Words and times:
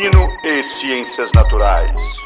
ensino 0.00 0.32
e 0.42 0.64
ciências 0.64 1.30
naturais. 1.32 2.19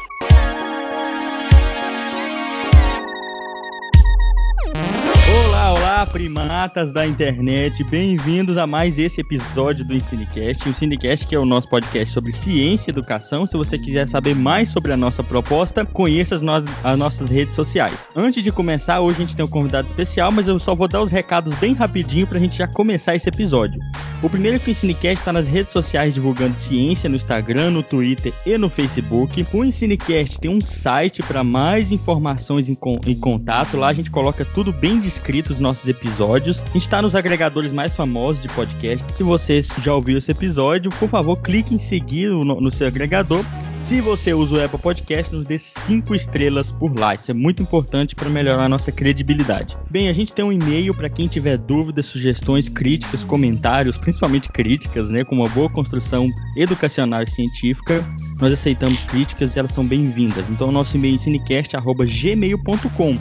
Olá, 6.05 6.11
primatas 6.11 6.93
da 6.93 7.07
internet, 7.07 7.83
bem-vindos 7.85 8.57
a 8.57 8.67
mais 8.67 8.99
esse 8.99 9.21
episódio 9.21 9.83
do 9.83 9.95
Ensinecast. 9.95 10.67
O 10.67 10.69
Ensinecast 10.69 11.25
que 11.25 11.33
é 11.33 11.39
o 11.39 11.45
nosso 11.45 11.67
podcast 11.67 12.13
sobre 12.13 12.31
ciência 12.31 12.89
e 12.89 12.93
educação. 12.93 13.47
Se 13.47 13.57
você 13.57 13.77
quiser 13.79 14.07
saber 14.07 14.35
mais 14.35 14.69
sobre 14.69 14.93
a 14.93 14.97
nossa 14.97 15.23
proposta, 15.23 15.83
conheça 15.83 16.35
as, 16.35 16.43
no 16.43 16.51
as 16.83 16.99
nossas 16.99 17.29
redes 17.29 17.55
sociais. 17.55 17.97
Antes 18.15 18.43
de 18.43 18.51
começar, 18.51 18.99
hoje 18.99 19.15
a 19.15 19.19
gente 19.21 19.35
tem 19.35 19.45
um 19.45 19.49
convidado 19.49 19.87
especial, 19.87 20.31
mas 20.31 20.47
eu 20.47 20.59
só 20.59 20.75
vou 20.75 20.87
dar 20.87 21.01
os 21.01 21.09
recados 21.09 21.55
bem 21.55 21.73
rapidinho 21.73 22.27
para 22.27 22.37
a 22.37 22.41
gente 22.41 22.55
já 22.55 22.67
começar 22.67 23.15
esse 23.15 23.27
episódio. 23.27 23.79
O 24.21 24.29
primeiro 24.29 24.59
que 24.59 24.69
o 24.69 24.71
Ensinecast 24.71 25.19
está 25.19 25.33
nas 25.33 25.47
redes 25.47 25.73
sociais 25.73 26.13
divulgando 26.13 26.57
ciência 26.57 27.09
no 27.09 27.15
Instagram, 27.15 27.71
no 27.71 27.83
Twitter 27.83 28.33
e 28.45 28.57
no 28.57 28.69
Facebook. 28.69 29.45
O 29.53 29.63
Ensinecast 29.63 30.39
tem 30.39 30.49
um 30.49 30.61
site 30.61 31.21
para 31.21 31.43
mais 31.43 31.91
informações 31.91 32.69
em, 32.69 32.75
contato. 33.15 33.77
Lá 33.77 33.89
a 33.89 33.93
gente 33.93 34.09
coloca 34.09 34.45
tudo 34.45 34.71
bem 34.71 34.99
descrito 34.99 35.53
os 35.53 35.59
nossos 35.59 35.87
episódios. 35.87 35.94
A 36.03 36.39
gente 36.39 36.77
está 36.83 37.01
nos 37.01 37.15
agregadores 37.15 37.71
mais 37.71 37.95
famosos 37.95 38.41
de 38.41 38.47
podcast. 38.49 39.05
Se 39.13 39.23
você 39.23 39.61
já 39.61 39.93
ouviu 39.93 40.17
esse 40.17 40.31
episódio, 40.31 40.91
por 40.91 41.09
favor, 41.09 41.37
clique 41.37 41.73
em 41.73 41.79
seguir 41.79 42.29
no, 42.29 42.43
no 42.43 42.71
seu 42.71 42.87
agregador 42.87 43.43
se 43.87 44.01
você 44.01 44.33
usa 44.33 44.55
o 44.55 44.65
Apple 44.65 44.79
Podcast, 44.79 45.31
nos 45.33 45.45
dê 45.45 45.59
5 45.59 46.15
estrelas 46.15 46.71
por 46.71 46.97
lá. 46.97 47.13
Isso 47.13 47.29
é 47.29 47.35
muito 47.35 47.61
importante 47.61 48.15
para 48.15 48.27
melhorar 48.29 48.65
a 48.65 48.69
nossa 48.69 48.91
credibilidade. 48.91 49.77
Bem, 49.91 50.09
a 50.09 50.13
gente 50.13 50.33
tem 50.33 50.43
um 50.43 50.51
e-mail 50.51 50.91
para 50.95 51.07
quem 51.07 51.27
tiver 51.27 51.55
dúvidas, 51.57 52.07
sugestões, 52.07 52.67
críticas, 52.67 53.23
comentários, 53.23 53.95
principalmente 53.95 54.49
críticas, 54.49 55.11
né, 55.11 55.23
com 55.23 55.35
uma 55.35 55.47
boa 55.49 55.69
construção 55.69 56.27
educacional 56.57 57.21
e 57.21 57.29
científica. 57.29 58.03
Nós 58.41 58.51
aceitamos 58.51 59.03
críticas 59.03 59.55
e 59.55 59.59
elas 59.59 59.71
são 59.71 59.85
bem-vindas. 59.85 60.43
Então, 60.49 60.71
nosso 60.71 60.97
e-mail 60.97 61.15
é 61.15 61.19
cinecast@gmail.com. 61.19 63.17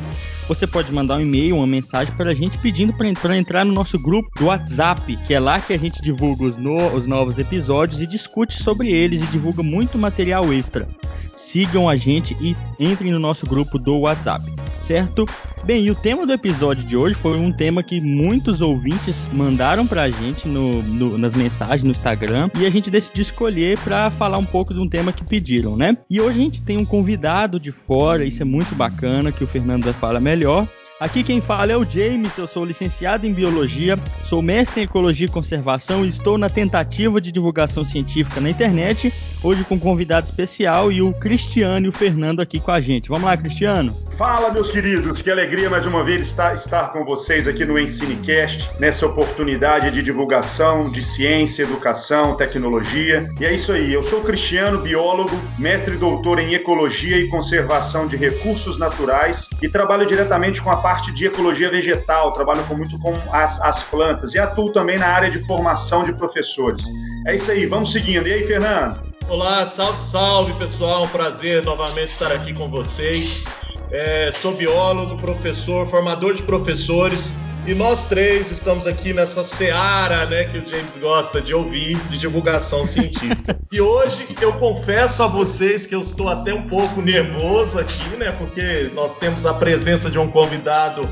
Você 0.49 0.67
pode 0.67 0.93
mandar 0.93 1.17
um 1.17 1.21
e-mail, 1.21 1.57
uma 1.57 1.67
mensagem 1.67 2.13
para 2.15 2.31
a 2.31 2.35
gente 2.35 2.59
pedindo 2.59 2.93
para 2.93 3.37
entrar 3.37 3.65
no 3.65 3.73
nosso 3.73 3.99
grupo 3.99 4.29
do 4.39 4.47
WhatsApp, 4.47 5.17
que 5.27 5.33
é 5.33 5.41
lá 5.41 5.61
que 5.61 5.73
a 5.73 5.79
gente 5.79 6.03
divulga 6.03 6.45
os, 6.45 6.57
no, 6.57 6.77
os 6.95 7.07
novos 7.07 7.39
episódios 7.39 8.03
e 8.03 8.07
discute 8.07 8.63
sobre 8.63 8.93
eles 8.93 9.23
e 9.23 9.27
divulga 9.27 9.63
muito 9.63 9.97
material 9.97 10.53
extra. 10.55 10.89
Sigam 11.35 11.89
a 11.89 11.97
gente 11.97 12.37
e 12.41 12.57
entrem 12.79 13.13
no 13.13 13.19
nosso 13.19 13.47
grupo 13.47 13.79
do 13.79 13.99
WhatsApp 14.01 14.51
certo? 14.85 15.25
Bem, 15.65 15.83
e 15.83 15.91
o 15.91 15.95
tema 15.95 16.27
do 16.27 16.33
episódio 16.33 16.87
de 16.87 16.97
hoje 16.97 17.15
foi 17.15 17.39
um 17.39 17.51
tema 17.51 17.83
que 17.83 18.01
muitos 18.01 18.61
ouvintes 18.61 19.27
mandaram 19.33 19.87
pra 19.87 20.11
gente 20.11 20.47
no, 20.47 20.83
no, 20.83 21.17
nas 21.17 21.35
mensagens 21.35 21.83
no 21.83 21.91
Instagram 21.91 22.51
e 22.59 22.67
a 22.67 22.71
gente 22.71 22.91
decidiu 22.91 23.23
escolher 23.23 23.79
para 23.79 24.11
falar 24.11 24.37
um 24.37 24.45
pouco 24.45 24.75
de 24.75 24.81
um 24.81 24.89
tema 24.89 25.13
que 25.13 25.25
pediram, 25.25 25.75
né? 25.77 25.97
E 26.09 26.21
hoje 26.21 26.39
a 26.39 26.43
gente 26.43 26.63
tem 26.63 26.77
um 26.77 26.85
convidado 26.85 27.59
de 27.59 27.71
fora, 27.71 28.25
isso 28.25 28.43
é 28.43 28.45
muito 28.45 28.75
bacana, 28.75 29.33
que 29.33 29.43
o 29.43 29.47
Fernando 29.47 29.85
vai 29.85 29.95
falar 29.95 30.21
melhor. 30.21 30.67
Aqui 31.05 31.23
quem 31.23 31.39
fala 31.39 31.71
é 31.71 31.77
o 31.77 31.85
James, 31.85 32.39
eu 32.39 32.49
sou 32.49 32.65
licenciado 32.65 33.27
em 33.27 33.33
Biologia, 33.35 33.99
sou 34.27 34.41
mestre 34.41 34.81
em 34.81 34.85
Ecologia 34.85 35.27
e 35.27 35.31
Conservação 35.31 36.03
e 36.03 36.09
estou 36.09 36.39
na 36.39 36.49
tentativa 36.49 37.21
de 37.21 37.31
divulgação 37.31 37.85
científica 37.85 38.41
na 38.41 38.49
internet, 38.49 39.13
hoje 39.43 39.65
com 39.65 39.75
um 39.75 39.79
convidado 39.79 40.25
especial 40.25 40.91
e 40.91 41.03
o 41.03 41.13
Cristiano 41.13 41.85
e 41.85 41.89
o 41.91 41.93
Fernando 41.93 42.41
aqui 42.41 42.59
com 42.59 42.71
a 42.71 42.81
gente. 42.81 43.11
Vamos 43.11 43.25
lá, 43.25 43.37
Cristiano? 43.37 43.95
Fala, 44.17 44.51
meus 44.51 44.71
queridos, 44.71 45.21
que 45.21 45.31
alegria 45.31 45.69
mais 45.69 45.85
uma 45.85 46.03
vez 46.03 46.23
estar, 46.23 46.55
estar 46.55 46.91
com 46.93 47.05
vocês 47.05 47.47
aqui 47.47 47.67
no 47.67 47.79
Ensinecast, 47.79 48.71
nessa 48.79 49.05
oportunidade 49.05 49.91
de 49.91 50.03
divulgação 50.03 50.91
de 50.91 51.03
ciência, 51.03 51.65
educação, 51.65 52.35
tecnologia. 52.37 53.29
E 53.39 53.45
é 53.45 53.53
isso 53.53 53.73
aí, 53.73 53.93
eu 53.93 54.05
sou 54.05 54.23
Cristiano, 54.23 54.79
biólogo, 54.79 55.37
mestre 55.59 55.97
e 55.97 55.99
doutor 55.99 56.39
em 56.39 56.55
Ecologia 56.55 57.19
e 57.19 57.29
Conservação 57.29 58.07
de 58.07 58.17
Recursos 58.17 58.79
Naturais 58.79 59.51
e 59.61 59.69
trabalho 59.69 60.07
diretamente 60.07 60.63
com 60.63 60.71
a 60.71 60.77
parte 60.77 60.94
de 61.03 61.27
ecologia 61.27 61.71
vegetal, 61.71 62.33
trabalho 62.33 62.65
muito 62.77 62.99
com 62.99 63.15
as, 63.33 63.61
as 63.61 63.83
plantas 63.83 64.35
e 64.35 64.39
atuo 64.39 64.73
também 64.73 64.99
na 64.99 65.07
área 65.07 65.31
de 65.31 65.39
formação 65.41 66.05
de 66.05 66.13
professores. 66.13 66.85
É 67.27 67.35
isso 67.35 67.51
aí, 67.51 67.67
vamos 67.67 67.93
seguindo. 67.93 68.27
E 68.27 68.33
aí, 68.33 68.47
Fernando? 68.47 69.01
Olá, 69.29 69.65
salve, 69.65 69.99
salve 69.99 70.53
pessoal, 70.55 71.05
um 71.05 71.09
prazer 71.09 71.63
novamente 71.65 72.09
estar 72.09 72.31
aqui 72.31 72.53
com 72.53 72.69
vocês. 72.69 73.45
É, 73.91 74.31
sou 74.31 74.55
biólogo, 74.55 75.17
professor, 75.19 75.87
formador 75.87 76.35
de 76.35 76.43
professores 76.43 77.35
e 77.67 77.75
nós 77.75 78.09
três 78.09 78.51
estamos 78.51 78.87
aqui 78.87 79.15
nessa 79.15 79.43
seara 79.43 80.27
né, 80.27 80.45
que 80.45 80.59
o 80.59 80.67
James 80.67 80.99
gosta 80.99 81.41
de 81.41 81.55
ouvir, 81.55 81.97
de 82.09 82.19
divulgação 82.19 82.85
científica. 82.85 83.59
e 83.73 83.81
hoje 83.81 84.27
eu 84.41 84.53
confesso 84.55 85.23
a 85.23 85.27
vocês 85.27 85.87
que 85.87 85.95
eu 85.95 86.01
estou 86.01 86.29
até 86.29 86.53
um 86.53 86.69
pouco 86.69 87.01
nervoso 87.01 87.81
aqui, 87.81 88.17
né? 88.19 88.31
Porque 88.33 88.91
nós 88.93 89.17
temos 89.17 89.47
a 89.47 89.55
presença 89.55 90.11
de 90.11 90.19
um 90.19 90.29
convidado 90.29 91.09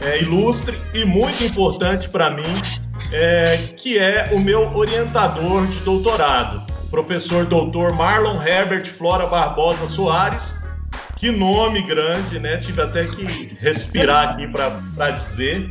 é, 0.00 0.20
ilustre 0.20 0.76
e 0.92 1.04
muito 1.04 1.44
importante 1.44 2.08
para 2.08 2.30
mim, 2.30 2.52
é, 3.12 3.58
que 3.76 3.96
é 3.96 4.30
o 4.32 4.40
meu 4.40 4.74
orientador 4.74 5.66
de 5.68 5.80
doutorado, 5.80 6.66
o 6.84 6.88
professor 6.88 7.46
doutor 7.46 7.94
Marlon 7.94 8.42
Herbert 8.42 8.86
Flora 8.86 9.26
Barbosa 9.26 9.86
Soares 9.86 10.61
que 11.22 11.30
nome 11.30 11.82
grande, 11.82 12.40
né? 12.40 12.56
Tive 12.56 12.82
até 12.82 13.04
que 13.04 13.56
respirar 13.60 14.30
aqui 14.30 14.48
para 14.48 15.10
dizer. 15.12 15.70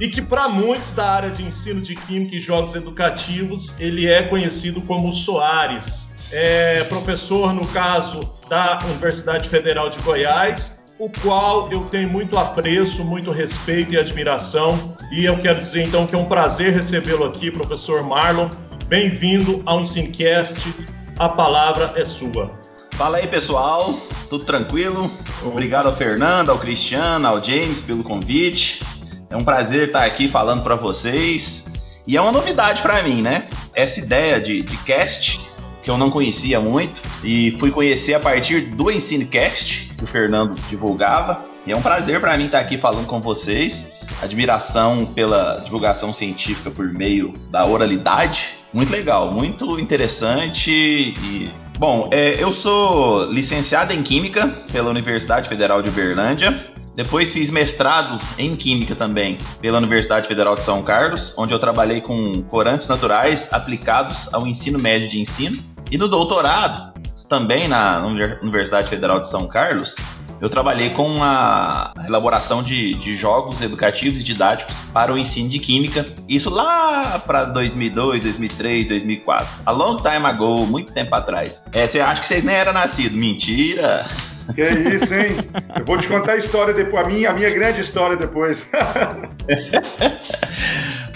E 0.00 0.08
que 0.08 0.20
para 0.20 0.48
muitos 0.48 0.90
da 0.90 1.08
área 1.08 1.30
de 1.30 1.40
ensino 1.44 1.80
de 1.80 1.94
química 1.94 2.34
e 2.34 2.40
jogos 2.40 2.74
educativos, 2.74 3.78
ele 3.78 4.08
é 4.08 4.24
conhecido 4.24 4.80
como 4.80 5.12
Soares. 5.12 6.08
É 6.32 6.82
professor, 6.82 7.52
no 7.54 7.64
caso, 7.68 8.18
da 8.50 8.76
Universidade 8.86 9.48
Federal 9.48 9.88
de 9.88 10.00
Goiás, 10.00 10.82
o 10.98 11.08
qual 11.22 11.70
eu 11.70 11.82
tenho 11.84 12.10
muito 12.10 12.36
apreço, 12.36 13.04
muito 13.04 13.30
respeito 13.30 13.94
e 13.94 13.98
admiração. 13.98 14.96
E 15.12 15.24
eu 15.24 15.38
quero 15.38 15.60
dizer 15.60 15.84
então 15.84 16.08
que 16.08 16.16
é 16.16 16.18
um 16.18 16.26
prazer 16.26 16.72
recebê-lo 16.72 17.24
aqui, 17.24 17.52
professor 17.52 18.02
Marlon. 18.02 18.48
Bem-vindo 18.88 19.62
ao 19.64 19.80
Ensinecast. 19.80 20.74
A 21.16 21.28
palavra 21.28 21.92
é 21.94 22.04
sua. 22.04 22.67
Fala 22.98 23.18
aí, 23.18 23.28
pessoal. 23.28 23.96
Tudo 24.28 24.44
tranquilo? 24.44 25.08
Obrigado 25.44 25.86
ao 25.86 25.94
Fernando, 25.94 26.50
ao 26.50 26.58
Cristiano, 26.58 27.28
ao 27.28 27.42
James 27.42 27.80
pelo 27.80 28.02
convite. 28.02 28.82
É 29.30 29.36
um 29.36 29.44
prazer 29.44 29.86
estar 29.86 30.04
aqui 30.04 30.28
falando 30.28 30.64
para 30.64 30.74
vocês. 30.74 32.00
E 32.04 32.16
é 32.16 32.20
uma 32.20 32.32
novidade 32.32 32.82
para 32.82 33.00
mim, 33.04 33.22
né? 33.22 33.46
Essa 33.72 34.00
ideia 34.00 34.40
de, 34.40 34.62
de 34.62 34.76
cast 34.78 35.38
que 35.80 35.88
eu 35.88 35.96
não 35.96 36.10
conhecia 36.10 36.58
muito 36.58 37.00
e 37.22 37.56
fui 37.60 37.70
conhecer 37.70 38.14
a 38.14 38.20
partir 38.20 38.62
do 38.62 38.90
EnsineCast 38.90 39.94
que 39.96 40.02
o 40.02 40.06
Fernando 40.08 40.56
divulgava. 40.68 41.44
E 41.64 41.70
é 41.70 41.76
um 41.76 41.82
prazer 41.82 42.20
para 42.20 42.36
mim 42.36 42.46
estar 42.46 42.58
aqui 42.58 42.78
falando 42.78 43.06
com 43.06 43.20
vocês. 43.20 43.92
Admiração 44.20 45.06
pela 45.06 45.60
divulgação 45.64 46.12
científica 46.12 46.68
por 46.68 46.92
meio 46.92 47.32
da 47.48 47.64
oralidade. 47.64 48.58
Muito 48.72 48.90
legal, 48.90 49.30
muito 49.30 49.78
interessante 49.78 50.72
e 50.72 51.48
Bom, 51.78 52.10
é, 52.12 52.42
eu 52.42 52.52
sou 52.52 53.30
licenciado 53.30 53.92
em 53.92 54.02
Química 54.02 54.48
pela 54.72 54.90
Universidade 54.90 55.48
Federal 55.48 55.80
de 55.80 55.88
Uberlândia. 55.90 56.72
Depois 56.96 57.32
fiz 57.32 57.52
mestrado 57.52 58.20
em 58.36 58.56
Química 58.56 58.96
também 58.96 59.38
pela 59.60 59.78
Universidade 59.78 60.26
Federal 60.26 60.56
de 60.56 60.64
São 60.64 60.82
Carlos, 60.82 61.38
onde 61.38 61.54
eu 61.54 61.58
trabalhei 61.60 62.00
com 62.00 62.42
corantes 62.42 62.88
naturais 62.88 63.52
aplicados 63.52 64.34
ao 64.34 64.44
ensino 64.44 64.76
médio 64.76 65.08
de 65.08 65.20
ensino. 65.20 65.56
E 65.88 65.96
no 65.96 66.08
doutorado, 66.08 66.92
também 67.28 67.68
na 67.68 68.04
Universidade 68.04 68.88
Federal 68.88 69.20
de 69.20 69.28
São 69.28 69.46
Carlos, 69.46 69.94
eu 70.40 70.48
trabalhei 70.48 70.90
com 70.90 71.22
a 71.22 71.92
elaboração 72.06 72.62
de, 72.62 72.94
de, 72.94 73.14
jogos 73.14 73.62
educativos 73.62 74.20
e 74.20 74.24
didáticos 74.24 74.82
para 74.92 75.12
o 75.12 75.18
ensino 75.18 75.48
de 75.48 75.58
química. 75.58 76.06
Isso 76.28 76.50
lá 76.50 77.22
para 77.26 77.44
2002, 77.44 78.22
2003, 78.22 78.88
2004. 78.88 79.62
A 79.66 79.72
long 79.72 79.96
time 79.96 80.26
ago, 80.26 80.66
muito 80.66 80.92
tempo 80.92 81.14
atrás. 81.14 81.62
É, 81.72 81.86
você 81.86 82.00
acha 82.00 82.22
que 82.22 82.28
vocês 82.28 82.44
nem 82.44 82.54
eram 82.54 82.72
nascidos? 82.72 83.16
Mentira! 83.16 84.06
Que 84.54 84.62
isso, 84.62 85.14
hein? 85.14 85.36
Eu 85.76 85.84
vou 85.84 85.98
te 85.98 86.08
contar 86.08 86.32
a 86.32 86.36
história 86.36 86.72
depois, 86.72 87.04
a 87.04 87.08
minha, 87.08 87.30
a 87.30 87.34
minha 87.34 87.50
grande 87.50 87.82
história 87.82 88.16
depois. 88.16 88.66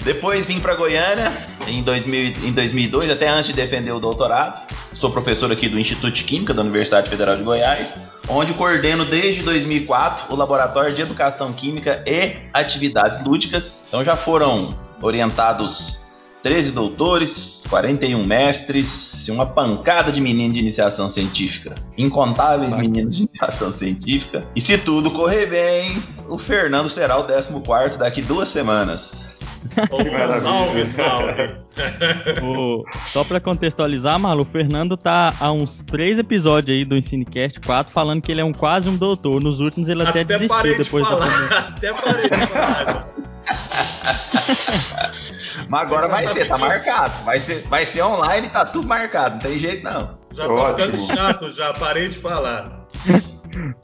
depois 0.04 0.44
vim 0.44 0.60
para 0.60 0.74
Goiânia 0.74 1.32
em, 1.66 1.82
2000, 1.82 2.32
em 2.44 2.52
2002, 2.52 3.10
até 3.10 3.28
antes 3.28 3.46
de 3.46 3.54
defender 3.54 3.92
o 3.92 4.00
doutorado. 4.00 4.60
Sou 5.02 5.10
professor 5.10 5.50
aqui 5.50 5.68
do 5.68 5.80
Instituto 5.80 6.12
de 6.12 6.22
Química 6.22 6.54
da 6.54 6.62
Universidade 6.62 7.10
Federal 7.10 7.36
de 7.36 7.42
Goiás, 7.42 7.92
onde 8.28 8.54
coordeno 8.54 9.04
desde 9.04 9.42
2004 9.42 10.32
o 10.32 10.36
Laboratório 10.36 10.94
de 10.94 11.02
Educação 11.02 11.52
Química 11.52 12.04
e 12.06 12.36
Atividades 12.52 13.20
Lúdicas. 13.24 13.86
Então 13.88 14.04
já 14.04 14.16
foram 14.16 14.78
orientados 15.00 16.04
13 16.44 16.70
doutores, 16.70 17.64
41 17.68 18.24
mestres, 18.24 19.28
uma 19.28 19.44
pancada 19.44 20.12
de 20.12 20.20
meninos 20.20 20.54
de 20.54 20.60
iniciação 20.60 21.10
científica, 21.10 21.74
incontáveis 21.98 22.76
meninos 22.76 23.16
de 23.16 23.24
iniciação 23.24 23.72
científica. 23.72 24.46
E 24.54 24.60
se 24.60 24.78
tudo 24.78 25.10
correr 25.10 25.46
bem, 25.46 26.00
o 26.28 26.38
Fernando 26.38 26.88
será 26.88 27.18
o 27.18 27.24
14 27.24 27.98
daqui 27.98 28.22
duas 28.22 28.48
semanas. 28.48 29.31
Oh, 29.90 30.40
salve, 30.40 30.84
salve. 30.84 31.54
oh, 32.42 32.84
só 33.08 33.24
para 33.24 33.40
contextualizar, 33.40 34.18
Malu, 34.18 34.42
o 34.42 34.44
Fernando 34.44 34.96
tá 34.96 35.32
há 35.40 35.52
uns 35.52 35.82
três 35.86 36.18
episódios 36.18 36.76
aí 36.76 36.84
do 36.84 36.96
Ensinecast 36.96 37.60
4 37.60 37.92
falando 37.92 38.20
que 38.20 38.32
ele 38.32 38.40
é 38.40 38.44
um 38.44 38.52
quase 38.52 38.88
um 38.88 38.96
doutor. 38.96 39.40
Nos 39.42 39.60
últimos 39.60 39.88
ele 39.88 40.02
até, 40.02 40.22
até 40.22 40.38
desistiu 40.38 40.76
depois 40.76 41.04
de 41.04 41.10
falar, 41.10 41.48
da 41.48 41.58
Até 41.58 41.92
parei 41.92 42.28
de 42.28 42.46
falar. 42.46 43.08
Mas 45.68 45.80
agora 45.80 46.08
vai 46.08 46.26
ser, 46.28 46.48
tá 46.48 46.58
marcado. 46.58 47.24
Vai 47.24 47.38
ser, 47.38 47.62
vai 47.62 47.86
ser 47.86 48.02
online, 48.02 48.48
tá 48.48 48.64
tudo 48.64 48.86
marcado, 48.86 49.36
não 49.36 49.40
tem 49.40 49.58
jeito 49.58 49.84
não. 49.84 50.18
Já 50.32 50.46
tô 50.46 50.66
ficando 50.68 50.96
chato, 51.06 51.50
já 51.50 51.72
parei 51.72 52.08
de 52.08 52.18
falar. 52.18 52.86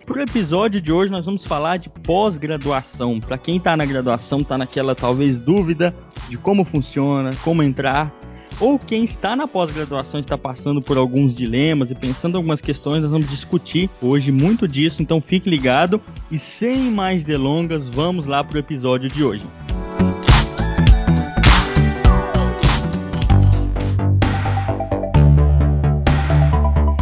Pro 0.07 0.21
episódio 0.21 0.81
de 0.81 0.93
hoje 0.93 1.13
nós 1.13 1.25
vamos 1.25 1.45
falar 1.45 1.77
de 1.77 1.89
pós-graduação. 1.89 3.21
Para 3.21 3.37
quem 3.37 3.57
está 3.57 3.77
na 3.77 3.85
graduação, 3.85 4.39
está 4.39 4.57
naquela 4.57 4.95
talvez 4.95 5.39
dúvida 5.39 5.95
de 6.29 6.39
como 6.39 6.65
funciona, 6.65 7.31
como 7.45 7.63
entrar, 7.63 8.13
ou 8.61 8.79
quem 8.79 9.05
está 9.05 9.37
na 9.37 9.47
pós-graduação 9.47 10.19
está 10.19 10.37
passando 10.37 10.83
por 10.83 10.97
alguns 10.97 11.35
dilemas 11.35 11.91
e 11.91 11.95
pensando 11.95 12.37
algumas 12.37 12.61
questões, 12.61 13.03
nós 13.03 13.11
vamos 13.11 13.29
discutir 13.29 13.89
hoje 14.01 14.33
muito 14.33 14.67
disso, 14.67 15.03
então 15.03 15.21
fique 15.21 15.49
ligado 15.49 16.01
e 16.31 16.39
sem 16.39 16.91
mais 16.91 17.25
delongas, 17.25 17.89
vamos 17.89 18.27
lá 18.27 18.43
pro 18.43 18.59
episódio 18.59 19.09
de 19.09 19.23
hoje. 19.23 19.47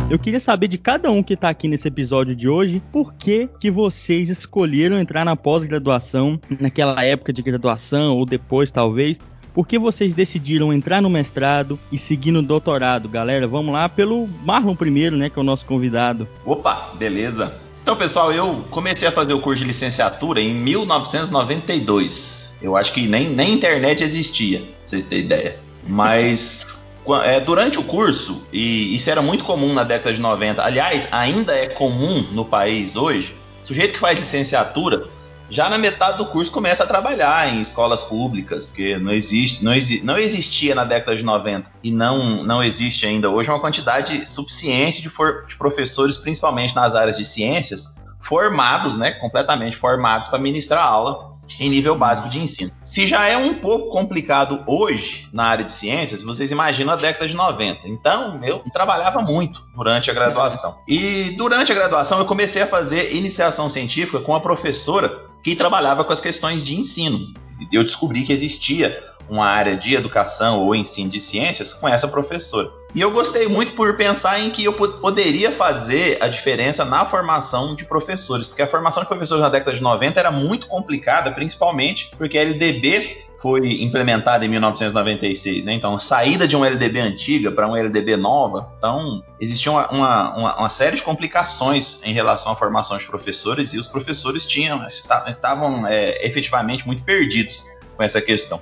Eu 0.08 0.20
queria 0.20 0.38
saber 0.38 0.68
de 0.68 0.78
cada 0.78 1.10
um 1.10 1.20
que 1.20 1.34
está 1.34 1.48
aqui 1.48 1.66
nesse 1.66 1.88
episódio 1.88 2.36
de 2.36 2.48
hoje, 2.48 2.80
por 2.92 3.14
que 3.14 3.48
que 3.58 3.72
vocês 3.72 4.28
escolheram 4.28 5.00
entrar 5.00 5.24
na 5.24 5.34
pós-graduação, 5.34 6.38
naquela 6.60 7.04
época 7.04 7.32
de 7.32 7.42
graduação 7.42 8.16
ou 8.16 8.24
depois 8.24 8.70
talvez, 8.70 9.18
por 9.52 9.66
que 9.66 9.80
vocês 9.80 10.14
decidiram 10.14 10.72
entrar 10.72 11.02
no 11.02 11.10
mestrado 11.10 11.76
e 11.90 11.98
seguir 11.98 12.30
no 12.30 12.40
doutorado, 12.40 13.08
galera? 13.08 13.48
Vamos 13.48 13.72
lá 13.72 13.88
pelo 13.88 14.28
Marlon 14.44 14.76
primeiro, 14.76 15.16
né, 15.16 15.28
que 15.28 15.40
é 15.40 15.42
o 15.42 15.44
nosso 15.44 15.66
convidado. 15.66 16.28
Opa, 16.44 16.92
beleza. 16.96 17.52
Então, 17.82 17.96
pessoal, 17.96 18.32
eu 18.32 18.64
comecei 18.70 19.08
a 19.08 19.12
fazer 19.12 19.34
o 19.34 19.40
curso 19.40 19.62
de 19.62 19.68
licenciatura 19.68 20.40
em 20.40 20.54
1992. 20.54 22.56
Eu 22.62 22.76
acho 22.76 22.92
que 22.92 23.08
nem, 23.08 23.30
nem 23.30 23.54
internet 23.54 24.04
existia, 24.04 24.60
pra 24.60 24.68
vocês 24.84 25.04
terem 25.04 25.24
ideia. 25.24 25.56
Mas 25.88 26.85
é, 27.14 27.40
durante 27.40 27.78
o 27.78 27.84
curso, 27.84 28.42
e 28.52 28.94
isso 28.94 29.10
era 29.10 29.22
muito 29.22 29.44
comum 29.44 29.72
na 29.72 29.84
década 29.84 30.14
de 30.14 30.20
90, 30.20 30.62
aliás, 30.62 31.06
ainda 31.10 31.54
é 31.54 31.66
comum 31.66 32.24
no 32.32 32.44
país 32.44 32.96
hoje, 32.96 33.34
o 33.62 33.66
sujeito 33.66 33.94
que 33.94 33.98
faz 33.98 34.18
licenciatura, 34.18 35.06
já 35.48 35.68
na 35.68 35.78
metade 35.78 36.18
do 36.18 36.26
curso 36.26 36.50
começa 36.50 36.82
a 36.82 36.86
trabalhar 36.86 37.54
em 37.54 37.60
escolas 37.60 38.02
públicas, 38.02 38.66
porque 38.66 38.96
não, 38.96 39.12
existe, 39.12 39.64
não, 39.64 39.72
exi, 39.72 40.02
não 40.02 40.18
existia 40.18 40.74
na 40.74 40.84
década 40.84 41.16
de 41.16 41.24
90 41.24 41.70
e 41.84 41.92
não, 41.92 42.42
não 42.42 42.62
existe 42.64 43.06
ainda. 43.06 43.30
Hoje 43.30 43.48
uma 43.48 43.60
quantidade 43.60 44.26
suficiente 44.26 45.00
de, 45.00 45.08
de 45.08 45.56
professores, 45.56 46.16
principalmente 46.16 46.74
nas 46.74 46.96
áreas 46.96 47.16
de 47.16 47.24
ciências, 47.24 47.96
formados, 48.20 48.96
né, 48.96 49.12
completamente 49.12 49.76
formados 49.76 50.28
para 50.28 50.38
ministrar 50.40 50.84
aula 50.84 51.35
em 51.60 51.70
nível 51.70 51.96
básico 51.96 52.28
de 52.28 52.38
ensino. 52.38 52.70
Se 52.82 53.06
já 53.06 53.26
é 53.26 53.36
um 53.36 53.54
pouco 53.54 53.90
complicado 53.90 54.62
hoje 54.66 55.28
na 55.32 55.44
área 55.44 55.64
de 55.64 55.72
ciências, 55.72 56.22
vocês 56.22 56.50
imaginam 56.50 56.92
a 56.92 56.96
década 56.96 57.26
de 57.26 57.34
90. 57.34 57.88
Então, 57.88 58.40
eu 58.42 58.62
trabalhava 58.72 59.20
muito 59.20 59.62
durante 59.74 60.10
a 60.10 60.14
graduação. 60.14 60.76
E 60.88 61.34
durante 61.36 61.72
a 61.72 61.74
graduação 61.74 62.18
eu 62.18 62.24
comecei 62.24 62.62
a 62.62 62.66
fazer 62.66 63.14
iniciação 63.14 63.68
científica 63.68 64.20
com 64.20 64.34
a 64.34 64.40
professora 64.40 65.26
que 65.42 65.54
trabalhava 65.54 66.04
com 66.04 66.12
as 66.12 66.20
questões 66.20 66.62
de 66.62 66.74
ensino. 66.74 67.34
Eu 67.72 67.82
descobri 67.82 68.22
que 68.22 68.32
existia 68.32 68.98
uma 69.28 69.46
área 69.46 69.76
de 69.76 69.94
educação 69.94 70.60
ou 70.60 70.74
ensino 70.74 71.10
de 71.10 71.20
ciências 71.20 71.74
com 71.74 71.88
essa 71.88 72.08
professora. 72.08 72.70
E 72.94 73.00
eu 73.00 73.10
gostei 73.10 73.46
muito 73.48 73.72
por 73.72 73.94
pensar 73.96 74.40
em 74.40 74.50
que 74.50 74.64
eu 74.64 74.72
poderia 74.72 75.52
fazer 75.52 76.18
a 76.20 76.28
diferença 76.28 76.84
na 76.84 77.04
formação 77.04 77.74
de 77.74 77.84
professores, 77.84 78.46
porque 78.46 78.62
a 78.62 78.66
formação 78.66 79.02
de 79.02 79.08
professores 79.08 79.42
na 79.42 79.48
década 79.48 79.76
de 79.76 79.82
90 79.82 80.18
era 80.18 80.30
muito 80.30 80.66
complicada, 80.66 81.30
principalmente 81.30 82.10
porque 82.16 82.38
a 82.38 82.42
LDB 82.42 83.26
foi 83.40 83.82
implementada 83.82 84.44
em 84.44 84.48
1996, 84.48 85.64
né? 85.64 85.74
Então, 85.74 85.98
saída 85.98 86.48
de 86.48 86.56
uma 86.56 86.66
LDB 86.66 87.00
antiga 87.00 87.52
para 87.52 87.66
uma 87.66 87.78
LDB 87.78 88.16
nova, 88.16 88.72
então 88.78 89.22
existia 89.38 89.70
uma, 89.70 89.88
uma, 89.90 90.56
uma, 90.58 90.68
série 90.68 90.96
de 90.96 91.02
complicações 91.02 92.02
em 92.04 92.12
relação 92.12 92.52
à 92.52 92.56
formação 92.56 92.96
de 92.96 93.04
professores 93.04 93.74
e 93.74 93.78
os 93.78 93.86
professores 93.86 94.46
tinham 94.46 94.84
estavam 94.86 95.86
é, 95.86 96.26
efetivamente 96.26 96.86
muito 96.86 97.02
perdidos 97.04 97.64
com 97.96 98.02
essa 98.02 98.20
questão. 98.20 98.60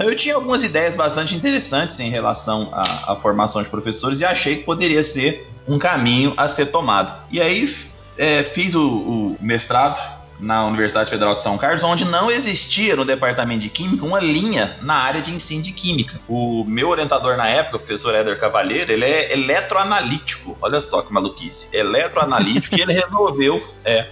Então 0.00 0.08
eu 0.08 0.16
tinha 0.16 0.34
algumas 0.34 0.64
ideias 0.64 0.94
bastante 0.94 1.34
interessantes 1.34 2.00
em 2.00 2.08
relação 2.08 2.70
à, 2.72 3.12
à 3.12 3.16
formação 3.16 3.62
de 3.62 3.68
professores 3.68 4.18
e 4.22 4.24
achei 4.24 4.56
que 4.56 4.62
poderia 4.62 5.02
ser 5.02 5.46
um 5.68 5.78
caminho 5.78 6.32
a 6.38 6.48
ser 6.48 6.66
tomado. 6.66 7.22
E 7.30 7.38
aí 7.38 7.76
é, 8.16 8.42
fiz 8.42 8.74
o, 8.74 8.82
o 8.82 9.36
mestrado 9.42 10.00
na 10.38 10.64
Universidade 10.64 11.10
Federal 11.10 11.34
de 11.34 11.42
São 11.42 11.58
Carlos, 11.58 11.84
onde 11.84 12.06
não 12.06 12.30
existia 12.30 12.96
no 12.96 13.04
departamento 13.04 13.60
de 13.60 13.68
Química 13.68 14.06
uma 14.06 14.20
linha 14.20 14.74
na 14.80 14.94
área 14.94 15.20
de 15.20 15.34
ensino 15.34 15.62
de 15.62 15.70
Química. 15.70 16.18
O 16.26 16.64
meu 16.66 16.88
orientador 16.88 17.36
na 17.36 17.46
época, 17.48 17.76
o 17.76 17.80
professor 17.80 18.14
Éder 18.14 18.38
Cavalheiro, 18.38 18.90
ele 18.90 19.04
é 19.04 19.34
eletroanalítico. 19.34 20.56
Olha 20.62 20.80
só 20.80 21.02
que 21.02 21.12
maluquice. 21.12 21.76
Eletroanalítico 21.76 22.74
e 22.74 22.80
ele 22.80 22.94
resolveu. 22.94 23.62
É, 23.84 24.06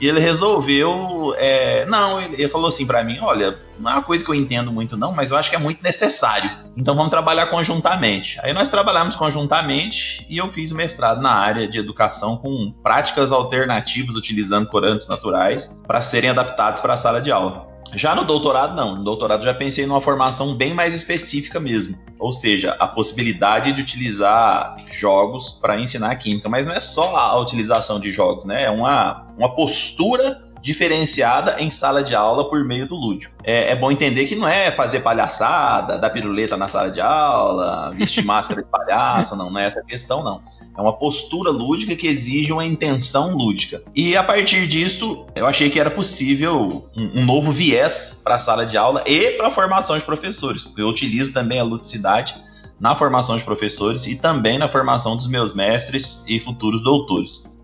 e 0.00 0.08
ele 0.08 0.18
resolveu. 0.18 1.34
É, 1.36 1.84
não, 1.86 2.20
ele, 2.20 2.48
falou 2.48 2.68
assim 2.68 2.86
para 2.86 3.04
mim: 3.04 3.18
olha, 3.20 3.58
não 3.78 3.90
é 3.90 3.94
uma 3.94 4.02
coisa 4.02 4.24
que 4.24 4.30
eu 4.30 4.34
entendo 4.34 4.72
muito, 4.72 4.96
não, 4.96 5.12
mas 5.12 5.30
eu 5.30 5.36
acho 5.36 5.50
que 5.50 5.56
é 5.56 5.58
muito 5.58 5.82
necessário. 5.82 6.50
Então 6.76 6.94
vamos 6.94 7.10
trabalhar 7.10 7.46
conjuntamente. 7.46 8.38
Aí 8.42 8.52
nós 8.52 8.68
trabalhamos 8.68 9.14
conjuntamente 9.14 10.26
e 10.28 10.38
eu 10.38 10.48
fiz 10.48 10.72
o 10.72 10.76
mestrado 10.76 11.20
na 11.20 11.32
área 11.32 11.68
de 11.68 11.78
educação 11.78 12.36
com 12.36 12.72
práticas 12.82 13.30
alternativas 13.30 14.16
utilizando 14.16 14.68
corantes 14.68 15.06
naturais 15.06 15.78
para 15.86 16.00
serem 16.00 16.30
adaptados 16.30 16.80
para 16.80 16.94
a 16.94 16.96
sala 16.96 17.20
de 17.20 17.30
aula. 17.30 17.70
Já 17.94 18.14
no 18.14 18.24
doutorado, 18.24 18.74
não. 18.76 18.96
No 18.96 19.04
doutorado 19.04 19.44
já 19.44 19.52
pensei 19.52 19.86
numa 19.86 20.00
formação 20.00 20.54
bem 20.54 20.72
mais 20.72 20.94
específica 20.94 21.58
mesmo. 21.58 21.98
Ou 22.18 22.32
seja, 22.32 22.76
a 22.78 22.86
possibilidade 22.86 23.72
de 23.72 23.80
utilizar 23.80 24.76
jogos 24.90 25.50
para 25.50 25.80
ensinar 25.80 26.14
química. 26.16 26.48
Mas 26.48 26.66
não 26.66 26.72
é 26.72 26.80
só 26.80 27.16
a 27.16 27.38
utilização 27.38 27.98
de 27.98 28.12
jogos, 28.12 28.44
né? 28.44 28.64
É 28.64 28.70
uma, 28.70 29.26
uma 29.40 29.54
postura 29.54 30.42
diferenciada 30.60 31.56
em 31.58 31.70
sala 31.70 32.02
de 32.02 32.14
aula 32.14 32.48
por 32.50 32.62
meio 32.62 32.86
do 32.86 32.94
lúdico. 32.94 33.34
É, 33.42 33.70
é, 33.72 33.76
bom 33.76 33.90
entender 33.90 34.26
que 34.26 34.36
não 34.36 34.46
é 34.46 34.70
fazer 34.70 35.00
palhaçada, 35.00 35.96
dar 35.96 36.10
piruleta 36.10 36.54
na 36.56 36.68
sala 36.68 36.90
de 36.90 37.00
aula, 37.00 37.90
vestir 37.96 38.22
máscara 38.22 38.62
de 38.62 38.68
palhaço, 38.68 39.34
não, 39.34 39.48
não 39.48 39.58
é 39.58 39.64
essa 39.64 39.82
questão, 39.82 40.22
não. 40.22 40.42
É 40.76 40.80
uma 40.80 40.92
postura 40.92 41.50
lúdica 41.50 41.96
que 41.96 42.06
exige 42.06 42.52
uma 42.52 42.64
intenção 42.64 43.34
lúdica. 43.34 43.82
E 43.94 44.14
a 44.14 44.22
partir 44.22 44.66
disso, 44.66 45.24
eu 45.34 45.46
achei 45.46 45.70
que 45.70 45.80
era 45.80 45.90
possível 45.90 46.84
um, 46.94 47.20
um 47.20 47.24
novo 47.24 47.50
viés 47.50 48.20
para 48.22 48.34
a 48.34 48.38
sala 48.38 48.66
de 48.66 48.76
aula 48.76 49.02
e 49.06 49.30
para 49.30 49.48
a 49.48 49.50
formação 49.50 49.96
de 49.96 50.04
professores. 50.04 50.70
Eu 50.76 50.88
utilizo 50.88 51.32
também 51.32 51.58
a 51.58 51.64
ludicidade 51.64 52.34
na 52.78 52.94
formação 52.94 53.36
de 53.36 53.44
professores 53.44 54.06
e 54.06 54.16
também 54.16 54.58
na 54.58 54.68
formação 54.68 55.16
dos 55.16 55.28
meus 55.28 55.54
mestres 55.54 56.24
e 56.26 56.40
futuros 56.40 56.82
doutores. 56.82 57.58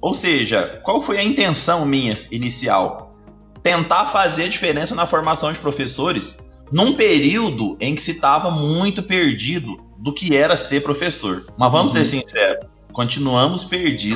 Ou 0.00 0.14
seja, 0.14 0.80
qual 0.84 1.02
foi 1.02 1.18
a 1.18 1.24
intenção 1.24 1.84
minha 1.86 2.18
inicial? 2.30 3.16
Tentar 3.62 4.06
fazer 4.06 4.44
a 4.44 4.48
diferença 4.48 4.94
na 4.94 5.06
formação 5.06 5.52
de 5.52 5.58
professores 5.58 6.38
num 6.70 6.94
período 6.94 7.76
em 7.80 7.94
que 7.94 8.02
se 8.02 8.12
estava 8.12 8.50
muito 8.50 9.02
perdido 9.02 9.76
do 9.98 10.12
que 10.12 10.36
era 10.36 10.56
ser 10.56 10.82
professor. 10.82 11.46
Mas 11.56 11.72
vamos 11.72 11.94
uhum. 11.94 12.04
ser 12.04 12.22
sinceros, 12.22 12.66
continuamos 12.92 13.64
perdidos. 13.64 14.14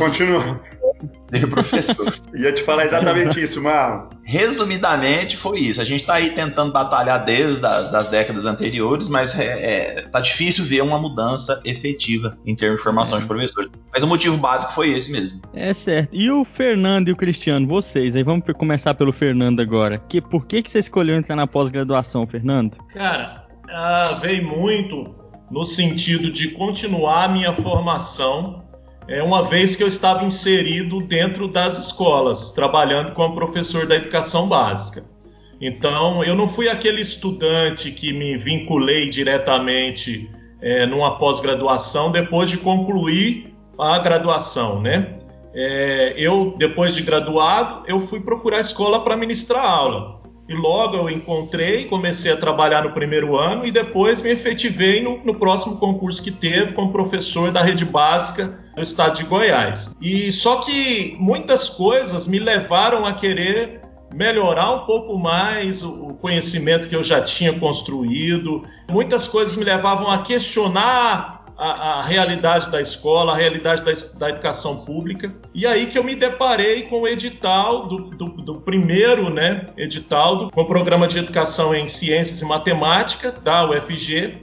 De 1.30 1.46
professor. 1.46 2.12
Ia 2.34 2.52
te 2.52 2.62
falar 2.62 2.84
exatamente 2.84 3.40
isso, 3.42 3.62
Marlon. 3.62 4.08
Resumidamente, 4.22 5.36
foi 5.36 5.60
isso. 5.60 5.80
A 5.80 5.84
gente 5.84 6.00
está 6.00 6.14
aí 6.14 6.30
tentando 6.30 6.72
batalhar 6.72 7.24
desde 7.24 7.64
as 7.64 7.90
das 7.90 8.08
décadas 8.08 8.46
anteriores, 8.46 9.08
mas 9.08 9.38
é, 9.38 9.44
é, 9.44 10.02
tá 10.02 10.20
difícil 10.20 10.64
ver 10.64 10.82
uma 10.82 10.98
mudança 10.98 11.60
efetiva 11.64 12.36
em 12.46 12.54
termos 12.54 12.78
de 12.78 12.84
formação 12.84 13.18
é. 13.18 13.20
de 13.20 13.26
professores. 13.26 13.70
Mas 13.92 14.02
o 14.02 14.06
motivo 14.06 14.36
básico 14.36 14.72
foi 14.72 14.90
esse 14.90 15.10
mesmo. 15.12 15.42
É 15.54 15.72
certo. 15.72 16.10
E 16.12 16.30
o 16.30 16.44
Fernando 16.44 17.08
e 17.08 17.12
o 17.12 17.16
Cristiano, 17.16 17.66
vocês, 17.66 18.14
aí 18.14 18.22
vamos 18.22 18.44
começar 18.56 18.94
pelo 18.94 19.12
Fernando 19.12 19.60
agora. 19.60 19.98
Que, 20.08 20.20
por 20.20 20.46
que, 20.46 20.62
que 20.62 20.70
você 20.70 20.78
escolheu 20.78 21.16
entrar 21.16 21.36
na 21.36 21.46
pós-graduação, 21.46 22.26
Fernando? 22.26 22.76
Cara, 22.88 23.46
uh, 23.64 24.20
veio 24.20 24.46
muito 24.46 25.14
no 25.50 25.64
sentido 25.64 26.30
de 26.30 26.50
continuar 26.50 27.24
a 27.24 27.28
minha 27.28 27.52
formação 27.52 28.62
é, 29.10 29.20
uma 29.20 29.42
vez 29.42 29.74
que 29.74 29.82
eu 29.82 29.88
estava 29.88 30.24
inserido 30.24 31.00
dentro 31.00 31.48
das 31.48 31.76
escolas, 31.76 32.52
trabalhando 32.52 33.10
como 33.10 33.34
professor 33.34 33.84
da 33.84 33.96
educação 33.96 34.48
básica. 34.48 35.04
Então, 35.60 36.22
eu 36.22 36.36
não 36.36 36.46
fui 36.48 36.68
aquele 36.68 37.00
estudante 37.00 37.90
que 37.90 38.12
me 38.12 38.38
vinculei 38.38 39.08
diretamente 39.08 40.30
é, 40.62 40.86
numa 40.86 41.18
pós-graduação 41.18 42.12
depois 42.12 42.48
de 42.48 42.58
concluir 42.58 43.52
a 43.76 43.98
graduação, 43.98 44.80
né? 44.80 45.18
É, 45.52 46.14
eu, 46.16 46.54
depois 46.56 46.94
de 46.94 47.02
graduado, 47.02 47.82
eu 47.88 48.00
fui 48.00 48.20
procurar 48.20 48.60
escola 48.60 49.02
para 49.02 49.16
ministrar 49.16 49.64
aula. 49.64 50.19
E 50.50 50.54
logo 50.56 50.96
eu 50.96 51.08
encontrei, 51.08 51.84
comecei 51.84 52.32
a 52.32 52.36
trabalhar 52.36 52.82
no 52.82 52.90
primeiro 52.90 53.38
ano 53.38 53.64
e 53.64 53.70
depois 53.70 54.20
me 54.20 54.30
efetivei 54.30 55.00
no, 55.00 55.20
no, 55.24 55.36
próximo 55.36 55.76
concurso 55.76 56.20
que 56.20 56.32
teve 56.32 56.72
como 56.72 56.90
professor 56.90 57.52
da 57.52 57.62
rede 57.62 57.84
básica 57.84 58.58
do 58.74 58.82
estado 58.82 59.14
de 59.14 59.22
Goiás. 59.22 59.94
E 60.00 60.32
só 60.32 60.56
que 60.56 61.16
muitas 61.20 61.68
coisas 61.68 62.26
me 62.26 62.40
levaram 62.40 63.06
a 63.06 63.12
querer 63.12 63.80
melhorar 64.12 64.72
um 64.72 64.78
pouco 64.86 65.16
mais 65.16 65.84
o 65.84 66.14
conhecimento 66.20 66.88
que 66.88 66.96
eu 66.96 67.02
já 67.04 67.20
tinha 67.20 67.52
construído. 67.52 68.64
Muitas 68.90 69.28
coisas 69.28 69.56
me 69.56 69.62
levavam 69.62 70.10
a 70.10 70.18
questionar 70.18 71.39
a, 71.60 71.98
a, 71.98 72.02
realidade 72.02 72.70
da 72.70 72.80
escola, 72.80 73.32
a 73.32 73.36
realidade 73.36 73.82
da, 73.82 73.92
da, 74.18 74.30
educação 74.30 74.78
pública. 74.78 75.30
E 75.54 75.66
aí 75.66 75.86
que 75.86 75.98
eu 75.98 76.02
me 76.02 76.14
deparei 76.14 76.84
com 76.84 77.02
o 77.02 77.06
edital 77.06 77.86
do, 77.86 77.98
do, 77.98 78.26
do 78.28 78.54
primeiro 78.62 79.28
né, 79.28 79.68
edital 79.76 80.36
do, 80.36 80.50
com 80.50 80.62
o 80.62 80.64
programa 80.64 81.06
de 81.06 81.18
educação 81.18 81.74
em 81.74 81.86
ciências 81.86 82.40
e 82.40 82.46
matemática 82.46 83.30
da 83.30 83.68
UFG. 83.68 84.38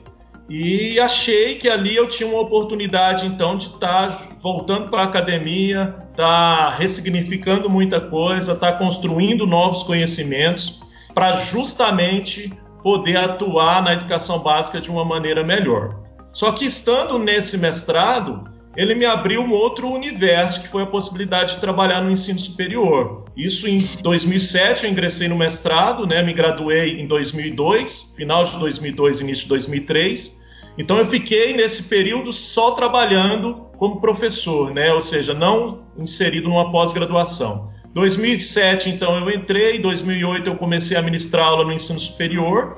E 0.48 1.00
achei 1.00 1.56
que 1.56 1.68
ali 1.68 1.96
eu 1.96 2.08
tinha 2.08 2.30
uma 2.30 2.40
oportunidade 2.40 3.26
então 3.26 3.58
de 3.58 3.66
estar 3.66 4.10
tá 4.10 4.18
voltando 4.40 4.90
para 4.90 5.02
a 5.02 5.06
academia, 5.06 5.96
estar 6.12 6.16
tá 6.16 6.70
ressignificando 6.70 7.68
muita 7.68 8.00
coisa, 8.00 8.54
estar 8.54 8.74
tá 8.74 8.78
construindo 8.78 9.48
novos 9.48 9.82
conhecimentos 9.82 10.80
para 11.16 11.32
justamente 11.32 12.54
poder 12.84 13.18
atuar 13.18 13.82
na 13.82 13.94
educação 13.94 14.40
básica 14.40 14.80
de 14.80 14.92
uma 14.92 15.04
maneira 15.04 15.44
melhor. 15.44 16.07
Só 16.32 16.52
que 16.52 16.66
estando 16.66 17.18
nesse 17.18 17.58
mestrado, 17.58 18.48
ele 18.78 18.94
me 18.94 19.06
abriu 19.06 19.42
um 19.42 19.52
outro 19.52 19.90
universo, 19.90 20.62
que 20.62 20.68
foi 20.68 20.84
a 20.84 20.86
possibilidade 20.86 21.56
de 21.56 21.62
trabalhar 21.62 22.00
no 22.02 22.12
ensino 22.12 22.38
superior. 22.38 23.26
Isso 23.36 23.68
em 23.68 23.80
2007 24.04 24.86
eu 24.86 24.92
ingressei 24.92 25.28
no 25.28 25.36
mestrado, 25.36 26.06
né, 26.06 26.22
me 26.22 26.32
graduei 26.32 27.02
em 27.02 27.08
2002, 27.08 28.14
final 28.16 28.44
de 28.44 28.56
2002, 28.60 29.22
início 29.22 29.44
de 29.44 29.50
2003. 29.50 30.46
Então 30.78 31.00
eu 31.00 31.08
fiquei 31.08 31.54
nesse 31.54 31.84
período 31.84 32.32
só 32.32 32.72
trabalhando 32.72 33.68
como 33.80 34.00
professor, 34.00 34.72
né, 34.72 34.94
ou 34.94 35.02
seja, 35.02 35.34
não 35.34 35.88
inserido 35.98 36.48
numa 36.48 36.72
pós-graduação. 36.72 37.72
2007 37.96 38.92
então 38.92 39.18
eu 39.18 39.32
entrei, 39.32 39.80
2008 39.80 40.48
eu 40.48 40.56
comecei 40.56 40.96
a 40.96 41.02
ministrar 41.02 41.48
aula 41.48 41.66
no 41.66 41.72
ensino 41.72 42.00
superior 42.00 42.78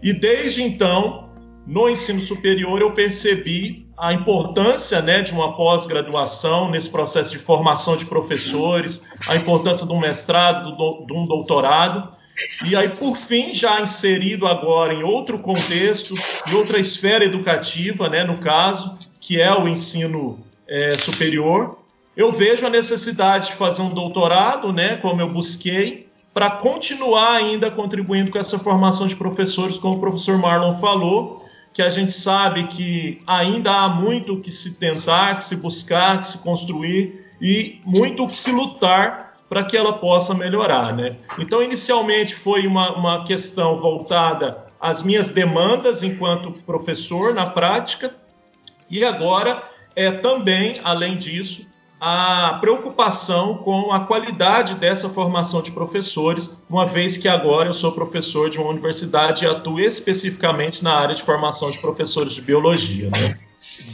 e 0.00 0.12
desde 0.12 0.62
então 0.62 1.29
no 1.70 1.88
ensino 1.88 2.20
superior 2.20 2.80
eu 2.80 2.90
percebi 2.90 3.86
a 3.96 4.12
importância 4.12 5.00
né, 5.00 5.22
de 5.22 5.32
uma 5.32 5.54
pós-graduação 5.54 6.68
nesse 6.68 6.90
processo 6.90 7.30
de 7.30 7.38
formação 7.38 7.96
de 7.96 8.06
professores, 8.06 9.06
a 9.28 9.36
importância 9.36 9.86
de 9.86 9.92
um 9.92 10.00
mestrado, 10.00 10.76
de 11.06 11.12
um 11.12 11.26
doutorado. 11.26 12.10
E 12.66 12.74
aí, 12.74 12.88
por 12.88 13.16
fim, 13.16 13.54
já 13.54 13.80
inserido 13.80 14.48
agora 14.48 14.92
em 14.92 15.04
outro 15.04 15.38
contexto, 15.38 16.12
em 16.50 16.54
outra 16.54 16.80
esfera 16.80 17.24
educativa, 17.24 18.08
né, 18.08 18.24
no 18.24 18.38
caso, 18.38 18.98
que 19.20 19.40
é 19.40 19.54
o 19.54 19.68
ensino 19.68 20.40
é, 20.66 20.96
superior, 20.96 21.78
eu 22.16 22.32
vejo 22.32 22.66
a 22.66 22.70
necessidade 22.70 23.48
de 23.48 23.52
fazer 23.52 23.82
um 23.82 23.90
doutorado, 23.90 24.72
né, 24.72 24.96
como 24.96 25.20
eu 25.20 25.28
busquei, 25.28 26.08
para 26.34 26.50
continuar 26.50 27.36
ainda 27.36 27.70
contribuindo 27.70 28.32
com 28.32 28.38
essa 28.38 28.58
formação 28.58 29.06
de 29.06 29.14
professores, 29.14 29.78
como 29.78 29.98
o 29.98 30.00
professor 30.00 30.36
Marlon 30.36 30.74
falou, 30.74 31.39
que 31.72 31.82
a 31.82 31.90
gente 31.90 32.12
sabe 32.12 32.66
que 32.66 33.22
ainda 33.26 33.72
há 33.72 33.88
muito 33.88 34.40
que 34.40 34.50
se 34.50 34.78
tentar, 34.78 35.38
que 35.38 35.44
se 35.44 35.56
buscar, 35.56 36.20
que 36.20 36.26
se 36.26 36.42
construir 36.42 37.26
e 37.40 37.80
muito 37.84 38.26
que 38.26 38.36
se 38.36 38.52
lutar 38.52 39.36
para 39.48 39.64
que 39.64 39.76
ela 39.76 39.94
possa 39.94 40.34
melhorar, 40.34 40.94
né? 40.94 41.16
Então, 41.38 41.62
inicialmente 41.62 42.34
foi 42.34 42.66
uma, 42.66 42.96
uma 42.96 43.24
questão 43.24 43.76
voltada 43.76 44.64
às 44.80 45.02
minhas 45.02 45.30
demandas 45.30 46.02
enquanto 46.02 46.52
professor 46.64 47.34
na 47.34 47.46
prática 47.46 48.14
e 48.88 49.04
agora 49.04 49.62
é 49.94 50.10
também, 50.10 50.80
além 50.82 51.16
disso, 51.16 51.68
a 52.00 52.56
preocupação 52.62 53.58
com 53.58 53.92
a 53.92 54.00
qualidade 54.00 54.74
dessa 54.76 55.06
formação 55.06 55.60
de 55.60 55.70
professores, 55.70 56.64
uma 56.68 56.86
vez 56.86 57.18
que 57.18 57.28
agora 57.28 57.68
eu 57.68 57.74
sou 57.74 57.92
professor 57.92 58.48
de 58.48 58.58
uma 58.58 58.70
universidade 58.70 59.44
e 59.44 59.48
atuo 59.48 59.78
especificamente 59.78 60.82
na 60.82 60.94
área 60.94 61.14
de 61.14 61.22
formação 61.22 61.70
de 61.70 61.78
professores 61.78 62.32
de 62.32 62.40
biologia. 62.40 63.10
Né? 63.10 63.36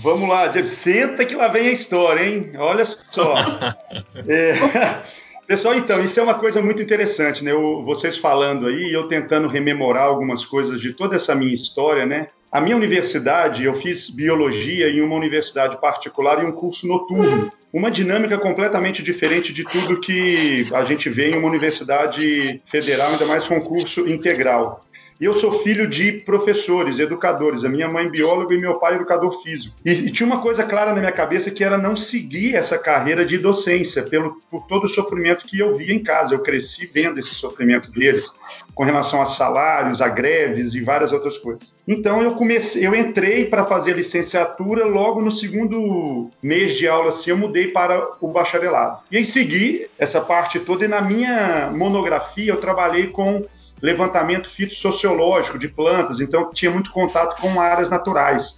Vamos 0.03 0.29
lá, 0.29 0.47
Jeff, 0.47 0.69
senta 0.69 1.25
que 1.25 1.35
lá 1.35 1.49
vem 1.49 1.67
a 1.67 1.73
história, 1.73 2.25
hein? 2.25 2.53
Olha 2.57 2.85
só. 2.85 3.35
é, 4.29 5.03
pessoal, 5.49 5.75
então, 5.75 6.01
isso 6.01 6.21
é 6.21 6.23
uma 6.23 6.35
coisa 6.35 6.63
muito 6.63 6.81
interessante, 6.81 7.43
né? 7.43 7.51
Eu, 7.51 7.83
vocês 7.85 8.17
falando 8.17 8.69
aí, 8.69 8.93
eu 8.93 9.09
tentando 9.09 9.49
rememorar 9.49 10.05
algumas 10.05 10.45
coisas 10.45 10.81
de 10.81 10.93
toda 10.93 11.17
essa 11.17 11.35
minha 11.35 11.53
história, 11.53 12.07
né? 12.07 12.29
A 12.53 12.61
minha 12.61 12.77
universidade, 12.77 13.65
eu 13.65 13.75
fiz 13.75 14.09
biologia 14.09 14.89
em 14.89 15.01
uma 15.01 15.17
universidade 15.17 15.81
particular 15.81 16.41
e 16.41 16.47
um 16.47 16.53
curso 16.53 16.87
noturno 16.87 17.53
uma 17.76 17.90
dinâmica 17.90 18.38
completamente 18.38 19.02
diferente 19.02 19.52
de 19.52 19.62
tudo 19.62 20.00
que 20.00 20.66
a 20.73 20.83
gente 20.83 21.11
vê 21.11 21.28
em 21.30 21.37
uma 21.37 21.47
universidade 21.47 22.59
federal, 22.64 23.11
ainda 23.11 23.26
mais 23.26 23.47
concurso 23.47 24.09
integral. 24.09 24.86
E 25.20 25.25
eu 25.25 25.35
sou 25.35 25.61
filho 25.61 25.87
de 25.88 26.12
professores, 26.12 26.99
educadores. 26.99 27.64
A 27.64 27.68
minha 27.68 27.88
mãe 27.88 28.08
bióloga 28.08 28.54
e 28.54 28.58
meu 28.58 28.75
pai 28.75 28.96
educador 28.96 29.42
físico. 29.42 29.75
E, 29.85 29.90
e, 29.90 30.11
tinha 30.11 30.26
uma 30.26 30.42
coisa 30.42 30.62
clara 30.62 30.92
na 30.92 31.00
minha 31.00 31.12
cabeça 31.12 31.50
que 31.50 31.64
era 31.64 31.78
não 31.78 31.96
seguir 31.96 32.54
essa 32.54 32.78
carreira 32.78 33.25
de 33.25 33.38
docência 33.38 34.02
pelo, 34.02 34.37
por 34.50 34.66
todo 34.66 34.85
o 34.85 34.88
sofrimento 34.88 35.46
que 35.46 35.58
eu 35.58 35.76
via 35.76 35.94
em 35.94 36.02
casa. 36.02 36.35
Eu 36.35 36.40
cresci 36.40 36.87
vendo 36.92 37.18
esse 37.18 37.35
sofrimento 37.35 37.90
deles 37.90 38.30
com 38.75 38.85
relação 38.85 39.23
a 39.23 39.26
salários, 39.26 40.02
a 40.02 40.08
greves 40.08 40.75
e 40.75 40.82
várias 40.82 41.12
outras 41.12 41.38
coisas. 41.38 41.75
Então 41.88 42.23
eu 42.23 42.32
comecei, 42.32 42.87
eu 42.87 42.94
entrei 42.94 43.46
para 43.46 43.64
fazer 43.64 43.94
licenciatura 43.94 44.85
logo 44.85 45.23
no 45.23 45.30
segundo 45.30 46.30
mês 46.42 46.76
de 46.76 46.87
aula 46.87 47.08
assim, 47.08 47.30
eu 47.30 47.37
mudei 47.37 47.68
para 47.68 48.11
o 48.20 48.28
bacharelado. 48.28 48.99
E 49.11 49.16
aí 49.16 49.25
segui 49.25 49.87
essa 49.99 50.20
parte 50.20 50.61
toda 50.61 50.85
e 50.85 50.88
na 50.88 51.00
minha 51.00 51.70
monografia 51.73 52.52
eu 52.52 52.56
trabalhei 52.56 53.06
com 53.06 53.44
levantamento 53.80 54.50
fitossociológico 54.50 55.59
de 55.59 55.68
plantas, 55.68 56.21
então 56.21 56.50
tinha 56.52 56.71
muito 56.71 56.90
contato 56.90 57.40
com 57.40 57.61
áreas 57.61 57.90
naturais. 57.90 58.56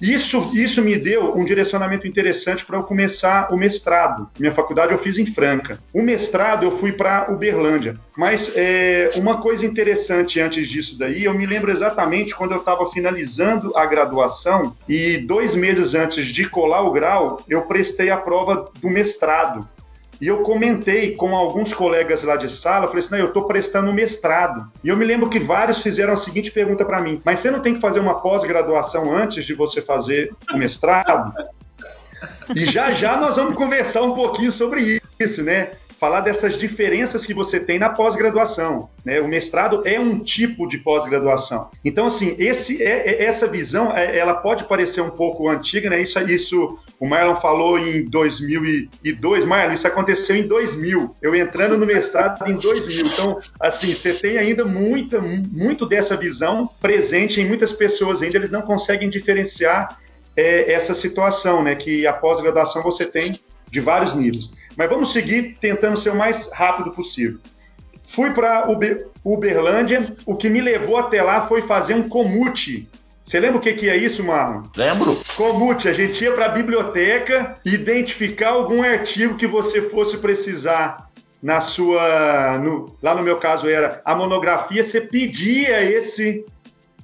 Isso, 0.00 0.50
isso 0.54 0.82
me 0.82 0.96
deu 0.96 1.34
um 1.34 1.44
direcionamento 1.44 2.06
interessante 2.06 2.64
para 2.64 2.76
eu 2.76 2.82
começar 2.82 3.52
o 3.52 3.56
mestrado. 3.56 4.28
Minha 4.38 4.52
faculdade 4.52 4.92
eu 4.92 4.98
fiz 4.98 5.18
em 5.18 5.26
Franca. 5.26 5.78
O 5.92 6.02
mestrado 6.02 6.64
eu 6.64 6.72
fui 6.72 6.92
para 6.92 7.30
Uberlândia. 7.32 7.94
Mas 8.16 8.52
é, 8.54 9.10
uma 9.16 9.40
coisa 9.40 9.64
interessante 9.64 10.40
antes 10.40 10.68
disso 10.68 10.98
daí, 10.98 11.24
eu 11.24 11.34
me 11.34 11.46
lembro 11.46 11.70
exatamente 11.70 12.34
quando 12.34 12.52
eu 12.52 12.58
estava 12.58 12.90
finalizando 12.90 13.76
a 13.76 13.86
graduação 13.86 14.74
e 14.88 15.18
dois 15.18 15.54
meses 15.54 15.94
antes 15.94 16.26
de 16.26 16.48
colar 16.48 16.82
o 16.82 16.92
grau, 16.92 17.42
eu 17.48 17.62
prestei 17.62 18.10
a 18.10 18.16
prova 18.16 18.70
do 18.80 18.90
mestrado. 18.90 19.66
E 20.20 20.26
eu 20.26 20.38
comentei 20.42 21.14
com 21.14 21.36
alguns 21.36 21.74
colegas 21.74 22.22
lá 22.22 22.36
de 22.36 22.48
sala, 22.48 22.86
falei 22.86 23.00
assim, 23.00 23.12
não, 23.12 23.18
eu 23.18 23.28
estou 23.28 23.44
prestando 23.44 23.92
mestrado. 23.92 24.70
E 24.82 24.88
eu 24.88 24.96
me 24.96 25.04
lembro 25.04 25.28
que 25.28 25.38
vários 25.38 25.82
fizeram 25.82 26.12
a 26.12 26.16
seguinte 26.16 26.50
pergunta 26.50 26.84
para 26.84 27.00
mim, 27.00 27.20
mas 27.24 27.40
você 27.40 27.50
não 27.50 27.60
tem 27.60 27.74
que 27.74 27.80
fazer 27.80 28.00
uma 28.00 28.20
pós-graduação 28.20 29.14
antes 29.14 29.44
de 29.44 29.54
você 29.54 29.82
fazer 29.82 30.32
o 30.52 30.56
mestrado? 30.56 31.32
E 32.54 32.64
já 32.64 32.90
já 32.90 33.16
nós 33.16 33.36
vamos 33.36 33.54
conversar 33.54 34.02
um 34.02 34.14
pouquinho 34.14 34.50
sobre 34.50 35.00
isso, 35.18 35.42
né? 35.42 35.70
Falar 35.98 36.20
dessas 36.20 36.58
diferenças 36.58 37.24
que 37.24 37.32
você 37.32 37.58
tem 37.58 37.78
na 37.78 37.88
pós-graduação. 37.88 38.90
Né? 39.04 39.20
O 39.20 39.28
mestrado 39.28 39.82
é 39.84 39.98
um 39.98 40.18
tipo 40.18 40.66
de 40.66 40.78
pós-graduação. 40.78 41.70
Então, 41.84 42.06
assim, 42.06 42.36
esse, 42.38 42.82
é, 42.82 43.08
é, 43.08 43.24
essa 43.24 43.46
visão, 43.46 43.96
é, 43.96 44.16
ela 44.16 44.34
pode 44.34 44.64
parecer 44.64 45.00
um 45.00 45.10
pouco 45.10 45.48
antiga, 45.48 45.88
né? 45.88 46.00
Isso, 46.00 46.18
isso 46.30 46.78
o 47.00 47.08
Marlon 47.08 47.36
falou 47.36 47.78
em 47.78 48.04
2002. 48.04 49.44
Marlon, 49.44 49.72
isso 49.72 49.86
aconteceu 49.86 50.36
em 50.36 50.46
2000. 50.46 51.14
Eu 51.22 51.34
entrando 51.34 51.78
no 51.78 51.86
mestrado 51.86 52.46
em 52.48 52.56
2000. 52.56 53.06
Então, 53.06 53.38
assim, 53.58 53.94
você 53.94 54.12
tem 54.12 54.38
ainda 54.38 54.64
muita, 54.64 55.20
muito 55.20 55.86
dessa 55.86 56.16
visão 56.16 56.68
presente 56.80 57.40
em 57.40 57.46
muitas 57.46 57.72
pessoas 57.72 58.22
ainda. 58.22 58.36
Eles 58.36 58.50
não 58.50 58.62
conseguem 58.62 59.08
diferenciar 59.08 59.98
é, 60.36 60.72
essa 60.72 60.92
situação, 60.92 61.62
né? 61.62 61.74
Que 61.74 62.06
a 62.06 62.12
pós-graduação 62.12 62.82
você 62.82 63.06
tem 63.06 63.40
de 63.70 63.80
vários 63.80 64.14
níveis. 64.14 64.50
Mas 64.76 64.90
vamos 64.90 65.12
seguir 65.12 65.56
tentando 65.60 65.96
ser 65.96 66.10
o 66.10 66.16
mais 66.16 66.50
rápido 66.52 66.90
possível. 66.90 67.38
Fui 68.04 68.30
para 68.30 68.70
Uber, 68.70 69.08
Uberlândia, 69.24 70.14
o 70.24 70.36
que 70.36 70.48
me 70.48 70.60
levou 70.60 70.96
até 70.96 71.22
lá 71.22 71.48
foi 71.48 71.62
fazer 71.62 71.94
um 71.94 72.08
comute. 72.08 72.88
Você 73.24 73.40
lembra 73.40 73.58
o 73.58 73.60
que, 73.60 73.72
que 73.72 73.90
é 73.90 73.96
isso, 73.96 74.22
Marlon? 74.22 74.62
Lembro. 74.76 75.20
Comute, 75.36 75.88
a 75.88 75.92
gente 75.92 76.22
ia 76.22 76.32
para 76.32 76.46
a 76.46 76.50
biblioteca 76.50 77.56
identificar 77.64 78.50
algum 78.50 78.84
artigo 78.84 79.36
que 79.36 79.48
você 79.48 79.82
fosse 79.82 80.18
precisar 80.18 81.10
na 81.42 81.60
sua. 81.60 82.58
No, 82.58 82.96
lá 83.02 83.14
no 83.14 83.24
meu 83.24 83.36
caso 83.36 83.68
era 83.68 84.00
a 84.04 84.14
monografia, 84.14 84.82
você 84.82 85.00
pedia 85.00 85.82
esse 85.82 86.46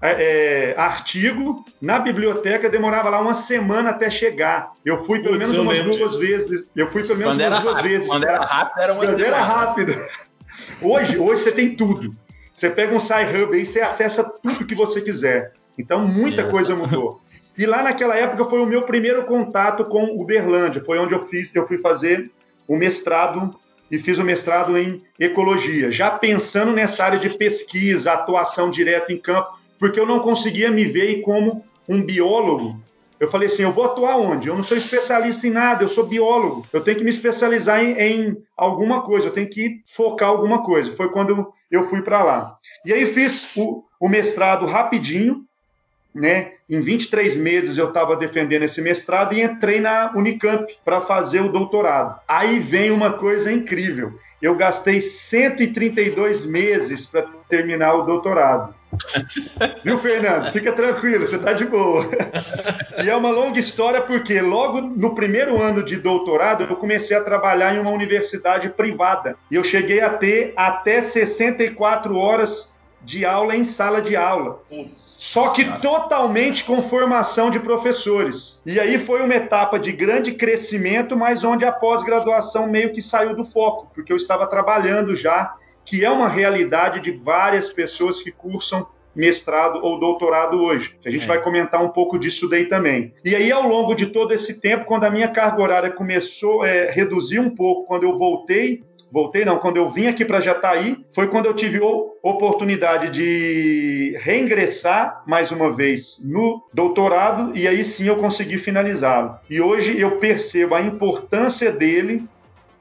é, 0.03 0.73
é, 0.73 0.75
artigo 0.77 1.65
na 1.81 2.01
biblioteca, 2.01 2.69
demorava 2.69 3.09
lá 3.09 3.21
uma 3.21 3.35
semana 3.35 3.91
até 3.91 4.11
chegar. 4.11 4.73
Eu 4.85 5.05
fui 5.05 5.23
pelo 5.23 5.39
menos 5.39 5.57
umas 5.57 5.79
duas 5.97 6.19
vezes. 6.19 6.69
Eu 6.75 6.89
fui 6.89 7.05
pelo 7.05 7.19
menos 7.19 7.37
umas 7.37 7.61
duas 7.61 7.81
vezes. 7.83 8.09
Quando 8.09 8.25
era 8.25 8.41
rápido, 8.41 8.83
era 8.83 8.93
uma 8.93 9.05
Quando 9.07 9.25
era 9.25 9.41
rápido. 9.41 10.05
Hoje, 10.83 11.17
hoje 11.17 11.43
você 11.43 11.53
tem 11.53 11.77
tudo. 11.77 12.11
Você 12.53 12.69
pega 12.69 12.95
um 12.95 13.01
SciHub 13.01 13.55
aí, 13.55 13.65
você 13.65 13.81
acessa 13.81 14.25
tudo 14.43 14.67
que 14.67 14.75
você 14.75 15.01
quiser. 15.01 15.53
Então, 15.79 16.01
muita 16.01 16.51
coisa 16.51 16.75
mudou. 16.75 17.23
E 17.57 17.65
lá 17.65 17.83
naquela 17.83 18.17
época 18.17 18.45
foi 18.47 18.61
o 18.61 18.67
meu 18.67 18.83
primeiro 18.83 19.25
contato 19.25 19.85
com 19.85 20.21
Uberlândia, 20.21 20.83
foi 20.83 20.99
onde 20.99 21.15
eu 21.15 21.21
fiz, 21.27 21.51
eu 21.55 21.67
fui 21.67 21.79
fazer 21.79 22.31
o 22.67 22.77
mestrado 22.77 23.55
e 23.91 23.99
fiz 23.99 24.19
o 24.19 24.25
mestrado 24.25 24.77
em 24.77 25.03
ecologia, 25.19 25.91
já 25.91 26.11
pensando 26.11 26.73
nessa 26.73 27.05
área 27.05 27.19
de 27.19 27.29
pesquisa, 27.31 28.13
atuação 28.13 28.71
direta 28.71 29.13
em 29.13 29.19
campo, 29.19 29.59
porque 29.83 29.99
eu 29.99 30.07
não 30.07 30.21
conseguia 30.21 30.71
me 30.71 30.85
ver 30.85 31.23
como 31.23 31.65
um 31.89 32.01
biólogo. 32.01 32.81
Eu 33.19 33.29
falei 33.29 33.49
assim, 33.49 33.65
eu 33.65 33.73
vou 33.73 33.83
atuar 33.83 34.17
onde? 34.17 34.47
Eu 34.47 34.55
não 34.55 34.63
sou 34.63 34.77
especialista 34.77 35.45
em 35.45 35.51
nada, 35.51 35.83
eu 35.83 35.89
sou 35.89 36.07
biólogo. 36.07 36.65
Eu 36.73 36.83
tenho 36.83 36.99
que 36.99 37.03
me 37.03 37.11
especializar 37.11 37.83
em, 37.83 37.99
em 37.99 38.37
alguma 38.57 39.03
coisa, 39.03 39.27
eu 39.27 39.33
tenho 39.33 39.49
que 39.49 39.83
focar 39.85 40.29
alguma 40.29 40.63
coisa. 40.63 40.95
Foi 40.95 41.11
quando 41.11 41.53
eu 41.69 41.89
fui 41.89 42.01
para 42.01 42.23
lá. 42.23 42.57
E 42.87 42.93
aí 42.93 43.13
fiz 43.13 43.57
o, 43.57 43.83
o 43.99 44.09
mestrado 44.09 44.67
rapidinho, 44.67 45.45
né? 46.15 46.53
Em 46.71 46.81
23 46.81 47.37
meses 47.39 47.77
eu 47.77 47.89
estava 47.89 48.15
defendendo 48.15 48.63
esse 48.63 48.81
mestrado 48.81 49.35
e 49.35 49.43
entrei 49.43 49.81
na 49.81 50.13
Unicamp 50.15 50.65
para 50.85 51.01
fazer 51.01 51.41
o 51.41 51.51
doutorado. 51.51 52.21
Aí 52.29 52.61
vem 52.61 52.93
uma 52.93 53.15
coisa 53.15 53.51
incrível. 53.51 54.17
Eu 54.41 54.55
gastei 54.55 55.01
132 55.01 56.47
meses 56.47 57.05
para 57.07 57.23
terminar 57.49 57.95
o 57.95 58.03
doutorado. 58.03 58.81
Viu, 59.83 59.99
Fernando? 59.99 60.51
Fica 60.53 60.73
tranquilo, 60.73 61.27
você 61.27 61.37
está 61.37 61.53
de 61.53 61.65
boa. 61.65 62.11
E 63.03 63.09
é 63.09 63.17
uma 63.17 63.31
longa 63.31 63.59
história 63.59 64.01
porque 64.01 64.41
logo 64.41 64.81
no 64.81 65.15
primeiro 65.15 65.63
ano 65.63 65.83
de 65.83 65.97
doutorado 65.97 66.65
eu 66.65 66.77
comecei 66.77 67.17
a 67.17 67.23
trabalhar 67.23 67.75
em 67.75 67.79
uma 67.79 67.91
universidade 67.91 68.69
privada. 68.69 69.37
E 69.51 69.55
eu 69.55 69.65
cheguei 69.65 70.01
a 70.01 70.11
ter 70.11 70.53
até 70.57 71.01
64 71.01 72.17
horas 72.17 72.73
de 73.05 73.25
aula 73.25 73.57
em 73.57 73.65
sala 73.65 74.01
de 74.01 74.15
aula. 74.15 74.63
Só 74.93 75.51
que 75.51 75.65
totalmente 75.81 76.65
com 76.65 76.83
formação 76.83 77.51
de 77.51 77.59
professores. 77.59 78.61
E 78.65 78.79
aí 78.79 78.99
foi 78.99 79.23
uma 79.23 79.35
etapa 79.35 79.79
de 79.79 79.91
grande 79.91 80.33
crescimento, 80.33 81.17
mas 81.17 81.43
onde 81.43 81.65
a 81.65 81.73
pós-graduação 81.73 82.69
meio 82.69 82.93
que 82.93 83.03
saiu 83.03 83.35
do 83.35 83.45
foco, 83.45 83.91
porque 83.93 84.13
eu 84.13 84.17
estava 84.17 84.47
trabalhando 84.47 85.17
já, 85.17 85.55
que 85.85 86.05
é 86.05 86.11
uma 86.11 86.29
realidade 86.29 87.01
de 87.01 87.11
várias 87.11 87.69
pessoas 87.69 88.23
que 88.23 88.31
cursam 88.31 88.87
mestrado 89.15 89.81
ou 89.83 90.01
doutorado 90.01 90.63
hoje. 90.63 90.97
A 91.05 91.11
gente 91.11 91.25
é. 91.25 91.27
vai 91.27 91.43
comentar 91.43 91.83
um 91.85 91.91
pouco 91.91 92.19
disso 92.19 92.49
daí 92.49 92.67
também. 92.67 93.13
E 93.25 93.37
aí, 93.37 93.53
ao 93.53 93.69
longo 93.69 93.95
de 93.95 94.07
todo 94.07 94.33
esse 94.33 94.61
tempo, 94.61 94.87
quando 94.87 95.05
a 95.05 95.11
minha 95.11 95.29
carga 95.29 95.63
horária 95.63 95.91
começou 95.91 96.63
a 96.63 96.69
é, 96.69 96.91
reduzir 96.91 97.39
um 97.39 97.51
pouco, 97.51 97.87
quando 97.87 98.05
eu 98.05 98.17
voltei 98.17 98.83
voltei 99.13 99.45
não, 99.45 99.59
quando 99.59 99.77
eu 99.77 99.91
vim 99.91 100.07
aqui 100.07 100.25
para 100.25 100.41
Jataí, 100.41 100.97
foi 101.13 101.29
quando 101.29 101.45
eu 101.45 101.53
tive 101.53 101.79
a 101.79 102.29
oportunidade 102.29 103.11
de 103.11 104.17
reingressar 104.19 105.23
mais 105.27 105.53
uma 105.53 105.71
vez 105.71 106.23
no 106.25 106.63
doutorado 106.73 107.53
e 107.55 107.69
aí 107.69 107.85
sim 107.85 108.07
eu 108.07 108.17
consegui 108.17 108.57
finalizá-lo. 108.57 109.35
E 109.51 109.61
hoje 109.61 110.01
eu 110.01 110.13
percebo 110.13 110.75
a 110.75 110.81
importância 110.81 111.71
dele 111.71 112.25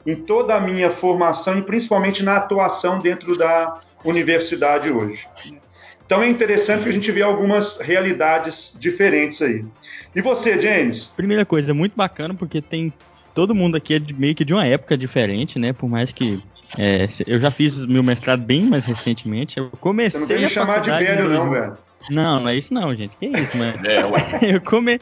em 0.06 0.16
toda 0.16 0.56
a 0.56 0.60
minha 0.60 0.90
formação 0.90 1.58
e 1.58 1.62
principalmente 1.62 2.24
na 2.24 2.38
atuação 2.38 3.00
dentro 3.00 3.38
da 3.38 3.80
universidade 4.04 4.92
hoje. 4.92 5.28
Então 6.06 6.22
é 6.22 6.30
interessante 6.30 6.84
que 6.84 6.90
a 6.90 6.94
gente 6.94 7.12
vê 7.12 7.22
algumas 7.22 7.80
realidades 7.80 8.76
diferentes 8.80 9.42
aí. 9.42 9.64
E 10.14 10.22
você, 10.22 10.62
James? 10.62 11.06
Primeira 11.06 11.46
coisa, 11.46 11.74
muito 11.74 11.96
bacana 11.96 12.34
porque 12.34 12.62
tem 12.62 12.92
todo 13.34 13.56
mundo 13.56 13.78
aqui 13.78 13.96
é 13.96 14.00
meio 14.14 14.36
que 14.36 14.44
de 14.44 14.54
uma 14.54 14.66
época 14.66 14.98
diferente, 14.98 15.58
né? 15.58 15.74
Por 15.74 15.90
mais 15.90 16.12
que 16.12 16.42
é, 16.78 17.08
eu 17.26 17.40
já 17.40 17.50
fiz 17.50 17.86
meu 17.86 18.04
mestrado 18.04 18.42
bem 18.42 18.64
mais 18.64 18.86
recentemente. 18.86 19.58
Eu 19.58 19.70
comecei. 19.80 20.20
Você 20.20 20.20
não 20.20 20.28
tem 20.28 20.40
me 20.40 20.50
chamar 20.50 20.80
de 20.80 20.90
velho, 20.90 21.30
não, 21.30 21.50
velho. 21.50 21.78
Não, 22.10 22.40
não 22.40 22.50
é 22.50 22.56
isso 22.56 22.74
não, 22.74 22.94
gente. 22.96 23.16
Que 23.18 23.28
isso, 23.28 23.58
mano? 23.58 23.80
É, 23.86 24.02
eu, 24.56 24.62
come... 24.62 25.00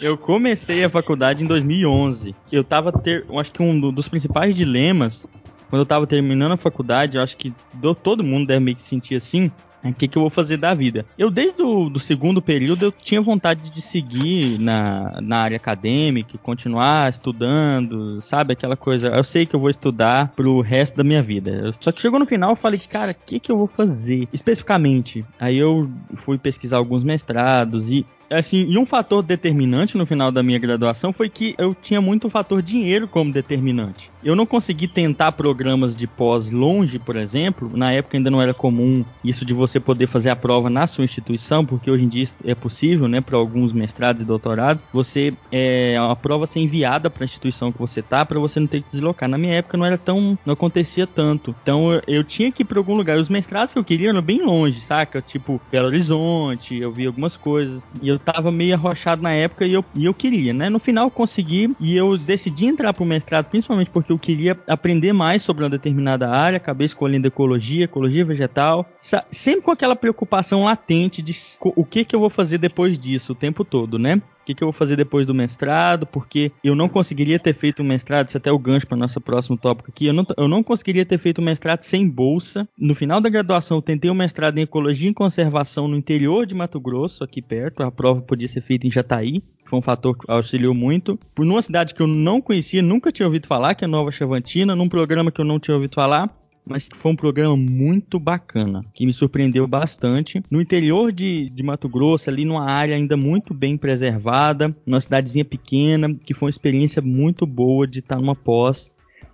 eu 0.00 0.16
comecei 0.16 0.84
a 0.84 0.90
faculdade 0.90 1.42
em 1.42 1.46
2011. 1.46 2.34
Eu 2.52 2.62
tava 2.62 2.92
ter, 2.92 3.24
eu 3.28 3.38
acho 3.38 3.52
que 3.52 3.62
um 3.62 3.90
dos 3.90 4.08
principais 4.08 4.54
dilemas 4.54 5.26
quando 5.68 5.80
eu 5.80 5.86
tava 5.86 6.06
terminando 6.06 6.52
a 6.52 6.56
faculdade, 6.56 7.16
eu 7.16 7.22
acho 7.22 7.36
que 7.36 7.52
do, 7.74 7.94
todo 7.94 8.22
mundo 8.22 8.46
deve 8.46 8.60
meio 8.60 8.76
que 8.76 8.82
sentir 8.82 9.16
assim, 9.16 9.50
o 9.90 9.94
que, 9.94 10.08
que 10.08 10.16
eu 10.16 10.22
vou 10.22 10.30
fazer 10.30 10.56
da 10.56 10.74
vida? 10.74 11.04
Eu, 11.18 11.30
desde 11.30 11.62
o 11.62 11.88
do 11.88 11.98
segundo 11.98 12.40
período, 12.42 12.86
eu 12.86 12.92
tinha 12.92 13.20
vontade 13.20 13.70
de 13.70 13.82
seguir 13.82 14.58
na, 14.58 15.18
na 15.20 15.38
área 15.38 15.56
acadêmica, 15.56 16.38
continuar 16.38 17.10
estudando, 17.10 18.20
sabe? 18.22 18.52
Aquela 18.52 18.76
coisa. 18.76 19.08
Eu 19.08 19.24
sei 19.24 19.46
que 19.46 19.54
eu 19.54 19.60
vou 19.60 19.70
estudar 19.70 20.32
pro 20.34 20.60
resto 20.60 20.96
da 20.96 21.04
minha 21.04 21.22
vida. 21.22 21.72
Só 21.80 21.92
que 21.92 22.00
chegou 22.00 22.18
no 22.18 22.26
final, 22.26 22.50
eu 22.50 22.56
falei, 22.56 22.80
cara, 22.80 23.12
o 23.12 23.26
que, 23.26 23.40
que 23.40 23.50
eu 23.50 23.56
vou 23.56 23.66
fazer 23.66 24.28
especificamente? 24.32 25.24
Aí 25.38 25.56
eu 25.56 25.90
fui 26.14 26.38
pesquisar 26.38 26.76
alguns 26.76 27.04
mestrados 27.04 27.90
e 27.90 28.06
assim, 28.30 28.66
e 28.68 28.78
um 28.78 28.86
fator 28.86 29.22
determinante 29.22 29.96
no 29.96 30.06
final 30.06 30.30
da 30.30 30.42
minha 30.42 30.58
graduação 30.58 31.12
foi 31.12 31.28
que 31.28 31.54
eu 31.58 31.74
tinha 31.74 32.00
muito 32.00 32.26
o 32.26 32.30
fator 32.30 32.62
dinheiro 32.62 33.06
como 33.06 33.32
determinante. 33.32 34.10
Eu 34.22 34.34
não 34.34 34.44
consegui 34.44 34.88
tentar 34.88 35.32
programas 35.32 35.96
de 35.96 36.06
pós 36.06 36.50
longe, 36.50 36.98
por 36.98 37.14
exemplo. 37.14 37.70
Na 37.74 37.92
época 37.92 38.16
ainda 38.16 38.30
não 38.30 38.42
era 38.42 38.52
comum 38.52 39.04
isso 39.22 39.44
de 39.44 39.54
você 39.54 39.78
poder 39.78 40.08
fazer 40.08 40.30
a 40.30 40.36
prova 40.36 40.68
na 40.68 40.86
sua 40.86 41.04
instituição, 41.04 41.64
porque 41.64 41.90
hoje 41.90 42.04
em 42.04 42.08
dia 42.08 42.26
é 42.44 42.54
possível, 42.54 43.06
né, 43.06 43.20
para 43.20 43.36
alguns 43.36 43.72
mestrados 43.72 44.22
e 44.22 44.24
doutorados, 44.24 44.82
você 44.92 45.32
é, 45.52 45.96
a 45.96 46.16
prova 46.16 46.46
ser 46.46 46.60
enviada 46.60 47.08
para 47.08 47.22
a 47.22 47.26
instituição 47.26 47.70
que 47.70 47.78
você 47.78 48.02
tá, 48.02 48.24
para 48.24 48.40
você 48.40 48.58
não 48.58 48.66
ter 48.66 48.82
que 48.82 48.90
deslocar. 48.90 49.28
Na 49.28 49.38
minha 49.38 49.54
época 49.54 49.76
não 49.76 49.86
era 49.86 49.96
tão, 49.96 50.36
não 50.44 50.54
acontecia 50.54 51.06
tanto. 51.06 51.54
Então 51.62 51.92
eu, 51.92 52.02
eu 52.08 52.24
tinha 52.24 52.50
que 52.50 52.62
ir 52.62 52.66
para 52.66 52.78
algum 52.78 52.94
lugar. 52.94 53.18
Os 53.18 53.28
mestrados 53.28 53.72
que 53.72 53.78
eu 53.78 53.84
queria 53.84 54.08
eram 54.08 54.22
bem 54.22 54.42
longe, 54.42 54.80
saca? 54.80 55.22
Tipo 55.22 55.60
Belo 55.70 55.86
Horizonte, 55.86 56.76
eu 56.76 56.90
vi 56.90 57.06
algumas 57.06 57.36
coisas 57.36 57.80
e 58.02 58.08
eu 58.08 58.15
eu 58.16 58.18
tava 58.18 58.50
meio 58.50 58.74
arrochado 58.74 59.22
na 59.22 59.32
época 59.32 59.66
e 59.66 59.72
eu, 59.72 59.84
e 59.94 60.04
eu 60.04 60.14
queria, 60.14 60.52
né? 60.52 60.68
No 60.70 60.78
final 60.78 61.06
eu 61.06 61.10
consegui 61.10 61.74
e 61.78 61.96
eu 61.96 62.16
decidi 62.16 62.66
entrar 62.66 62.92
pro 62.92 63.04
mestrado 63.04 63.46
principalmente 63.46 63.90
porque 63.90 64.10
eu 64.10 64.18
queria 64.18 64.58
aprender 64.66 65.12
mais 65.12 65.42
sobre 65.42 65.64
uma 65.64 65.70
determinada 65.70 66.28
área, 66.28 66.56
acabei 66.56 66.86
escolhendo 66.86 67.28
ecologia, 67.28 67.84
ecologia 67.84 68.24
vegetal, 68.24 68.88
sempre 69.30 69.62
com 69.62 69.70
aquela 69.70 69.94
preocupação 69.94 70.64
latente 70.64 71.22
de 71.22 71.34
o 71.60 71.84
que 71.84 72.04
que 72.04 72.16
eu 72.16 72.20
vou 72.20 72.30
fazer 72.30 72.58
depois 72.58 72.98
disso 72.98 73.32
o 73.32 73.36
tempo 73.36 73.64
todo, 73.64 73.98
né? 73.98 74.20
O 74.46 74.52
que, 74.54 74.54
que 74.54 74.62
eu 74.62 74.66
vou 74.66 74.72
fazer 74.72 74.94
depois 74.94 75.26
do 75.26 75.34
mestrado, 75.34 76.06
porque 76.06 76.52
eu 76.62 76.76
não 76.76 76.88
conseguiria 76.88 77.36
ter 77.36 77.52
feito 77.52 77.82
um 77.82 77.84
mestrado, 77.84 78.28
isso 78.28 78.36
é 78.36 78.38
até 78.38 78.52
o 78.52 78.58
gancho 78.60 78.86
para 78.86 78.96
nosso 78.96 79.20
próximo 79.20 79.56
tópico 79.56 79.90
aqui, 79.90 80.06
eu 80.06 80.12
não, 80.12 80.24
eu 80.36 80.46
não 80.46 80.62
conseguiria 80.62 81.04
ter 81.04 81.18
feito 81.18 81.40
um 81.40 81.44
mestrado 81.44 81.82
sem 81.82 82.08
bolsa. 82.08 82.68
No 82.78 82.94
final 82.94 83.20
da 83.20 83.28
graduação, 83.28 83.78
eu 83.78 83.82
tentei 83.82 84.08
um 84.08 84.14
mestrado 84.14 84.56
em 84.58 84.60
Ecologia 84.60 85.10
e 85.10 85.12
Conservação 85.14 85.88
no 85.88 85.96
interior 85.96 86.46
de 86.46 86.54
Mato 86.54 86.78
Grosso, 86.78 87.24
aqui 87.24 87.42
perto, 87.42 87.82
a 87.82 87.90
prova 87.90 88.22
podia 88.22 88.46
ser 88.46 88.60
feita 88.60 88.86
em 88.86 88.90
Jataí, 88.90 89.42
foi 89.64 89.80
um 89.80 89.82
fator 89.82 90.16
que 90.16 90.30
auxiliou 90.30 90.72
muito. 90.72 91.18
Por 91.34 91.44
numa 91.44 91.60
cidade 91.60 91.92
que 91.92 92.00
eu 92.00 92.06
não 92.06 92.40
conhecia, 92.40 92.80
nunca 92.80 93.10
tinha 93.10 93.26
ouvido 93.26 93.48
falar, 93.48 93.74
que 93.74 93.84
é 93.84 93.88
Nova 93.88 94.12
Chavantina, 94.12 94.76
num 94.76 94.88
programa 94.88 95.32
que 95.32 95.40
eu 95.40 95.44
não 95.44 95.58
tinha 95.58 95.74
ouvido 95.74 95.96
falar, 95.96 96.30
mas 96.66 96.88
que 96.88 96.96
foi 96.96 97.12
um 97.12 97.16
programa 97.16 97.56
muito 97.56 98.18
bacana, 98.18 98.84
que 98.92 99.06
me 99.06 99.12
surpreendeu 99.12 99.66
bastante. 99.68 100.42
No 100.50 100.60
interior 100.60 101.12
de, 101.12 101.48
de 101.50 101.62
Mato 101.62 101.88
Grosso, 101.88 102.28
ali 102.28 102.44
numa 102.44 102.68
área 102.68 102.96
ainda 102.96 103.16
muito 103.16 103.54
bem 103.54 103.76
preservada, 103.76 104.74
numa 104.84 105.00
cidadezinha 105.00 105.44
pequena, 105.44 106.12
que 106.24 106.34
foi 106.34 106.46
uma 106.46 106.50
experiência 106.50 107.00
muito 107.00 107.46
boa 107.46 107.86
de 107.86 108.00
estar 108.00 108.16
numa 108.16 108.34
pós 108.34 108.90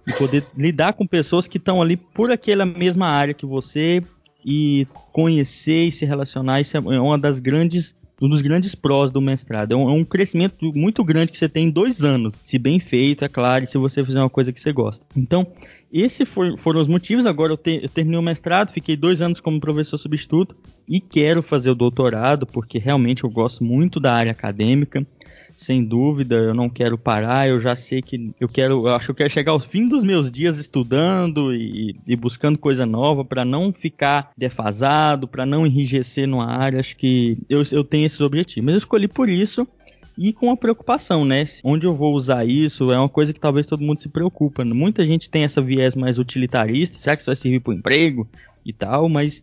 e 0.07 0.13
poder 0.13 0.45
lidar 0.57 0.93
com 0.93 1.07
pessoas 1.07 1.47
que 1.47 1.57
estão 1.57 1.81
ali 1.81 1.97
por 1.97 2.31
aquela 2.31 2.67
mesma 2.67 3.07
área 3.07 3.33
que 3.33 3.47
você 3.47 4.03
e 4.45 4.87
conhecer 5.13 5.89
e 5.89 5.93
se 5.93 6.05
relacionar. 6.05 6.61
Isso 6.61 6.77
é 6.77 6.81
uma 6.81 7.19
das 7.19 7.41
grandes 7.41 7.95
um 8.21 8.29
dos 8.29 8.41
grandes 8.41 8.73
prós 8.73 9.11
do 9.11 9.21
mestrado. 9.21 9.73
É 9.73 9.77
um, 9.77 9.91
é 9.91 9.93
um, 9.93 10.05
crescimento 10.05 10.73
muito 10.77 11.03
grande 11.03 11.33
que 11.33 11.39
você 11.39 11.49
tem 11.49 11.67
em 11.67 11.71
dois 11.71 12.05
anos, 12.05 12.41
se 12.45 12.57
bem 12.57 12.79
feito, 12.79 13.25
é 13.25 13.29
claro, 13.29 13.65
e 13.65 13.67
se 13.67 13.77
você 13.77 14.05
fizer 14.05 14.21
uma 14.21 14.31
coisa 14.31 14.53
que 14.53 14.61
você 14.61 14.73
gosta. 14.73 15.05
Então, 15.17 15.45
esses 15.93 16.29
for, 16.29 16.57
foram 16.57 16.81
os 16.81 16.89
motivos. 16.89 17.27
Agora 17.27 17.53
eu, 17.53 17.57
te, 17.57 17.81
eu, 17.83 17.89
terminei 17.89 18.19
o 18.19 18.23
mestrado, 18.23 18.73
fiquei 18.73 18.97
dois 18.97 19.21
anos 19.21 19.41
como 19.41 19.61
professor 19.61 19.99
substituto 19.99 20.57
e 20.89 21.01
quero 21.01 21.43
fazer 21.43 21.71
o 21.71 21.75
doutorado, 21.75 22.47
porque 22.47 22.79
realmente 22.79 23.25
eu 23.25 23.31
gosto 23.31 23.63
muito 23.63 24.01
da 24.01 24.15
área 24.15 24.33
acadêmica. 24.33 25.07
Sem 25.55 25.85
dúvida, 25.85 26.37
eu 26.37 26.55
não 26.55 26.71
quero 26.71 26.97
parar. 26.97 27.47
Eu 27.47 27.61
já 27.61 27.77
sei 27.77 28.01
que 28.01 28.35
eu 28.41 28.49
quero, 28.49 28.89
eu 28.89 28.95
acho 28.95 29.07
que 29.07 29.11
eu 29.11 29.17
quero 29.17 29.31
chegar 29.31 29.53
ao 29.53 29.61
fim 29.61 29.87
dos 29.87 30.03
meus 30.03 30.31
dias 30.33 30.57
estudando 30.57 31.55
e, 31.55 31.95
e 32.07 32.17
buscando 32.17 32.59
coisa 32.59 32.87
nova 32.87 33.23
para 33.23 33.45
não 33.45 33.71
ficar 33.71 34.33
defasado, 34.37 35.29
para 35.29 35.45
não 35.45 35.67
enrijecer 35.67 36.27
numa 36.27 36.47
área. 36.47 36.81
Acho 36.81 36.97
que 36.97 37.37
eu, 37.51 37.63
eu 37.71 37.85
tenho 37.85 38.07
esses 38.07 38.21
objetivos. 38.21 38.65
Mas 38.65 38.73
eu 38.73 38.79
escolhi 38.79 39.07
por 39.07 39.29
isso 39.29 39.69
e 40.17 40.33
com 40.33 40.51
a 40.51 40.57
preocupação, 40.57 41.25
né? 41.25 41.45
Onde 41.65 41.87
eu 41.87 41.95
vou 41.95 42.15
usar 42.15 42.45
isso 42.45 42.93
é 42.93 42.99
uma 42.99 43.09
coisa 43.09 43.33
que 43.33 43.41
talvez 43.41 43.67
todo 43.67 43.83
mundo 43.83 44.01
se 44.01 44.09
preocupa. 44.09 44.65
Muita 44.65 45.05
gente 45.05 45.31
tem 45.31 45.45
essa 45.45 45.61
viés 45.61 45.95
mais 45.95 46.19
utilitarista, 46.19 46.99
será 46.99 47.17
que 47.17 47.23
isso 47.23 47.31
vai 47.31 47.37
servir 47.37 47.61
para 47.61 47.71
o 47.71 47.75
emprego 47.75 48.29
e 48.65 48.73
tal, 48.73 49.09
mas 49.09 49.43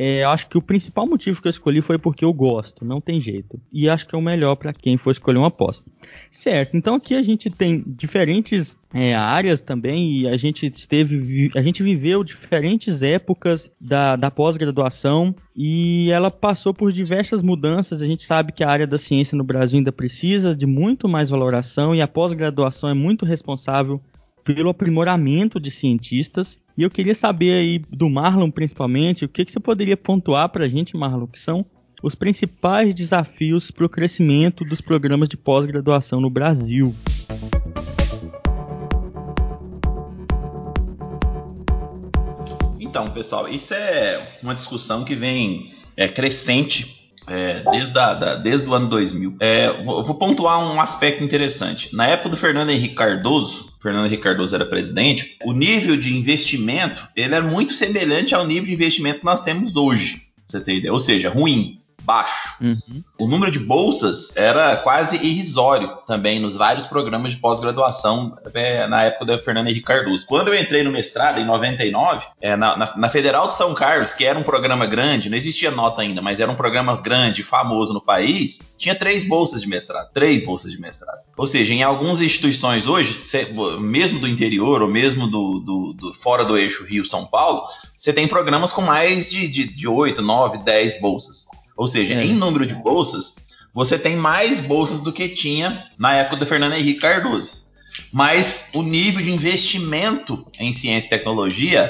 é, 0.00 0.22
acho 0.22 0.48
que 0.48 0.56
o 0.56 0.62
principal 0.62 1.08
motivo 1.08 1.42
que 1.42 1.48
eu 1.48 1.50
escolhi 1.50 1.82
foi 1.82 1.98
porque 1.98 2.24
eu 2.24 2.32
gosto, 2.32 2.84
não 2.84 3.00
tem 3.00 3.20
jeito. 3.20 3.60
E 3.72 3.88
acho 3.88 4.06
que 4.06 4.14
é 4.14 4.18
o 4.18 4.22
melhor 4.22 4.54
para 4.54 4.72
quem 4.72 4.96
for 4.96 5.10
escolher 5.10 5.38
uma 5.38 5.50
pós. 5.50 5.84
Certo, 6.30 6.76
então 6.76 6.94
aqui 6.94 7.16
a 7.16 7.22
gente 7.22 7.50
tem 7.50 7.82
diferentes 7.84 8.78
é, 8.94 9.12
áreas 9.16 9.60
também 9.60 10.12
e 10.12 10.28
a 10.28 10.36
gente 10.36 10.66
esteve, 10.66 11.50
a 11.56 11.60
gente 11.60 11.82
viveu 11.82 12.22
diferentes 12.22 13.02
épocas 13.02 13.72
da, 13.80 14.14
da 14.14 14.30
pós-graduação 14.30 15.34
e 15.56 16.08
ela 16.12 16.30
passou 16.30 16.72
por 16.72 16.92
diversas 16.92 17.42
mudanças. 17.42 18.00
A 18.00 18.06
gente 18.06 18.22
sabe 18.22 18.52
que 18.52 18.62
a 18.62 18.70
área 18.70 18.86
da 18.86 18.98
ciência 18.98 19.36
no 19.36 19.42
Brasil 19.42 19.78
ainda 19.78 19.90
precisa 19.90 20.54
de 20.54 20.64
muito 20.64 21.08
mais 21.08 21.28
valoração 21.28 21.92
e 21.92 22.00
a 22.00 22.06
pós-graduação 22.06 22.88
é 22.88 22.94
muito 22.94 23.26
responsável 23.26 24.00
pelo 24.44 24.70
aprimoramento 24.70 25.58
de 25.58 25.72
cientistas. 25.72 26.60
E 26.78 26.82
eu 26.84 26.90
queria 26.90 27.12
saber 27.12 27.54
aí 27.54 27.82
do 27.90 28.08
Marlon, 28.08 28.52
principalmente, 28.52 29.24
o 29.24 29.28
que, 29.28 29.44
que 29.44 29.50
você 29.50 29.58
poderia 29.58 29.96
pontuar 29.96 30.48
para 30.48 30.64
a 30.64 30.68
gente, 30.68 30.96
Marlon, 30.96 31.26
que 31.26 31.40
são 31.40 31.66
os 32.00 32.14
principais 32.14 32.94
desafios 32.94 33.68
para 33.68 33.84
o 33.84 33.88
crescimento 33.88 34.64
dos 34.64 34.80
programas 34.80 35.28
de 35.28 35.36
pós-graduação 35.36 36.20
no 36.20 36.30
Brasil. 36.30 36.94
Então, 42.78 43.08
pessoal, 43.08 43.48
isso 43.48 43.74
é 43.74 44.24
uma 44.40 44.54
discussão 44.54 45.04
que 45.04 45.16
vem 45.16 45.72
é, 45.96 46.06
crescente 46.06 47.10
é, 47.26 47.60
desde, 47.72 47.98
a, 47.98 48.14
da, 48.14 48.36
desde 48.36 48.68
o 48.68 48.74
ano 48.74 48.88
2000. 48.88 49.36
É, 49.40 49.82
vou, 49.82 50.04
vou, 50.04 50.14
pontuar 50.14 50.60
um 50.60 50.80
aspecto 50.80 51.24
interessante. 51.24 51.92
Na 51.96 52.06
época 52.06 52.28
do 52.28 52.36
Fernando 52.36 52.70
Henrique 52.70 52.94
Cardoso, 52.94 53.67
Fernando 53.80 54.06
Henrique 54.06 54.22
Cardoso 54.22 54.54
era 54.54 54.66
presidente, 54.66 55.36
o 55.44 55.52
nível 55.52 55.96
de 55.96 56.16
investimento 56.16 57.06
ele 57.14 57.34
era 57.34 57.44
muito 57.44 57.74
semelhante 57.74 58.34
ao 58.34 58.46
nível 58.46 58.66
de 58.66 58.74
investimento 58.74 59.20
que 59.20 59.24
nós 59.24 59.42
temos 59.42 59.76
hoje. 59.76 60.28
Você 60.46 60.60
tem 60.60 60.78
ideia? 60.78 60.92
Ou 60.92 61.00
seja, 61.00 61.28
ruim 61.28 61.80
baixo. 62.02 62.47
Uhum. 62.60 63.02
O 63.18 63.26
número 63.26 63.50
de 63.50 63.58
bolsas 63.58 64.36
era 64.36 64.76
quase 64.76 65.16
irrisório 65.16 65.98
também 66.06 66.40
nos 66.40 66.56
vários 66.56 66.86
programas 66.86 67.32
de 67.32 67.38
pós-graduação 67.38 68.36
é, 68.54 68.86
na 68.86 69.04
época 69.04 69.24
da 69.24 69.38
Fernanda 69.38 69.70
Henrique 69.70 69.86
Cardoso. 69.86 70.26
Quando 70.26 70.48
eu 70.48 70.60
entrei 70.60 70.82
no 70.82 70.90
mestrado, 70.90 71.40
em 71.40 71.44
99, 71.44 72.26
é, 72.40 72.56
na, 72.56 72.76
na, 72.76 72.96
na, 72.96 73.08
Federal 73.08 73.48
de 73.48 73.54
São 73.54 73.74
Carlos, 73.74 74.14
que 74.14 74.24
era 74.24 74.38
um 74.38 74.42
programa 74.42 74.86
grande, 74.86 75.30
não 75.30 75.36
existia 75.36 75.70
nota 75.70 76.02
ainda, 76.02 76.20
mas 76.20 76.40
era 76.40 76.50
um 76.50 76.56
programa 76.56 76.96
grande, 76.96 77.42
famoso 77.42 77.92
no 77.92 78.00
país, 78.00 78.74
tinha 78.76 78.94
três 78.94 79.26
bolsas 79.26 79.60
de 79.60 79.68
mestrado. 79.68 80.10
Três 80.12 80.44
bolsas 80.44 80.70
de 80.70 80.80
mestrado. 80.80 81.18
Ou 81.36 81.46
seja, 81.46 81.72
em 81.72 81.82
algumas 81.82 82.20
instituições 82.20 82.86
hoje, 82.86 83.20
mesmo 83.80 84.20
do 84.20 84.28
interior 84.28 84.82
ou 84.82 84.88
mesmo 84.88 85.26
do, 85.26 85.60
do, 85.60 85.92
do 85.92 86.14
fora 86.14 86.44
do 86.44 86.56
eixo 86.56 86.84
Rio-São 86.84 87.26
Paulo, 87.26 87.62
você 87.96 88.12
tem 88.12 88.28
programas 88.28 88.72
com 88.72 88.82
mais 88.82 89.30
de, 89.30 89.48
de, 89.48 89.64
de 89.64 89.88
8, 89.88 90.22
9, 90.22 90.58
10 90.58 91.00
bolsas. 91.00 91.46
Ou 91.78 91.86
seja, 91.86 92.14
é. 92.14 92.24
em 92.24 92.34
número 92.34 92.66
de 92.66 92.74
bolsas, 92.74 93.36
você 93.72 93.96
tem 93.96 94.16
mais 94.16 94.60
bolsas 94.60 95.00
do 95.00 95.12
que 95.12 95.28
tinha 95.28 95.84
na 95.96 96.12
época 96.16 96.36
do 96.36 96.46
Fernando 96.46 96.74
Henrique 96.74 96.98
Cardoso. 96.98 97.68
Mas 98.12 98.70
o 98.74 98.82
nível 98.82 99.22
de 99.22 99.30
investimento 99.30 100.44
em 100.58 100.72
ciência 100.72 101.06
e 101.06 101.10
tecnologia 101.10 101.88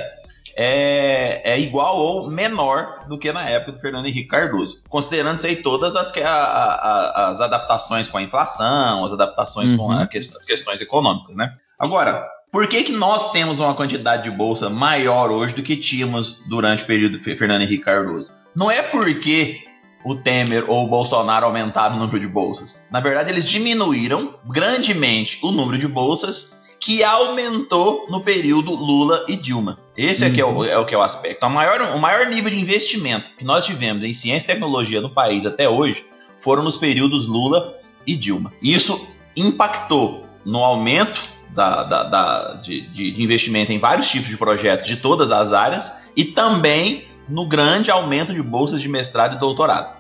é, 0.57 1.41
é, 1.45 1.59
igual 1.59 1.97
ou 1.97 2.31
menor 2.31 3.07
do 3.09 3.17
que 3.17 3.33
na 3.33 3.49
época 3.49 3.73
do 3.73 3.81
Fernando 3.81 4.07
Henrique 4.07 4.29
Cardoso. 4.29 4.83
Considerando 4.89 5.43
aí 5.43 5.57
todas 5.57 5.97
as, 5.97 6.15
a, 6.19 6.29
a, 6.29 7.29
as 7.31 7.41
adaptações 7.41 8.09
com 8.09 8.19
a 8.19 8.23
inflação, 8.23 9.05
as 9.07 9.13
adaptações 9.13 9.71
uhum. 9.71 9.79
com 9.79 9.91
a, 9.91 10.03
as 10.03 10.47
questões 10.47 10.83
econômicas, 10.83 11.35
né? 11.35 11.55
Agora, 11.79 12.29
por 12.53 12.67
que, 12.67 12.83
que 12.83 12.93
nós 12.93 13.33
temos 13.33 13.59
uma 13.61 13.75
quantidade 13.75 14.25
de 14.25 14.31
bolsa 14.31 14.69
maior 14.69 15.31
hoje 15.31 15.55
do 15.55 15.63
que 15.63 15.77
tínhamos 15.77 16.45
durante 16.49 16.83
o 16.83 16.87
período 16.87 17.17
do 17.17 17.25
Fernando 17.25 17.63
Henrique 17.63 17.85
Cardoso? 17.85 18.33
Não 18.55 18.71
é 18.71 18.83
porque 18.83 19.68
o 20.05 20.15
Temer 20.15 20.65
ou 20.69 20.85
o 20.85 20.89
Bolsonaro 20.89 21.47
aumentaram 21.47 21.97
o 21.97 21.99
número 21.99 22.21
de 22.21 22.27
bolsas. 22.27 22.87
Na 22.91 23.01
verdade, 23.01 23.31
eles 23.31 23.45
diminuíram 23.45 24.35
grandemente 24.47 25.39
o 25.43 25.51
número 25.51 25.79
de 25.79 25.89
bolsas 25.89 26.59
que 26.81 27.03
aumentou 27.03 28.07
no 28.09 28.21
período 28.21 28.75
Lula 28.75 29.25
e 29.29 29.37
Dilma. 29.37 29.79
Esse 29.97 30.25
uhum. 30.25 30.31
é, 30.31 30.35
que 30.35 30.41
é, 30.41 30.45
o, 30.45 30.49
uhum. 30.49 30.65
é 30.65 30.79
o 30.79 30.87
que 30.87 30.95
é 30.95 30.99
o 30.99 31.03
aspecto. 31.03 31.45
O 31.45 31.51
maior, 31.51 31.81
o 31.95 31.99
maior 31.99 32.27
nível 32.27 32.51
de 32.51 32.59
investimento 32.59 33.31
que 33.37 33.45
nós 33.45 33.67
tivemos 33.67 34.05
em 34.05 34.13
ciência 34.13 34.47
e 34.47 34.55
tecnologia 34.55 35.01
no 35.01 35.11
país 35.11 35.45
até 35.45 35.69
hoje 35.69 36.05
foram 36.39 36.63
nos 36.63 36.77
períodos 36.77 37.27
Lula 37.27 37.77
e 38.07 38.17
Dilma. 38.17 38.53
Isso 38.63 39.09
impactou 39.37 40.27
no 40.45 40.65
aumento 40.65 41.29
da, 41.51 41.83
da, 41.83 42.03
da 42.05 42.53
de, 42.55 42.83
de 42.83 43.23
investimento 43.23 43.73
em 43.73 43.79
vários 43.79 44.09
tipos 44.09 44.29
de 44.29 44.37
projetos 44.37 44.87
de 44.87 44.97
todas 44.97 45.31
as 45.31 45.53
áreas 45.53 46.09
e 46.17 46.25
também 46.25 47.09
no 47.29 47.47
grande 47.47 47.91
aumento 47.91 48.33
de 48.33 48.43
bolsas 48.43 48.81
de 48.81 48.89
mestrado 48.89 49.37
e 49.37 49.39
doutorado. 49.39 49.97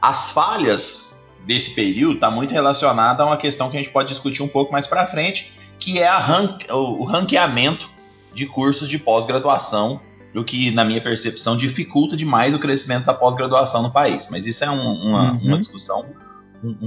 As 0.00 0.30
falhas 0.32 1.28
desse 1.46 1.74
período 1.74 2.16
está 2.16 2.30
muito 2.30 2.52
relacionada 2.52 3.22
a 3.22 3.26
uma 3.26 3.36
questão 3.36 3.70
que 3.70 3.76
a 3.76 3.80
gente 3.80 3.92
pode 3.92 4.08
discutir 4.08 4.42
um 4.42 4.48
pouco 4.48 4.70
mais 4.70 4.86
para 4.86 5.06
frente, 5.06 5.52
que 5.78 5.98
é 5.98 6.08
rank, 6.08 6.66
o 6.70 7.04
ranqueamento 7.04 7.90
de 8.34 8.46
cursos 8.46 8.88
de 8.88 8.98
pós-graduação, 8.98 10.00
o 10.34 10.44
que, 10.44 10.70
na 10.70 10.84
minha 10.84 11.02
percepção, 11.02 11.56
dificulta 11.56 12.16
demais 12.16 12.54
o 12.54 12.58
crescimento 12.58 13.06
da 13.06 13.14
pós-graduação 13.14 13.82
no 13.82 13.90
país. 13.90 14.28
Mas 14.30 14.46
isso 14.46 14.64
é 14.64 14.70
um, 14.70 14.92
uma, 14.92 15.32
uhum. 15.32 15.38
uma, 15.38 15.58
discussão 15.58 16.04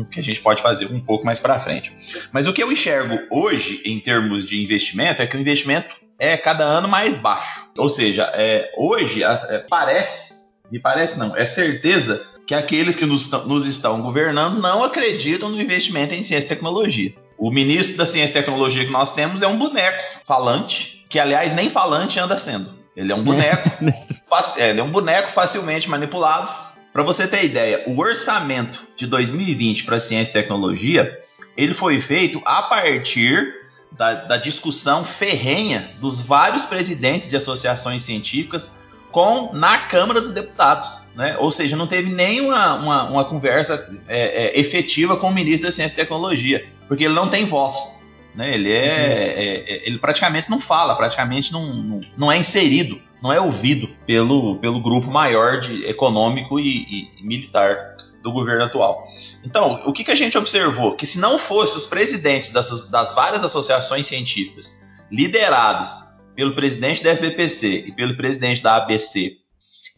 que 0.09 0.19
a 0.19 0.23
gente 0.23 0.41
pode 0.41 0.61
fazer 0.61 0.93
um 0.93 0.99
pouco 0.99 1.25
mais 1.25 1.39
para 1.39 1.59
frente. 1.59 1.93
Mas 2.31 2.47
o 2.47 2.53
que 2.53 2.61
eu 2.61 2.71
enxergo 2.71 3.17
hoje, 3.29 3.81
em 3.85 3.99
termos 3.99 4.45
de 4.45 4.61
investimento, 4.61 5.21
é 5.21 5.27
que 5.27 5.35
o 5.35 5.39
investimento 5.39 5.95
é 6.21 6.37
cada 6.37 6.63
ano 6.63 6.87
mais 6.87 7.17
baixo. 7.17 7.65
Ou 7.75 7.89
seja, 7.89 8.31
é, 8.35 8.71
hoje 8.77 9.23
é, 9.23 9.65
parece, 9.67 10.35
me 10.69 10.79
parece 10.79 11.17
não, 11.17 11.35
é 11.35 11.43
certeza 11.45 12.23
que 12.45 12.53
aqueles 12.53 12.95
que 12.95 13.07
nos, 13.07 13.31
nos 13.47 13.65
estão 13.65 13.99
governando 14.03 14.61
não 14.61 14.83
acreditam 14.83 15.49
no 15.49 15.59
investimento 15.59 16.13
em 16.13 16.21
ciência 16.21 16.45
e 16.45 16.49
tecnologia. 16.49 17.15
O 17.39 17.49
ministro 17.49 17.97
da 17.97 18.05
Ciência 18.05 18.33
e 18.33 18.35
Tecnologia 18.35 18.85
que 18.85 18.91
nós 18.91 19.15
temos 19.15 19.41
é 19.41 19.47
um 19.47 19.57
boneco 19.57 19.97
falante, 20.23 21.03
que 21.09 21.19
aliás 21.19 21.53
nem 21.53 21.71
falante 21.71 22.19
anda 22.19 22.37
sendo. 22.37 22.71
Ele 22.95 23.11
é 23.11 23.15
um 23.15 23.23
boneco, 23.23 23.67
é, 24.57 24.69
ele 24.69 24.79
é 24.79 24.83
um 24.83 24.91
boneco 24.91 25.31
facilmente 25.31 25.89
manipulado. 25.89 26.51
Para 26.93 27.01
você 27.01 27.27
ter 27.27 27.45
ideia, 27.45 27.83
o 27.87 27.99
orçamento 27.99 28.85
de 28.95 29.07
2020 29.07 29.85
para 29.85 29.99
ciência 29.99 30.29
e 30.29 30.33
tecnologia 30.33 31.19
ele 31.57 31.73
foi 31.73 31.99
feito 31.99 32.41
a 32.45 32.61
partir 32.61 33.53
da, 33.91 34.13
da 34.13 34.37
discussão 34.37 35.03
ferrenha 35.03 35.91
dos 35.99 36.21
vários 36.21 36.65
presidentes 36.65 37.29
de 37.29 37.35
associações 37.35 38.01
científicas 38.01 38.79
com 39.11 39.51
na 39.53 39.77
Câmara 39.77 40.21
dos 40.21 40.31
Deputados, 40.31 41.03
né? 41.15 41.35
Ou 41.37 41.51
seja, 41.51 41.75
não 41.75 41.85
teve 41.85 42.09
nenhuma 42.09 42.75
uma, 42.75 43.03
uma 43.09 43.25
conversa 43.25 43.93
é, 44.07 44.45
é, 44.45 44.59
efetiva 44.59 45.17
com 45.17 45.27
o 45.27 45.33
ministro 45.33 45.67
da 45.67 45.71
Ciência 45.71 45.95
e 45.95 45.97
Tecnologia, 45.97 46.65
porque 46.87 47.03
ele 47.03 47.13
não 47.13 47.27
tem 47.27 47.45
voz, 47.45 47.99
né? 48.33 48.53
Ele 48.53 48.71
é, 48.71 48.77
é, 48.77 49.65
é 49.67 49.81
ele 49.85 49.99
praticamente 49.99 50.49
não 50.49 50.61
fala, 50.61 50.95
praticamente 50.95 51.51
não, 51.51 51.73
não, 51.73 52.01
não, 52.17 52.31
é 52.31 52.37
inserido, 52.37 53.01
não 53.21 53.33
é 53.33 53.41
ouvido 53.41 53.89
pelo, 54.07 54.55
pelo 54.55 54.79
grupo 54.79 55.11
maior 55.11 55.59
de 55.59 55.85
econômico 55.85 56.57
e, 56.57 57.09
e 57.19 57.23
militar 57.23 57.97
do 58.21 58.31
governo 58.31 58.63
atual. 58.63 59.07
Então, 59.43 59.81
o 59.85 59.93
que, 59.93 60.03
que 60.03 60.11
a 60.11 60.15
gente 60.15 60.37
observou? 60.37 60.95
Que 60.95 61.05
se 61.05 61.19
não 61.19 61.39
fossem 61.39 61.77
os 61.77 61.85
presidentes 61.85 62.51
das, 62.51 62.89
das 62.89 63.13
várias 63.13 63.43
associações 63.43 64.07
científicas 64.07 64.79
liderados 65.11 65.91
pelo 66.35 66.55
presidente 66.55 67.03
da 67.03 67.09
SBPC 67.09 67.85
e 67.87 67.91
pelo 67.91 68.15
presidente 68.15 68.61
da 68.61 68.75
ABC 68.75 69.41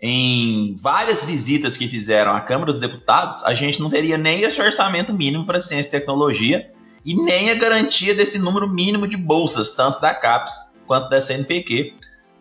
em 0.06 0.76
várias 0.82 1.24
visitas 1.24 1.78
que 1.78 1.88
fizeram 1.88 2.36
à 2.36 2.42
Câmara 2.42 2.74
dos 2.74 2.82
Deputados, 2.82 3.42
a 3.46 3.54
gente 3.54 3.80
não 3.80 3.90
teria 3.90 4.18
nem 4.18 4.42
esse 4.42 4.62
orçamento 4.62 5.14
mínimo 5.14 5.46
para 5.46 5.62
ciência 5.62 5.88
e 5.88 5.92
tecnologia 5.92 6.70
e 7.06 7.16
nem 7.16 7.50
a 7.50 7.56
garantia 7.56 8.14
desse 8.14 8.38
número 8.38 8.68
mínimo 8.68 9.08
de 9.08 9.16
bolsas, 9.16 9.74
tanto 9.76 10.02
da 10.02 10.14
CAPES 10.14 10.52
quanto 10.86 11.10
da 11.10 11.22
CNPq. 11.22 11.94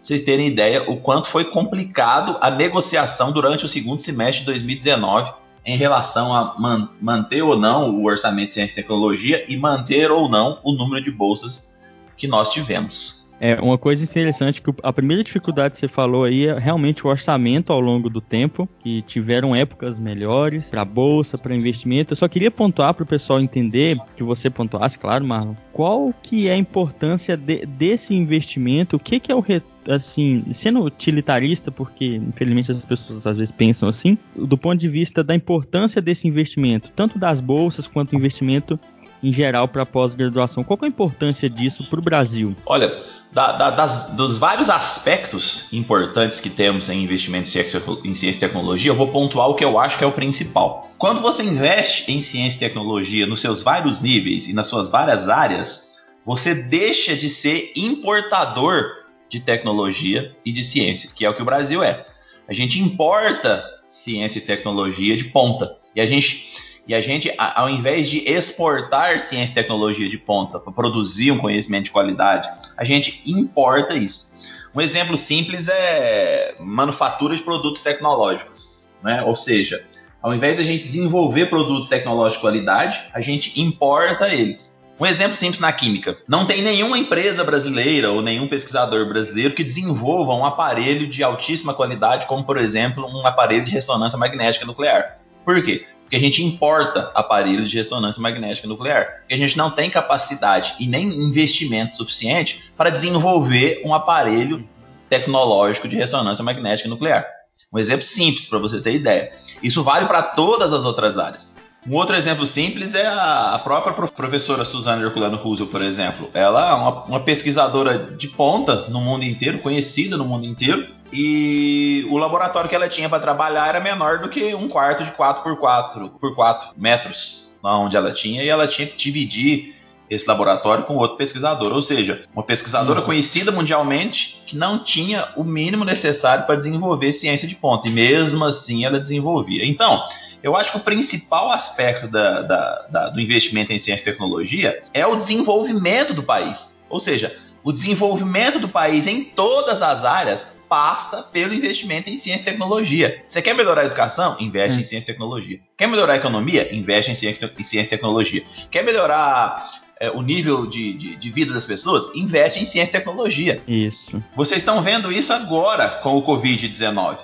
Vocês 0.03 0.23
terem 0.23 0.49
ideia 0.49 0.91
o 0.91 1.01
quanto 1.01 1.29
foi 1.29 1.45
complicado 1.45 2.37
a 2.41 2.51
negociação 2.51 3.31
durante 3.31 3.65
o 3.65 3.69
segundo 3.69 4.01
semestre 4.01 4.41
de 4.41 4.47
2019 4.47 5.33
em 5.65 5.77
relação 5.77 6.35
a 6.35 6.55
man 6.59 6.89
manter 7.01 7.43
ou 7.43 7.57
não 7.57 7.91
o 7.91 8.05
orçamento 8.05 8.49
de 8.49 8.55
ciência 8.55 8.73
e 8.73 8.77
tecnologia 8.77 9.45
e 9.49 9.57
manter 9.57 10.11
ou 10.11 10.29
não 10.29 10.59
o 10.65 10.73
número 10.73 11.03
de 11.03 11.11
bolsas 11.11 11.81
que 12.17 12.27
nós 12.27 12.53
tivemos. 12.53 13.23
É, 13.45 13.61
uma 13.61 13.77
coisa 13.77 14.05
interessante 14.05 14.63
que 14.63 14.73
a 14.85 14.93
primeira 14.93 15.25
dificuldade 15.25 15.75
que 15.75 15.81
você 15.81 15.89
falou 15.89 16.23
aí 16.23 16.47
é 16.47 16.57
realmente 16.57 17.05
o 17.05 17.11
orçamento 17.11 17.73
ao 17.73 17.81
longo 17.81 18.09
do 18.09 18.21
tempo, 18.21 18.69
que 18.79 19.03
tiveram 19.03 19.53
épocas 19.53 19.99
melhores 19.99 20.71
para 20.71 20.85
bolsa, 20.85 21.37
para 21.37 21.53
investimento. 21.53 22.13
Eu 22.13 22.17
só 22.17 22.29
queria 22.29 22.53
pontuar 22.53 22.95
para 22.95 23.03
o 23.03 23.07
pessoal 23.07 23.41
entender, 23.41 23.99
que 24.17 24.23
você 24.23 24.49
pontuasse, 24.49 24.97
claro, 24.97 25.25
Marlon, 25.25 25.57
qual 25.73 26.15
que 26.23 26.49
é 26.49 26.53
a 26.53 26.57
importância 26.57 27.37
de, 27.37 27.67
desse 27.67 28.15
investimento, 28.15 28.95
o 28.95 29.01
que, 29.01 29.19
que 29.19 29.33
é 29.33 29.35
o 29.35 29.41
retorno 29.41 29.72
assim, 29.89 30.45
sendo 30.53 30.81
utilitarista, 30.81 31.71
porque 31.71 32.17
infelizmente 32.17 32.71
as 32.71 32.85
pessoas 32.85 33.27
às 33.27 33.37
vezes 33.37 33.55
pensam 33.55 33.89
assim, 33.89 34.17
do 34.35 34.57
ponto 34.57 34.79
de 34.79 34.89
vista 34.89 35.23
da 35.23 35.35
importância 35.35 36.01
desse 36.01 36.27
investimento, 36.29 36.91
tanto 36.95 37.19
das 37.19 37.41
bolsas 37.41 37.87
quanto 37.87 38.17
investimento 38.17 38.79
em 39.23 39.33
geral 39.33 39.69
para 39.69 39.87
pós-graduação. 39.87 40.65
Qual 40.65 40.79
é 40.83 40.87
a 40.87 40.89
importância 40.89 41.49
disso 41.49 41.85
para 41.85 42.01
o 42.01 42.03
Brasil? 42.03 42.57
Olha, 42.67 42.93
da, 43.33 43.53
da, 43.53 43.71
das, 43.71 44.15
dos 44.15 44.39
vários 44.39 44.69
aspectos 44.69 45.73
importantes 45.73 46.41
que 46.41 46.51
temos 46.51 46.91
em 46.91 47.03
investimento 47.03 47.49
em 47.49 47.51
ciência, 47.51 47.83
em 48.05 48.15
ciência 48.15 48.39
e 48.39 48.41
tecnologia, 48.41 48.91
eu 48.91 48.97
vou 48.97 49.09
pontuar 49.09 49.49
o 49.49 49.55
que 49.55 49.65
eu 49.65 49.79
acho 49.79 49.97
que 49.97 50.05
é 50.05 50.07
o 50.07 50.13
principal. 50.13 50.91
Quando 50.99 51.21
você 51.21 51.43
investe 51.43 52.11
em 52.13 52.21
ciência 52.21 52.57
e 52.57 52.61
tecnologia 52.61 53.27
nos 53.27 53.41
seus 53.41 53.63
vários 53.63 54.01
níveis 54.01 54.49
e 54.49 54.53
nas 54.53 54.67
suas 54.67 54.91
várias 54.91 55.29
áreas, 55.29 55.93
você 56.25 56.55
deixa 56.55 57.17
de 57.17 57.29
ser 57.29 57.73
importador 57.77 59.02
de 59.33 59.41
tecnologia 59.41 60.37
e 60.45 60.53
de 60.53 60.63
ciência, 60.63 61.11
que 61.17 61.25
é 61.25 61.31
o 61.31 61.35
que 61.35 61.41
o 61.41 61.45
Brasil 61.45 61.83
é. 61.83 62.05
A 62.47 62.53
gente 62.53 62.79
importa 62.79 63.65
ciência 63.89 64.39
e 64.39 64.43
tecnologia 64.43 65.17
de 65.17 65.25
ponta. 65.25 65.75
E 65.97 66.01
a 66.01 66.07
gente 66.07 66.53
e 66.87 66.95
a 66.97 67.01
gente, 67.01 67.33
ao 67.39 67.71
invés 67.71 68.11
de 68.11 68.29
exportar 68.29 69.21
ciência 69.21 69.53
e 69.53 69.55
tecnologia 69.55 70.09
de 70.09 70.19
ponta 70.19 70.59
para 70.59 70.73
produzir 70.73 71.31
um 71.31 71.39
conhecimento 71.39 71.85
de 71.85 71.91
qualidade, 71.93 72.51
a 72.77 72.83
gente 72.83 73.23
importa 73.25 73.95
isso. 73.95 74.33
Um 74.75 74.81
exemplo 74.81 75.17
simples 75.17 75.69
é 75.69 76.57
manufatura 76.59 77.37
de 77.37 77.43
produtos 77.43 77.83
tecnológicos. 77.83 78.91
Né? 79.01 79.23
Ou 79.23 79.37
seja, 79.37 79.87
ao 80.21 80.35
invés 80.35 80.57
de 80.57 80.63
a 80.63 80.65
gente 80.65 80.83
desenvolver 80.83 81.47
produtos 81.47 81.89
tecnológicos 81.89 82.39
de 82.39 82.41
qualidade, 82.41 83.01
a 83.15 83.21
gente 83.21 83.61
importa 83.61 84.29
eles. 84.35 84.72
Um 85.03 85.07
exemplo 85.07 85.35
simples 85.35 85.59
na 85.59 85.73
química: 85.73 86.17
não 86.29 86.47
tem 86.47 86.63
nenhuma 86.63 86.97
empresa 86.97 87.43
brasileira 87.43 88.13
ou 88.13 88.23
nenhum 88.23 88.47
pesquisador 88.47 89.05
brasileiro 89.05 89.53
que 89.53 89.65
desenvolva 89.65 90.33
um 90.33 90.47
aparelho 90.47 91.09
de 91.09 91.25
altíssima 91.25 91.75
qualidade, 91.75 92.27
como 92.27 92.45
por 92.45 92.57
exemplo 92.57 93.05
um 93.05 93.27
aparelho 93.27 93.65
de 93.65 93.73
ressonância 93.73 94.17
magnética 94.17 94.65
nuclear. 94.65 95.19
Por 95.45 95.61
quê? 95.61 95.87
que 96.09 96.17
a 96.17 96.21
gente 96.21 96.45
importa 96.45 97.11
aparelhos 97.15 97.71
de 97.71 97.79
ressonância 97.79 98.21
magnética 98.21 98.69
nuclear, 98.69 99.21
porque 99.21 99.33
a 99.33 99.39
gente 99.39 99.57
não 99.57 99.71
tem 99.71 99.89
capacidade 99.89 100.75
e 100.79 100.87
nem 100.87 101.09
investimento 101.09 101.97
suficiente 101.97 102.71
para 102.77 102.91
desenvolver 102.91 103.81
um 103.83 103.95
aparelho 103.95 104.63
tecnológico 105.09 105.89
de 105.89 105.97
ressonância 105.97 106.45
magnética 106.45 106.87
nuclear. 106.87 107.27
Um 107.73 107.79
exemplo 107.79 108.05
simples 108.05 108.47
para 108.47 108.59
você 108.59 108.79
ter 108.79 108.93
ideia. 108.93 109.33
Isso 109.63 109.83
vale 109.83 110.05
para 110.05 110.23
todas 110.23 110.71
as 110.75 110.85
outras 110.85 111.19
áreas. 111.19 111.57
Um 111.87 111.97
outro 111.97 112.15
exemplo 112.15 112.47
simples 112.47 112.95
é 112.95 113.07
a 113.07 113.61
própria 113.63 113.93
professora 113.93 114.65
Suzana 114.65 115.03
Herculano 115.05 115.37
Russell, 115.37 115.67
por 115.67 115.83
exemplo. 115.83 116.31
Ela 116.33 116.71
é 116.71 116.75
uma, 116.75 117.05
uma 117.05 117.21
pesquisadora 117.21 117.99
de 117.99 118.29
ponta 118.29 118.89
no 118.89 119.01
mundo 119.01 119.25
inteiro, 119.25 119.59
conhecida 119.59 120.17
no 120.17 120.25
mundo 120.25 120.47
inteiro, 120.47 120.87
e 121.13 122.07
o 122.09 122.17
laboratório 122.17 122.71
que 122.71 122.75
ela 122.77 122.89
tinha 122.89 123.09
para 123.09 123.19
trabalhar 123.19 123.69
era 123.69 123.81
menor 123.81 124.19
do 124.19 124.29
que 124.29 124.55
um 124.55 124.69
quarto 124.69 125.03
de 125.05 125.11
4 125.11 125.43
por 125.43 125.57
4 125.59 126.09
por 126.21 126.35
4 126.35 126.69
metros, 126.77 127.59
onde 127.63 127.97
ela 127.97 128.13
tinha, 128.13 128.45
e 128.45 128.49
ela 128.49 128.67
tinha 128.67 128.87
que 128.87 128.97
dividir 128.97 129.75
esse 130.09 130.27
laboratório 130.27 130.85
com 130.85 130.97
outro 130.97 131.17
pesquisador, 131.17 131.73
ou 131.73 131.83
seja, 131.83 132.23
uma 132.35 132.43
pesquisadora 132.43 133.01
uhum. 133.01 133.07
conhecida 133.07 133.51
mundialmente 133.51 134.43
que 134.47 134.57
não 134.57 134.79
tinha 134.79 135.27
o 135.37 135.43
mínimo 135.43 135.85
necessário 135.85 136.45
para 136.45 136.55
desenvolver 136.55 137.13
ciência 137.13 137.49
de 137.49 137.57
ponta, 137.57 137.89
e 137.89 137.91
mesmo 137.91 138.45
assim 138.45 138.85
ela 138.85 139.01
desenvolvia. 139.01 139.65
Então, 139.65 140.07
eu 140.43 140.57
acho 140.57 140.73
que 140.73 140.79
o 140.79 140.81
principal 140.81 141.53
aspecto 141.53 142.09
da, 142.09 142.43
da, 142.43 142.87
da, 142.91 143.09
do 143.11 143.21
investimento 143.21 143.73
em 143.73 143.79
ciência 143.79 144.03
e 144.03 144.13
tecnologia 144.13 144.83
é 144.93 145.07
o 145.07 145.17
desenvolvimento 145.17 146.13
do 146.13 146.23
país. 146.23 146.83
Ou 146.89 146.99
seja, 146.99 147.35
o 147.63 147.73
desenvolvimento 147.73 148.59
do 148.59 148.69
país 148.69 149.07
em 149.07 149.23
todas 149.23 149.81
as 149.83 150.05
áreas 150.05 150.57
passa 150.69 151.23
pelo 151.23 151.53
investimento 151.53 152.09
em 152.09 152.17
ciência 152.17 152.43
e 152.43 152.45
tecnologia. 152.47 153.23
Você 153.29 153.43
quer 153.43 153.55
melhorar 153.55 153.83
a 153.83 153.85
educação? 153.85 154.37
Investe 154.41 154.79
hum. 154.79 154.81
em 154.81 154.85
ciência 154.85 155.05
e 155.05 155.13
tecnologia. 155.13 155.61
Quer 155.77 155.87
melhorar 155.87 156.15
a 156.15 156.17
economia? 156.17 156.75
Investe 156.75 157.11
em 157.11 157.15
ciência, 157.15 157.53
em 157.59 157.63
ciência 157.63 157.89
e 157.89 157.91
tecnologia. 157.91 158.43
Quer 158.71 158.83
melhorar 158.83 159.71
é, 160.01 160.11
o 160.11 160.23
nível 160.23 160.67
de, 160.67 160.95
de, 160.95 161.17
de, 161.17 161.31
vida 161.31 161.53
das 161.53 161.67
pessoas? 161.67 162.15
Investe 162.15 162.59
em 162.59 162.65
ciência 162.65 162.97
e 162.97 162.99
tecnologia. 163.01 163.63
Isso. 163.69 164.23
Vocês 164.35 164.63
estão 164.63 164.83
vendo 164.83 165.13
isso 165.13 165.33
agora 165.33 165.89
com 166.03 166.17
o 166.17 166.23
Covid-19. 166.23 167.19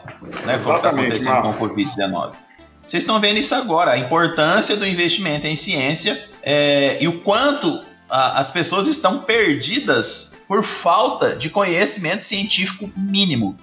Né? 0.45 0.59
Como 0.63 0.77
está 0.77 0.91
acontecendo 0.91 1.41
com 1.41 1.49
o 1.49 1.71
Covid-19. 1.71 2.35
Vocês 2.89 3.03
estão 3.03 3.21
vendo 3.21 3.39
isso 3.39 3.55
agora, 3.55 3.91
a 3.91 3.99
importância 3.99 4.75
do 4.75 4.87
investimento 4.87 5.47
em 5.47 5.55
ciência 5.55 6.27
é, 6.43 6.97
e 6.99 7.07
o 7.07 7.21
quanto 7.21 7.85
a, 8.09 8.41
as 8.41 8.51
pessoas 8.51 8.87
estão 8.87 9.19
perdidas 9.19 10.39
por 10.49 10.65
falta 10.65 11.37
de 11.37 11.51
conhecimento 11.51 12.25
científico 12.25 12.91
mínimo. 12.97 13.59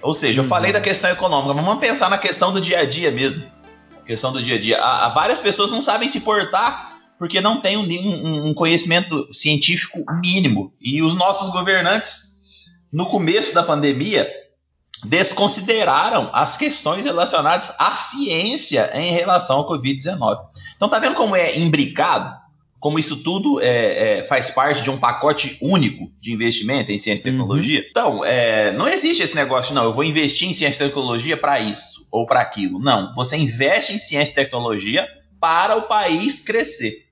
Ou 0.00 0.14
seja, 0.14 0.38
eu 0.38 0.44
uhum. 0.44 0.48
falei 0.48 0.72
da 0.72 0.80
questão 0.80 1.10
econômica, 1.10 1.52
mas 1.52 1.64
vamos 1.64 1.80
pensar 1.80 2.08
na 2.08 2.16
questão 2.16 2.52
do 2.52 2.60
dia 2.60 2.78
a 2.78 2.84
dia 2.84 3.10
mesmo. 3.10 3.44
A 4.00 4.06
questão 4.06 4.32
do 4.32 4.40
dia 4.40 4.54
a 4.54 4.60
dia. 4.60 4.78
Várias 5.08 5.40
pessoas 5.40 5.72
não 5.72 5.82
sabem 5.82 6.08
se 6.08 6.20
portar 6.20 6.96
porque 7.18 7.40
não 7.40 7.60
têm 7.60 7.76
um, 7.76 8.50
um 8.50 8.54
conhecimento 8.54 9.28
científico 9.34 10.04
mínimo. 10.22 10.72
E 10.80 11.02
os 11.02 11.16
nossos 11.16 11.50
governantes, 11.50 12.38
no 12.92 13.06
começo 13.06 13.52
da 13.52 13.64
pandemia, 13.64 14.30
desconsideraram 15.04 16.30
as 16.32 16.56
questões 16.56 17.04
relacionadas 17.04 17.72
à 17.78 17.92
ciência 17.92 18.90
em 18.94 19.12
relação 19.12 19.58
ao 19.58 19.68
Covid-19. 19.68 20.38
Então 20.76 20.88
tá 20.88 20.98
vendo 20.98 21.14
como 21.14 21.34
é 21.34 21.58
imbricado? 21.58 22.38
Como 22.78 22.98
isso 22.98 23.22
tudo 23.22 23.60
é, 23.60 24.20
é, 24.20 24.24
faz 24.24 24.50
parte 24.50 24.80
de 24.80 24.90
um 24.90 24.96
pacote 24.96 25.58
único 25.60 26.10
de 26.18 26.32
investimento 26.32 26.90
em 26.90 26.96
ciência 26.96 27.20
e 27.20 27.24
tecnologia? 27.24 27.80
Uhum. 27.80 27.86
Então, 27.90 28.24
é, 28.24 28.72
não 28.72 28.88
existe 28.88 29.22
esse 29.22 29.34
negócio, 29.34 29.74
não, 29.74 29.84
eu 29.84 29.92
vou 29.92 30.02
investir 30.02 30.48
em 30.48 30.54
ciência 30.54 30.84
e 30.84 30.88
tecnologia 30.88 31.36
para 31.36 31.60
isso 31.60 32.08
ou 32.10 32.24
para 32.24 32.40
aquilo. 32.40 32.78
Não, 32.78 33.14
você 33.14 33.36
investe 33.36 33.92
em 33.92 33.98
ciência 33.98 34.32
e 34.32 34.34
tecnologia 34.34 35.06
para 35.38 35.76
o 35.76 35.82
país 35.82 36.40
crescer. 36.40 37.04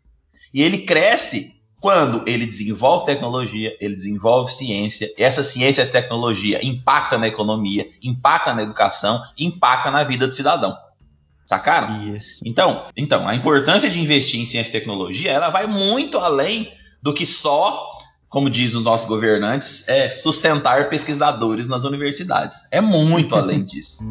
E 0.54 0.62
ele 0.62 0.78
cresce 0.78 1.57
quando 1.80 2.22
ele 2.26 2.44
desenvolve 2.44 3.06
tecnologia, 3.06 3.76
ele 3.80 3.94
desenvolve 3.94 4.50
ciência, 4.52 5.08
essa 5.16 5.42
ciência, 5.42 5.80
essa 5.82 5.92
tecnologia 5.92 6.64
impacta 6.64 7.16
na 7.16 7.28
economia, 7.28 7.88
impacta 8.02 8.52
na 8.52 8.62
educação, 8.62 9.22
impacta 9.38 9.90
na 9.90 10.02
vida 10.02 10.26
do 10.26 10.34
cidadão. 10.34 10.76
Sacaram? 11.46 12.14
Isso. 12.14 12.40
Então, 12.44 12.82
então, 12.96 13.26
a 13.26 13.34
importância 13.34 13.88
de 13.88 14.00
investir 14.00 14.40
em 14.40 14.44
ciência 14.44 14.70
e 14.70 14.72
tecnologia, 14.72 15.30
ela 15.30 15.50
vai 15.50 15.66
muito 15.66 16.18
além 16.18 16.70
do 17.00 17.14
que 17.14 17.24
só, 17.24 17.90
como 18.28 18.50
diz 18.50 18.74
os 18.74 18.82
nossos 18.82 19.06
governantes, 19.06 19.88
é 19.88 20.10
sustentar 20.10 20.90
pesquisadores 20.90 21.68
nas 21.68 21.84
universidades. 21.84 22.68
É 22.70 22.80
muito 22.80 23.34
além 23.36 23.64
disso. 23.64 24.04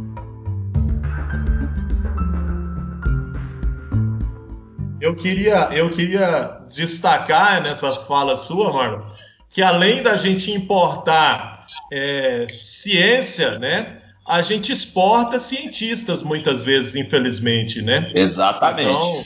Eu 4.99 5.15
queria, 5.15 5.69
eu 5.73 5.91
queria 5.91 6.58
destacar 6.71 7.62
nessas 7.62 8.03
falas 8.03 8.39
suas, 8.39 8.73
Marlon, 8.73 9.03
que 9.49 9.62
além 9.62 10.01
da 10.03 10.15
gente 10.15 10.51
importar 10.51 11.65
é, 11.91 12.47
ciência, 12.49 13.58
né, 13.60 14.01
a 14.27 14.41
gente 14.41 14.71
exporta 14.71 15.39
cientistas 15.39 16.21
muitas 16.21 16.63
vezes, 16.63 16.95
infelizmente, 16.95 17.82
né? 17.82 18.12
Exatamente. 18.13 18.89
Então, 18.89 19.23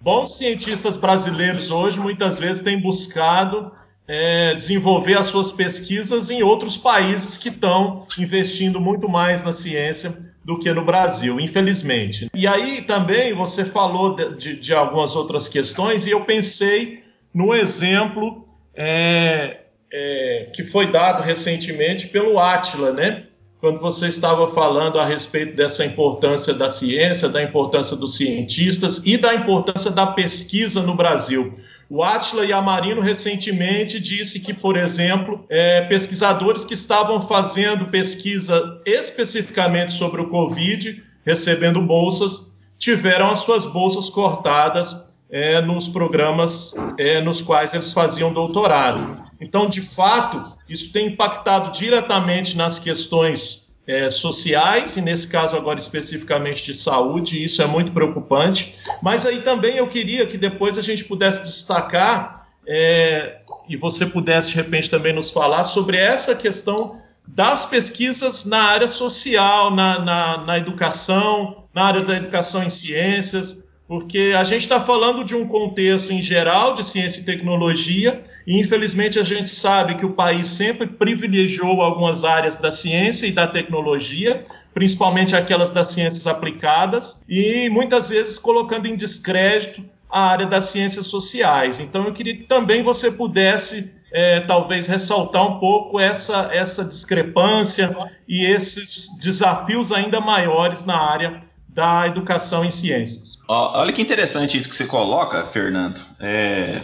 bons 0.00 0.36
cientistas 0.36 0.96
brasileiros 0.96 1.70
hoje 1.70 1.98
muitas 1.98 2.38
vezes 2.38 2.62
têm 2.62 2.78
buscado 2.78 3.72
é, 4.06 4.54
desenvolver 4.54 5.16
as 5.16 5.26
suas 5.26 5.52
pesquisas 5.52 6.30
em 6.30 6.42
outros 6.42 6.76
países 6.76 7.36
que 7.36 7.48
estão 7.48 8.06
investindo 8.18 8.80
muito 8.80 9.08
mais 9.08 9.42
na 9.42 9.52
ciência 9.52 10.32
do 10.44 10.58
que 10.58 10.72
no 10.72 10.84
Brasil, 10.84 11.38
infelizmente. 11.38 12.28
E 12.34 12.46
aí 12.46 12.82
também 12.82 13.32
você 13.32 13.64
falou 13.64 14.16
de, 14.36 14.56
de, 14.56 14.74
algumas 14.74 15.14
outras 15.14 15.48
questões 15.48 16.04
e 16.06 16.10
eu 16.10 16.24
pensei 16.24 17.04
no 17.32 17.54
exemplo 17.54 18.46
é, 18.74 19.58
é, 19.92 20.50
que 20.52 20.64
foi 20.64 20.90
dado 20.90 21.22
recentemente 21.22 22.08
pelo 22.08 22.38
Atila, 22.38 22.92
né? 22.92 23.24
Quando 23.60 23.78
você 23.78 24.08
estava 24.08 24.48
falando 24.48 24.98
a 24.98 25.06
respeito 25.06 25.54
dessa 25.54 25.84
importância 25.84 26.52
da 26.52 26.68
ciência, 26.68 27.28
da 27.28 27.40
importância 27.40 27.96
dos 27.96 28.16
cientistas 28.16 29.00
e 29.06 29.16
da 29.16 29.32
importância 29.32 29.88
da 29.88 30.04
pesquisa 30.04 30.82
no 30.82 30.96
Brasil. 30.96 31.56
O 31.94 32.02
Atila 32.02 32.46
Yamarino 32.46 33.02
recentemente 33.02 34.00
disse 34.00 34.40
que, 34.40 34.54
por 34.54 34.78
exemplo, 34.78 35.44
é, 35.50 35.82
pesquisadores 35.82 36.64
que 36.64 36.72
estavam 36.72 37.20
fazendo 37.20 37.84
pesquisa 37.88 38.80
especificamente 38.86 39.92
sobre 39.92 40.22
o 40.22 40.26
Covid, 40.26 41.04
recebendo 41.22 41.82
bolsas, 41.82 42.50
tiveram 42.78 43.28
as 43.28 43.40
suas 43.40 43.66
bolsas 43.66 44.08
cortadas 44.08 45.06
é, 45.30 45.60
nos 45.60 45.86
programas 45.86 46.74
é, 46.96 47.20
nos 47.20 47.42
quais 47.42 47.74
eles 47.74 47.92
faziam 47.92 48.32
doutorado. 48.32 49.22
Então, 49.38 49.68
de 49.68 49.82
fato, 49.82 50.42
isso 50.66 50.94
tem 50.94 51.08
impactado 51.08 51.78
diretamente 51.78 52.56
nas 52.56 52.78
questões 52.78 53.71
é, 53.86 54.08
sociais, 54.10 54.96
e 54.96 55.00
nesse 55.00 55.28
caso 55.28 55.56
agora 55.56 55.78
especificamente 55.78 56.64
de 56.64 56.74
saúde, 56.74 57.38
e 57.38 57.44
isso 57.44 57.62
é 57.62 57.66
muito 57.66 57.92
preocupante. 57.92 58.76
Mas 59.02 59.26
aí 59.26 59.40
também 59.40 59.76
eu 59.76 59.86
queria 59.86 60.26
que 60.26 60.38
depois 60.38 60.78
a 60.78 60.82
gente 60.82 61.04
pudesse 61.04 61.42
destacar, 61.42 62.48
é, 62.66 63.40
e 63.68 63.76
você 63.76 64.06
pudesse 64.06 64.50
de 64.50 64.56
repente 64.56 64.88
também 64.88 65.12
nos 65.12 65.30
falar 65.30 65.64
sobre 65.64 65.96
essa 65.96 66.34
questão 66.34 67.00
das 67.26 67.66
pesquisas 67.66 68.44
na 68.44 68.62
área 68.62 68.88
social, 68.88 69.74
na, 69.74 69.98
na, 69.98 70.38
na 70.38 70.58
educação, 70.58 71.64
na 71.74 71.84
área 71.84 72.02
da 72.02 72.16
educação 72.16 72.62
em 72.62 72.70
ciências. 72.70 73.64
Porque 73.92 74.32
a 74.34 74.42
gente 74.42 74.62
está 74.62 74.80
falando 74.80 75.22
de 75.22 75.36
um 75.36 75.46
contexto 75.46 76.14
em 76.14 76.22
geral 76.22 76.74
de 76.74 76.82
ciência 76.82 77.20
e 77.20 77.24
tecnologia, 77.24 78.22
e 78.46 78.58
infelizmente 78.58 79.18
a 79.18 79.22
gente 79.22 79.50
sabe 79.50 79.96
que 79.96 80.06
o 80.06 80.14
país 80.14 80.46
sempre 80.46 80.86
privilegiou 80.86 81.82
algumas 81.82 82.24
áreas 82.24 82.56
da 82.56 82.70
ciência 82.70 83.26
e 83.26 83.32
da 83.32 83.46
tecnologia, 83.46 84.46
principalmente 84.72 85.36
aquelas 85.36 85.68
das 85.68 85.88
ciências 85.88 86.26
aplicadas, 86.26 87.22
e 87.28 87.68
muitas 87.68 88.08
vezes 88.08 88.38
colocando 88.38 88.86
em 88.86 88.96
descrédito 88.96 89.84
a 90.08 90.22
área 90.22 90.46
das 90.46 90.64
ciências 90.64 91.08
sociais. 91.08 91.78
Então 91.78 92.06
eu 92.06 92.14
queria 92.14 92.34
que 92.34 92.44
também 92.44 92.82
você 92.82 93.10
pudesse 93.10 93.92
é, 94.10 94.40
talvez 94.40 94.86
ressaltar 94.86 95.46
um 95.46 95.58
pouco 95.58 96.00
essa, 96.00 96.48
essa 96.50 96.82
discrepância 96.82 97.94
e 98.26 98.42
esses 98.42 99.18
desafios 99.18 99.92
ainda 99.92 100.18
maiores 100.18 100.82
na 100.86 100.96
área 100.96 101.51
da 101.72 102.06
educação 102.06 102.64
em 102.64 102.70
ciências. 102.70 103.38
Olha 103.48 103.92
que 103.92 104.02
interessante 104.02 104.56
isso 104.56 104.68
que 104.68 104.76
você 104.76 104.86
coloca, 104.86 105.44
Fernando. 105.46 106.00
É, 106.20 106.82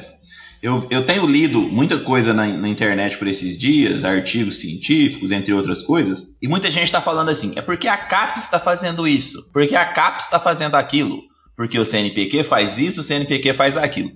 eu, 0.63 0.87
eu, 0.91 1.05
tenho 1.05 1.27
lido 1.27 1.61
muita 1.61 1.99
coisa 1.99 2.33
na, 2.33 2.47
na, 2.47 2.69
internet 2.69 3.19
por 3.19 3.29
esses 3.29 3.59
dias, 3.59 4.05
artigos 4.05 4.61
científicos, 4.61 5.31
entre 5.31 5.53
outras 5.53 5.83
coisas, 5.83 6.37
e 6.41 6.49
muita 6.49 6.71
gente 6.71 6.85
está 6.85 7.03
falando 7.03 7.29
assim: 7.29 7.53
é 7.55 7.63
porque 7.63 7.87
a 7.87 7.97
CAPES 7.97 8.45
está 8.45 8.59
fazendo 8.59 9.07
isso, 9.07 9.51
porque 9.53 9.77
a 9.77 9.85
CAPES 9.85 10.25
está 10.25 10.41
fazendo 10.41 10.75
aquilo, 10.75 11.23
porque 11.55 11.79
o 11.79 11.85
CNPq 11.85 12.43
faz 12.45 12.79
isso, 12.79 13.01
o 13.01 13.05
CNPq 13.05 13.53
faz 13.53 13.77
aquilo. 13.77 14.11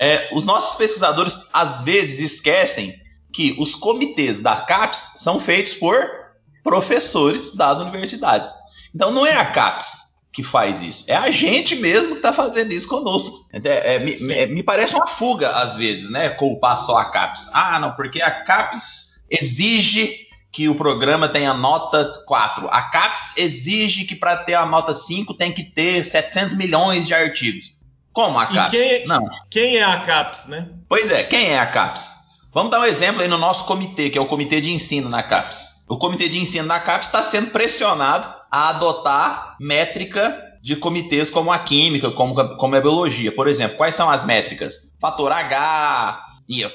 É, 0.00 0.30
os 0.32 0.44
nossos 0.44 0.76
pesquisadores 0.78 1.48
às 1.52 1.82
vezes 1.82 2.32
esquecem 2.32 2.94
que 3.32 3.54
os 3.58 3.74
comitês 3.74 4.40
da 4.40 4.56
CAPES 4.56 5.16
são 5.16 5.38
feitos 5.38 5.74
por 5.74 5.98
professores 6.64 7.54
das 7.54 7.80
universidades. 7.80 8.50
Então 8.94 9.12
não 9.12 9.26
é 9.26 9.36
a 9.36 9.44
CAPES 9.44 9.97
que 10.38 10.44
faz 10.44 10.84
isso. 10.84 11.04
É 11.08 11.16
a 11.16 11.32
gente 11.32 11.74
mesmo 11.74 12.12
que 12.12 12.18
está 12.18 12.32
fazendo 12.32 12.72
isso 12.72 12.86
conosco. 12.86 13.48
É, 13.52 13.96
é, 13.96 13.98
me, 13.98 14.32
é, 14.32 14.46
me, 14.46 14.62
parece 14.62 14.94
uma 14.94 15.08
fuga, 15.08 15.50
às 15.50 15.76
vezes, 15.76 16.10
né? 16.10 16.28
Culpar 16.28 16.78
só 16.78 16.96
a 16.96 17.06
CAPES. 17.06 17.50
Ah, 17.52 17.80
não, 17.80 17.90
porque 17.90 18.22
a 18.22 18.30
CAPES 18.30 19.20
exige 19.28 20.28
que 20.52 20.68
o 20.68 20.76
programa 20.76 21.28
tenha 21.28 21.52
nota 21.52 22.22
4. 22.24 22.68
A 22.70 22.82
CAPES 22.82 23.32
exige 23.36 24.04
que 24.04 24.14
para 24.14 24.36
ter 24.36 24.54
a 24.54 24.64
nota 24.64 24.94
5 24.94 25.34
tem 25.34 25.50
que 25.50 25.64
ter 25.64 26.04
700 26.04 26.54
milhões 26.54 27.04
de 27.04 27.14
artigos. 27.14 27.72
Como 28.12 28.38
a 28.38 28.46
CAPES? 28.46 28.70
Quem, 28.70 29.06
não. 29.08 29.28
quem 29.50 29.76
é 29.76 29.82
a 29.82 30.00
CAPES, 30.02 30.46
né? 30.46 30.68
Pois 30.88 31.10
é, 31.10 31.24
quem 31.24 31.48
é 31.48 31.58
a 31.58 31.66
CAPES? 31.66 32.12
Vamos 32.54 32.70
dar 32.70 32.78
um 32.78 32.84
exemplo 32.84 33.22
aí 33.22 33.28
no 33.28 33.38
nosso 33.38 33.64
comitê, 33.64 34.08
que 34.08 34.16
é 34.16 34.20
o 34.20 34.26
comitê 34.26 34.60
de 34.60 34.70
ensino 34.70 35.08
na 35.08 35.20
CAPES. 35.20 35.84
O 35.88 35.98
comitê 35.98 36.28
de 36.28 36.38
ensino 36.38 36.68
da 36.68 36.78
CAPES 36.78 37.08
está 37.08 37.24
sendo 37.24 37.50
pressionado 37.50 38.37
a 38.50 38.70
adotar 38.70 39.56
métrica 39.60 40.44
de 40.62 40.76
comitês 40.76 41.30
como 41.30 41.52
a 41.52 41.58
química, 41.58 42.10
como, 42.10 42.56
como 42.56 42.76
a 42.76 42.80
biologia. 42.80 43.32
Por 43.32 43.48
exemplo, 43.48 43.76
quais 43.76 43.94
são 43.94 44.10
as 44.10 44.24
métricas? 44.24 44.92
Fator 45.00 45.32
H, 45.32 46.22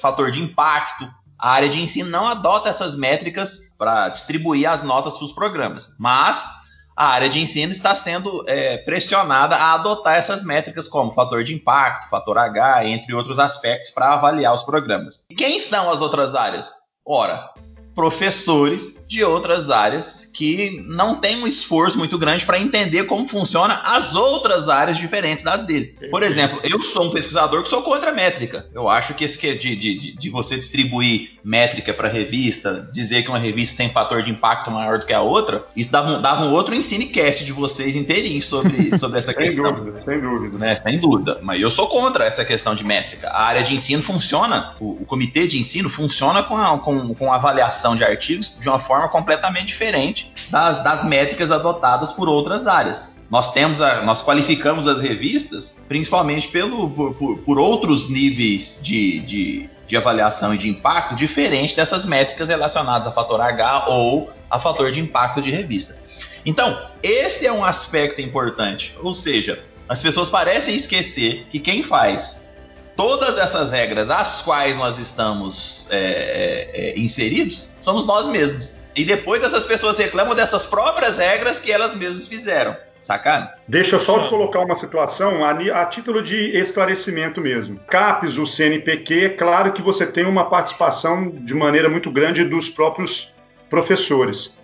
fator 0.01 0.31
de 0.31 0.41
impacto. 0.41 1.07
A 1.37 1.51
área 1.51 1.67
de 1.67 1.81
ensino 1.81 2.09
não 2.09 2.25
adota 2.25 2.69
essas 2.69 2.95
métricas 2.95 3.73
para 3.77 4.09
distribuir 4.09 4.69
as 4.69 4.81
notas 4.81 5.13
para 5.13 5.25
os 5.25 5.31
programas, 5.33 5.97
mas 5.99 6.47
a 6.95 7.07
área 7.07 7.27
de 7.27 7.39
ensino 7.39 7.71
está 7.71 7.93
sendo 7.95 8.45
é, 8.47 8.77
pressionada 8.77 9.55
a 9.55 9.73
adotar 9.73 10.15
essas 10.15 10.43
métricas 10.43 10.87
como 10.87 11.11
fator 11.11 11.43
de 11.43 11.53
impacto, 11.53 12.09
fator 12.09 12.37
H, 12.37 12.85
entre 12.85 13.13
outros 13.13 13.39
aspectos, 13.39 13.89
para 13.89 14.13
avaliar 14.13 14.53
os 14.53 14.63
programas. 14.63 15.25
E 15.29 15.35
quem 15.35 15.57
são 15.59 15.89
as 15.89 16.01
outras 16.01 16.35
áreas? 16.35 16.71
Ora, 17.05 17.49
professores 17.95 19.05
de 19.07 19.23
outras 19.23 19.69
áreas 19.69 20.22
que 20.33 20.83
não 20.87 21.15
têm 21.15 21.41
um 21.41 21.47
esforço 21.47 21.97
muito 21.97 22.17
grande 22.17 22.43
para 22.43 22.59
entender 22.59 23.03
como 23.03 23.27
funciona 23.27 23.75
as 23.83 24.15
outras 24.15 24.67
áreas 24.67 24.97
diferentes 24.97 25.43
das 25.43 25.61
dele. 25.61 25.95
Por 26.09 26.23
exemplo, 26.23 26.59
eu 26.63 26.81
sou 26.81 27.05
um 27.05 27.11
pesquisador 27.11 27.61
que 27.61 27.69
sou 27.69 27.83
contra 27.83 28.09
a 28.09 28.13
métrica. 28.13 28.65
Eu 28.73 28.89
acho 28.89 29.13
que 29.13 29.23
esse 29.23 29.37
que 29.37 29.47
é 29.47 29.53
de, 29.53 29.75
de, 29.75 30.17
de 30.17 30.29
você 30.29 30.55
distribuir 30.55 31.33
métrica 31.43 31.93
para 31.93 32.07
revista, 32.07 32.89
dizer 32.91 33.21
que 33.21 33.29
uma 33.29 33.37
revista 33.37 33.77
tem 33.77 33.89
fator 33.89 34.23
de 34.23 34.31
impacto 34.31 34.71
maior 34.71 34.97
do 34.97 35.05
que 35.05 35.13
a 35.13 35.21
outra, 35.21 35.65
isso 35.75 35.91
dava 35.91 36.17
um, 36.17 36.21
dava 36.21 36.45
um 36.45 36.51
outro 36.51 36.73
ensinecast 36.73 37.45
de 37.45 37.51
vocês 37.51 37.95
inteirinho 37.95 38.41
sobre, 38.41 38.89
sobre 38.97 39.19
essa 39.19 39.33
sem 39.33 39.43
questão. 39.43 39.71
Dúvida, 39.71 40.01
sem 40.03 40.19
dúvida. 40.19 40.57
Né? 40.57 40.75
Sem 40.75 40.97
dúvida. 40.97 41.39
Mas 41.43 41.61
eu 41.61 41.69
sou 41.69 41.87
contra 41.87 42.25
essa 42.25 42.43
questão 42.43 42.73
de 42.73 42.83
métrica. 42.83 43.29
A 43.29 43.43
área 43.43 43.61
de 43.61 43.75
ensino 43.75 44.01
funciona, 44.01 44.73
o, 44.79 45.01
o 45.01 45.05
comitê 45.05 45.45
de 45.45 45.59
ensino 45.59 45.89
funciona 45.89 46.41
com, 46.41 46.57
a, 46.57 46.79
com, 46.79 47.13
com 47.13 47.31
avaliação 47.31 47.95
de 47.95 48.03
artigos 48.03 48.57
de 48.59 48.67
uma 48.67 48.79
forma 48.79 49.07
completamente 49.09 49.67
diferente 49.67 50.22
das, 50.49 50.83
das 50.83 51.03
métricas 51.05 51.51
adotadas 51.51 52.11
por 52.11 52.29
outras 52.29 52.67
áreas. 52.67 53.25
Nós 53.29 53.51
temos 53.51 53.81
a, 53.81 54.01
nós 54.01 54.23
qualificamos 54.23 54.87
as 54.87 55.01
revistas 55.01 55.79
principalmente 55.87 56.47
pelo, 56.47 56.89
por, 56.89 57.37
por 57.39 57.59
outros 57.59 58.09
níveis 58.09 58.79
de, 58.81 59.19
de, 59.21 59.69
de, 59.87 59.97
avaliação 59.97 60.53
e 60.53 60.57
de 60.57 60.69
impacto 60.69 61.15
diferente 61.15 61.75
dessas 61.75 62.05
métricas 62.05 62.49
relacionadas 62.49 63.07
a 63.07 63.11
fator 63.11 63.41
H 63.41 63.87
ou 63.87 64.29
a 64.49 64.59
fator 64.59 64.91
de 64.91 64.99
impacto 64.99 65.41
de 65.41 65.49
revista. 65.49 65.97
Então, 66.45 66.77
esse 67.01 67.47
é 67.47 67.51
um 67.51 67.63
aspecto 67.63 68.21
importante. 68.21 68.93
Ou 69.01 69.13
seja, 69.13 69.59
as 69.87 70.01
pessoas 70.01 70.29
parecem 70.29 70.75
esquecer 70.75 71.47
que 71.49 71.59
quem 71.59 71.81
faz 71.81 72.47
todas 72.95 73.37
essas 73.37 73.71
regras 73.71 74.09
às 74.09 74.41
quais 74.41 74.77
nós 74.77 74.99
estamos 74.99 75.87
é, 75.89 75.97
é, 75.97 76.89
é 76.91 76.99
inseridos 76.99 77.69
somos 77.81 78.05
nós 78.05 78.27
mesmos. 78.27 78.82
E 78.95 79.03
depois 79.03 79.43
essas 79.43 79.65
pessoas 79.65 79.97
reclamam 79.97 80.35
dessas 80.35 80.65
próprias 80.65 81.17
regras 81.17 81.59
que 81.59 81.71
elas 81.71 81.95
mesmas 81.95 82.27
fizeram. 82.27 82.75
Sacana? 83.03 83.53
Deixa 83.67 83.97
eu 83.97 83.99
só 83.99 84.29
colocar 84.29 84.61
uma 84.61 84.75
situação 84.75 85.43
a, 85.43 85.51
a, 85.51 85.85
título 85.85 86.21
de 86.21 86.57
esclarecimento 86.57 87.41
mesmo. 87.41 87.77
CAPES, 87.87 88.37
o 88.37 88.47
CNPq, 88.47 89.25
é 89.25 89.29
claro 89.29 89.73
que 89.73 89.81
você 89.81 90.05
tem 90.05 90.25
uma 90.25 90.49
participação 90.49 91.29
de 91.29 91.53
maneira 91.53 91.89
muito 91.89 92.09
grande 92.09 92.45
dos 92.45 92.69
próprios 92.69 93.33
professores. 93.69 94.57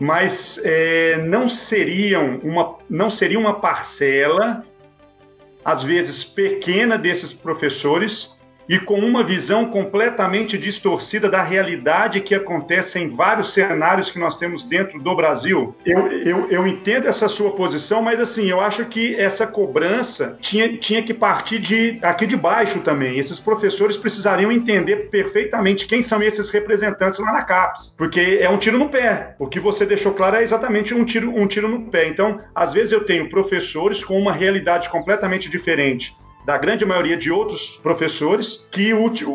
Mas 0.00 0.60
é, 0.64 1.18
não, 1.18 1.48
seriam 1.48 2.40
uma, 2.42 2.76
não 2.90 3.08
seria 3.08 3.38
uma 3.38 3.60
parcela, 3.60 4.64
às 5.64 5.80
vezes 5.80 6.24
pequena, 6.24 6.98
desses 6.98 7.32
professores 7.32 8.35
e 8.68 8.78
com 8.78 8.98
uma 8.98 9.22
visão 9.22 9.66
completamente 9.66 10.58
distorcida 10.58 11.28
da 11.28 11.42
realidade 11.42 12.20
que 12.20 12.34
acontece 12.34 12.98
em 12.98 13.08
vários 13.08 13.52
cenários 13.52 14.10
que 14.10 14.18
nós 14.18 14.36
temos 14.36 14.62
dentro 14.62 15.00
do 15.00 15.14
Brasil. 15.14 15.74
Eu, 15.84 16.06
eu, 16.08 16.50
eu 16.50 16.66
entendo 16.66 17.06
essa 17.06 17.28
sua 17.28 17.52
posição, 17.52 18.02
mas 18.02 18.20
assim, 18.20 18.46
eu 18.46 18.60
acho 18.60 18.84
que 18.86 19.14
essa 19.14 19.46
cobrança 19.46 20.36
tinha, 20.40 20.76
tinha 20.76 21.02
que 21.02 21.14
partir 21.14 21.58
de 21.58 21.98
aqui 22.02 22.26
de 22.26 22.36
baixo 22.36 22.80
também. 22.80 23.18
Esses 23.18 23.38
professores 23.38 23.96
precisariam 23.96 24.50
entender 24.50 25.08
perfeitamente 25.10 25.86
quem 25.86 26.02
são 26.02 26.22
esses 26.22 26.50
representantes 26.50 27.18
lá 27.18 27.32
na 27.32 27.42
CAPES, 27.42 27.94
porque 27.96 28.38
é 28.40 28.48
um 28.50 28.58
tiro 28.58 28.78
no 28.78 28.88
pé. 28.88 29.34
O 29.38 29.46
que 29.46 29.60
você 29.60 29.86
deixou 29.86 30.12
claro 30.12 30.36
é 30.36 30.42
exatamente 30.42 30.94
um 30.94 31.04
tiro, 31.04 31.30
um 31.30 31.46
tiro 31.46 31.68
no 31.68 31.90
pé. 31.90 32.08
Então, 32.08 32.40
às 32.54 32.72
vezes 32.72 32.92
eu 32.92 33.04
tenho 33.04 33.30
professores 33.30 34.02
com 34.02 34.18
uma 34.18 34.32
realidade 34.32 34.88
completamente 34.88 35.50
diferente 35.50 36.16
da 36.46 36.56
grande 36.56 36.84
maioria 36.84 37.16
de 37.16 37.28
outros 37.28 37.70
professores 37.82 38.64
que 38.70 38.92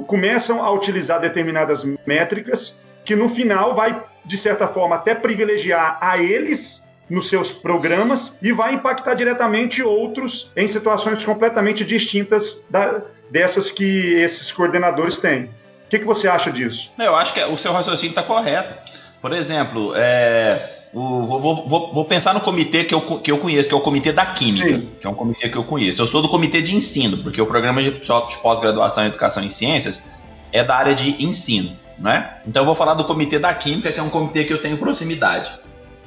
começam 0.07 0.63
a 0.63 0.71
utilizar 0.71 1.19
determinadas 1.19 1.83
métricas 2.05 2.81
que 3.03 3.17
no 3.17 3.27
final 3.27 3.75
vai, 3.75 4.01
de 4.23 4.37
certa 4.37 4.65
forma, 4.65 4.95
até 4.95 5.13
privilegiar 5.13 5.97
a 5.99 6.17
eles 6.17 6.87
nos 7.09 7.27
seus 7.27 7.51
programas 7.51 8.37
e 8.41 8.53
vai 8.53 8.75
impactar 8.75 9.15
diretamente 9.15 9.83
outros 9.83 10.49
em 10.55 10.65
situações 10.69 11.25
completamente 11.25 11.83
distintas 11.83 12.63
da, 12.69 13.03
dessas 13.29 13.69
que 13.69 14.13
esses 14.13 14.49
coordenadores 14.49 15.17
têm. 15.17 15.43
O 15.43 15.49
que, 15.89 15.99
que 15.99 16.05
você 16.05 16.29
acha 16.29 16.49
disso? 16.49 16.89
Eu 16.97 17.13
acho 17.13 17.33
que 17.33 17.43
o 17.43 17.57
seu 17.57 17.73
raciocínio 17.73 18.11
está 18.11 18.23
correto. 18.23 18.73
Por 19.19 19.33
exemplo, 19.33 19.91
é, 19.97 20.80
o, 20.93 21.25
vou, 21.25 21.67
vou, 21.67 21.93
vou, 21.93 22.05
pensar 22.05 22.33
no 22.33 22.41
comitê 22.41 22.83
que 22.83 22.93
eu, 22.93 23.01
que 23.01 23.31
eu 23.31 23.37
conheço, 23.37 23.69
que 23.69 23.75
é 23.75 23.77
o 23.77 23.81
comitê 23.81 24.11
da 24.11 24.25
Química, 24.25 24.67
Sim. 24.67 24.89
que 24.99 25.07
é 25.07 25.09
um 25.09 25.13
comitê 25.13 25.47
que 25.47 25.57
eu 25.57 25.63
conheço. 25.63 26.01
Eu 26.01 26.07
sou 26.07 26.21
do 26.21 26.27
comitê 26.27 26.61
de 26.61 26.75
ensino, 26.75 27.17
porque 27.17 27.41
o 27.41 27.45
programa 27.45 27.81
de, 27.81 27.91
de 27.91 28.37
pós-graduação 28.41 29.05
em 29.05 29.07
educação 29.07 29.43
em 29.43 29.49
ciências 29.49 30.09
é 30.51 30.63
da 30.63 30.75
área 30.75 30.93
de 30.93 31.23
ensino, 31.23 31.71
né? 31.97 32.37
Então 32.45 32.63
eu 32.63 32.65
vou 32.65 32.75
falar 32.75 32.95
do 32.95 33.05
comitê 33.05 33.39
da 33.39 33.53
Química, 33.53 33.91
que 33.91 33.99
é 33.99 34.03
um 34.03 34.09
comitê 34.09 34.43
que 34.43 34.51
eu 34.51 34.61
tenho 34.61 34.77
proximidade. 34.77 35.49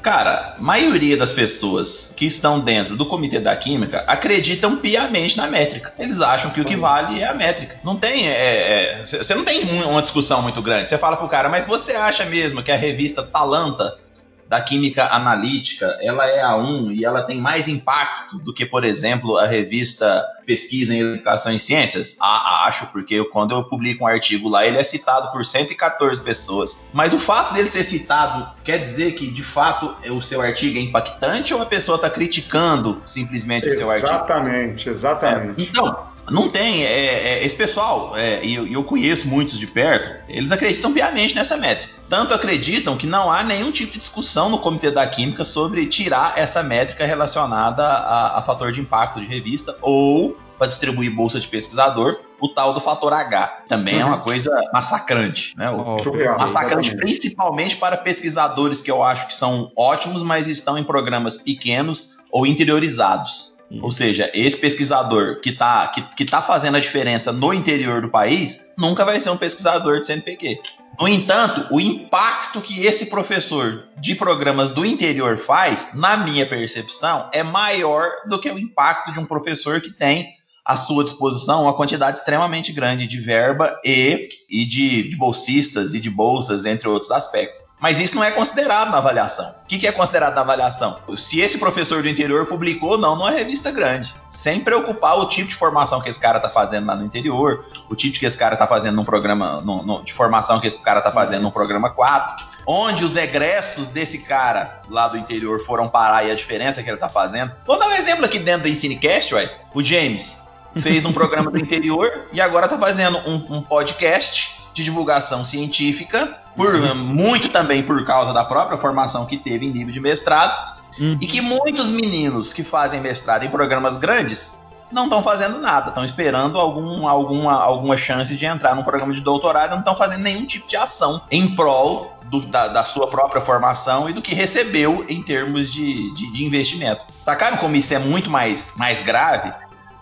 Cara, 0.03 0.57
a 0.59 0.63
maioria 0.63 1.17
das 1.17 1.33
pessoas 1.33 2.13
que 2.15 2.27
estão 2.27 2.61
dentro 2.61 2.95
do 2.95 3.07
comitê 3.07 3.41
da 3.41 3.57
Química 3.57 4.05
acreditam 4.07 4.77
piamente 4.77 5.35
na 5.35 5.47
métrica. 5.47 5.95
Eles 5.99 6.21
acham 6.21 6.51
que 6.51 6.61
o 6.61 6.65
que 6.67 6.77
vale 6.77 7.23
é 7.23 7.27
a 7.27 7.33
métrica. 7.33 7.77
Não 7.83 7.97
tem. 7.97 8.29
É, 8.29 8.99
é, 9.01 9.03
você 9.03 9.35
não 9.35 9.45
tem 9.45 9.65
uma 9.83 10.03
discussão 10.03 10.43
muito 10.43 10.61
grande. 10.61 10.91
Você 10.91 10.99
fala 10.99 11.17
pro 11.17 11.27
cara, 11.27 11.49
mas 11.49 11.67
você 11.67 11.93
acha 11.93 12.27
mesmo 12.27 12.63
que 12.63 12.71
a 12.71 12.77
revista 12.77 13.23
Talanta 13.23 14.04
da 14.49 14.61
química 14.61 15.07
analítica, 15.07 15.99
ela 16.01 16.27
é 16.27 16.41
a 16.41 16.57
1 16.57 16.93
e 16.93 17.05
ela 17.05 17.23
tem 17.23 17.41
mais 17.41 17.69
impacto 17.69 18.39
do 18.39 18.53
que, 18.53 18.67
por 18.67 18.85
exemplo, 18.85 19.37
a 19.39 19.47
revista 19.47 20.25
Pesquisa 20.45 20.95
em 20.95 21.01
Educação 21.01 21.53
e 21.53 21.59
Ciências? 21.59 22.17
Ah, 22.21 22.65
acho, 22.67 22.87
porque 22.89 23.15
eu, 23.15 23.31
quando 23.31 23.55
eu 23.55 23.65
publico 23.65 24.05
um 24.05 24.07
artigo 24.07 24.49
lá, 24.49 24.67
ele 24.67 24.77
é 24.77 24.85
citado 24.85 25.33
por 25.33 25.45
114 25.45 26.23
pessoas. 26.23 26.87
Mas 26.93 27.13
o 27.13 27.19
fato 27.19 27.55
dele 27.55 27.71
ser 27.71 27.85
citado 27.85 28.53
quer 28.63 28.79
dizer 28.79 29.13
que, 29.13 29.27
de 29.27 29.43
fato, 29.43 29.97
o 30.11 30.21
seu 30.21 30.43
artigo 30.43 30.79
é 30.79 30.83
impactante 30.83 31.55
ou 31.55 31.63
a 31.63 31.67
pessoa 31.67 31.97
está 31.97 32.11
criticando 32.11 33.01
simplesmente 33.07 33.69
exatamente, 33.69 33.75
o 33.75 33.79
seu 33.79 33.91
artigo? 33.91 34.13
Exatamente, 34.13 34.89
exatamente. 34.89 35.63
É, 35.63 35.65
então, 35.65 36.14
não 36.31 36.49
tem. 36.49 36.85
É, 36.85 37.39
é, 37.39 37.45
esse 37.45 37.57
pessoal, 37.57 38.17
é, 38.17 38.45
e 38.45 38.55
eu, 38.55 38.67
eu, 38.67 38.85
conheço 38.85 39.29
muitos 39.29 39.59
de 39.59 39.67
perto, 39.67 40.11
eles 40.29 40.53
acreditam 40.53 40.93
piamente 40.93 41.35
nessa 41.35 41.57
métrica. 41.57 41.93
Tanto 42.09 42.35
acreditam 42.35 42.97
que 42.97 43.07
não 43.07 43.31
há 43.31 43.43
nenhum 43.43 43.71
tipo 43.71 43.93
de 43.93 43.99
discussão 43.99 44.49
no 44.49 44.59
Comitê 44.59 44.91
da 44.91 45.07
Química 45.07 45.45
sobre 45.45 45.87
tirar 45.87 46.35
essa 46.37 46.63
métrica 46.63 47.05
relacionada 47.07 47.83
a, 47.83 48.39
a 48.39 48.43
fator 48.43 48.73
de 48.73 48.81
impacto 48.81 49.21
de 49.21 49.27
revista 49.27 49.77
ou 49.81 50.37
para 50.59 50.69
distribuir 50.69 51.11
bolsa 51.11 51.41
de 51.41 51.49
pesquisador, 51.49 52.17
o 52.41 52.49
tal 52.49 52.73
do 52.73 52.81
fator 52.81 53.13
H. 53.13 53.65
Também 53.69 53.97
uhum. 53.97 54.01
é 54.01 54.05
uma 54.05 54.19
coisa 54.19 54.51
massacrante, 54.73 55.55
né? 55.57 55.71
O, 55.71 55.99
Surreal, 55.99 56.39
massacrante 56.39 56.89
exatamente. 56.89 56.97
principalmente 56.97 57.77
para 57.77 57.97
pesquisadores 57.97 58.81
que 58.81 58.91
eu 58.91 59.03
acho 59.03 59.27
que 59.27 59.35
são 59.35 59.71
ótimos, 59.77 60.23
mas 60.23 60.47
estão 60.47 60.79
em 60.79 60.85
programas 60.85 61.37
pequenos 61.37 62.19
ou 62.31 62.47
interiorizados. 62.47 63.54
Ou 63.83 63.91
seja, 63.91 64.31
esse 64.35 64.57
pesquisador 64.57 65.41
que 65.41 65.51
está 65.51 65.87
que, 65.89 66.03
que 66.17 66.25
tá 66.25 66.43
fazendo 66.43 66.77
a 66.77 66.81
diferença 66.81 67.33
no 67.33 67.53
interior 67.53 68.01
do 68.03 68.09
país 68.09 68.69
nunca 68.77 69.05
vai 69.05 69.21
ser 69.21 69.31
um 69.31 69.37
pesquisador 69.37 70.01
de 70.01 70.07
CNPq. 70.07 70.61
No 71.01 71.09
entanto, 71.09 71.67
o 71.71 71.81
impacto 71.81 72.61
que 72.61 72.87
esse 72.87 73.07
professor 73.07 73.85
de 73.99 74.15
programas 74.15 74.71
do 74.71 74.85
interior 74.85 75.37
faz, 75.39 75.89
na 75.95 76.17
minha 76.17 76.47
percepção, 76.47 77.29
é 77.33 77.43
maior 77.43 78.11
do 78.29 78.41
que 78.41 78.51
o 78.51 78.59
impacto 78.59 79.13
de 79.13 79.19
um 79.19 79.25
professor 79.25 79.81
que 79.81 79.91
tem 79.91 80.35
à 80.65 80.77
sua 80.77 81.05
disposição 81.05 81.65
uma 81.65 81.75
quantidade 81.75 82.19
extremamente 82.19 82.73
grande 82.73 83.07
de 83.07 83.19
verba 83.19 83.79
e, 83.85 84.29
e 84.55 84.65
de, 84.65 85.09
de 85.09 85.17
bolsistas 85.17 85.95
e 85.95 86.01
de 86.01 86.09
bolsas, 86.09 86.65
entre 86.65 86.89
outros 86.89 87.11
aspectos. 87.11 87.61
Mas 87.81 87.99
isso 87.99 88.15
não 88.15 88.23
é 88.23 88.31
considerado 88.31 88.89
na 88.93 88.99
avaliação. 88.99 89.51
O 89.65 89.67
que, 89.67 89.81
que 89.81 89.87
é 89.87 89.91
considerado 89.91 90.37
na 90.37 90.43
avaliação? 90.43 90.97
Se 91.17 91.41
esse 91.41 91.59
professor 91.59 92.01
do 92.05 92.09
interior 92.09 92.47
publicou 92.47 92.91
ou 92.91 92.99
não 92.99 93.17
numa 93.17 93.33
revista 93.33 93.73
grande, 93.73 94.15
sem 94.31 94.61
preocupar 94.61 95.19
o 95.19 95.29
tipo 95.29 95.49
de 95.49 95.57
formação 95.57 96.01
que 96.01 96.09
esse 96.09 96.21
cara 96.21 96.39
está 96.39 96.49
fazendo 96.49 96.87
lá 96.87 96.95
no 96.95 97.05
interior, 97.05 97.67
o 97.91 97.97
tipo 97.97 98.17
que 98.17 98.25
esse 98.25 98.39
cara 98.39 98.55
está 98.55 98.65
fazendo 98.65 98.95
num 98.95 99.05
programa 99.05 99.61
no, 99.61 99.83
no, 99.83 100.05
de 100.05 100.13
formação 100.13 100.61
que 100.61 100.69
esse 100.69 100.81
cara 100.81 101.01
está 101.01 101.11
fazendo 101.11 101.43
num 101.43 101.51
programa 101.51 101.91
4, 101.91 102.47
onde 102.65 103.05
os 103.05 103.17
egressos 103.17 103.89
desse 103.89 104.19
cara 104.19 104.83
lá 104.89 105.09
do 105.09 105.19
interior 105.19 105.65
foram 105.67 105.89
parar 105.89 106.25
e 106.25 106.31
a 106.31 106.35
diferença 106.37 106.81
que 106.81 106.89
ele 106.89 106.97
está 106.97 107.09
fazendo. 107.09 107.51
Vou 107.67 107.77
dar 107.77 107.89
um 107.89 107.93
exemplo 107.93 108.25
aqui 108.25 108.39
dentro 108.39 108.63
do 108.63 108.69
Ensinecast, 108.69 109.35
ué. 109.35 109.53
O 109.75 109.83
James 109.83 110.45
fez 110.81 111.03
num 111.03 111.13
programa 111.13 111.51
do 111.51 111.59
interior 111.59 112.11
e 112.33 112.41
agora 112.41 112.67
está 112.67 112.79
fazendo 112.79 113.19
um, 113.27 113.57
um 113.57 113.63
podcast 113.63 114.65
de 114.75 114.83
divulgação 114.83 115.45
científica, 115.45 116.37
por 116.57 116.75
uhum. 116.75 116.95
muito 116.95 117.49
também 117.49 117.83
por 117.83 118.05
causa 118.05 118.33
da 118.33 118.45
própria 118.45 118.77
formação 118.77 119.25
que 119.25 119.37
teve 119.37 119.67
em 119.67 119.71
nível 119.71 119.93
de 119.93 120.01
mestrado, 120.01 120.81
uhum. 120.99 121.17
e 121.21 121.27
que 121.27 121.41
muitos 121.41 121.91
meninos 121.91 122.53
que 122.53 122.65
fazem 122.65 123.01
mestrado 123.01 123.45
em 123.45 123.51
programas 123.51 123.97
grandes 123.97 124.65
não 124.95 125.05
estão 125.05 125.23
fazendo 125.23 125.59
nada, 125.59 125.89
estão 125.89 126.05
esperando 126.05 126.59
algum, 126.59 127.07
alguma, 127.07 127.53
alguma 127.55 127.97
chance 127.97 128.35
de 128.37 128.47
entrar 128.47 128.77
no 128.77 128.85
programa 128.85 129.13
de 129.13 129.21
doutorado, 129.21 129.71
não 129.71 129.81
estão 129.81 129.97
fazendo 129.97 130.23
nenhum 130.23 130.47
tipo 130.47 130.69
de 130.69 130.77
ação 130.77 131.21
em 131.31 131.55
prol 131.55 132.17
do, 132.25 132.41
da, 132.41 132.69
da, 132.69 132.85
sua 132.85 133.09
própria 133.09 133.43
formação 133.43 134.09
e 134.09 134.13
do 134.13 134.23
que 134.23 134.35
recebeu 134.35 135.05
em 135.09 135.21
termos 135.23 135.71
de, 135.73 136.15
de, 136.15 136.33
de 136.33 136.45
investimento. 136.45 137.05
Sacaram 137.25 137.57
como 137.57 137.75
isso 137.75 137.93
é 137.93 137.99
muito 137.99 138.31
mais, 138.31 138.73
mais 138.77 139.03
grave? 139.03 139.53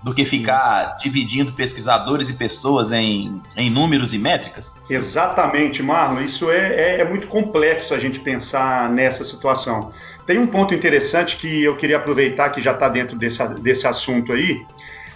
Do 0.02 0.12
que 0.12 0.24
ficar 0.24 0.96
dividindo 0.98 1.52
pesquisadores 1.52 2.28
e 2.28 2.34
pessoas 2.34 2.90
em, 2.92 3.40
em 3.56 3.70
números 3.70 4.12
e 4.12 4.18
métricas? 4.18 4.80
Exatamente, 4.90 5.82
Marlon. 5.82 6.20
Isso 6.20 6.50
é, 6.50 6.74
é, 6.74 7.00
é 7.00 7.04
muito 7.04 7.28
complexo 7.28 7.94
a 7.94 7.98
gente 7.98 8.18
pensar 8.20 8.90
nessa 8.90 9.22
situação. 9.22 9.92
Tem 10.26 10.38
um 10.38 10.46
ponto 10.46 10.74
interessante 10.74 11.36
que 11.36 11.62
eu 11.64 11.76
queria 11.76 11.96
aproveitar, 11.96 12.50
que 12.50 12.60
já 12.60 12.72
está 12.72 12.88
dentro 12.88 13.16
desse, 13.16 13.46
desse 13.60 13.86
assunto 13.86 14.32
aí. 14.32 14.64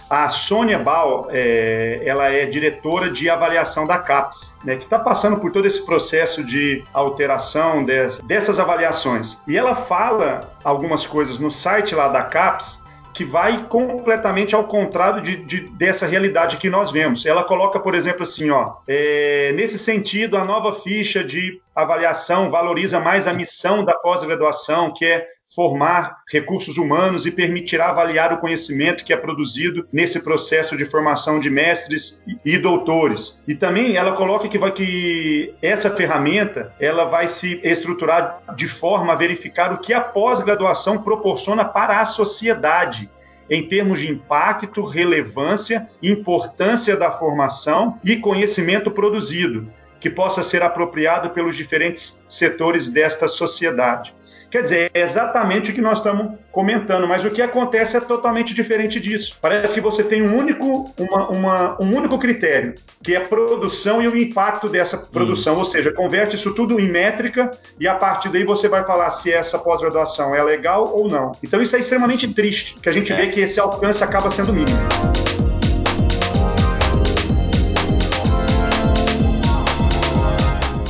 A 0.09 0.29
Sônia 0.29 0.79
Bal, 0.79 1.27
é, 1.31 2.01
ela 2.05 2.29
é 2.29 2.45
diretora 2.45 3.09
de 3.09 3.29
avaliação 3.29 3.85
da 3.85 3.97
CAPES, 3.97 4.57
né, 4.63 4.77
que 4.77 4.85
está 4.85 4.97
passando 4.97 5.37
por 5.37 5.51
todo 5.51 5.67
esse 5.67 5.85
processo 5.85 6.45
de 6.45 6.81
alteração 6.93 7.83
des, 7.83 8.19
dessas 8.19 8.57
avaliações. 8.57 9.37
E 9.45 9.57
ela 9.57 9.75
fala 9.75 10.49
algumas 10.63 11.05
coisas 11.05 11.39
no 11.39 11.51
site 11.51 11.93
lá 11.93 12.07
da 12.07 12.23
CAPES 12.23 12.86
que 13.17 13.25
vai 13.25 13.65
completamente 13.65 14.53
ao 14.53 14.65
contrário 14.65 15.23
de, 15.23 15.37
de, 15.37 15.61
dessa 15.69 16.05
realidade 16.05 16.57
que 16.57 16.69
nós 16.69 16.91
vemos. 16.91 17.25
Ela 17.25 17.43
coloca, 17.43 17.79
por 17.79 17.95
exemplo, 17.95 18.21
assim, 18.21 18.51
ó, 18.51 18.75
é, 18.87 19.51
nesse 19.55 19.79
sentido, 19.79 20.37
a 20.37 20.45
nova 20.45 20.71
ficha 20.71 21.23
de 21.23 21.59
avaliação 21.75 22.51
valoriza 22.51 22.99
mais 22.99 23.27
a 23.27 23.33
missão 23.33 23.83
da 23.83 23.95
pós-graduação, 23.95 24.93
que 24.93 25.03
é 25.03 25.25
formar 25.57 26.19
recursos 26.31 26.77
humanos 26.77 27.25
e 27.25 27.31
permitirá 27.31 27.89
avaliar 27.89 28.31
o 28.31 28.37
conhecimento 28.37 29.03
que 29.03 29.11
é 29.11 29.17
produzido 29.17 29.87
nesse 29.91 30.23
processo 30.23 30.77
de 30.77 30.85
formação 30.85 31.39
de 31.39 31.49
mestres 31.49 32.23
e 32.45 32.59
doutores. 32.59 33.41
E 33.47 33.55
também 33.55 33.95
ela 33.95 34.11
coloca 34.11 34.47
que, 34.47 34.59
vai, 34.59 34.71
que 34.71 35.55
essa 35.59 35.89
ferramenta 35.89 36.71
ela 36.79 37.05
vai 37.05 37.27
se 37.27 37.59
estruturar 37.63 38.39
de 38.55 38.67
forma 38.67 39.13
a 39.13 39.15
verificar 39.15 39.73
o 39.73 39.79
que 39.79 39.95
a 39.95 39.99
pós-graduação 39.99 41.01
proporciona 41.01 41.65
para 41.65 41.99
a 41.99 42.05
sociedade 42.05 43.09
em 43.49 43.67
termos 43.67 43.99
de 43.99 44.11
impacto, 44.11 44.85
relevância, 44.85 45.89
importância 46.03 46.95
da 46.95 47.09
formação 47.09 47.97
e 48.05 48.17
conhecimento 48.17 48.91
produzido, 48.91 49.73
que 49.99 50.09
possa 50.11 50.43
ser 50.43 50.61
apropriado 50.61 51.31
pelos 51.31 51.57
diferentes 51.57 52.23
setores 52.27 52.89
desta 52.89 53.27
sociedade. 53.27 54.13
Quer 54.49 54.63
dizer, 54.63 54.91
é 54.93 55.01
exatamente 55.01 55.71
o 55.71 55.73
que 55.73 55.81
nós 55.81 55.97
estamos 55.97 56.37
comentando, 56.51 57.07
mas 57.07 57.23
o 57.25 57.29
que 57.29 57.41
acontece 57.41 57.97
é 57.97 57.99
totalmente 57.99 58.53
diferente 58.53 58.99
disso. 58.99 59.37
Parece 59.41 59.73
que 59.73 59.81
você 59.81 60.03
tem 60.03 60.21
um 60.21 60.37
único, 60.37 60.93
uma, 60.97 61.29
uma, 61.29 61.81
um 61.81 61.95
único 61.95 62.17
critério, 62.17 62.73
que 63.03 63.13
é 63.13 63.17
a 63.17 63.21
produção 63.21 64.01
e 64.01 64.07
o 64.07 64.17
impacto 64.17 64.69
dessa 64.69 64.97
produção, 64.97 65.55
hum. 65.55 65.59
ou 65.59 65.65
seja, 65.65 65.91
converte 65.91 66.35
isso 66.35 66.53
tudo 66.53 66.79
em 66.79 66.89
métrica 66.89 67.51
e 67.79 67.87
a 67.87 67.95
partir 67.95 68.29
daí 68.29 68.43
você 68.43 68.67
vai 68.67 68.83
falar 68.85 69.09
se 69.09 69.31
essa 69.31 69.59
pós-graduação 69.59 70.33
é 70.33 70.41
legal 70.41 70.93
ou 70.95 71.09
não. 71.09 71.33
Então 71.43 71.61
isso 71.61 71.75
é 71.75 71.79
extremamente 71.79 72.27
triste, 72.33 72.75
que 72.81 72.89
a 72.89 72.91
gente 72.91 73.11
é. 73.11 73.15
vê 73.15 73.27
que 73.27 73.41
esse 73.41 73.59
alcance 73.59 74.03
acaba 74.03 74.29
sendo 74.29 74.53
mínimo. 74.53 74.77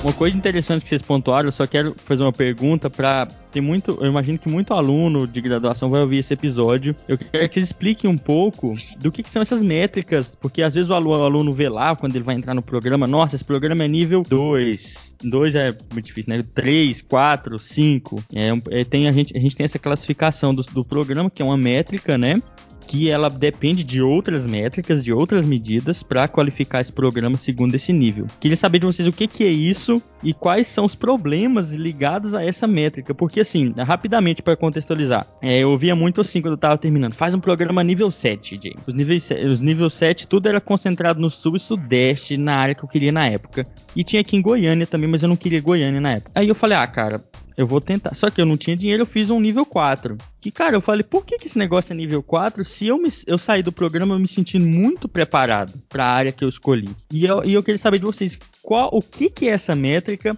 Uma 0.07 0.13
coisa 0.13 0.37
interessante 0.37 0.83
que 0.83 0.87
vocês 0.87 1.01
pontuaram, 1.01 1.49
eu 1.49 1.51
só 1.51 1.67
quero 1.67 1.93
fazer 1.97 2.23
uma 2.23 2.31
pergunta 2.31 2.89
para 2.89 3.27
tem 3.51 3.61
muito, 3.61 3.97
eu 3.99 4.07
imagino 4.07 4.37
que 4.37 4.47
muito 4.47 4.73
aluno 4.73 5.27
de 5.27 5.41
graduação 5.41 5.89
vai 5.89 5.99
ouvir 5.99 6.19
esse 6.19 6.33
episódio. 6.33 6.95
Eu 7.07 7.17
quero 7.17 7.49
que 7.49 7.55
vocês 7.55 7.65
expliquem 7.65 8.09
um 8.09 8.17
pouco 8.17 8.73
do 8.99 9.11
que, 9.11 9.23
que 9.23 9.29
são 9.29 9.41
essas 9.41 9.61
métricas, 9.61 10.33
porque 10.33 10.61
às 10.61 10.75
vezes 10.75 10.89
o 10.89 10.93
aluno, 10.93 11.19
o 11.19 11.25
aluno, 11.25 11.53
vê 11.53 11.67
lá 11.67 11.93
quando 11.93 12.15
ele 12.15 12.23
vai 12.23 12.35
entrar 12.35 12.53
no 12.53 12.61
programa, 12.61 13.05
nossa, 13.05 13.35
esse 13.35 13.43
programa 13.43 13.83
é 13.83 13.87
nível 13.87 14.23
2. 14.23 15.15
2 15.23 15.55
é 15.55 15.75
muito 15.91 16.05
difícil, 16.05 16.37
né? 16.37 16.43
3, 16.53 17.01
4, 17.01 17.59
5. 17.59 18.23
É, 18.33 18.79
é, 18.79 18.83
tem, 18.85 19.09
a, 19.09 19.11
gente, 19.11 19.35
a 19.35 19.41
gente 19.41 19.57
tem 19.57 19.65
essa 19.65 19.79
classificação 19.79 20.53
do, 20.53 20.61
do 20.61 20.85
programa, 20.85 21.29
que 21.29 21.41
é 21.41 21.45
uma 21.45 21.57
métrica, 21.57 22.17
né? 22.17 22.41
Que 22.87 23.09
ela 23.09 23.29
depende 23.29 23.83
de 23.83 24.01
outras 24.01 24.45
métricas, 24.45 25.03
de 25.03 25.11
outras 25.11 25.45
medidas 25.45 26.01
para 26.01 26.27
qualificar 26.27 26.81
esse 26.81 26.91
programa 26.91 27.37
segundo 27.37 27.75
esse 27.75 27.91
nível. 27.91 28.27
Queria 28.39 28.57
saber 28.57 28.79
de 28.79 28.85
vocês 28.85 29.07
o 29.07 29.11
que, 29.11 29.27
que 29.27 29.43
é 29.43 29.49
isso 29.49 30.01
e 30.23 30.33
quais 30.33 30.67
são 30.67 30.85
os 30.85 30.95
problemas 30.95 31.71
ligados 31.71 32.33
a 32.33 32.43
essa 32.43 32.65
métrica, 32.65 33.13
porque 33.13 33.41
assim, 33.41 33.73
rapidamente 33.77 34.41
para 34.41 34.55
contextualizar, 34.55 35.27
é, 35.41 35.59
eu 35.59 35.69
ouvia 35.69 35.95
muito 35.95 36.21
assim 36.21 36.41
quando 36.41 36.53
eu 36.53 36.55
estava 36.55 36.77
terminando, 36.77 37.13
faz 37.13 37.33
um 37.33 37.39
programa 37.39 37.83
nível 37.83 38.09
7, 38.09 38.59
James. 38.63 38.87
Os 38.87 38.93
níveis, 38.93 39.29
os 39.51 39.61
nível 39.61 39.89
7 39.89 40.27
tudo 40.27 40.47
era 40.47 40.61
concentrado 40.61 41.19
no 41.19 41.29
sul 41.29 41.55
e 41.55 41.59
sudeste, 41.59 42.37
na 42.37 42.55
área 42.55 42.73
que 42.73 42.83
eu 42.83 42.89
queria 42.89 43.11
na 43.11 43.27
época. 43.27 43.63
E 43.95 44.03
tinha 44.03 44.21
aqui 44.21 44.37
em 44.37 44.41
Goiânia 44.41 44.87
também, 44.87 45.09
mas 45.09 45.21
eu 45.21 45.29
não 45.29 45.35
queria 45.35 45.61
Goiânia 45.61 45.99
na 45.99 46.13
época. 46.13 46.31
Aí 46.33 46.47
eu 46.47 46.55
falei, 46.55 46.77
ah, 46.77 46.87
cara, 46.87 47.23
eu 47.57 47.65
vou 47.65 47.81
tentar. 47.81 48.13
Só 48.13 48.29
que 48.29 48.39
eu 48.39 48.45
não 48.45 48.55
tinha 48.55 48.77
dinheiro, 48.77 49.01
eu 49.01 49.07
fiz 49.07 49.31
um 49.31 49.39
nível 49.39 49.65
4. 49.65 50.15
Que, 50.39 50.51
cara, 50.51 50.75
eu 50.75 50.81
falei, 50.81 51.03
por 51.03 51.25
que, 51.25 51.37
que 51.37 51.47
esse 51.47 51.57
negócio 51.57 51.91
é 51.91 51.95
nível 51.95 52.21
4 52.21 52.63
se 52.63 52.85
eu, 52.85 52.99
me, 52.99 53.09
eu 53.25 53.37
saí 53.39 53.63
do 53.63 53.71
programa 53.71 54.19
me 54.19 54.27
sentindo 54.27 54.65
muito 54.65 55.07
preparado 55.07 55.73
para 55.89 56.05
a 56.05 56.11
área 56.11 56.31
que 56.31 56.45
eu 56.45 56.49
escolhi? 56.49 56.89
E 57.11 57.25
eu, 57.25 57.43
e 57.43 57.53
eu 57.53 57.63
queria 57.63 57.79
saber 57.79 57.97
de 57.97 58.05
vocês, 58.05 58.37
qual, 58.61 58.89
o 58.93 59.01
que, 59.01 59.29
que 59.29 59.49
é 59.49 59.53
essa 59.53 59.75
métrica? 59.75 60.37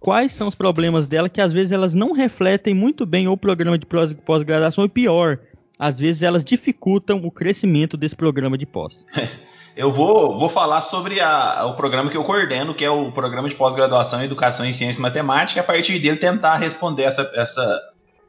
Quais 0.00 0.32
são 0.32 0.46
os 0.46 0.54
problemas 0.54 1.08
dela 1.08 1.28
que 1.28 1.40
às 1.40 1.52
vezes 1.52 1.72
elas 1.72 1.92
não 1.92 2.12
refletem 2.12 2.72
muito 2.72 3.04
bem 3.04 3.26
o 3.26 3.36
programa 3.36 3.76
de 3.76 3.86
pós-graduação 4.24 4.84
e 4.84 4.88
pior, 4.88 5.40
às 5.76 5.98
vezes 5.98 6.22
elas 6.22 6.44
dificultam 6.44 7.20
o 7.24 7.30
crescimento 7.30 7.96
desse 7.96 8.14
programa 8.14 8.56
de 8.56 8.64
pós. 8.64 9.04
eu 9.76 9.92
vou, 9.92 10.38
vou 10.38 10.48
falar 10.48 10.82
sobre 10.82 11.20
a, 11.20 11.64
o 11.66 11.74
programa 11.74 12.10
que 12.10 12.16
eu 12.16 12.24
coordeno, 12.24 12.74
que 12.74 12.84
é 12.84 12.90
o 12.90 13.10
programa 13.12 13.48
de 13.48 13.54
pós-graduação 13.54 14.20
em 14.20 14.24
Educação 14.24 14.66
em 14.66 14.72
Ciência 14.72 15.00
e 15.00 15.02
Matemática, 15.02 15.60
e 15.60 15.62
a 15.62 15.64
partir 15.64 15.98
dele 15.98 16.16
tentar 16.16 16.56
responder 16.56 17.04
essa, 17.04 17.30
essa, 17.34 17.80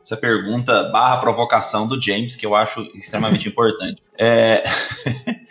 essa 0.03 0.17
pergunta 0.17 0.83
barra 0.85 1.17
provocação 1.17 1.87
do 1.87 2.01
James, 2.01 2.35
que 2.35 2.45
eu 2.45 2.55
acho 2.55 2.81
extremamente 2.95 3.47
importante. 3.49 4.01
É... 4.17 4.63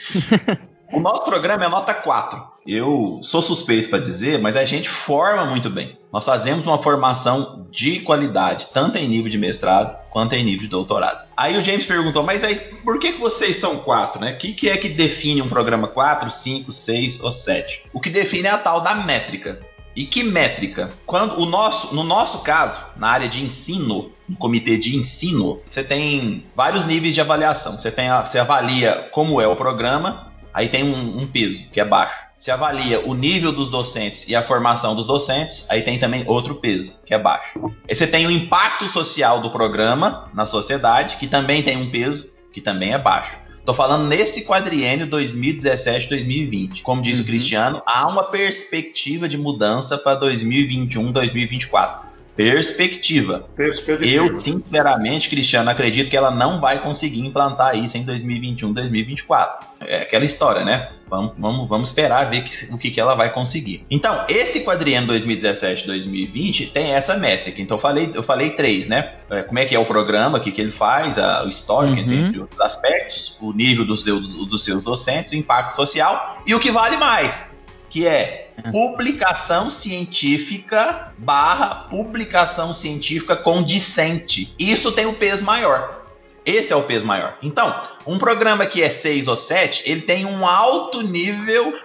o 0.93 1.01
nosso 1.01 1.25
programa 1.25 1.65
é 1.65 1.69
nota 1.69 1.93
4. 1.93 2.50
Eu 2.67 3.21
sou 3.23 3.41
suspeito 3.41 3.89
para 3.89 3.99
dizer, 3.99 4.39
mas 4.39 4.55
a 4.55 4.65
gente 4.65 4.89
forma 4.89 5.47
muito 5.47 5.71
bem. 5.71 5.99
Nós 6.13 6.25
fazemos 6.25 6.67
uma 6.67 6.79
formação 6.79 7.67
de 7.71 8.01
qualidade, 8.01 8.69
tanto 8.73 8.99
em 8.99 9.09
nível 9.09 9.31
de 9.31 9.39
mestrado 9.39 9.97
quanto 10.11 10.35
em 10.35 10.45
nível 10.45 10.63
de 10.63 10.69
doutorado. 10.69 11.27
Aí 11.37 11.57
o 11.57 11.65
James 11.65 11.87
perguntou, 11.87 12.23
mas 12.23 12.45
aí 12.45 12.57
por 12.57 12.99
que, 12.99 13.13
que 13.13 13.21
vocês 13.21 13.57
são 13.57 13.79
quatro, 13.79 14.21
né? 14.21 14.33
O 14.33 14.37
que, 14.37 14.53
que 14.53 14.69
é 14.69 14.77
que 14.77 14.89
define 14.89 15.41
um 15.41 15.49
programa 15.49 15.89
4, 15.89 16.31
5, 16.31 16.71
6 16.71 17.23
ou 17.23 17.33
7? 17.33 17.85
O 17.93 18.01
que 18.01 18.11
define 18.11 18.49
é 18.49 18.51
a 18.51 18.59
tal 18.59 18.81
da 18.81 18.95
métrica. 18.95 19.61
E 19.95 20.05
que 20.05 20.23
métrica? 20.23 20.91
Quando 21.07 21.41
o 21.41 21.47
nosso, 21.47 21.95
no 21.95 22.05
nosso 22.05 22.41
caso, 22.41 22.81
na 22.97 23.09
área 23.09 23.29
de 23.29 23.43
ensino, 23.45 24.13
no 24.29 24.37
comitê 24.37 24.79
de 24.79 24.97
ensino, 24.97 25.61
você 25.69 25.83
tem 25.83 26.45
vários 26.55 26.85
níveis 26.85 27.15
de 27.15 27.21
avaliação. 27.21 27.79
Você, 27.79 27.91
tem 27.91 28.09
você 28.11 28.39
avalia 28.39 29.09
como 29.13 29.41
é 29.41 29.47
o 29.47 29.57
programa, 29.57 30.33
aí 30.55 30.69
tem 30.69 30.85
um, 30.85 31.19
um 31.19 31.27
peso, 31.27 31.69
que 31.71 31.81
é 31.81 31.85
baixo. 31.85 32.30
Se 32.41 32.51
avalia 32.51 33.07
o 33.07 33.13
nível 33.13 33.53
dos 33.53 33.69
docentes 33.69 34.27
e 34.27 34.35
a 34.35 34.43
formação 34.43 34.97
dos 34.97 35.05
docentes, 35.05 35.71
aí 35.71 35.83
tem 35.83 35.99
também 35.99 36.25
outro 36.27 36.55
peso, 36.55 37.03
que 37.05 37.13
é 37.13 37.19
baixo. 37.19 37.61
Aí 37.87 37.95
você 37.95 38.07
tem 38.07 38.27
o 38.27 38.31
impacto 38.31 38.89
social 38.89 39.43
do 39.43 39.51
programa 39.51 40.31
na 40.33 40.47
sociedade, 40.47 41.17
que 41.17 41.27
também 41.27 41.63
tem 41.63 41.77
um 41.77 41.91
peso, 41.91 42.31
que 42.51 42.63
também 42.63 42.95
é 42.95 42.99
baixo. 42.99 43.39
Estou 43.59 43.75
falando 43.75 44.09
nesse 44.09 44.47
quadriênio 44.47 45.07
2017-2020. 45.09 46.81
Como 46.81 47.03
disse 47.03 47.21
uhum. 47.21 47.25
o 47.25 47.29
Cristiano, 47.29 47.83
há 47.85 48.09
uma 48.09 48.25
perspectiva 48.25 49.29
de 49.29 49.37
mudança 49.37 49.99
para 49.99 50.19
2021-2024. 50.19 52.10
Perspectiva. 52.41 53.47
Perspectiva. 53.55 54.27
Eu, 54.27 54.39
sinceramente, 54.39 55.29
Cristiano, 55.29 55.69
acredito 55.69 56.09
que 56.09 56.17
ela 56.17 56.31
não 56.31 56.59
vai 56.59 56.79
conseguir 56.79 57.21
implantar 57.21 57.77
isso 57.77 57.99
em 57.99 58.07
2021-2024. 58.07 59.67
É 59.81 60.03
aquela 60.03 60.25
história, 60.25 60.65
né? 60.65 60.89
Vamos, 61.07 61.33
vamos, 61.37 61.69
vamos 61.69 61.89
esperar 61.89 62.31
ver 62.31 62.43
que, 62.43 62.73
o 62.73 62.79
que, 62.79 62.91
que 62.91 62.99
ela 62.99 63.15
vai 63.15 63.31
conseguir. 63.31 63.85
Então, 63.91 64.25
esse 64.27 64.61
quadriênio 64.65 65.07
2017-2020 65.13 66.73
tem 66.73 66.93
essa 66.93 67.19
métrica. 67.19 67.61
Então, 67.61 67.77
eu 67.77 67.81
falei, 67.81 68.11
eu 68.15 68.23
falei 68.23 68.51
três, 68.51 68.87
né? 68.87 69.17
É, 69.29 69.43
como 69.43 69.59
é 69.59 69.67
que 69.67 69.75
é 69.75 69.79
o 69.79 69.85
programa, 69.85 70.39
o 70.39 70.41
que, 70.41 70.51
que 70.51 70.63
ele 70.63 70.71
faz, 70.71 71.19
a, 71.19 71.45
o 71.45 71.49
histórico, 71.49 71.97
uhum. 71.97 72.27
entre 72.27 72.41
outros 72.41 72.61
aspectos, 72.61 73.37
o 73.43 73.53
nível 73.53 73.85
dos, 73.85 74.03
dos, 74.03 74.47
dos 74.47 74.65
seus 74.65 74.83
docentes, 74.83 75.33
o 75.33 75.37
impacto 75.37 75.77
social 75.77 76.43
e 76.47 76.55
o 76.55 76.61
que 76.61 76.71
vale 76.71 76.97
mais, 76.97 77.61
que 77.91 78.07
é. 78.07 78.40
Publicação 78.71 79.71
científica 79.71 81.13
barra 81.19 81.87
publicação 81.89 82.73
científica 82.73 83.37
com 83.37 83.63
dissente. 83.63 84.55
Isso 84.59 84.93
tem 84.93 85.07
o 85.07 85.11
um 85.11 85.15
peso 85.15 85.45
maior. 85.45 86.01
Esse 86.45 86.73
é 86.73 86.77
o 86.77 86.83
peso 86.83 87.07
maior. 87.07 87.37
Então, 87.43 87.75
um 88.07 88.19
programa 88.19 88.67
que 88.67 88.83
é 88.83 88.89
6 88.89 89.29
ou 89.29 89.37
7, 89.37 89.83
ele 89.91 90.01
tem 90.01 90.25
um 90.25 90.47
alto 90.47 91.03
nível 91.03 91.79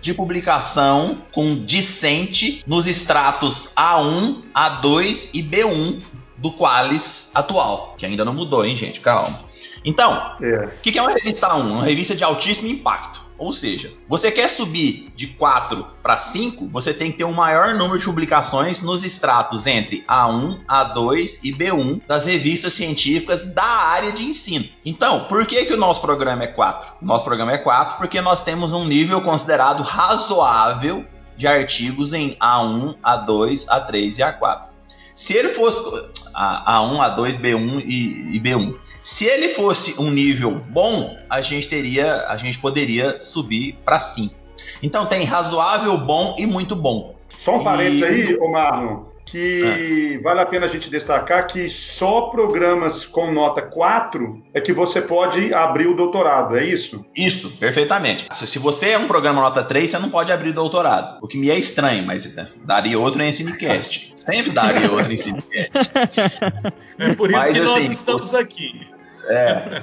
de 0.00 0.12
publicação 0.12 1.22
com 1.32 1.54
dissente 1.54 2.62
nos 2.66 2.86
extratos 2.86 3.72
A1, 3.76 4.42
A2 4.54 5.30
e 5.32 5.42
B1 5.42 6.02
do 6.36 6.52
Qualis 6.52 7.30
atual, 7.34 7.94
que 7.96 8.04
ainda 8.04 8.24
não 8.24 8.34
mudou, 8.34 8.66
hein, 8.66 8.76
gente? 8.76 9.00
Calma. 9.00 9.40
Então, 9.84 10.36
é. 10.42 10.44
o 10.44 10.64
é. 10.64 10.70
que, 10.82 10.92
que 10.92 10.98
é 10.98 11.02
uma 11.02 11.12
revista 11.12 11.48
A1? 11.48 11.60
Uma 11.60 11.84
revista 11.84 12.16
de 12.16 12.24
altíssimo 12.24 12.68
impacto. 12.68 13.21
Ou 13.42 13.52
seja, 13.52 13.92
você 14.08 14.30
quer 14.30 14.48
subir 14.48 15.10
de 15.16 15.26
4 15.26 15.84
para 16.00 16.16
5, 16.16 16.68
você 16.68 16.94
tem 16.94 17.10
que 17.10 17.18
ter 17.18 17.24
um 17.24 17.32
maior 17.32 17.74
número 17.74 17.98
de 17.98 18.04
publicações 18.04 18.84
nos 18.84 19.02
extratos 19.02 19.66
entre 19.66 20.04
A1, 20.08 20.64
A2 20.64 21.40
e 21.42 21.52
B1 21.52 22.02
das 22.06 22.26
revistas 22.26 22.72
científicas 22.72 23.52
da 23.52 23.64
área 23.64 24.12
de 24.12 24.22
ensino. 24.22 24.64
Então, 24.86 25.24
por 25.24 25.44
que, 25.44 25.64
que 25.64 25.74
o 25.74 25.76
nosso 25.76 26.00
programa 26.00 26.44
é 26.44 26.46
4? 26.46 26.88
O 27.02 27.04
nosso 27.04 27.24
programa 27.24 27.50
é 27.50 27.58
4 27.58 27.96
porque 27.96 28.20
nós 28.20 28.44
temos 28.44 28.72
um 28.72 28.84
nível 28.84 29.20
considerado 29.22 29.82
razoável 29.82 31.04
de 31.36 31.48
artigos 31.48 32.12
em 32.12 32.36
A1, 32.36 32.94
A2, 33.02 33.66
A3 33.66 34.18
e 34.18 34.22
A4. 34.22 34.71
Se 35.14 35.36
ele 35.36 35.50
fosse 35.50 35.82
a, 36.34 36.80
A1, 36.80 37.16
A2, 37.16 37.38
B1 37.38 37.82
e, 37.84 38.36
e, 38.36 38.40
B1. 38.40 38.74
Se 39.02 39.26
ele 39.26 39.48
fosse 39.48 40.00
um 40.00 40.10
nível 40.10 40.60
bom, 40.70 41.16
a 41.28 41.40
gente 41.40 41.68
teria, 41.68 42.26
a 42.28 42.36
gente 42.36 42.58
poderia 42.58 43.22
subir 43.22 43.78
para 43.84 43.98
5. 43.98 44.34
Então 44.82 45.06
tem 45.06 45.24
razoável, 45.24 45.96
bom 45.98 46.34
e 46.38 46.46
muito 46.46 46.74
bom. 46.74 47.14
Só 47.38 47.58
um 47.58 47.64
parênteses 47.64 48.02
aí, 48.02 48.38
Marlon 48.38 49.12
que 49.32 50.16
é. 50.16 50.18
vale 50.18 50.40
a 50.40 50.46
pena 50.46 50.66
a 50.66 50.68
gente 50.68 50.90
destacar 50.90 51.46
que 51.46 51.70
só 51.70 52.22
programas 52.22 53.06
com 53.06 53.32
nota 53.32 53.62
4 53.62 54.44
é 54.52 54.60
que 54.60 54.74
você 54.74 55.00
pode 55.00 55.54
abrir 55.54 55.86
o 55.86 55.96
doutorado, 55.96 56.54
é 56.54 56.64
isso? 56.66 57.02
Isso, 57.16 57.50
perfeitamente. 57.52 58.26
Se 58.30 58.58
você 58.58 58.90
é 58.90 58.98
um 58.98 59.06
programa 59.06 59.40
nota 59.40 59.64
3, 59.64 59.90
você 59.90 59.98
não 59.98 60.10
pode 60.10 60.30
abrir 60.30 60.50
o 60.50 60.52
doutorado. 60.52 61.18
O 61.22 61.26
que 61.26 61.38
me 61.38 61.50
é 61.50 61.58
estranho, 61.58 62.04
mas 62.04 62.36
daria 62.62 62.98
outro 62.98 63.22
em 63.22 63.28
Ensinecast. 63.28 64.11
Sempre 64.24 64.52
daria 64.52 64.90
outro 64.90 65.12
Ensinecast. 65.12 65.90
É 66.98 67.14
por 67.14 67.30
isso 67.30 67.38
mas, 67.38 67.52
que 67.52 67.60
nós 67.60 67.80
assim, 67.80 67.90
estamos 67.90 68.34
aqui. 68.34 68.86
É. 69.28 69.82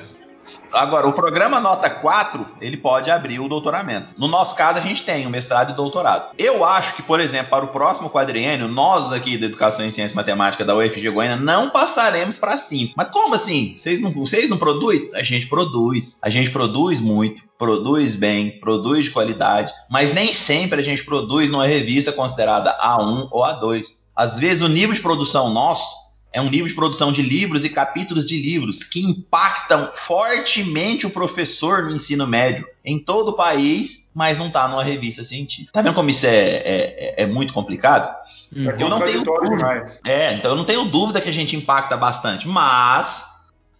Agora, 0.72 1.08
o 1.08 1.14
programa 1.14 1.60
nota 1.60 1.90
4, 1.90 2.46
ele 2.62 2.78
pode 2.78 3.12
abrir 3.12 3.40
o 3.40 3.50
doutoramento. 3.50 4.14
No 4.18 4.28
nosso 4.28 4.56
caso, 4.56 4.80
a 4.80 4.82
gente 4.82 5.04
tem 5.04 5.28
o 5.28 5.30
mestrado 5.30 5.72
e 5.72 5.76
doutorado. 5.76 6.34
Eu 6.38 6.64
acho 6.64 6.96
que, 6.96 7.04
por 7.04 7.20
exemplo, 7.20 7.50
para 7.50 7.66
o 7.66 7.70
próximo 7.70 8.10
quadriênio, 8.10 8.68
nós 8.68 9.12
aqui 9.12 9.38
da 9.38 9.46
Educação 9.46 9.86
em 9.86 9.92
Ciência 9.92 10.14
e 10.14 10.16
Matemática 10.16 10.64
da 10.64 10.76
UFG 10.76 11.10
Goiânia 11.10 11.36
não 11.36 11.70
passaremos 11.70 12.38
para 12.38 12.56
5. 12.56 12.94
Mas 12.96 13.10
como 13.10 13.36
assim? 13.36 13.76
Vocês 13.78 14.00
não, 14.00 14.12
vocês 14.12 14.50
não 14.50 14.58
produzem? 14.58 15.10
A 15.14 15.24
gente 15.24 15.48
produz. 15.48 16.18
A 16.22 16.30
gente 16.30 16.50
produz 16.52 17.02
muito, 17.02 17.42
produz 17.58 18.16
bem, 18.16 18.60
produz 18.60 19.06
de 19.06 19.12
qualidade, 19.12 19.74
mas 19.90 20.14
nem 20.14 20.32
sempre 20.32 20.80
a 20.80 20.84
gente 20.84 21.04
produz 21.04 21.50
numa 21.50 21.66
revista 21.66 22.12
considerada 22.12 22.78
A1 22.82 23.28
ou 23.30 23.44
A2. 23.44 24.00
Às 24.20 24.38
vezes 24.38 24.62
o 24.62 24.68
nível 24.68 24.94
de 24.94 25.00
produção 25.00 25.50
nosso 25.54 26.10
é 26.34 26.42
um 26.42 26.50
livro 26.50 26.68
de 26.68 26.76
produção 26.76 27.10
de 27.10 27.22
livros 27.22 27.64
e 27.64 27.70
capítulos 27.70 28.26
de 28.26 28.38
livros 28.38 28.84
que 28.84 29.00
impactam 29.02 29.90
fortemente 29.96 31.08
o 31.08 31.10
professor 31.10 31.84
no 31.84 31.96
ensino 31.96 32.28
médio 32.28 32.68
em 32.84 33.00
todo 33.00 33.30
o 33.30 33.34
país, 33.34 34.12
mas 34.14 34.38
não 34.38 34.48
está 34.48 34.68
numa 34.68 34.84
revista 34.84 35.24
científica. 35.24 35.72
Tá 35.72 35.82
vendo 35.82 35.94
como 35.94 36.10
isso 36.10 36.26
é, 36.26 36.32
é, 36.36 37.24
é 37.24 37.26
muito 37.26 37.54
complicado? 37.54 38.14
Hum. 38.54 38.70
eu 38.78 38.90
não 38.90 39.00
tenho 39.00 39.24
dúvida. 39.24 39.86
É, 40.06 40.34
então 40.34 40.52
eu 40.52 40.58
não 40.58 40.66
tenho 40.66 40.84
dúvida 40.84 41.22
que 41.22 41.30
a 41.30 41.34
gente 41.34 41.56
impacta 41.56 41.96
bastante, 41.96 42.46
mas 42.46 43.39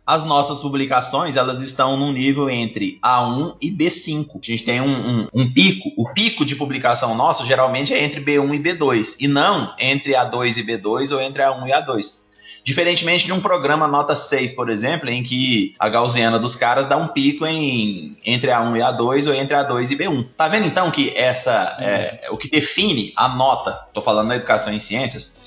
as 0.10 0.24
nossas 0.24 0.64
publicações 0.64 1.38
elas 1.38 1.62
estão 1.62 1.95
num 1.95 2.12
nível 2.12 2.49
entre 2.49 2.97
A1 2.99 3.55
e 3.62 3.70
B5. 3.70 4.26
A 4.34 4.39
gente 4.41 4.64
tem 4.64 4.82
um, 4.82 4.88
um, 4.88 5.28
um, 5.32 5.53
pico. 5.53 5.91
O 5.95 6.12
pico 6.12 6.43
de 6.43 6.55
publicação 6.55 7.14
nosso 7.14 7.45
geralmente 7.45 7.93
é 7.93 8.03
entre 8.03 8.20
B1 8.20 8.55
e 8.55 8.60
B2 8.60 9.18
e 9.20 9.28
não 9.28 9.72
entre 9.78 10.14
A2 10.14 10.57
e 10.57 10.64
B2 10.64 11.14
ou 11.14 11.22
entre 11.22 11.43
A1 11.43 11.68
e 11.68 11.72
A2. 11.72 12.24
Diferentemente 12.64 13.28
de 13.28 13.34
um 13.34 13.39
programa 13.39 13.88
nota 13.88 14.16
6, 14.16 14.53
por 14.53 14.70
exemplo, 14.70 15.10
em 15.12 15.22
que 15.22 15.76
a 15.78 15.88
gaussiana 15.88 16.39
dos 16.39 16.55
caras 16.55 16.88
dá 16.88 16.97
um 16.97 17.07
pico 17.07 17.45
em 17.45 18.18
entre 18.26 18.49
A1 18.49 18.78
e 18.78 18.80
A2 18.80 19.28
ou 19.28 19.36
entre 19.36 19.55
A2 19.55 19.91
e 19.91 19.95
B1. 19.95 20.28
Tá 20.36 20.47
vendo 20.47 20.66
então 20.66 20.89
que 20.89 21.16
essa 21.16 21.78
é, 21.80 22.28
o 22.32 22.38
que 22.38 22.49
define 22.49 23.14
a 23.16 23.28
nota, 23.28 23.72
tô 23.93 24.01
falando 24.01 24.30
da 24.30 24.36
educação 24.36 24.74
em 24.74 24.80
ciências, 24.80 25.39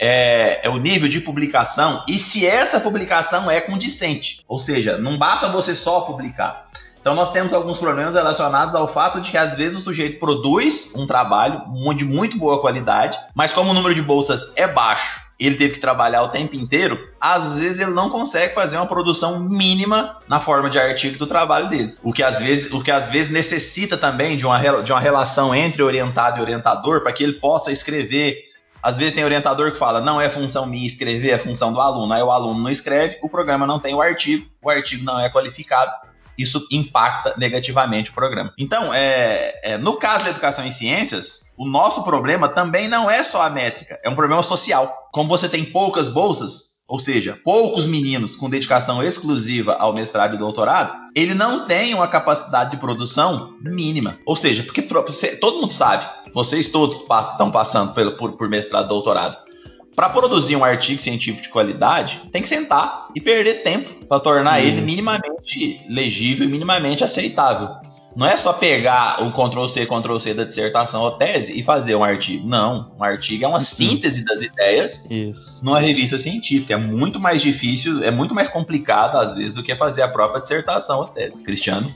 é, 0.00 0.60
é, 0.62 0.68
o 0.70 0.78
nível 0.78 1.08
de 1.08 1.20
publicação 1.20 2.02
e 2.08 2.18
se 2.18 2.46
essa 2.46 2.80
publicação 2.80 3.50
é 3.50 3.60
condicente. 3.60 4.40
Ou 4.48 4.58
seja, 4.58 4.96
não 4.96 5.18
basta 5.18 5.48
você 5.48 5.76
só 5.76 6.00
publicar. 6.00 6.68
Então 7.00 7.14
nós 7.14 7.30
temos 7.32 7.52
alguns 7.52 7.78
problemas 7.78 8.14
relacionados 8.14 8.74
ao 8.74 8.88
fato 8.88 9.20
de 9.20 9.30
que 9.30 9.38
às 9.38 9.56
vezes 9.56 9.78
o 9.78 9.82
sujeito 9.82 10.18
produz 10.18 10.94
um 10.96 11.06
trabalho 11.06 11.62
de 11.94 12.04
muito 12.04 12.38
boa 12.38 12.60
qualidade, 12.60 13.18
mas 13.34 13.52
como 13.52 13.70
o 13.70 13.74
número 13.74 13.94
de 13.94 14.02
bolsas 14.02 14.52
é 14.56 14.66
baixo 14.66 15.30
ele 15.40 15.54
teve 15.54 15.74
que 15.74 15.80
trabalhar 15.80 16.22
o 16.22 16.28
tempo 16.28 16.54
inteiro, 16.54 16.98
às 17.18 17.58
vezes 17.58 17.80
ele 17.80 17.92
não 17.92 18.10
consegue 18.10 18.54
fazer 18.54 18.76
uma 18.76 18.84
produção 18.84 19.40
mínima 19.40 20.18
na 20.28 20.38
forma 20.38 20.68
de 20.68 20.78
artigo 20.78 21.16
do 21.16 21.26
trabalho 21.26 21.66
dele. 21.66 21.94
O 22.02 22.12
que 22.12 22.22
às 22.22 22.42
vezes, 22.42 22.70
o 22.70 22.82
que 22.82 22.90
às 22.90 23.08
vezes 23.08 23.32
necessita 23.32 23.96
também 23.96 24.36
de 24.36 24.44
uma, 24.44 24.58
de 24.82 24.92
uma 24.92 25.00
relação 25.00 25.54
entre 25.54 25.82
orientado 25.82 26.38
e 26.38 26.42
orientador 26.42 27.00
para 27.00 27.12
que 27.12 27.24
ele 27.24 27.32
possa 27.32 27.72
escrever. 27.72 28.49
Às 28.82 28.98
vezes 28.98 29.12
tem 29.12 29.24
orientador 29.24 29.72
que 29.72 29.78
fala, 29.78 30.00
não 30.00 30.20
é 30.20 30.28
função 30.28 30.66
minha 30.66 30.86
escrever, 30.86 31.30
é 31.30 31.38
função 31.38 31.72
do 31.72 31.80
aluno. 31.80 32.12
Aí 32.12 32.22
o 32.22 32.30
aluno 32.30 32.60
não 32.60 32.70
escreve, 32.70 33.18
o 33.22 33.28
programa 33.28 33.66
não 33.66 33.78
tem 33.78 33.94
o 33.94 34.00
artigo, 34.00 34.46
o 34.62 34.70
artigo 34.70 35.04
não 35.04 35.20
é 35.20 35.28
qualificado 35.28 36.10
isso 36.40 36.66
impacta 36.70 37.34
negativamente 37.36 38.10
o 38.10 38.14
programa. 38.14 38.52
Então, 38.56 38.94
é, 38.94 39.60
é, 39.62 39.78
no 39.78 39.96
caso 39.96 40.24
da 40.24 40.30
educação 40.30 40.64
em 40.64 40.72
ciências, 40.72 41.52
o 41.56 41.66
nosso 41.66 42.02
problema 42.02 42.48
também 42.48 42.88
não 42.88 43.10
é 43.10 43.22
só 43.22 43.42
a 43.42 43.50
métrica, 43.50 44.00
é 44.02 44.08
um 44.08 44.14
problema 44.14 44.42
social. 44.42 45.10
Como 45.12 45.28
você 45.28 45.48
tem 45.48 45.64
poucas 45.66 46.08
bolsas, 46.08 46.69
ou 46.90 46.98
seja, 46.98 47.38
poucos 47.44 47.86
meninos 47.86 48.34
com 48.34 48.50
dedicação 48.50 49.00
exclusiva 49.00 49.74
ao 49.74 49.94
mestrado 49.94 50.34
e 50.34 50.38
doutorado, 50.38 50.92
ele 51.14 51.34
não 51.34 51.64
tem 51.64 51.94
uma 51.94 52.08
capacidade 52.08 52.72
de 52.72 52.78
produção 52.78 53.54
mínima. 53.62 54.18
Ou 54.26 54.34
seja, 54.34 54.64
porque 54.64 54.82
todo 54.82 55.60
mundo 55.60 55.70
sabe, 55.70 56.04
vocês 56.34 56.68
todos 56.68 56.96
estão 56.96 57.48
passando 57.52 57.94
por, 58.16 58.32
por, 58.32 58.48
mestrado 58.48 58.86
e 58.86 58.88
doutorado. 58.88 59.38
Para 60.00 60.08
produzir 60.08 60.56
um 60.56 60.64
artigo 60.64 60.98
científico 60.98 61.42
de 61.42 61.50
qualidade, 61.50 62.22
tem 62.32 62.40
que 62.40 62.48
sentar 62.48 63.08
e 63.14 63.20
perder 63.20 63.62
tempo 63.62 64.06
para 64.06 64.18
tornar 64.18 64.58
ele 64.58 64.80
minimamente 64.80 65.82
legível 65.90 66.46
e 66.46 66.50
minimamente 66.50 67.04
aceitável. 67.04 67.68
Não 68.16 68.26
é 68.26 68.34
só 68.34 68.50
pegar 68.54 69.22
o 69.22 69.30
Ctrl 69.30 69.68
C, 69.68 69.84
Ctrl 69.84 70.18
C 70.18 70.32
da 70.32 70.44
dissertação 70.44 71.02
ou 71.02 71.10
tese 71.18 71.58
e 71.58 71.62
fazer 71.62 71.96
um 71.96 72.02
artigo. 72.02 72.48
Não, 72.48 72.90
um 72.98 73.04
artigo 73.04 73.44
é 73.44 73.48
uma 73.48 73.60
síntese 73.60 74.24
das 74.24 74.42
ideias 74.42 75.04
Isso. 75.10 75.58
numa 75.62 75.78
revista 75.78 76.16
científica. 76.16 76.72
É 76.72 76.78
muito 76.78 77.20
mais 77.20 77.42
difícil, 77.42 78.02
é 78.02 78.10
muito 78.10 78.34
mais 78.34 78.48
complicado 78.48 79.16
às 79.18 79.34
vezes 79.34 79.52
do 79.52 79.62
que 79.62 79.76
fazer 79.76 80.00
a 80.00 80.08
própria 80.08 80.40
dissertação 80.40 81.00
ou 81.00 81.08
tese. 81.08 81.44
Cristiano? 81.44 81.94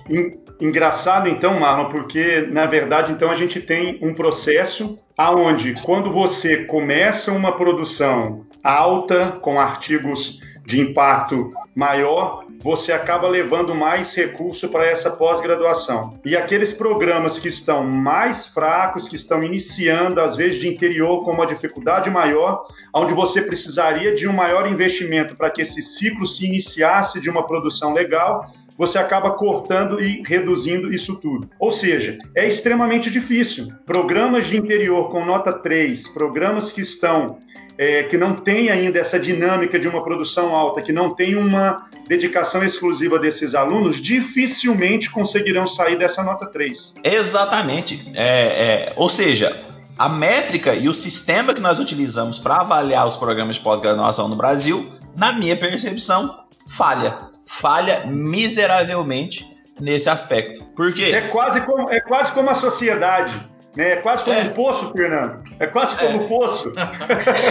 Engraçado 0.60 1.28
então, 1.28 1.58
Marlon, 1.58 1.90
porque 1.90 2.46
na 2.50 2.66
verdade 2.66 3.12
então 3.12 3.30
a 3.30 3.34
gente 3.34 3.60
tem 3.60 3.98
um 4.00 4.14
processo 4.14 4.96
aonde 5.16 5.74
quando 5.82 6.10
você 6.10 6.64
começa 6.64 7.32
uma 7.32 7.52
produção 7.52 8.46
alta 8.62 9.32
com 9.32 9.60
artigos 9.60 10.40
de 10.64 10.80
impacto 10.80 11.52
maior, 11.74 12.44
você 12.62 12.92
acaba 12.92 13.28
levando 13.28 13.74
mais 13.74 14.14
recurso 14.14 14.68
para 14.70 14.86
essa 14.86 15.10
pós-graduação. 15.10 16.18
E 16.24 16.34
aqueles 16.34 16.72
programas 16.72 17.38
que 17.38 17.48
estão 17.48 17.84
mais 17.84 18.46
fracos, 18.46 19.06
que 19.06 19.16
estão 19.16 19.44
iniciando, 19.44 20.20
às 20.20 20.34
vezes 20.34 20.58
de 20.60 20.68
interior, 20.68 21.22
com 21.24 21.32
uma 21.32 21.46
dificuldade 21.46 22.08
maior, 22.08 22.66
onde 22.94 23.12
você 23.12 23.42
precisaria 23.42 24.14
de 24.14 24.26
um 24.26 24.32
maior 24.32 24.66
investimento 24.66 25.36
para 25.36 25.50
que 25.50 25.60
esse 25.60 25.82
ciclo 25.82 26.26
se 26.26 26.46
iniciasse 26.46 27.20
de 27.20 27.28
uma 27.28 27.46
produção 27.46 27.92
legal, 27.92 28.50
você 28.76 28.98
acaba 28.98 29.30
cortando 29.32 30.00
e 30.00 30.22
reduzindo 30.26 30.92
isso 30.92 31.16
tudo. 31.16 31.48
Ou 31.58 31.70
seja, 31.70 32.18
é 32.34 32.46
extremamente 32.46 33.10
difícil. 33.10 33.72
Programas 33.86 34.46
de 34.46 34.56
interior 34.56 35.10
com 35.10 35.24
nota 35.24 35.52
3, 35.52 36.08
programas 36.08 36.72
que 36.72 36.80
estão 36.80 37.38
é, 37.76 38.04
que 38.04 38.16
não 38.16 38.34
tem 38.34 38.70
ainda 38.70 38.98
essa 38.98 39.18
dinâmica 39.18 39.78
de 39.78 39.88
uma 39.88 40.02
produção 40.02 40.54
alta, 40.54 40.80
que 40.80 40.92
não 40.92 41.14
tem 41.14 41.34
uma 41.34 41.88
dedicação 42.06 42.62
exclusiva 42.62 43.18
desses 43.18 43.54
alunos, 43.54 44.00
dificilmente 44.00 45.10
conseguirão 45.10 45.66
sair 45.66 45.98
dessa 45.98 46.22
nota 46.22 46.46
3. 46.46 46.94
Exatamente. 47.02 48.12
É, 48.14 48.22
é, 48.22 48.92
ou 48.96 49.08
seja, 49.08 49.60
a 49.98 50.08
métrica 50.08 50.74
e 50.74 50.88
o 50.88 50.94
sistema 50.94 51.54
que 51.54 51.60
nós 51.60 51.78
utilizamos 51.78 52.38
para 52.38 52.56
avaliar 52.56 53.06
os 53.06 53.16
programas 53.16 53.56
de 53.56 53.62
pós-graduação 53.62 54.28
no 54.28 54.36
Brasil, 54.36 54.84
na 55.16 55.32
minha 55.32 55.56
percepção, 55.56 56.44
falha. 56.68 57.33
Falha 57.46 58.04
miseravelmente 58.06 59.46
nesse 59.80 60.08
aspecto. 60.08 60.64
Por 60.76 60.92
quê? 60.92 61.06
É 61.06 61.28
quase 61.28 61.60
como, 61.62 61.90
é 61.90 62.00
quase 62.00 62.32
como 62.32 62.50
a 62.50 62.54
sociedade 62.54 63.34
né? 63.76 63.92
É 63.92 63.96
quase 63.96 64.24
como 64.24 64.38
é. 64.38 64.42
um 64.42 64.50
poço, 64.50 64.92
Fernando. 64.92 65.42
É 65.58 65.66
quase 65.66 65.96
como 65.96 66.22
é. 66.22 66.24
um 66.24 66.28
poço. 66.28 66.72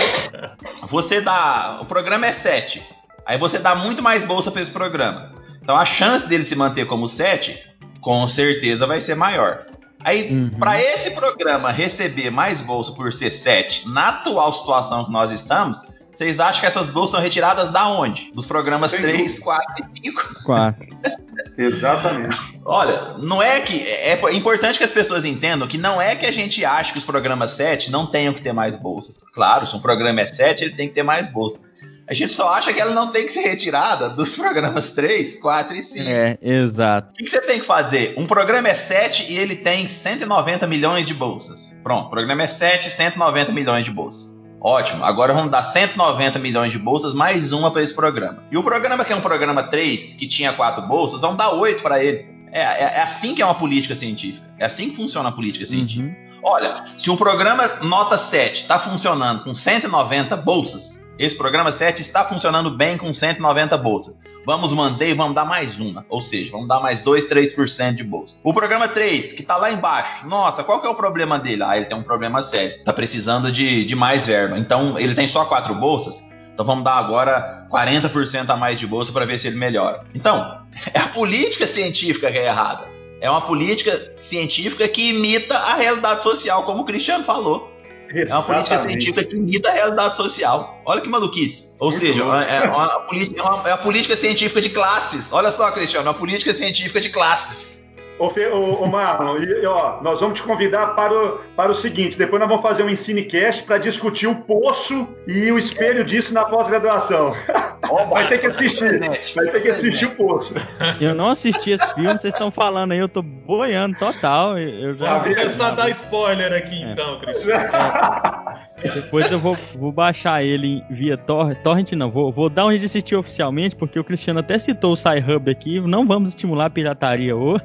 você 0.87 1.21
dá. 1.21 1.79
O 1.81 1.85
programa 1.85 2.25
é 2.25 2.31
7. 2.31 2.81
Aí 3.25 3.37
você 3.37 3.59
dá 3.59 3.75
muito 3.75 4.01
mais 4.01 4.23
bolsa 4.23 4.51
para 4.51 4.61
esse 4.61 4.71
programa. 4.71 5.33
Então 5.61 5.75
a 5.75 5.85
chance 5.85 6.27
dele 6.27 6.43
se 6.43 6.55
manter 6.55 6.85
como 6.85 7.07
7, 7.07 7.71
com 8.01 8.27
certeza 8.27 8.85
vai 8.85 8.99
ser 8.99 9.15
maior. 9.15 9.65
Aí, 9.99 10.33
uhum. 10.33 10.49
para 10.59 10.81
esse 10.81 11.11
programa 11.11 11.71
receber 11.71 12.29
mais 12.29 12.61
bolsa 12.61 12.93
por 12.93 13.13
ser 13.13 13.31
7, 13.31 13.87
na 13.87 14.09
atual 14.09 14.51
situação 14.51 15.05
que 15.05 15.11
nós 15.11 15.31
estamos, 15.31 15.87
vocês 16.13 16.39
acham 16.39 16.61
que 16.61 16.67
essas 16.67 16.89
bolsas 16.89 17.11
são 17.11 17.21
retiradas 17.21 17.71
da 17.71 17.87
onde? 17.87 18.31
Dos 18.33 18.45
programas 18.45 18.91
Sem 18.91 19.01
3, 19.01 19.39
4 19.39 19.65
e 19.79 20.07
5? 20.07 20.43
4. 20.45 20.97
Exatamente. 21.57 22.37
Olha, 22.65 23.15
não 23.17 23.41
é 23.41 23.59
que. 23.61 23.81
É, 23.87 24.19
é 24.21 24.33
importante 24.33 24.77
que 24.77 24.83
as 24.83 24.91
pessoas 24.91 25.25
entendam 25.25 25.67
que 25.67 25.77
não 25.77 26.01
é 26.01 26.15
que 26.15 26.25
a 26.25 26.31
gente 26.31 26.63
acha 26.63 26.93
que 26.93 26.99
os 26.99 27.05
programas 27.05 27.51
7 27.51 27.91
não 27.91 28.05
tenham 28.05 28.33
que 28.33 28.41
ter 28.41 28.53
mais 28.53 28.75
bolsas. 28.75 29.17
Claro, 29.33 29.65
se 29.67 29.75
um 29.75 29.79
programa 29.79 30.21
é 30.21 30.27
7, 30.27 30.63
ele 30.63 30.75
tem 30.75 30.87
que 30.87 30.93
ter 30.93 31.03
mais 31.03 31.29
bolsas. 31.29 31.61
A 32.07 32.13
gente 32.13 32.33
só 32.33 32.49
acha 32.49 32.73
que 32.73 32.81
ela 32.81 32.93
não 32.93 33.11
tem 33.11 33.25
que 33.25 33.31
ser 33.31 33.41
retirada 33.41 34.09
dos 34.09 34.35
programas 34.37 34.93
3, 34.93 35.39
4 35.39 35.75
e 35.75 35.81
5. 35.81 36.09
É, 36.09 36.37
exato. 36.41 37.11
O 37.11 37.23
que 37.23 37.29
você 37.29 37.41
tem 37.41 37.59
que 37.59 37.65
fazer? 37.65 38.13
Um 38.17 38.27
programa 38.27 38.67
é 38.67 38.75
7 38.75 39.31
e 39.31 39.37
ele 39.37 39.55
tem 39.55 39.87
190 39.87 40.67
milhões 40.67 41.07
de 41.07 41.13
bolsas. 41.13 41.75
Pronto, 41.81 42.07
o 42.07 42.09
programa 42.09 42.43
é 42.43 42.47
7, 42.47 42.89
190 42.89 43.51
milhões 43.51 43.85
de 43.85 43.91
bolsas. 43.91 44.32
Ótimo, 44.63 45.03
agora 45.03 45.33
vamos 45.33 45.51
dar 45.51 45.61
190 45.61 46.39
milhões 46.39 46.71
de 46.71 46.79
bolsas, 46.79 47.13
mais 47.13 47.51
uma 47.51 47.69
para 47.69 47.81
esse 47.81 47.93
programa. 47.93 48.41
E 48.49 48.57
o 48.57 48.63
programa 48.63 49.03
que 49.03 49.11
é 49.11 49.15
um 49.15 49.19
programa 49.19 49.61
3, 49.63 50.13
que 50.13 50.25
tinha 50.25 50.53
quatro 50.53 50.83
bolsas, 50.83 51.19
vamos 51.19 51.35
dar 51.35 51.49
oito 51.49 51.83
para 51.83 52.01
ele. 52.01 52.25
É, 52.49 52.61
é, 52.61 52.83
é, 52.95 53.01
assim 53.01 53.35
que 53.35 53.41
é 53.41 53.45
uma 53.45 53.55
política 53.55 53.93
científica. 53.93 54.47
É 54.57 54.63
assim 54.63 54.89
que 54.89 54.95
funciona 54.95 55.27
a 55.27 55.31
política 55.33 55.65
científica. 55.65 56.17
Uhum. 56.17 56.39
Olha, 56.43 56.81
se 56.97 57.09
o 57.09 57.17
programa 57.17 57.67
nota 57.81 58.17
7 58.17 58.61
está 58.61 58.79
funcionando 58.79 59.43
com 59.43 59.53
190 59.53 60.37
bolsas, 60.37 60.97
esse 61.17 61.37
programa 61.37 61.71
7 61.71 62.01
está 62.01 62.25
funcionando 62.25 62.71
bem 62.71 62.97
com 62.97 63.13
190 63.13 63.77
bolsas. 63.77 64.17
Vamos 64.45 64.73
manter 64.73 65.09
e 65.09 65.13
vamos 65.13 65.35
dar 65.35 65.45
mais 65.45 65.79
uma. 65.79 66.05
Ou 66.09 66.21
seja, 66.21 66.51
vamos 66.51 66.67
dar 66.67 66.79
mais 66.81 67.01
2, 67.01 67.29
3% 67.29 67.93
de 67.93 68.03
bolsa. 68.03 68.37
O 68.43 68.53
programa 68.53 68.87
3, 68.87 69.33
que 69.33 69.41
está 69.41 69.55
lá 69.55 69.71
embaixo. 69.71 70.27
Nossa, 70.27 70.63
qual 70.63 70.81
que 70.81 70.87
é 70.87 70.89
o 70.89 70.95
problema 70.95 71.39
dele? 71.39 71.63
Ah, 71.63 71.77
ele 71.77 71.85
tem 71.85 71.97
um 71.97 72.03
problema 72.03 72.41
sério. 72.41 72.77
Está 72.77 72.91
precisando 72.91 73.51
de, 73.51 73.85
de 73.85 73.95
mais 73.95 74.27
verba. 74.27 74.57
Então, 74.57 74.99
ele 74.99 75.15
tem 75.15 75.27
só 75.27 75.45
quatro 75.45 75.73
bolsas. 75.75 76.23
Então 76.53 76.65
vamos 76.65 76.83
dar 76.83 76.97
agora 76.97 77.67
40% 77.71 78.49
a 78.49 78.55
mais 78.55 78.79
de 78.79 78.85
bolsa 78.85 79.11
para 79.11 79.25
ver 79.25 79.37
se 79.39 79.47
ele 79.47 79.57
melhora. 79.57 80.03
Então, 80.13 80.61
é 80.93 80.99
a 80.99 81.07
política 81.07 81.65
científica 81.65 82.31
que 82.31 82.37
é 82.37 82.45
errada. 82.45 82.87
É 83.19 83.29
uma 83.29 83.41
política 83.41 83.97
científica 84.19 84.87
que 84.87 85.09
imita 85.09 85.57
a 85.57 85.75
realidade 85.75 86.21
social, 86.21 86.63
como 86.63 86.81
o 86.81 86.85
Cristiano 86.85 87.23
falou. 87.23 87.72
É 88.13 88.33
uma 88.33 88.43
política 88.43 88.77
científica 88.77 89.23
que 89.23 89.35
imita 89.35 89.69
a 89.69 89.73
realidade 89.73 90.15
social. 90.15 90.81
Olha 90.85 91.01
que 91.01 91.09
maluquice. 91.09 91.71
Ou 91.79 91.89
Muito 91.89 91.99
seja, 91.99 92.21
é 92.21 92.23
uma, 92.23 92.43
é, 92.43 92.63
uma 92.69 92.99
política, 93.01 93.41
é, 93.41 93.43
uma, 93.43 93.69
é 93.69 93.71
uma 93.71 93.77
política 93.77 94.15
científica 94.15 94.61
de 94.61 94.69
classes. 94.69 95.33
Olha 95.33 95.51
só, 95.51 95.71
Cristiano, 95.71 96.07
uma 96.07 96.13
política 96.13 96.53
científica 96.53 97.01
de 97.01 97.09
classes. 97.09 97.82
Ô, 98.19 98.29
Fe, 98.29 98.45
ô, 98.47 98.83
ô 98.83 98.87
Marlon, 98.87 99.37
e, 99.37 99.65
ó, 99.65 100.01
nós 100.01 100.19
vamos 100.19 100.39
te 100.39 100.45
convidar 100.45 100.87
para 100.95 101.13
o, 101.13 101.39
para 101.55 101.71
o 101.71 101.75
seguinte: 101.75 102.17
depois 102.17 102.39
nós 102.39 102.47
vamos 102.47 102.63
fazer 102.63 102.83
um 102.83 102.89
Ensinecast 102.89 103.63
para 103.63 103.77
discutir 103.77 104.27
o 104.27 104.35
poço 104.35 105.07
e 105.27 105.51
o 105.51 105.57
espelho 105.57 106.03
disso 106.03 106.33
na 106.33 106.45
pós-graduação. 106.45 107.33
vai 108.09 108.27
ter 108.27 108.39
que 108.39 108.47
assistir, 108.47 108.99
vai 109.35 109.47
ter 109.47 109.61
que 109.61 109.69
assistir 109.69 110.05
o 110.05 110.15
poço. 110.15 110.55
Eu 110.99 111.13
não 111.13 111.29
assisti 111.29 111.71
esse 111.71 111.93
filme, 111.93 112.11
vocês 112.11 112.33
estão 112.33 112.51
falando 112.51 112.91
aí, 112.91 112.99
eu 112.99 113.09
tô 113.09 113.21
boiando 113.21 113.97
total. 113.97 114.57
Eu 114.57 114.95
já 114.95 115.19
Vou 115.19 115.35
começar 115.35 115.69
a 115.69 115.71
dar 115.71 115.89
spoiler 115.89 116.53
aqui 116.53 116.83
é. 116.83 116.91
então, 116.91 117.19
Cristiano. 117.19 117.63
É. 118.83 118.89
Depois 118.89 119.31
eu 119.31 119.39
vou, 119.39 119.57
vou 119.75 119.91
baixar 119.91 120.43
ele 120.43 120.83
via 120.89 121.17
Tor 121.17 121.55
Torrent, 121.63 121.93
não, 121.93 122.11
vou, 122.11 122.31
vou 122.31 122.49
dar 122.49 122.67
um 122.67 122.77
de 122.77 122.85
assistir 122.85 123.15
oficialmente, 123.15 123.75
porque 123.75 123.97
o 123.97 124.03
Cristiano 124.03 124.41
até 124.41 124.59
citou 124.59 124.93
o 124.93 124.95
Sci-Hub 124.95 125.49
aqui, 125.49 125.79
não 125.79 126.05
vamos 126.05 126.29
estimular 126.29 126.65
a 126.65 126.69
pirataria 126.69 127.35
hoje. 127.35 127.63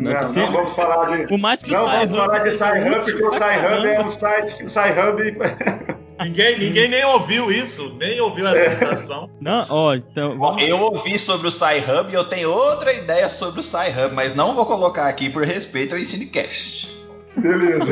Não, 0.00 0.12
não, 0.12 0.32
não 0.32 0.46
vamos 0.46 0.72
falar 0.74 1.16
de. 1.26 1.34
O 1.34 1.38
mais 1.38 1.62
que 1.62 1.70
não 1.70 1.86
vamos 1.86 2.16
falar 2.16 2.38
de 2.38 2.50
SciHub, 2.52 3.04
porque 3.04 3.24
o 3.24 3.32
SciHub 3.32 3.86
é 3.86 4.00
um 4.00 4.10
site 4.10 4.56
que 4.56 4.64
o 4.64 4.68
SciHub. 4.68 5.20
Ninguém, 6.22 6.58
ninguém 6.58 6.88
nem 6.90 7.02
ouviu 7.02 7.50
isso, 7.50 7.96
nem 7.98 8.20
ouviu 8.20 8.46
essa 8.46 8.58
é. 8.58 8.70
citação. 8.70 9.30
Não, 9.40 9.64
ó, 9.70 9.94
então. 9.94 10.36
Vamos... 10.36 10.62
Eu 10.62 10.78
ouvi 10.78 11.18
sobre 11.18 11.48
o 11.48 11.50
SciHub 11.50 12.10
e 12.10 12.14
eu 12.14 12.24
tenho 12.24 12.50
outra 12.50 12.92
ideia 12.92 13.26
sobre 13.26 13.60
o 13.60 13.62
SciHub, 13.62 14.14
mas 14.14 14.34
não 14.34 14.54
vou 14.54 14.66
colocar 14.66 15.08
aqui 15.08 15.30
por 15.30 15.44
respeito 15.44 15.94
ao 15.94 15.98
Ensinecast. 15.98 16.94
Beleza. 17.38 17.90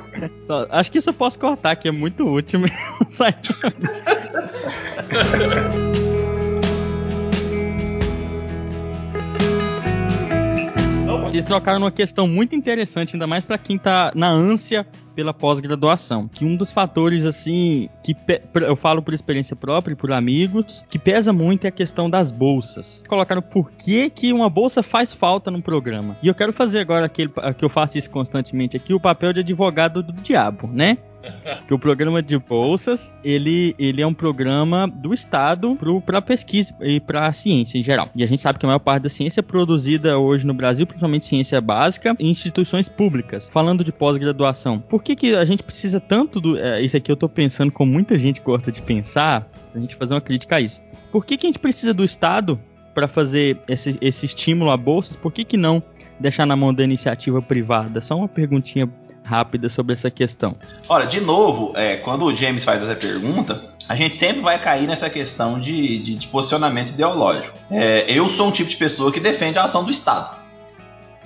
acho 0.70 0.90
que 0.90 0.96
isso 0.96 1.10
eu 1.10 1.14
posso 1.14 1.38
cortar, 1.38 1.76
que 1.76 1.88
é 1.88 1.90
muito 1.90 2.24
útil 2.24 2.60
mesmo. 2.60 2.78
Vocês 11.24 11.44
trocaram 11.44 11.80
uma 11.80 11.90
questão 11.90 12.26
muito 12.26 12.54
interessante, 12.54 13.14
ainda 13.14 13.26
mais 13.26 13.44
para 13.44 13.58
quem 13.58 13.78
tá 13.78 14.12
na 14.14 14.28
ânsia 14.28 14.86
pela 15.14 15.34
pós-graduação. 15.34 16.26
Que 16.26 16.44
um 16.44 16.56
dos 16.56 16.70
fatores, 16.70 17.24
assim, 17.24 17.88
que 18.02 18.16
eu 18.54 18.76
falo 18.76 19.02
por 19.02 19.12
experiência 19.12 19.54
própria 19.54 19.92
e 19.92 19.96
por 19.96 20.12
amigos, 20.12 20.84
que 20.88 20.98
pesa 20.98 21.32
muito 21.32 21.64
é 21.64 21.68
a 21.68 21.72
questão 21.72 22.08
das 22.08 22.30
bolsas. 22.30 23.04
Colocaram 23.06 23.42
por 23.42 23.70
que, 23.72 24.08
que 24.10 24.32
uma 24.32 24.48
bolsa 24.48 24.82
faz 24.82 25.12
falta 25.12 25.50
num 25.50 25.60
programa. 25.60 26.16
E 26.22 26.28
eu 26.28 26.34
quero 26.34 26.52
fazer 26.52 26.78
agora 26.78 27.06
aquele 27.06 27.30
que 27.56 27.64
eu 27.64 27.68
faço 27.68 27.98
isso 27.98 28.10
constantemente 28.10 28.76
aqui, 28.76 28.94
o 28.94 29.00
papel 29.00 29.32
de 29.32 29.40
advogado 29.40 30.02
do 30.02 30.12
diabo, 30.12 30.68
né? 30.68 30.98
Que 31.66 31.74
o 31.74 31.78
programa 31.78 32.22
de 32.22 32.38
bolsas, 32.38 33.12
ele, 33.22 33.74
ele 33.78 34.00
é 34.00 34.06
um 34.06 34.14
programa 34.14 34.86
do 34.86 35.12
Estado 35.12 35.76
para 36.04 36.22
pesquisa 36.22 36.74
e 36.80 37.00
para 37.00 37.32
ciência 37.32 37.78
em 37.78 37.82
geral. 37.82 38.08
E 38.14 38.22
a 38.22 38.26
gente 38.26 38.42
sabe 38.42 38.58
que 38.58 38.66
a 38.66 38.68
maior 38.68 38.78
parte 38.78 39.02
da 39.02 39.08
ciência 39.08 39.40
é 39.40 39.42
produzida 39.42 40.18
hoje 40.18 40.46
no 40.46 40.54
Brasil, 40.54 40.86
principalmente 40.86 41.24
ciência 41.24 41.60
básica, 41.60 42.16
em 42.18 42.30
instituições 42.30 42.88
públicas. 42.88 43.48
Falando 43.48 43.84
de 43.84 43.92
pós-graduação, 43.92 44.78
por 44.78 45.02
que, 45.02 45.16
que 45.16 45.34
a 45.34 45.44
gente 45.44 45.62
precisa 45.62 46.00
tanto 46.00 46.40
do... 46.40 46.58
É, 46.58 46.80
isso 46.82 46.96
aqui 46.96 47.10
eu 47.10 47.14
estou 47.14 47.28
pensando 47.28 47.72
como 47.72 47.92
muita 47.92 48.18
gente 48.18 48.40
gosta 48.40 48.70
de 48.70 48.80
pensar, 48.82 49.48
a 49.74 49.78
gente 49.78 49.96
fazer 49.96 50.14
uma 50.14 50.20
crítica 50.20 50.56
a 50.56 50.60
isso. 50.60 50.80
Por 51.10 51.24
que, 51.24 51.36
que 51.36 51.46
a 51.46 51.48
gente 51.48 51.58
precisa 51.58 51.92
do 51.94 52.04
Estado 52.04 52.58
para 52.94 53.08
fazer 53.08 53.58
esse, 53.68 53.96
esse 54.00 54.26
estímulo 54.26 54.70
a 54.70 54.76
bolsas? 54.76 55.16
Por 55.16 55.32
que, 55.32 55.44
que 55.44 55.56
não 55.56 55.82
deixar 56.20 56.46
na 56.46 56.56
mão 56.56 56.72
da 56.74 56.84
iniciativa 56.84 57.40
privada? 57.40 58.00
Só 58.00 58.16
uma 58.16 58.28
perguntinha 58.28 58.88
rápida 59.28 59.68
sobre 59.68 59.92
essa 59.92 60.10
questão. 60.10 60.56
Olha, 60.88 61.06
de 61.06 61.20
novo, 61.20 61.72
é, 61.76 61.96
quando 61.96 62.24
o 62.24 62.34
James 62.34 62.64
faz 62.64 62.82
essa 62.82 62.96
pergunta, 62.96 63.74
a 63.88 63.94
gente 63.94 64.16
sempre 64.16 64.40
vai 64.40 64.58
cair 64.58 64.86
nessa 64.86 65.10
questão 65.10 65.60
de, 65.60 65.98
de, 65.98 66.16
de 66.16 66.26
posicionamento 66.28 66.88
ideológico. 66.88 67.56
É, 67.70 68.06
eu 68.08 68.28
sou 68.28 68.48
um 68.48 68.50
tipo 68.50 68.70
de 68.70 68.76
pessoa 68.76 69.12
que 69.12 69.20
defende 69.20 69.58
a 69.58 69.64
ação 69.64 69.84
do 69.84 69.90
Estado. 69.90 70.36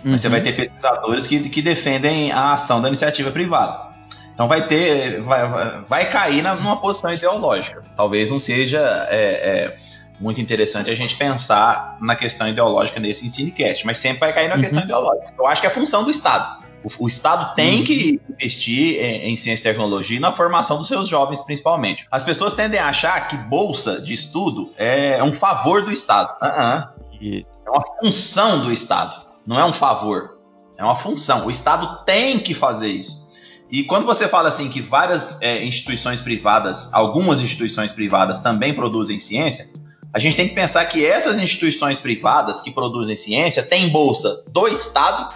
Uhum. 0.04 0.16
Você 0.16 0.28
vai 0.28 0.40
ter 0.40 0.54
pesquisadores 0.54 1.26
que, 1.26 1.48
que 1.48 1.62
defendem 1.62 2.32
a 2.32 2.54
ação 2.54 2.80
da 2.80 2.88
iniciativa 2.88 3.30
privada. 3.30 3.92
Então 4.34 4.48
vai 4.48 4.66
ter, 4.66 5.20
vai, 5.20 5.82
vai 5.88 6.10
cair 6.10 6.42
na, 6.42 6.54
numa 6.54 6.80
posição 6.80 7.12
ideológica. 7.12 7.82
Talvez 7.96 8.30
não 8.30 8.40
seja 8.40 8.80
é, 9.10 9.16
é, 9.16 9.76
muito 10.18 10.40
interessante 10.40 10.90
a 10.90 10.94
gente 10.94 11.16
pensar 11.16 11.96
na 12.00 12.16
questão 12.16 12.48
ideológica 12.48 12.98
nesse 12.98 13.26
EnsineCast, 13.26 13.86
mas 13.86 13.98
sempre 13.98 14.20
vai 14.20 14.32
cair 14.32 14.48
na 14.48 14.56
uhum. 14.56 14.60
questão 14.60 14.82
ideológica. 14.82 15.32
Eu 15.38 15.46
acho 15.46 15.60
que 15.60 15.66
é 15.66 15.70
função 15.70 16.02
do 16.04 16.10
Estado. 16.10 16.61
O, 16.84 17.04
o 17.04 17.08
Estado 17.08 17.54
tem 17.54 17.78
uhum. 17.78 17.84
que 17.84 18.20
investir 18.30 19.02
em, 19.02 19.30
em, 19.30 19.36
ciência 19.36 19.62
e 19.62 19.72
tecnologia 19.72 20.16
e 20.16 20.20
na 20.20 20.32
formação 20.32 20.78
dos 20.78 20.88
seus 20.88 21.08
jovens, 21.08 21.40
principalmente. 21.40 22.06
As 22.10 22.24
pessoas 22.24 22.54
tendem 22.54 22.80
a 22.80 22.88
achar 22.88 23.28
que 23.28 23.36
bolsa 23.36 24.00
de 24.00 24.12
estudo 24.12 24.70
é 24.76 25.22
um 25.22 25.32
favor 25.32 25.82
do 25.82 25.92
Estado. 25.92 26.36
Uh 26.40 26.46
-uh. 26.46 27.44
É 27.64 27.70
uma 27.70 27.82
função 28.00 28.64
do 28.64 28.72
Estado, 28.72 29.24
não 29.46 29.58
é 29.58 29.64
um 29.64 29.72
favor. 29.72 30.38
É 30.76 30.84
uma 30.84 30.96
função. 30.96 31.46
O 31.46 31.50
Estado 31.50 32.04
tem 32.04 32.38
que 32.38 32.54
fazer 32.54 32.88
isso. 32.88 33.30
E 33.70 33.84
quando 33.84 34.04
você 34.04 34.28
fala 34.28 34.48
assim 34.48 34.68
que 34.68 34.82
várias 34.82 35.40
é, 35.40 35.64
instituições 35.64 36.20
privadas, 36.20 36.92
algumas 36.92 37.40
instituições 37.40 37.92
privadas 37.92 38.40
também 38.40 38.74
produzem 38.74 39.18
ciência, 39.18 39.70
a 40.12 40.18
gente 40.18 40.36
tem 40.36 40.46
que 40.46 40.54
pensar 40.54 40.84
que 40.84 41.06
essas 41.06 41.40
instituições 41.40 41.98
privadas 41.98 42.60
que 42.60 42.70
produzem 42.70 43.16
ciência 43.16 43.62
têm 43.62 43.88
bolsa 43.88 44.44
do 44.48 44.68
Estado 44.68 45.32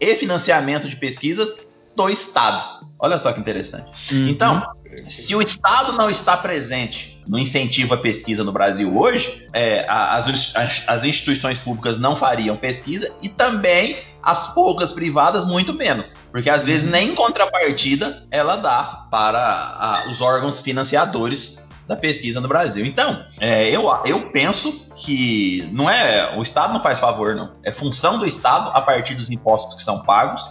e 0.00 0.14
financiamento 0.16 0.88
de 0.88 0.96
pesquisas 0.96 1.60
do 1.94 2.08
Estado. 2.08 2.80
Olha 2.98 3.18
só 3.18 3.32
que 3.32 3.40
interessante. 3.40 3.90
Uhum. 4.12 4.28
Então, 4.28 4.62
se 5.08 5.34
o 5.34 5.42
Estado 5.42 5.92
não 5.92 6.10
está 6.10 6.36
presente 6.36 7.22
no 7.28 7.38
incentivo 7.38 7.94
à 7.94 7.96
pesquisa 7.96 8.42
no 8.42 8.52
Brasil 8.52 8.96
hoje, 8.98 9.46
é, 9.52 9.86
as, 9.88 10.56
as, 10.56 10.88
as, 10.88 11.04
instituições 11.04 11.58
públicas 11.58 11.98
não 11.98 12.16
fariam 12.16 12.56
pesquisa 12.56 13.12
e 13.22 13.28
também 13.28 13.96
as 14.22 14.52
poucas 14.52 14.92
privadas 14.92 15.46
muito 15.46 15.72
menos, 15.72 16.16
porque 16.30 16.50
às 16.50 16.64
vezes 16.64 16.86
uhum. 16.86 16.92
nem 16.92 17.14
contrapartida 17.14 18.26
ela 18.30 18.56
dá 18.56 19.06
para 19.10 19.40
a, 19.40 20.10
os 20.10 20.20
órgãos 20.20 20.60
financiadores 20.60 21.69
da 21.90 21.96
pesquisa 21.96 22.40
no 22.40 22.46
Brasil. 22.46 22.86
Então, 22.86 23.26
é, 23.40 23.68
eu, 23.68 23.90
eu 24.04 24.30
penso 24.30 24.92
que 24.94 25.68
não 25.72 25.90
é 25.90 26.36
o 26.36 26.40
Estado 26.42 26.72
não 26.72 26.80
faz 26.80 27.00
favor, 27.00 27.34
não. 27.34 27.50
É 27.64 27.72
função 27.72 28.16
do 28.16 28.24
Estado, 28.24 28.70
a 28.72 28.80
partir 28.80 29.16
dos 29.16 29.28
impostos 29.28 29.74
que 29.74 29.82
são 29.82 30.04
pagos, 30.04 30.48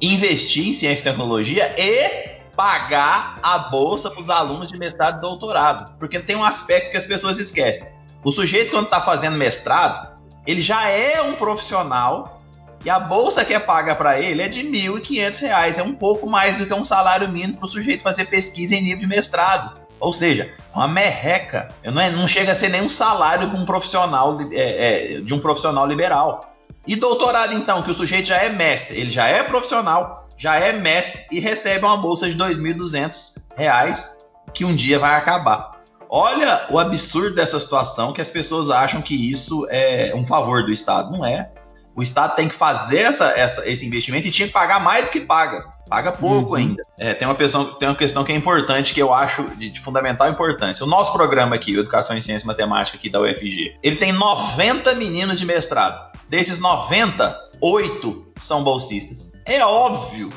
investir 0.00 0.68
em 0.68 0.72
ciência 0.72 1.00
e 1.00 1.02
tecnologia 1.02 1.74
e 1.76 2.38
pagar 2.54 3.40
a 3.42 3.58
bolsa 3.58 4.08
para 4.08 4.20
os 4.20 4.30
alunos 4.30 4.68
de 4.68 4.78
mestrado 4.78 5.18
e 5.18 5.20
doutorado. 5.20 5.98
Porque 5.98 6.20
tem 6.20 6.36
um 6.36 6.44
aspecto 6.44 6.92
que 6.92 6.96
as 6.96 7.04
pessoas 7.04 7.40
esquecem. 7.40 7.88
O 8.22 8.30
sujeito, 8.30 8.70
quando 8.70 8.84
está 8.84 9.00
fazendo 9.00 9.36
mestrado, 9.36 10.16
ele 10.46 10.60
já 10.60 10.88
é 10.88 11.20
um 11.20 11.34
profissional 11.34 12.40
e 12.84 12.90
a 12.90 13.00
bolsa 13.00 13.44
que 13.44 13.52
é 13.52 13.58
paga 13.58 13.96
para 13.96 14.20
ele 14.20 14.42
é 14.42 14.48
de 14.48 14.62
R$ 14.62 14.70
1.500. 14.70 15.78
É 15.78 15.82
um 15.82 15.96
pouco 15.96 16.30
mais 16.30 16.56
do 16.56 16.66
que 16.66 16.74
um 16.74 16.84
salário 16.84 17.28
mínimo 17.28 17.56
para 17.56 17.66
o 17.66 17.68
sujeito 17.68 18.04
fazer 18.04 18.26
pesquisa 18.26 18.76
em 18.76 18.82
nível 18.82 19.00
de 19.00 19.06
mestrado. 19.08 19.77
Ou 20.00 20.12
seja, 20.12 20.52
uma 20.74 20.86
merreca. 20.86 21.68
Não, 21.84 22.00
é, 22.00 22.10
não 22.10 22.28
chega 22.28 22.52
a 22.52 22.54
ser 22.54 22.68
nenhum 22.68 22.88
salário 22.88 23.48
de 23.48 23.56
um 23.56 23.64
profissional, 23.64 24.38
é, 24.52 25.16
é, 25.16 25.20
de 25.20 25.34
um 25.34 25.40
profissional 25.40 25.86
liberal. 25.86 26.54
E 26.86 26.96
doutorado, 26.96 27.52
então, 27.52 27.82
que 27.82 27.90
o 27.90 27.94
sujeito 27.94 28.28
já 28.28 28.36
é 28.36 28.48
mestre, 28.48 28.98
ele 28.98 29.10
já 29.10 29.26
é 29.26 29.42
profissional, 29.42 30.26
já 30.36 30.56
é 30.56 30.72
mestre 30.72 31.26
e 31.30 31.40
recebe 31.40 31.84
uma 31.84 31.96
bolsa 31.96 32.30
de 32.30 32.32
R$ 32.32 32.54
2.200 32.54 34.18
que 34.54 34.64
um 34.64 34.74
dia 34.74 34.98
vai 34.98 35.16
acabar. 35.16 35.72
Olha 36.10 36.66
o 36.70 36.78
absurdo 36.78 37.34
dessa 37.34 37.60
situação 37.60 38.14
que 38.14 38.20
as 38.20 38.30
pessoas 38.30 38.70
acham 38.70 39.02
que 39.02 39.30
isso 39.30 39.66
é 39.68 40.12
um 40.14 40.26
favor 40.26 40.64
do 40.64 40.72
Estado. 40.72 41.12
Não 41.12 41.24
é. 41.24 41.50
O 41.98 42.02
Estado 42.02 42.36
tem 42.36 42.48
que 42.48 42.54
fazer 42.54 42.98
essa, 42.98 43.24
essa, 43.30 43.68
esse 43.68 43.84
investimento 43.84 44.28
e 44.28 44.30
tinha 44.30 44.46
que 44.46 44.54
pagar 44.54 44.78
mais 44.78 45.06
do 45.06 45.10
que 45.10 45.18
paga. 45.18 45.66
Paga 45.90 46.12
pouco 46.12 46.50
uhum. 46.50 46.54
ainda. 46.54 46.82
É, 46.96 47.12
tem, 47.12 47.26
uma 47.26 47.34
questão, 47.34 47.64
tem 47.74 47.88
uma 47.88 47.96
questão 47.96 48.22
que 48.22 48.30
é 48.30 48.36
importante, 48.36 48.94
que 48.94 49.02
eu 49.02 49.12
acho 49.12 49.42
de, 49.56 49.68
de, 49.68 49.80
fundamental 49.80 50.28
importância. 50.28 50.86
O 50.86 50.88
nosso 50.88 51.12
programa 51.12 51.56
aqui, 51.56 51.76
Educação 51.76 52.16
em 52.16 52.20
Ciência 52.20 52.44
e 52.44 52.46
Matemática 52.46 52.96
aqui 52.96 53.10
da 53.10 53.20
UFG, 53.20 53.78
ele 53.82 53.96
tem 53.96 54.12
90 54.12 54.94
meninos 54.94 55.40
de 55.40 55.44
mestrado. 55.44 56.12
Desses 56.28 56.60
90, 56.60 57.36
8 57.60 58.32
são 58.38 58.62
bolsistas. 58.62 59.32
É 59.44 59.66
óbvio 59.66 60.30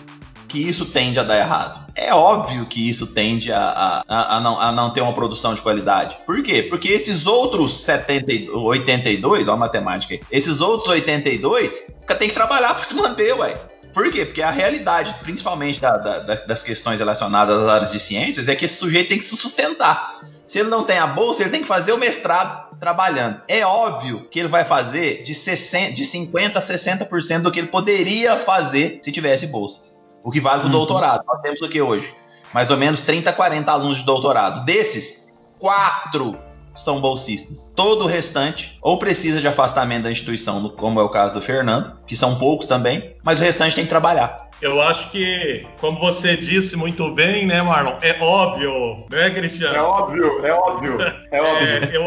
que 0.51 0.67
isso 0.67 0.87
tende 0.87 1.17
a 1.17 1.23
dar 1.23 1.37
errado. 1.37 1.85
É 1.95 2.13
óbvio 2.13 2.65
que 2.65 2.89
isso 2.89 3.13
tende 3.13 3.51
a, 3.53 4.03
a, 4.07 4.37
a, 4.37 4.39
não, 4.41 4.59
a 4.59 4.71
não 4.71 4.89
ter 4.89 4.99
uma 4.99 5.13
produção 5.13 5.55
de 5.55 5.61
qualidade. 5.61 6.17
Por 6.25 6.43
quê? 6.43 6.63
Porque 6.63 6.89
esses 6.89 7.25
outros 7.25 7.79
70, 7.79 8.51
82, 8.51 9.47
ó 9.47 9.53
a 9.53 9.57
matemática 9.57 10.13
aí, 10.13 10.21
esses 10.29 10.59
outros 10.59 10.89
82 10.89 12.01
tem 12.19 12.27
que 12.27 12.35
trabalhar 12.35 12.73
para 12.75 12.83
se 12.83 12.93
manter, 12.95 13.33
ué. 13.33 13.55
Por 13.93 14.09
quê? 14.11 14.25
Porque 14.25 14.41
a 14.41 14.51
realidade, 14.51 15.13
principalmente 15.21 15.79
da, 15.79 15.97
da, 15.97 16.19
das 16.19 16.63
questões 16.63 16.99
relacionadas 16.99 17.57
às 17.57 17.67
áreas 17.67 17.91
de 17.91 17.99
ciências, 17.99 18.47
é 18.47 18.55
que 18.55 18.65
esse 18.65 18.75
sujeito 18.75 19.09
tem 19.09 19.17
que 19.17 19.23
se 19.23 19.35
sustentar. 19.35 20.19
Se 20.47 20.59
ele 20.59 20.69
não 20.69 20.83
tem 20.83 20.97
a 20.97 21.07
bolsa, 21.07 21.43
ele 21.43 21.49
tem 21.49 21.61
que 21.61 21.67
fazer 21.67 21.93
o 21.93 21.97
mestrado 21.97 22.77
trabalhando. 22.77 23.41
É 23.47 23.65
óbvio 23.65 24.27
que 24.29 24.39
ele 24.39 24.49
vai 24.49 24.65
fazer 24.65 25.23
de, 25.23 25.33
60, 25.33 25.93
de 25.93 26.03
50% 26.03 26.55
a 26.55 26.59
60% 26.59 27.41
do 27.41 27.51
que 27.51 27.59
ele 27.59 27.67
poderia 27.67 28.37
fazer 28.37 28.99
se 29.01 29.11
tivesse 29.11 29.47
bolsa. 29.47 30.00
O 30.23 30.31
que 30.31 30.39
vale 30.39 30.61
para 30.61 30.69
o 30.69 30.71
uhum. 30.71 30.77
doutorado. 30.77 31.23
Nós 31.27 31.41
temos 31.41 31.61
o 31.61 31.69
que 31.69 31.81
hoje? 31.81 32.13
Mais 32.53 32.69
ou 32.69 32.77
menos 32.77 33.03
30, 33.03 33.31
40 33.31 33.71
alunos 33.71 33.99
de 33.99 34.03
doutorado. 34.03 34.65
Desses, 34.65 35.33
quatro 35.59 36.37
são 36.75 36.99
bolsistas. 36.99 37.73
Todo 37.75 38.03
o 38.03 38.07
restante 38.07 38.77
ou 38.81 38.97
precisa 38.97 39.39
de 39.39 39.47
afastamento 39.47 40.03
da 40.03 40.11
instituição, 40.11 40.69
como 40.69 40.99
é 40.99 41.03
o 41.03 41.09
caso 41.09 41.33
do 41.33 41.41
Fernando, 41.41 41.93
que 42.05 42.15
são 42.15 42.37
poucos 42.37 42.67
também, 42.67 43.15
mas 43.23 43.39
o 43.39 43.43
restante 43.43 43.75
tem 43.75 43.83
que 43.83 43.89
trabalhar. 43.89 44.50
Eu 44.61 44.79
acho 44.79 45.09
que, 45.09 45.65
como 45.79 45.99
você 45.99 46.37
disse 46.37 46.77
muito 46.77 47.09
bem, 47.11 47.47
né, 47.47 47.63
Marlon? 47.63 47.97
É 48.01 48.21
óbvio, 48.21 49.05
né, 49.09 49.31
Cristiano? 49.31 49.75
É 49.75 49.81
óbvio, 49.81 50.45
é 50.45 50.53
óbvio, 50.53 50.97
é 51.31 51.41
óbvio. 51.41 51.67
É, 51.67 51.97
eu, 51.97 52.03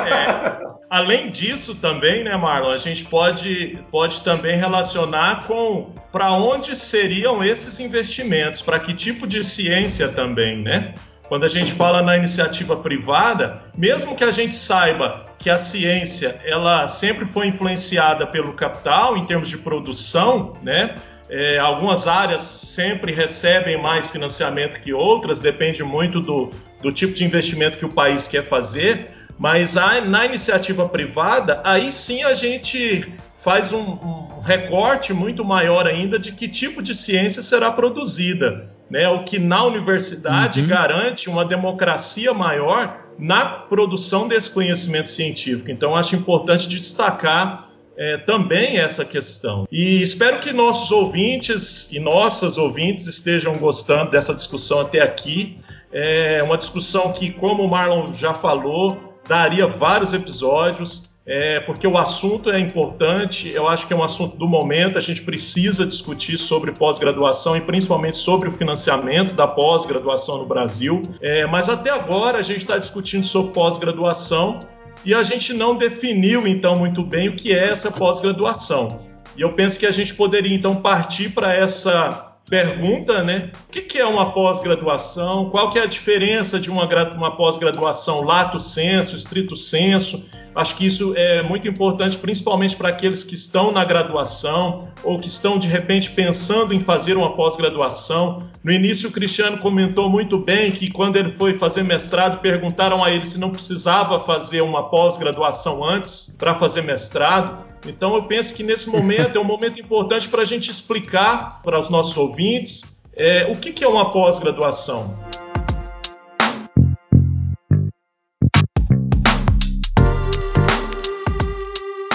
é, 0.00 0.60
além 0.90 1.30
disso, 1.30 1.76
também, 1.76 2.24
né, 2.24 2.36
Marlon? 2.36 2.70
A 2.70 2.76
gente 2.76 3.04
pode, 3.04 3.78
pode 3.90 4.20
também 4.22 4.56
relacionar 4.56 5.44
com 5.46 5.94
para 6.10 6.32
onde 6.32 6.76
seriam 6.76 7.42
esses 7.42 7.78
investimentos, 7.80 8.60
para 8.60 8.78
que 8.78 8.92
tipo 8.92 9.26
de 9.26 9.44
ciência 9.44 10.08
também, 10.08 10.58
né? 10.58 10.92
Quando 11.28 11.44
a 11.44 11.48
gente 11.48 11.72
fala 11.72 12.02
na 12.02 12.16
iniciativa 12.16 12.76
privada, 12.76 13.62
mesmo 13.74 14.14
que 14.14 14.22
a 14.22 14.30
gente 14.30 14.54
saiba 14.54 15.26
que 15.38 15.48
a 15.48 15.56
ciência 15.56 16.38
ela 16.44 16.86
sempre 16.86 17.24
foi 17.24 17.46
influenciada 17.46 18.26
pelo 18.26 18.52
capital 18.52 19.16
em 19.16 19.24
termos 19.24 19.48
de 19.48 19.56
produção, 19.56 20.52
né? 20.62 20.94
É, 21.28 21.58
algumas 21.58 22.06
áreas 22.06 22.42
sempre 22.42 23.12
recebem 23.12 23.80
mais 23.80 24.10
financiamento 24.10 24.80
que 24.80 24.92
outras, 24.92 25.40
depende 25.40 25.82
muito 25.82 26.20
do, 26.20 26.50
do 26.82 26.92
tipo 26.92 27.14
de 27.14 27.24
investimento 27.24 27.78
que 27.78 27.84
o 27.84 27.92
país 27.92 28.28
quer 28.28 28.42
fazer. 28.42 29.08
Mas 29.38 29.76
a, 29.76 30.00
na 30.02 30.26
iniciativa 30.26 30.88
privada, 30.88 31.60
aí 31.64 31.92
sim 31.92 32.22
a 32.22 32.34
gente 32.34 33.12
faz 33.34 33.72
um, 33.72 33.80
um, 33.80 34.40
recorte 34.40 35.12
muito 35.12 35.44
maior 35.44 35.86
ainda 35.86 36.18
de 36.18 36.32
que 36.32 36.46
tipo 36.46 36.82
de 36.82 36.94
ciência 36.94 37.42
será 37.42 37.70
produzida 37.72 38.70
né, 38.88 39.08
o 39.08 39.24
que 39.24 39.38
na 39.38 39.64
universidade 39.64 40.60
uhum. 40.60 40.66
garante 40.66 41.30
uma 41.30 41.44
democracia 41.44 42.34
maior 42.34 43.06
na 43.18 43.46
produção 43.46 44.28
desse 44.28 44.50
conhecimento 44.50 45.10
científico. 45.10 45.70
Então, 45.70 45.96
acho 45.96 46.14
importante 46.14 46.68
destacar 46.68 47.71
é, 47.96 48.16
também 48.18 48.78
essa 48.78 49.04
questão. 49.04 49.66
E 49.70 50.02
espero 50.02 50.38
que 50.38 50.52
nossos 50.52 50.90
ouvintes 50.90 51.90
e 51.92 52.00
nossas 52.00 52.58
ouvintes 52.58 53.06
estejam 53.06 53.56
gostando 53.56 54.10
dessa 54.10 54.34
discussão 54.34 54.80
até 54.80 55.00
aqui. 55.00 55.56
É 55.92 56.42
uma 56.42 56.56
discussão 56.56 57.12
que, 57.12 57.30
como 57.30 57.62
o 57.62 57.68
Marlon 57.68 58.12
já 58.14 58.32
falou, 58.32 59.20
daria 59.28 59.66
vários 59.66 60.14
episódios. 60.14 61.12
é, 61.24 61.60
porque 61.60 61.86
o 61.86 61.96
assunto 61.96 62.50
é 62.50 62.58
importante, 62.58 63.48
eu 63.48 63.68
acho 63.68 63.86
que 63.86 63.92
é 63.92 63.96
um 63.96 64.02
assunto 64.02 64.36
do 64.36 64.48
momento, 64.48 64.98
a 64.98 65.00
gente 65.00 65.22
precisa 65.22 65.86
discutir 65.86 66.36
sobre 66.36 66.72
pós-graduação 66.72 67.56
e 67.56 67.60
principalmente 67.60 68.16
sobre 68.16 68.48
o 68.48 68.50
financiamento 68.52 69.32
da 69.32 69.46
pós-graduação 69.46 70.38
no 70.38 70.46
Brasil. 70.46 71.00
É, 71.20 71.46
mas 71.46 71.68
até 71.68 71.90
agora 71.90 72.38
a 72.38 72.42
gente 72.42 72.58
está 72.58 72.76
discutindo 72.76 73.24
sobre 73.24 73.52
pós-graduação 73.52 74.58
e 75.04 75.14
a 75.14 75.22
gente 75.22 75.52
não 75.52 75.76
definiu 75.76 76.46
então 76.46 76.76
muito 76.76 77.02
bem 77.02 77.28
o 77.28 77.36
que 77.36 77.52
é 77.52 77.70
essa 77.70 77.90
pós-graduação. 77.90 79.00
E 79.36 79.40
eu 79.40 79.52
penso 79.52 79.78
que 79.78 79.86
a 79.86 79.90
gente 79.90 80.14
poderia 80.14 80.54
então 80.54 80.76
partir 80.76 81.30
para 81.30 81.54
essa 81.54 82.31
pergunta, 82.52 83.22
né? 83.22 83.50
O 83.66 83.70
que, 83.70 83.98
é 83.98 84.04
uma 84.04 84.30
pós-graduação? 84.30 85.48
Qual 85.48 85.70
que 85.70 85.78
é 85.78 85.84
a 85.84 85.86
diferença 85.86 86.60
de 86.60 86.70
uma, 86.70 86.86
uma 87.14 87.34
pós-graduação 87.34 88.20
lato 88.20 88.60
senso, 88.60 89.16
estrito 89.16 89.56
senso? 89.56 90.22
Acho 90.54 90.76
que 90.76 90.84
isso 90.84 91.14
é 91.16 91.42
muito 91.42 91.66
importante, 91.66 92.18
principalmente 92.18 92.76
para 92.76 92.90
aqueles 92.90 93.24
que 93.24 93.34
estão 93.34 93.72
na 93.72 93.86
graduação 93.86 94.92
ou 95.02 95.18
que 95.18 95.28
estão 95.28 95.58
de 95.58 95.66
repente 95.66 96.10
pensando 96.10 96.74
em 96.74 96.80
fazer 96.80 97.16
uma 97.16 97.34
pós-graduação. 97.34 98.46
No 98.62 98.70
início, 98.70 99.08
o 99.08 99.12
Cristiano 99.12 99.56
comentou 99.56 100.10
muito 100.10 100.36
bem 100.36 100.70
que 100.70 100.90
quando 100.90 101.16
ele 101.16 101.30
foi 101.30 101.54
fazer 101.54 101.82
mestrado, 101.82 102.42
perguntaram 102.42 103.02
a 103.02 103.10
ele 103.10 103.24
se 103.24 103.40
não 103.40 103.48
precisava 103.48 104.20
fazer 104.20 104.60
uma 104.60 104.90
pós-graduação 104.90 105.82
antes 105.82 106.36
para 106.38 106.54
fazer 106.54 106.82
mestrado. 106.82 107.71
Então, 107.86 108.14
eu 108.14 108.24
penso 108.24 108.54
que 108.54 108.62
nesse 108.62 108.88
momento 108.88 109.36
é 109.36 109.40
um 109.40 109.44
momento 109.44 109.80
importante 109.80 110.28
para 110.28 110.42
a 110.42 110.44
gente 110.44 110.70
explicar 110.70 111.60
para 111.62 111.80
os 111.80 111.88
nossos 111.88 112.16
ouvintes 112.16 113.02
é, 113.14 113.50
o 113.50 113.56
que, 113.56 113.72
que 113.72 113.82
é 113.82 113.88
uma 113.88 114.10
pós-graduação. 114.10 115.18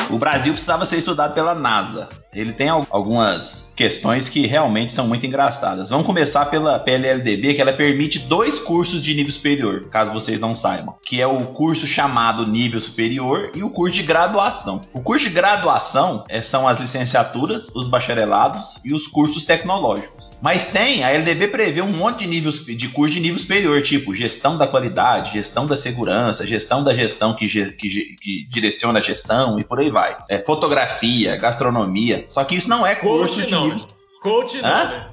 O 0.10 0.18
Brasil 0.18 0.54
precisava 0.54 0.86
ser 0.86 0.98
estudado 0.98 1.34
pela 1.34 1.54
NASA. 1.54 2.08
Ele 2.38 2.54
tem 2.54 2.70
algumas 2.70 3.74
questões 3.76 4.30
que 4.30 4.46
realmente 4.46 4.94
são 4.94 5.08
muito 5.08 5.26
engraçadas. 5.26 5.90
Vamos 5.90 6.06
começar 6.06 6.46
pela 6.46 6.78
PLLDB, 6.78 7.56
que 7.56 7.62
ela 7.62 7.74
permite 7.74 8.20
dois 8.20 8.60
cursos 8.60 9.02
de 9.02 9.16
nível 9.16 9.32
superior, 9.32 9.88
caso 9.90 10.14
vocês 10.14 10.40
não 10.40 10.54
saibam, 10.54 10.96
que 11.04 11.20
é 11.20 11.26
o 11.26 11.38
curso 11.48 11.88
chamado 11.88 12.46
nível 12.46 12.80
superior 12.80 13.52
e 13.56 13.64
o 13.64 13.72
curso 13.72 13.96
de 13.96 14.04
graduação. 14.04 14.82
O 14.94 15.02
curso 15.02 15.28
de 15.28 15.34
graduação 15.34 16.26
é, 16.30 16.40
são 16.40 16.68
as 16.68 16.80
licenciaturas, 16.80 17.70
os 17.76 17.88
bacharelados 17.88 18.80
e 18.86 18.94
os 18.94 19.08
cursos 19.08 19.44
tecnológicos. 19.44 20.30
Mas 20.40 20.66
tem, 20.66 21.04
a 21.04 21.10
LDB 21.10 21.48
prevê 21.48 21.82
um 21.82 21.92
monte 21.92 22.20
de 22.20 22.28
níveis 22.28 22.64
de 22.64 22.88
curso 22.90 23.16
de 23.16 23.20
nível 23.20 23.40
superior, 23.40 23.82
tipo 23.82 24.14
gestão 24.14 24.58
da 24.58 24.68
qualidade, 24.68 25.34
gestão 25.34 25.66
da 25.66 25.76
segurança, 25.76 26.46
gestão 26.46 26.84
da 26.84 26.94
gestão 26.94 27.34
que, 27.34 27.48
que, 27.48 28.16
que 28.22 28.48
direciona 28.48 29.00
a 29.00 29.02
gestão 29.02 29.58
e 29.58 29.64
por 29.64 29.80
aí 29.80 29.90
vai. 29.90 30.16
É, 30.30 30.38
fotografia, 30.38 31.36
gastronomia. 31.36 32.27
Só 32.28 32.44
que 32.44 32.56
isso 32.56 32.70
não 32.70 32.86
é 32.86 32.96
curso 32.96 33.36
coach 33.36 33.46
de 33.46 33.52
não. 33.52 33.64
nível. 33.64 33.88
Coach 34.22 34.62
não, 34.62 34.70
né? 34.70 35.08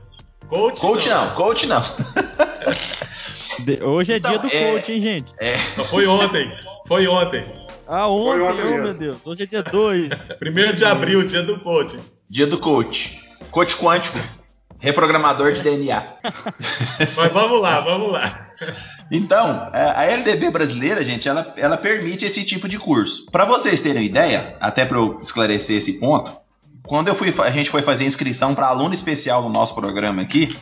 Coach, 0.49 0.81
coach 0.81 1.09
não. 1.09 1.25
não, 1.25 1.35
coach 1.35 1.67
não. 1.67 1.83
Hoje 3.83 4.13
é 4.13 4.17
então, 4.17 4.31
dia 4.31 4.39
do 4.41 4.47
é, 4.49 4.73
coach, 4.73 4.93
hein, 4.93 5.01
gente? 5.01 5.33
É. 5.39 5.57
Foi 5.57 6.07
ontem. 6.07 6.53
Foi 6.87 7.07
ontem. 7.07 7.47
Ah, 7.87 8.09
ontem, 8.09 8.41
Foi 8.41 8.51
ontem 8.51 8.75
oh, 8.75 8.83
meu 8.83 8.95
Deus. 8.95 9.17
Hoje 9.25 9.43
é 9.43 9.47
dia 9.47 9.63
2. 9.63 10.11
Primeiro 10.39 10.75
de 10.75 10.85
abril, 10.85 11.25
dia 11.27 11.43
do 11.43 11.59
coach. 11.61 11.99
Dia 12.29 12.47
do 12.47 12.59
coach. 12.59 13.21
Coach 13.51 13.77
quântico. 13.77 14.19
Reprogramador 14.79 15.53
de 15.53 15.63
DNA. 15.63 16.03
Mas 17.17 17.33
vamos 17.33 17.61
lá, 17.61 17.81
vamos 17.81 18.13
lá. 18.13 18.51
Então, 19.11 19.69
a 19.73 20.05
LDB 20.05 20.51
brasileira, 20.51 21.03
gente, 21.05 21.29
ela, 21.29 21.55
ela 21.57 21.77
permite 21.77 22.25
esse 22.25 22.45
tipo 22.45 22.69
de 22.69 22.79
curso. 22.79 23.31
Para 23.31 23.45
vocês 23.45 23.81
terem 23.81 24.05
ideia, 24.05 24.57
até 24.61 24.85
para 24.85 24.99
eu 24.99 25.21
esclarecer 25.23 25.77
esse 25.77 26.01
ponto, 26.01 26.33
quando 26.87 27.09
eu 27.09 27.15
fui, 27.15 27.35
a 27.39 27.51
gente 27.51 27.71
foi 27.71 27.83
fazer 27.83 28.05
inscrição 28.05 28.55
para 28.55 28.69
aluno 28.69 28.95
especial 28.95 29.43
no 29.43 29.49
nosso 29.49 29.75
programa 29.75 30.23
aqui, 30.23 30.57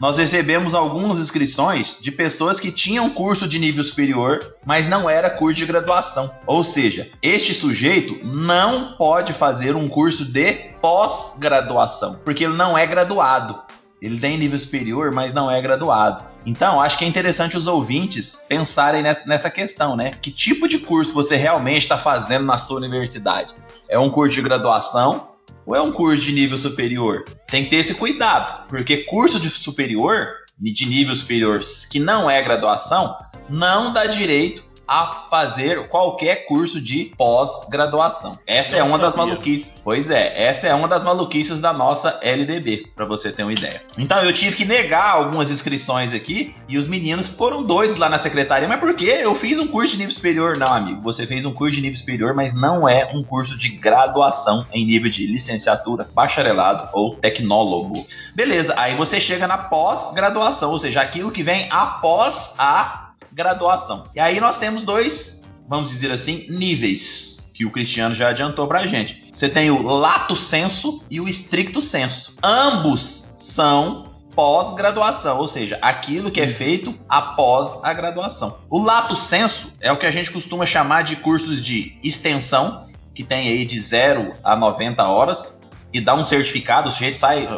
nós 0.00 0.16
recebemos 0.16 0.74
algumas 0.74 1.20
inscrições 1.20 1.98
de 2.00 2.10
pessoas 2.10 2.58
que 2.58 2.72
tinham 2.72 3.10
curso 3.10 3.46
de 3.46 3.58
nível 3.58 3.82
superior, 3.84 4.56
mas 4.64 4.88
não 4.88 5.10
era 5.10 5.28
curso 5.28 5.58
de 5.58 5.66
graduação. 5.66 6.32
Ou 6.46 6.64
seja, 6.64 7.10
este 7.22 7.52
sujeito 7.52 8.18
não 8.24 8.94
pode 8.96 9.34
fazer 9.34 9.76
um 9.76 9.88
curso 9.88 10.24
de 10.24 10.54
pós-graduação, 10.80 12.18
porque 12.24 12.44
ele 12.44 12.54
não 12.54 12.76
é 12.76 12.86
graduado. 12.86 13.60
Ele 14.00 14.18
tem 14.18 14.38
nível 14.38 14.58
superior, 14.58 15.12
mas 15.12 15.34
não 15.34 15.50
é 15.50 15.60
graduado. 15.60 16.24
Então, 16.46 16.80
acho 16.80 16.96
que 16.96 17.04
é 17.04 17.08
interessante 17.08 17.58
os 17.58 17.66
ouvintes 17.66 18.46
pensarem 18.48 19.02
nessa 19.02 19.50
questão, 19.50 19.94
né? 19.94 20.12
Que 20.22 20.30
tipo 20.30 20.66
de 20.66 20.78
curso 20.78 21.12
você 21.12 21.36
realmente 21.36 21.82
está 21.82 21.98
fazendo 21.98 22.46
na 22.46 22.56
sua 22.56 22.78
universidade? 22.78 23.54
É 23.86 23.98
um 23.98 24.08
curso 24.08 24.34
de 24.34 24.40
graduação 24.40 25.29
ou 25.66 25.74
é 25.74 25.80
um 25.80 25.92
curso 25.92 26.24
de 26.24 26.32
nível 26.32 26.58
superior? 26.58 27.24
Tem 27.46 27.64
que 27.64 27.70
ter 27.70 27.76
esse 27.76 27.94
cuidado, 27.94 28.66
porque 28.68 28.98
curso 28.98 29.38
de 29.38 29.50
superior, 29.50 30.28
de 30.58 30.86
nível 30.86 31.14
superior, 31.14 31.60
que 31.90 31.98
não 31.98 32.30
é 32.30 32.42
graduação, 32.42 33.16
não 33.48 33.92
dá 33.92 34.06
direito 34.06 34.69
a 34.90 35.28
fazer 35.30 35.86
qualquer 35.86 36.46
curso 36.46 36.80
de 36.80 37.12
pós-graduação. 37.16 38.32
Essa 38.44 38.76
é 38.76 38.82
uma 38.82 38.98
das 38.98 39.14
maluquices. 39.14 39.76
Pois 39.84 40.10
é, 40.10 40.42
essa 40.42 40.66
é 40.66 40.74
uma 40.74 40.88
das 40.88 41.04
maluquices 41.04 41.60
da 41.60 41.72
nossa 41.72 42.18
LDB, 42.20 42.88
para 42.96 43.06
você 43.06 43.30
ter 43.30 43.44
uma 43.44 43.52
ideia. 43.52 43.80
Então 43.96 44.18
eu 44.18 44.32
tive 44.32 44.56
que 44.56 44.64
negar 44.64 45.14
algumas 45.14 45.48
inscrições 45.48 46.12
aqui 46.12 46.56
e 46.68 46.76
os 46.76 46.88
meninos 46.88 47.28
foram 47.28 47.62
doidos 47.62 47.98
lá 47.98 48.08
na 48.08 48.18
secretaria, 48.18 48.66
mas 48.66 48.80
por 48.80 48.92
quê? 48.96 49.20
Eu 49.22 49.32
fiz 49.32 49.60
um 49.60 49.68
curso 49.68 49.92
de 49.92 49.98
nível 49.98 50.12
superior. 50.12 50.56
Não, 50.56 50.74
amigo, 50.74 51.00
você 51.00 51.24
fez 51.24 51.44
um 51.44 51.52
curso 51.52 51.76
de 51.76 51.82
nível 51.82 51.96
superior, 51.96 52.34
mas 52.34 52.52
não 52.52 52.88
é 52.88 53.08
um 53.14 53.22
curso 53.22 53.56
de 53.56 53.68
graduação 53.68 54.66
em 54.72 54.84
nível 54.84 55.08
de 55.08 55.24
licenciatura, 55.24 56.08
bacharelado 56.12 56.88
ou 56.92 57.14
tecnólogo. 57.14 58.04
Beleza, 58.34 58.74
aí 58.76 58.96
você 58.96 59.20
chega 59.20 59.46
na 59.46 59.56
pós-graduação, 59.56 60.72
ou 60.72 60.80
seja, 60.80 61.00
aquilo 61.00 61.30
que 61.30 61.44
vem 61.44 61.68
após 61.70 62.54
a 62.58 63.09
graduação. 63.32 64.08
E 64.14 64.20
aí 64.20 64.40
nós 64.40 64.58
temos 64.58 64.82
dois, 64.82 65.44
vamos 65.68 65.90
dizer 65.90 66.10
assim, 66.10 66.46
níveis 66.48 67.50
que 67.54 67.64
o 67.64 67.70
Cristiano 67.70 68.14
já 68.14 68.28
adiantou 68.30 68.66
pra 68.66 68.86
gente. 68.86 69.30
Você 69.34 69.48
tem 69.48 69.70
o 69.70 69.82
lato 69.82 70.34
senso 70.34 71.02
e 71.10 71.20
o 71.20 71.28
estricto 71.28 71.80
senso. 71.80 72.36
Ambos 72.42 73.34
são 73.36 74.10
pós-graduação, 74.34 75.38
ou 75.38 75.46
seja, 75.46 75.78
aquilo 75.82 76.30
que 76.30 76.40
é 76.40 76.48
feito 76.48 76.98
após 77.08 77.78
a 77.82 77.92
graduação. 77.92 78.58
O 78.70 78.82
lato 78.82 79.14
senso 79.14 79.72
é 79.80 79.92
o 79.92 79.98
que 79.98 80.06
a 80.06 80.10
gente 80.10 80.30
costuma 80.30 80.64
chamar 80.64 81.02
de 81.02 81.16
cursos 81.16 81.60
de 81.60 81.98
extensão, 82.02 82.86
que 83.14 83.22
tem 83.22 83.48
aí 83.48 83.64
de 83.64 83.78
0 83.78 84.32
a 84.42 84.56
90 84.56 85.06
horas, 85.06 85.59
e 85.92 86.00
dá 86.00 86.14
um 86.14 86.24
certificado, 86.24 86.88
o 86.88 86.92
sujeito 86.92 87.18
sai. 87.18 87.48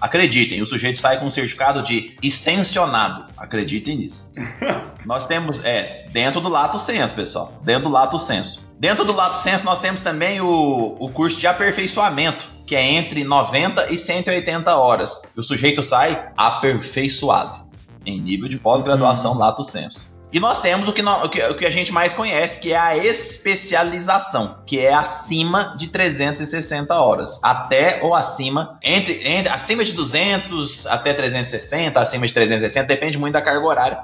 Acreditem, 0.00 0.62
o 0.62 0.66
sujeito 0.66 0.98
sai 0.98 1.18
com 1.18 1.26
um 1.26 1.30
certificado 1.30 1.82
de 1.82 2.16
extensionado. 2.22 3.26
Acreditem 3.36 3.96
nisso. 3.96 4.32
nós 5.04 5.26
temos, 5.26 5.64
é, 5.64 6.06
dentro 6.10 6.40
do 6.40 6.48
Lato 6.48 6.78
Senso, 6.78 7.14
pessoal. 7.14 7.52
Dentro 7.62 7.88
do 7.88 7.90
Lato 7.90 8.18
Senso. 8.18 8.74
Dentro 8.78 9.04
do 9.04 9.12
Lato 9.12 9.38
Senso, 9.38 9.64
nós 9.64 9.78
temos 9.78 10.00
também 10.00 10.40
o, 10.40 10.96
o 10.98 11.08
curso 11.10 11.38
de 11.38 11.46
aperfeiçoamento, 11.46 12.48
que 12.66 12.74
é 12.74 12.82
entre 12.82 13.24
90 13.24 13.92
e 13.92 13.96
180 13.96 14.74
horas. 14.74 15.30
O 15.36 15.42
sujeito 15.42 15.82
sai 15.82 16.30
aperfeiçoado, 16.36 17.58
em 18.06 18.20
nível 18.20 18.48
de 18.48 18.58
pós-graduação 18.58 19.32
hum. 19.32 19.38
Lato 19.38 19.62
Senso. 19.62 20.11
E 20.32 20.40
nós 20.40 20.62
temos 20.62 20.88
o 20.88 20.92
que, 20.94 21.02
o, 21.02 21.28
que, 21.28 21.42
o 21.42 21.54
que, 21.54 21.66
a 21.66 21.70
gente 21.70 21.92
mais 21.92 22.14
conhece, 22.14 22.58
que 22.58 22.72
é 22.72 22.78
a 22.78 22.96
especialização, 22.96 24.62
que 24.66 24.78
é 24.78 24.94
acima 24.94 25.74
de 25.76 25.88
360 25.88 26.94
horas, 26.94 27.38
até 27.42 28.00
ou 28.02 28.14
acima, 28.14 28.78
entre, 28.82 29.28
entre 29.28 29.52
acima 29.52 29.84
de 29.84 29.92
200 29.92 30.86
até 30.86 31.12
360, 31.12 32.00
acima 32.00 32.26
de 32.26 32.32
360, 32.32 32.86
depende 32.86 33.18
muito 33.18 33.34
da 33.34 33.42
carga 33.42 33.66
horária. 33.66 33.98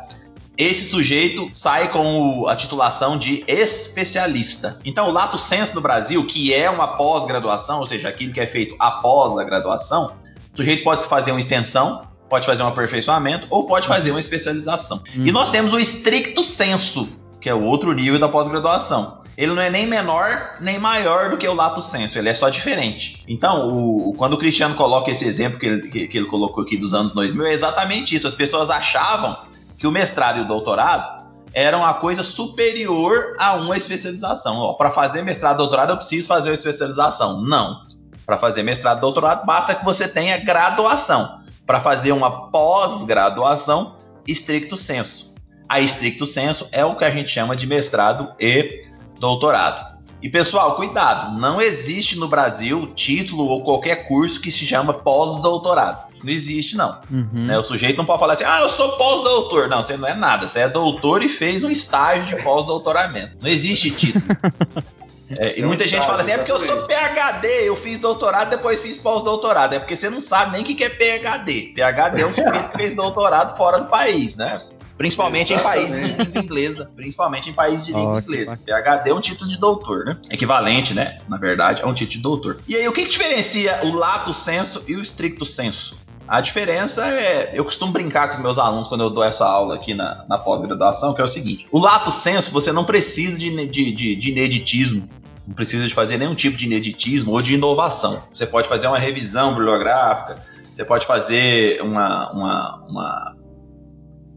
Esse 0.58 0.86
sujeito 0.86 1.48
sai 1.52 1.90
com 1.90 2.46
a 2.46 2.54
titulação 2.54 3.16
de 3.16 3.44
especialista. 3.46 4.78
Então, 4.84 5.08
o 5.08 5.12
lato 5.12 5.38
senso 5.38 5.74
no 5.76 5.80
Brasil, 5.80 6.26
que 6.26 6.52
é 6.52 6.68
uma 6.68 6.88
pós-graduação, 6.88 7.78
ou 7.78 7.86
seja, 7.86 8.08
aquilo 8.08 8.34
que 8.34 8.40
é 8.40 8.46
feito 8.46 8.74
após 8.78 9.38
a 9.38 9.44
graduação, 9.44 10.16
o 10.52 10.56
sujeito 10.56 10.82
pode 10.82 11.06
fazer 11.06 11.30
uma 11.30 11.38
extensão, 11.38 12.07
pode 12.28 12.46
fazer 12.46 12.62
um 12.62 12.68
aperfeiçoamento 12.68 13.46
ou 13.50 13.66
pode 13.66 13.86
fazer 13.86 14.10
uma 14.10 14.20
especialização. 14.20 15.02
Uhum. 15.16 15.26
E 15.26 15.32
nós 15.32 15.50
temos 15.50 15.72
o 15.72 15.78
estricto 15.78 16.44
senso, 16.44 17.08
que 17.40 17.48
é 17.48 17.54
o 17.54 17.62
outro 17.62 17.92
nível 17.92 18.18
da 18.18 18.28
pós-graduação. 18.28 19.18
Ele 19.36 19.52
não 19.52 19.62
é 19.62 19.70
nem 19.70 19.86
menor 19.86 20.56
nem 20.60 20.78
maior 20.80 21.30
do 21.30 21.36
que 21.36 21.46
o 21.46 21.54
lato 21.54 21.80
senso, 21.80 22.18
ele 22.18 22.28
é 22.28 22.34
só 22.34 22.48
diferente. 22.48 23.22
Então, 23.28 23.68
o, 23.68 24.12
quando 24.14 24.34
o 24.34 24.36
Cristiano 24.36 24.74
coloca 24.74 25.10
esse 25.10 25.24
exemplo 25.24 25.58
que 25.58 25.66
ele, 25.66 25.88
que, 25.88 26.08
que 26.08 26.18
ele 26.18 26.26
colocou 26.26 26.64
aqui 26.64 26.76
dos 26.76 26.92
anos 26.92 27.12
2000, 27.12 27.46
é 27.46 27.52
exatamente 27.52 28.16
isso. 28.16 28.26
As 28.26 28.34
pessoas 28.34 28.68
achavam 28.68 29.36
que 29.78 29.86
o 29.86 29.92
mestrado 29.92 30.38
e 30.38 30.40
o 30.40 30.44
doutorado 30.44 31.18
eram 31.52 31.86
a 31.86 31.94
coisa 31.94 32.22
superior 32.22 33.36
a 33.38 33.54
uma 33.54 33.76
especialização. 33.76 34.74
Para 34.74 34.90
fazer 34.90 35.22
mestrado 35.22 35.54
e 35.54 35.58
doutorado, 35.58 35.90
eu 35.90 35.96
preciso 35.96 36.26
fazer 36.26 36.50
uma 36.50 36.54
especialização. 36.54 37.40
Não. 37.40 37.86
Para 38.26 38.38
fazer 38.38 38.64
mestrado 38.64 38.98
e 38.98 39.00
doutorado, 39.00 39.46
basta 39.46 39.74
que 39.74 39.84
você 39.84 40.08
tenha 40.08 40.36
graduação 40.38 41.37
para 41.68 41.80
fazer 41.80 42.12
uma 42.12 42.48
pós-graduação 42.48 43.96
estricto 44.26 44.74
senso. 44.74 45.34
A 45.68 45.80
estricto 45.80 46.24
senso 46.24 46.66
é 46.72 46.82
o 46.82 46.96
que 46.96 47.04
a 47.04 47.10
gente 47.10 47.28
chama 47.28 47.54
de 47.54 47.66
mestrado 47.66 48.32
e 48.40 48.80
doutorado. 49.20 49.98
E 50.22 50.30
pessoal, 50.30 50.76
cuidado, 50.76 51.38
não 51.38 51.60
existe 51.60 52.18
no 52.18 52.26
Brasil 52.26 52.86
título 52.94 53.44
ou 53.44 53.62
qualquer 53.62 54.08
curso 54.08 54.40
que 54.40 54.50
se 54.50 54.66
chama 54.66 54.94
pós-doutorado. 54.94 56.08
Não 56.24 56.32
existe, 56.32 56.74
não. 56.74 57.02
Uhum. 57.10 57.46
Né? 57.46 57.58
O 57.58 57.62
sujeito 57.62 57.98
não 57.98 58.06
pode 58.06 58.18
falar 58.18 58.32
assim, 58.32 58.44
ah, 58.44 58.62
eu 58.62 58.68
sou 58.70 58.92
pós-doutor. 58.92 59.68
Não, 59.68 59.82
você 59.82 59.98
não 59.98 60.08
é 60.08 60.14
nada. 60.14 60.48
Você 60.48 60.60
é 60.60 60.68
doutor 60.70 61.22
e 61.22 61.28
fez 61.28 61.62
um 61.62 61.70
estágio 61.70 62.34
de 62.34 62.42
pós-doutoramento. 62.42 63.36
Não 63.42 63.48
existe 63.48 63.90
título. 63.90 64.24
É, 65.30 65.58
e 65.58 65.62
muita 65.62 65.86
gente 65.86 66.06
fala 66.06 66.20
assim, 66.20 66.32
é 66.32 66.38
porque 66.38 66.52
eu 66.52 66.60
sou 66.60 66.86
PHD, 66.86 67.68
eu 67.68 67.76
fiz 67.76 67.98
doutorado, 67.98 68.50
depois 68.50 68.80
fiz 68.80 68.96
pós-doutorado. 68.96 69.74
É 69.74 69.78
porque 69.78 69.96
você 69.96 70.08
não 70.08 70.20
sabe 70.20 70.52
nem 70.52 70.62
o 70.62 70.64
que 70.64 70.82
é 70.82 70.88
PHD. 70.88 71.74
PHD 71.74 72.22
é 72.22 72.26
um 72.26 72.34
sujeito 72.34 72.70
que 72.70 72.76
fez 72.76 72.94
doutorado 72.94 73.56
fora 73.56 73.78
do 73.78 73.86
país, 73.86 74.36
né? 74.36 74.58
Principalmente 74.96 75.52
Exatamente. 75.52 75.84
em 75.84 75.88
países 75.88 76.08
de 76.08 76.24
língua 76.24 76.42
inglesa. 76.42 76.90
Principalmente 76.96 77.50
em 77.50 77.52
países 77.52 77.86
de 77.86 77.92
língua 77.92 78.14
oh, 78.14 78.18
inglesa. 78.18 78.58
PHD 78.66 79.10
é 79.10 79.14
um 79.14 79.20
título 79.20 79.48
de 79.48 79.56
doutor, 79.56 80.04
né? 80.04 80.16
Equivalente, 80.28 80.92
né? 80.92 81.20
Na 81.28 81.36
verdade, 81.36 81.82
a 81.82 81.86
um 81.86 81.94
título 81.94 82.16
de 82.16 82.18
doutor. 82.18 82.56
E 82.66 82.74
aí, 82.74 82.88
o 82.88 82.92
que, 82.92 83.04
que 83.04 83.10
diferencia 83.10 83.78
o 83.84 83.94
lato 83.94 84.34
senso 84.34 84.84
e 84.88 84.96
o 84.96 85.00
estricto 85.00 85.46
senso? 85.46 85.96
A 86.28 86.42
diferença 86.42 87.06
é, 87.06 87.52
eu 87.54 87.64
costumo 87.64 87.90
brincar 87.90 88.28
com 88.28 88.34
os 88.34 88.40
meus 88.40 88.58
alunos 88.58 88.86
quando 88.86 89.02
eu 89.02 89.08
dou 89.08 89.24
essa 89.24 89.46
aula 89.46 89.76
aqui 89.76 89.94
na, 89.94 90.26
na 90.28 90.36
pós-graduação, 90.36 91.14
que 91.14 91.22
é 91.22 91.24
o 91.24 91.28
seguinte: 91.28 91.66
o 91.72 91.78
lato 91.78 92.10
senso 92.10 92.52
você 92.52 92.70
não 92.70 92.84
precisa 92.84 93.38
de, 93.38 93.66
de, 93.66 93.92
de, 93.92 94.14
de 94.14 94.30
ineditismo, 94.30 95.08
não 95.46 95.54
precisa 95.54 95.88
de 95.88 95.94
fazer 95.94 96.18
nenhum 96.18 96.34
tipo 96.34 96.58
de 96.58 96.66
ineditismo 96.66 97.32
ou 97.32 97.40
de 97.40 97.54
inovação. 97.54 98.22
Você 98.32 98.46
pode 98.46 98.68
fazer 98.68 98.86
uma 98.88 98.98
revisão 98.98 99.54
bibliográfica, 99.54 100.36
você 100.74 100.84
pode 100.84 101.06
fazer 101.06 101.80
uma, 101.80 102.30
uma, 102.30 102.86
uma 102.86 103.36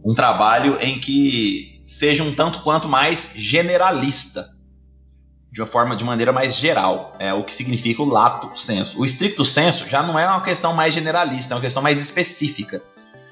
um 0.05 0.13
trabalho 0.13 0.77
em 0.79 0.97
que 0.97 1.81
seja 1.83 2.23
um 2.23 2.33
tanto 2.33 2.61
quanto 2.61 2.87
mais 2.87 3.33
generalista, 3.35 4.47
de 5.51 5.61
uma 5.61 5.67
forma, 5.67 5.97
de 5.97 6.03
maneira 6.05 6.31
mais 6.31 6.55
geral, 6.55 7.13
é 7.19 7.33
o 7.33 7.43
que 7.43 7.53
significa 7.53 8.01
o 8.01 8.05
lato 8.05 8.57
senso. 8.57 9.01
O 9.01 9.03
estricto 9.03 9.43
senso 9.43 9.87
já 9.89 10.01
não 10.01 10.17
é 10.17 10.25
uma 10.25 10.41
questão 10.41 10.73
mais 10.73 10.93
generalista, 10.93 11.53
é 11.53 11.55
uma 11.55 11.61
questão 11.61 11.83
mais 11.83 11.99
específica. 11.99 12.81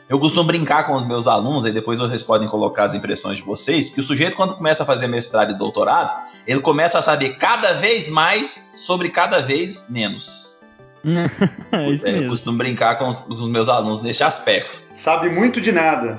Eu 0.09 0.19
costumo 0.19 0.43
brincar 0.43 0.85
com 0.85 0.95
os 0.95 1.05
meus 1.05 1.27
alunos, 1.27 1.65
e 1.65 1.71
depois 1.71 1.99
vocês 1.99 2.21
podem 2.23 2.47
colocar 2.49 2.85
as 2.85 2.93
impressões 2.93 3.37
de 3.37 3.43
vocês, 3.43 3.89
que 3.89 4.01
o 4.01 4.03
sujeito, 4.03 4.35
quando 4.35 4.55
começa 4.55 4.83
a 4.83 4.85
fazer 4.85 5.07
mestrado 5.07 5.51
e 5.51 5.57
doutorado, 5.57 6.27
ele 6.45 6.59
começa 6.59 6.99
a 6.99 7.01
saber 7.01 7.37
cada 7.37 7.73
vez 7.73 8.09
mais 8.09 8.69
sobre 8.75 9.09
cada 9.09 9.39
vez 9.39 9.85
menos. 9.87 10.59
é 11.71 11.89
isso 11.89 12.05
é, 12.05 12.25
eu 12.25 12.29
costumo 12.29 12.57
brincar 12.57 12.97
com 12.97 13.07
os, 13.07 13.19
com 13.19 13.35
os 13.35 13.47
meus 13.47 13.69
alunos 13.69 14.01
nesse 14.01 14.23
aspecto. 14.23 14.81
Sabe 14.93 15.29
muito 15.29 15.61
de 15.61 15.71
nada. 15.71 16.17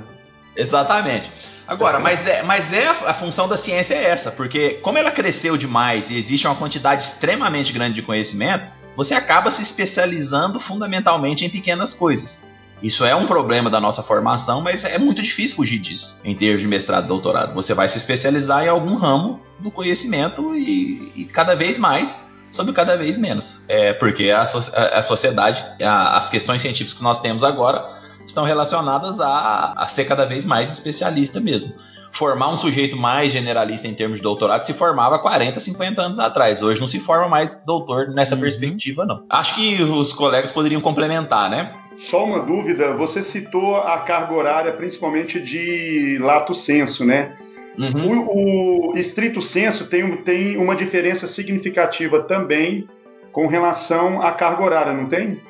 Exatamente. 0.57 1.31
Agora, 1.71 2.01
mas 2.01 2.27
é, 2.27 2.43
mas 2.43 2.73
é 2.73 2.89
a, 2.89 3.15
função 3.15 3.47
da 3.47 3.57
ciência 3.57 3.95
é 3.95 4.07
essa, 4.07 4.33
porque 4.33 4.71
como 4.83 4.99
ela 4.99 5.13
cresceu 5.13 5.57
demais 5.57 6.11
e 6.11 6.17
existe 6.17 6.45
uma 6.45 6.57
quantidade 6.57 7.05
extremamente 7.05 7.73
grande 7.73 7.95
de 7.95 8.03
conhecimento, 8.03 8.67
você 8.97 9.15
acaba 9.15 9.53
se 9.53 9.63
especializando 9.63 10.59
fundamentalmente 10.59 11.45
em 11.45 11.49
pequenas 11.49 11.95
coisas. 11.95 12.43
Isso 12.83 13.05
é 13.05 13.15
um 13.15 13.25
problema 13.25 13.71
da 13.71 13.81
nossa 13.81 14.03
formação, 14.03 14.61
mas 14.61 14.83
é 14.83 14.99
muito 14.99 15.23
difícil 15.23 15.55
fugir 15.55 15.79
disso 15.79 16.19
em 16.25 16.35
termos 16.35 16.61
de 16.61 16.67
mestrado 16.67 17.05
e 17.05 17.07
doutorado. 17.07 17.55
Você 17.55 17.73
vai 17.73 17.89
se 17.89 17.99
especializar 17.99 18.65
em 18.65 18.69
algum 18.69 18.97
ramo 18.97 19.41
do 19.61 19.71
conhecimento 19.71 20.57
e, 20.57 21.13
e 21.15 21.25
cada 21.27 21.55
vez 21.55 21.79
mais 21.79 22.17
sobre 22.51 22.73
cada 22.73 22.97
vez 22.97 23.17
menos. 23.17 23.65
É 23.69 23.93
porque 23.93 24.33
a, 24.33 24.43
a, 24.43 24.99
a 24.99 25.03
sociedade, 25.05 25.65
a, 25.81 26.19
as 26.19 26.31
questões 26.31 26.61
científicas 26.61 26.95
que 26.95 27.03
nós 27.05 27.21
temos 27.21 27.45
agora 27.45 28.00
estão 28.27 28.45
relacionadas 28.45 29.21
a, 29.21 29.75
a 29.77 29.87
ser 29.87 30.05
cada 30.05 30.25
vez 30.25 30.45
mais 30.47 30.71
especialista 30.71 31.41
mesmo 31.41 31.75
formar 32.13 32.53
um 32.53 32.57
sujeito 32.57 32.97
mais 32.97 33.33
generalista 33.33 33.87
em 33.87 33.95
termos 33.95 34.19
de 34.19 34.23
doutorado 34.23 34.65
se 34.65 34.75
formava 34.75 35.19
40, 35.19 35.59
50 35.61 36.03
anos 36.03 36.19
atrás. 36.19 36.63
Hoje 36.63 36.81
não 36.81 36.89
se 36.89 37.01
forma 37.01 37.29
mais 37.29 37.57
doutor 37.65 38.09
nessa 38.09 38.35
uhum. 38.35 38.41
perspectiva, 38.41 39.05
não. 39.07 39.25
Acho 39.29 39.55
que 39.55 39.83
os 39.83 40.13
colegas 40.13 40.53
poderiam 40.53 40.81
complementar, 40.81 41.49
né? 41.49 41.73
Só 41.99 42.25
uma 42.25 42.41
dúvida, 42.41 42.95
você 42.95 43.23
citou 43.23 43.77
a 43.77 43.99
carga 43.99 44.33
horária 44.33 44.73
principalmente 44.73 45.41
de 45.41 46.19
lato 46.21 46.55
senso, 46.55 47.05
né? 47.05 47.37
Uhum. 47.79 48.27
O, 48.29 48.93
o, 48.93 48.99
estrito 48.99 49.41
senso 49.41 49.87
tem, 49.87 50.17
tem 50.19 50.57
uma 50.57 50.75
diferença 50.75 51.27
significativa 51.27 52.23
também 52.23 52.89
com 53.33 53.47
relação 53.47 54.21
à 54.23 54.33
carga 54.33 54.63
horária, 54.63 54.93
não 54.93 55.07
tem? 55.07 55.41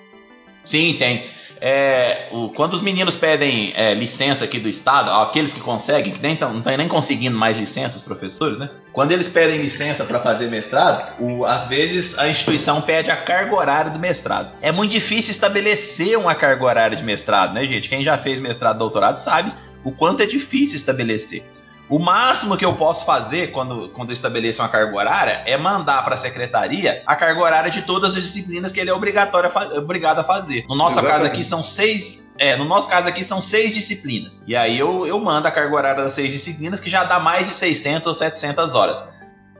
Sim, 0.64 0.96
tem 0.98 1.24
é, 1.60 2.28
o, 2.32 2.48
quando 2.48 2.72
os 2.72 2.80
meninos 2.80 3.16
pedem 3.16 3.72
é, 3.76 3.92
licença 3.92 4.46
aqui 4.46 4.58
do 4.58 4.68
Estado, 4.68 5.10
aqueles 5.10 5.52
que 5.52 5.60
conseguem, 5.60 6.12
que 6.12 6.22
nem 6.22 6.32
estão 6.32 6.62
nem 6.76 6.88
conseguindo 6.88 7.36
mais 7.36 7.56
licença, 7.56 7.98
os 7.98 8.02
professores, 8.02 8.58
né? 8.58 8.70
Quando 8.92 9.12
eles 9.12 9.28
pedem 9.28 9.60
licença 9.60 10.04
para 10.04 10.18
fazer 10.20 10.48
mestrado, 10.48 11.20
o, 11.20 11.44
às 11.44 11.68
vezes 11.68 12.18
a 12.18 12.28
instituição 12.28 12.80
pede 12.80 13.10
a 13.10 13.16
carga 13.16 13.54
horária 13.54 13.90
do 13.90 13.98
mestrado. 13.98 14.52
É 14.62 14.72
muito 14.72 14.92
difícil 14.92 15.30
estabelecer 15.32 16.18
uma 16.18 16.34
carga 16.34 16.64
horária 16.64 16.96
de 16.96 17.04
mestrado, 17.04 17.52
né, 17.52 17.64
gente? 17.66 17.88
Quem 17.88 18.02
já 18.02 18.16
fez 18.16 18.40
mestrado 18.40 18.78
doutorado 18.78 19.16
sabe 19.16 19.52
o 19.84 19.92
quanto 19.92 20.22
é 20.22 20.26
difícil 20.26 20.76
estabelecer. 20.76 21.44
O 21.90 21.98
máximo 21.98 22.56
que 22.56 22.64
eu 22.64 22.72
posso 22.74 23.04
fazer 23.04 23.50
quando, 23.50 23.88
quando 23.88 24.10
eu 24.10 24.12
estabeleço 24.12 24.62
uma 24.62 24.68
carga 24.68 24.96
horária 24.96 25.42
é 25.44 25.56
mandar 25.56 26.04
para 26.04 26.14
a 26.14 26.16
secretaria 26.16 27.02
a 27.04 27.16
carga 27.16 27.40
horária 27.40 27.68
de 27.68 27.82
todas 27.82 28.16
as 28.16 28.22
disciplinas 28.22 28.70
que 28.70 28.78
ele 28.78 28.90
é 28.90 28.94
obrigatório 28.94 29.50
a 29.52 29.78
obrigado 29.78 30.20
a 30.20 30.24
fazer. 30.24 30.64
No 30.68 30.76
nosso 30.76 31.00
Exatamente. 31.00 31.18
caso 31.18 31.26
aqui 31.26 31.42
são 31.42 31.64
seis. 31.64 32.32
É, 32.38 32.56
no 32.56 32.64
nosso 32.64 32.88
caso 32.88 33.08
aqui 33.08 33.24
são 33.24 33.42
seis 33.42 33.74
disciplinas. 33.74 34.44
E 34.46 34.54
aí 34.54 34.78
eu, 34.78 35.04
eu 35.04 35.18
mando 35.18 35.48
a 35.48 35.50
carga 35.50 35.74
horária 35.74 36.04
das 36.04 36.12
seis 36.12 36.32
disciplinas, 36.32 36.78
que 36.78 36.88
já 36.88 37.02
dá 37.02 37.18
mais 37.18 37.48
de 37.48 37.54
600 37.54 38.06
ou 38.06 38.14
700 38.14 38.72
horas. 38.76 39.04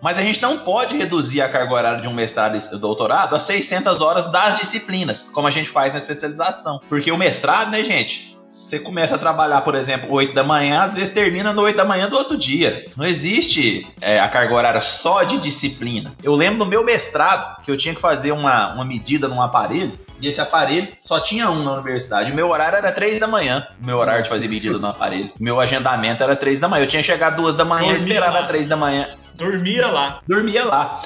Mas 0.01 0.17
a 0.17 0.23
gente 0.23 0.41
não 0.41 0.59
pode 0.59 0.97
reduzir 0.97 1.43
a 1.43 1.49
carga 1.49 1.75
horária 1.75 2.01
de 2.01 2.09
um 2.09 2.15
mestrado 2.15 2.57
e 2.57 2.79
doutorado 2.79 3.35
a 3.35 3.39
600 3.41 4.01
horas 4.01 4.31
das 4.31 4.57
disciplinas, 4.57 5.29
como 5.33 5.49
a 5.49 5.51
gente 5.51 5.69
faz 5.69 5.93
na 5.93 5.99
especialização. 5.99 6.81
Porque 6.89 7.11
o 7.11 7.19
mestrado, 7.19 7.71
né, 7.71 7.83
gente, 7.83 8.30
você 8.51 8.81
começa 8.81 9.15
a 9.15 9.19
trabalhar, 9.19 9.61
por 9.61 9.77
exemplo, 9.77 10.13
8 10.13 10.35
da 10.35 10.43
manhã, 10.43 10.81
às 10.81 10.95
vezes 10.95 11.11
termina 11.11 11.53
no 11.53 11.63
8 11.63 11.77
da 11.77 11.85
manhã 11.85 12.09
do 12.09 12.17
outro 12.17 12.37
dia. 12.37 12.85
Não 12.97 13.07
existe 13.07 13.87
é, 14.01 14.19
a 14.19 14.29
carga 14.29 14.53
horária 14.53 14.81
só 14.81 15.23
de 15.23 15.39
disciplina. 15.39 16.13
Eu 16.23 16.35
lembro 16.35 16.59
no 16.59 16.67
meu 16.67 16.85
mestrado 16.85 17.63
que 17.63 17.71
eu 17.71 17.77
tinha 17.77 17.95
que 17.95 18.01
fazer 18.01 18.33
uma, 18.33 18.75
uma 18.75 18.85
medida 18.85 19.29
num 19.29 19.41
aparelho, 19.41 19.93
e 20.21 20.29
esse 20.29 20.41
aparelho 20.41 20.89
só 21.01 21.21
tinha 21.21 21.49
um 21.49 21.63
na 21.63 21.73
universidade. 21.75 22.33
O 22.33 22.35
meu 22.35 22.51
horário 22.51 22.77
era 22.77 22.93
3 22.93 23.21
da 23.21 23.27
manhã, 23.27 23.67
o 23.81 23.87
meu 23.87 23.97
horário 23.97 24.25
de 24.25 24.29
fazer 24.29 24.49
medida 24.49 24.79
no 24.79 24.89
aparelho. 24.89 25.33
O 25.39 25.43
meu 25.43 25.61
agendamento 25.61 26.23
era 26.23 26.35
3 26.37 26.59
da 26.59 26.69
manhã. 26.69 26.85
Eu 26.85 26.89
tinha 26.89 27.01
que 27.01 27.07
chegar 27.07 27.31
2 27.31 27.55
da 27.55 27.65
manhã 27.65 27.93
e 27.93 27.97
esperar 27.97 28.37
às 28.37 28.49
3 28.49 28.67
da 28.67 28.77
manhã. 28.77 29.09
Dormia 29.35 29.87
lá. 29.87 30.21
Dormia 30.29 30.65
lá. 30.65 31.01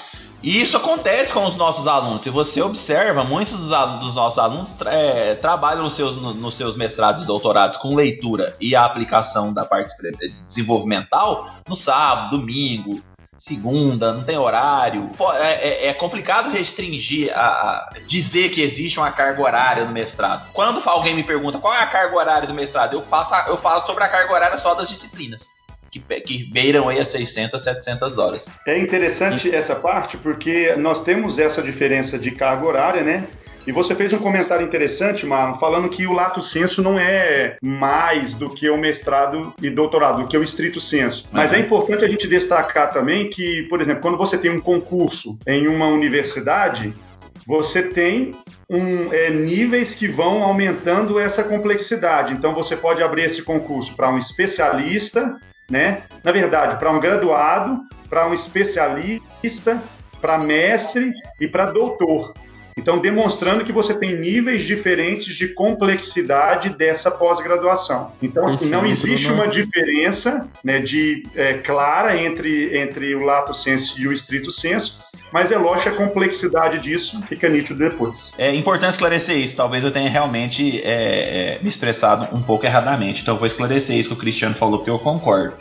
E 0.45 0.61
isso 0.61 0.77
acontece 0.77 1.33
com 1.33 1.47
os 1.47 1.57
nossos 1.57 1.87
alunos. 1.87 2.23
Se 2.23 2.29
você 2.29 2.61
observa, 2.61 3.25
muitos 3.25 3.59
dos, 3.59 3.71
dos 4.01 4.15
nossos 4.15 4.39
alunos 4.39 4.77
é, 4.85 5.35
trabalham 5.37 5.83
nos 5.83 5.95
seus, 5.95 6.17
no, 6.17 6.35
nos 6.35 6.55
seus 6.55 6.77
mestrados 6.77 7.23
e 7.23 7.27
doutorados 7.27 7.79
com 7.79 7.95
leitura 7.95 8.55
e 8.61 8.77
a 8.77 8.85
aplicação 8.85 9.55
da 9.55 9.65
parte 9.65 9.91
desenvolvimental 10.47 11.49
no 11.67 11.75
sábado, 11.75 12.37
domingo, 12.37 13.01
segunda, 13.39 14.13
não 14.13 14.23
tem 14.23 14.37
horário. 14.37 15.11
É, 15.41 15.87
é, 15.87 15.87
é 15.87 15.95
complicado 15.95 16.51
restringir, 16.51 17.33
a, 17.35 17.47
a, 17.47 17.89
dizer 18.07 18.51
que 18.51 18.61
existe 18.61 18.99
uma 18.99 19.11
carga 19.11 19.43
horária 19.43 19.87
no 19.87 19.93
mestrado. 19.93 20.47
Quando 20.53 20.83
alguém 20.87 21.15
me 21.15 21.25
pergunta 21.25 21.59
qual 21.59 21.73
é 21.73 21.79
a 21.79 21.87
carga 21.87 22.15
horária 22.15 22.47
do 22.47 22.53
mestrado, 22.53 22.93
eu, 22.93 23.03
faço, 23.03 23.35
eu 23.49 23.57
falo 23.57 23.87
sobre 23.87 24.05
a 24.05 24.09
carga 24.09 24.31
horária 24.31 24.59
só 24.59 24.75
das 24.75 24.91
disciplinas 24.91 25.49
que, 25.95 26.21
que 26.21 26.51
beiram 26.51 26.89
aí 26.89 26.99
as 26.99 27.09
600, 27.09 27.61
700 27.63 28.19
horas. 28.19 28.53
É 28.67 28.77
interessante 28.79 29.49
e... 29.49 29.55
essa 29.55 29.77
parte 29.77 30.17
porque 30.17 30.75
nós 30.77 31.03
temos 31.03 31.39
essa 31.39 31.63
diferença 31.63 32.19
de 32.19 32.31
carga 32.33 32.67
horária, 32.67 33.03
né? 33.03 33.25
E 33.67 33.73
você 33.73 33.95
fez 33.95 34.13
um 34.13 34.19
comentário 34.19 34.67
interessante, 34.67 35.25
Marlon, 35.25 35.55
falando 35.55 35.89
que 35.89 36.07
o 36.07 36.13
lato 36.13 36.43
senso 36.43 36.83
não 36.83 36.99
é 36.99 37.57
mais 37.63 38.35
do 38.35 38.51
que 38.51 38.69
o 38.69 38.77
mestrado 38.77 39.55
e 39.63 39.71
doutorado, 39.71 40.23
do 40.23 40.29
que 40.29 40.37
o 40.37 40.43
estrito 40.43 40.83
senso. 40.83 41.27
Mas 41.33 41.55
é 41.55 41.61
importante 41.61 42.05
a 42.05 42.09
gente 42.09 42.29
destacar 42.29 42.93
também 42.93 43.31
que, 43.31 43.63
por 43.71 43.81
exemplo, 43.81 44.03
quando 44.03 44.19
você 44.19 44.37
tem 44.37 44.51
um 44.51 44.61
concurso 44.61 45.39
em 45.47 45.67
uma 45.67 45.87
universidade, 45.87 46.93
você 47.47 47.83
tem 47.83 48.35
um, 48.69 49.11
é, 49.11 49.31
níveis 49.31 49.95
que 49.95 50.09
vão 50.09 50.43
aumentando 50.43 51.19
essa 51.19 51.43
complexidade. 51.43 52.35
Então, 52.35 52.53
você 52.53 52.77
pode 52.77 53.03
abrir 53.03 53.23
esse 53.23 53.43
concurso 53.43 53.97
para 53.97 54.11
um 54.11 54.19
especialista, 54.19 55.41
né? 55.71 56.03
Na 56.23 56.33
verdade, 56.33 56.79
para 56.79 56.91
um 56.91 57.01
graduado, 57.01 57.81
para 58.09 58.27
um 58.27 58.35
especialista, 58.35 59.83
para 60.21 60.39
mestre 60.39 61.13
e 61.41 61.49
para 61.49 61.67
doutor. 61.67 62.35
Então, 62.77 62.99
demonstrando 62.99 63.65
que 63.65 63.73
você 63.73 63.95
tem 63.95 64.19
níveis 64.19 64.65
diferentes 64.65 65.35
de 65.35 65.49
complexidade 65.49 66.71
dessa 66.71 67.11
pós-graduação. 67.11 68.13
Então, 68.21 68.45
Perfeito, 68.47 68.71
não 68.71 68.85
existe 68.85 69.29
uma 69.29 69.47
diferença 69.47 70.51
né, 70.63 70.81
de, 70.81 71.23
é, 71.37 71.55
clara 71.55 72.21
entre, 72.21 72.77
entre 72.77 73.15
o 73.15 73.25
lato 73.25 73.55
senso 73.55 74.01
e 74.01 74.09
o 74.09 74.13
estrito 74.13 74.51
senso, 74.51 74.99
mas 75.33 75.53
é 75.53 75.59
lógico 75.59 75.91
a 75.91 75.93
complexidade 75.93 76.81
disso 76.81 77.23
fica 77.29 77.49
nítido 77.49 77.79
depois. 77.79 78.33
É 78.37 78.53
importante 78.55 78.93
esclarecer 78.93 79.39
isso. 79.39 79.57
Talvez 79.57 79.85
eu 79.85 79.91
tenha 79.91 80.09
realmente 80.09 80.81
é, 80.83 81.57
é, 81.57 81.59
me 81.63 81.69
expressado 81.69 82.35
um 82.37 82.43
pouco 82.43 82.67
erradamente. 82.67 83.23
Então, 83.23 83.35
eu 83.35 83.39
vou 83.39 83.47
esclarecer 83.47 83.97
isso 83.97 84.09
que 84.09 84.15
o 84.15 84.19
Cristiano 84.19 84.55
falou, 84.55 84.79
porque 84.79 84.91
eu 84.91 84.99
concordo. 84.99 85.57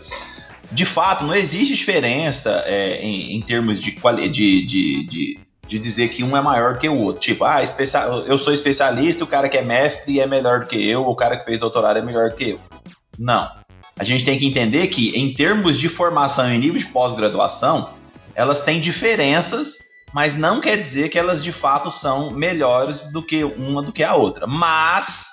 de 0.71 0.85
fato, 0.85 1.25
não 1.25 1.35
existe 1.35 1.75
diferença 1.75 2.63
é, 2.65 2.99
em, 3.01 3.35
em, 3.35 3.41
termos 3.41 3.79
de, 3.79 3.91
de, 3.91 4.65
de, 4.65 5.05
de, 5.05 5.39
de 5.67 5.79
dizer 5.79 6.09
que 6.09 6.23
um 6.23 6.35
é 6.35 6.41
maior 6.41 6.77
que 6.77 6.87
o 6.89 6.97
outro. 6.97 7.21
Tipo, 7.21 7.45
ah, 7.45 7.61
eu 8.27 8.37
sou 8.37 8.53
especialista, 8.53 9.23
o 9.23 9.27
cara 9.27 9.49
que 9.49 9.57
é 9.57 9.61
mestre 9.61 10.19
é 10.19 10.27
melhor 10.27 10.61
do 10.61 10.65
que 10.67 10.87
eu, 10.87 11.05
o 11.05 11.15
cara 11.15 11.37
que 11.37 11.45
fez 11.45 11.59
doutorado 11.59 11.97
é 11.97 12.01
melhor 12.01 12.29
do 12.29 12.35
que 12.35 12.51
eu. 12.51 12.59
Não. 13.17 13.49
A 13.97 14.03
gente 14.03 14.25
tem 14.25 14.37
que 14.37 14.47
entender 14.47 14.87
que, 14.87 15.17
em 15.17 15.33
termos 15.33 15.77
de 15.77 15.87
formação 15.87 16.51
e 16.51 16.57
nível 16.57 16.79
de 16.79 16.87
pós-graduação, 16.87 17.91
elas 18.33 18.61
têm 18.61 18.81
diferenças, 18.81 19.77
mas 20.13 20.35
não 20.35 20.59
quer 20.59 20.77
dizer 20.77 21.09
que 21.09 21.19
elas 21.19 21.43
de 21.43 21.51
fato 21.51 21.91
são 21.91 22.31
melhores 22.31 23.11
do 23.11 23.21
que 23.21 23.43
uma 23.43 23.81
do 23.81 23.91
que 23.91 24.03
a 24.03 24.15
outra. 24.15 24.47
Mas, 24.47 25.25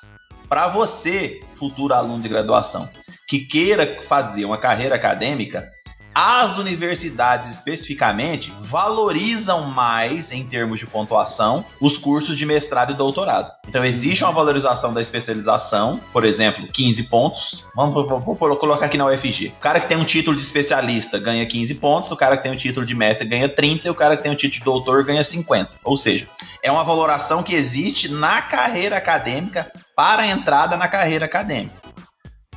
para 0.48 0.68
você, 0.68 1.40
futuro 1.54 1.94
aluno 1.94 2.22
de 2.22 2.28
graduação, 2.28 2.88
que 3.26 3.40
queira 3.40 4.02
fazer 4.06 4.44
uma 4.44 4.58
carreira 4.58 4.94
acadêmica, 4.94 5.70
as 6.14 6.58
universidades 6.58 7.48
especificamente 7.48 8.52
valorizam 8.60 9.62
mais, 9.62 10.32
em 10.32 10.44
termos 10.44 10.80
de 10.80 10.86
pontuação, 10.86 11.64
os 11.80 11.96
cursos 11.96 12.36
de 12.36 12.44
mestrado 12.44 12.92
e 12.92 12.94
doutorado. 12.94 13.52
Então 13.68 13.84
existe 13.84 14.24
uma 14.24 14.32
valorização 14.32 14.92
da 14.92 15.00
especialização, 15.00 16.00
por 16.12 16.24
exemplo, 16.24 16.66
15 16.66 17.04
pontos. 17.04 17.66
Vamos 17.74 17.94
vou, 17.94 18.20
vou, 18.20 18.56
colocar 18.56 18.86
aqui 18.86 18.98
na 18.98 19.06
UFG. 19.06 19.54
O 19.56 19.60
cara 19.60 19.80
que 19.80 19.88
tem 19.88 19.96
um 19.96 20.04
título 20.04 20.36
de 20.36 20.42
especialista 20.42 21.18
ganha 21.18 21.46
15 21.46 21.74
pontos, 21.76 22.10
o 22.10 22.16
cara 22.16 22.36
que 22.36 22.42
tem 22.42 22.52
um 22.52 22.56
título 22.56 22.84
de 22.84 22.94
mestre 22.94 23.26
ganha 23.26 23.48
30 23.48 23.88
e 23.88 23.90
o 23.90 23.94
cara 23.94 24.16
que 24.16 24.22
tem 24.22 24.32
um 24.32 24.36
título 24.36 24.58
de 24.58 24.64
doutor 24.64 25.04
ganha 25.04 25.22
50. 25.22 25.70
Ou 25.84 25.96
seja, 25.96 26.26
é 26.62 26.70
uma 26.70 26.84
valoração 26.84 27.42
que 27.42 27.54
existe 27.54 28.10
na 28.10 28.42
carreira 28.42 28.96
acadêmica 28.96 29.70
para 29.94 30.22
a 30.22 30.26
entrada 30.26 30.76
na 30.76 30.88
carreira 30.88 31.26
acadêmica. 31.26 31.79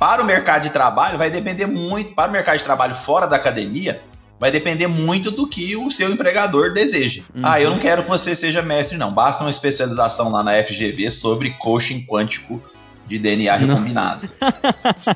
Para 0.04 0.20
o 0.20 0.26
mercado 0.26 0.64
de 0.64 0.68
trabalho, 0.68 1.16
vai 1.16 1.30
depender 1.30 1.64
muito. 1.64 2.14
Para 2.14 2.28
o 2.28 2.32
mercado 2.32 2.58
de 2.58 2.64
trabalho 2.64 2.94
fora 2.94 3.26
da 3.26 3.36
academia, 3.36 4.02
vai 4.38 4.50
depender 4.50 4.86
muito 4.86 5.30
do 5.30 5.48
que 5.48 5.74
o 5.76 5.90
seu 5.90 6.10
empregador 6.10 6.74
deseja. 6.74 7.22
Uhum. 7.34 7.40
Ah, 7.42 7.58
eu 7.58 7.70
não 7.70 7.78
quero 7.78 8.02
que 8.02 8.10
você 8.10 8.34
seja 8.34 8.60
mestre, 8.60 8.98
não. 8.98 9.10
Basta 9.10 9.42
uma 9.42 9.48
especialização 9.48 10.30
lá 10.30 10.42
na 10.42 10.62
FGV 10.62 11.10
sobre 11.10 11.52
coaching 11.52 12.04
quântico 12.04 12.62
de 13.06 13.18
DNA 13.18 13.56
recombinado. 13.56 14.28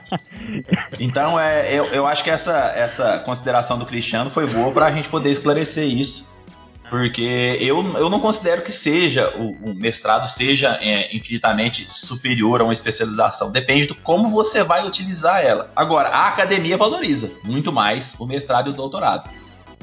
então, 0.99 1.39
é, 1.39 1.71
eu, 1.71 1.85
eu 1.89 2.07
acho 2.07 2.25
que 2.25 2.31
essa, 2.31 2.73
essa 2.75 3.19
consideração 3.19 3.79
do 3.79 3.85
Cristiano 3.85 4.31
foi 4.31 4.47
boa 4.47 4.73
para 4.73 4.87
a 4.87 4.91
gente 4.91 5.11
poder 5.11 5.31
esclarecer 5.31 5.85
isso 5.85 6.38
porque 6.89 7.57
eu, 7.61 7.97
eu 7.97 8.11
não 8.11 8.21
considero 8.21 8.63
que 8.63 8.73
seja 8.73 9.33
o, 9.37 9.71
o 9.71 9.75
mestrado 9.75 10.29
seja 10.29 10.79
é, 10.81 11.15
infinitamente 11.17 11.87
superior 11.89 12.61
a 12.61 12.65
uma 12.65 12.73
especialização. 12.73 13.51
Depende 13.51 13.87
do 13.87 13.95
como 13.95 14.29
você 14.29 14.63
vai 14.63 14.87
utilizar 14.87 15.45
ela. 15.45 15.71
Agora, 15.75 16.09
a 16.09 16.29
academia 16.29 16.77
valoriza 16.77 17.31
muito 17.45 17.73
mais 17.73 18.15
o 18.19 18.27
mestrado 18.27 18.69
e 18.69 18.73
o 18.73 18.77
doutorado. 18.77 19.31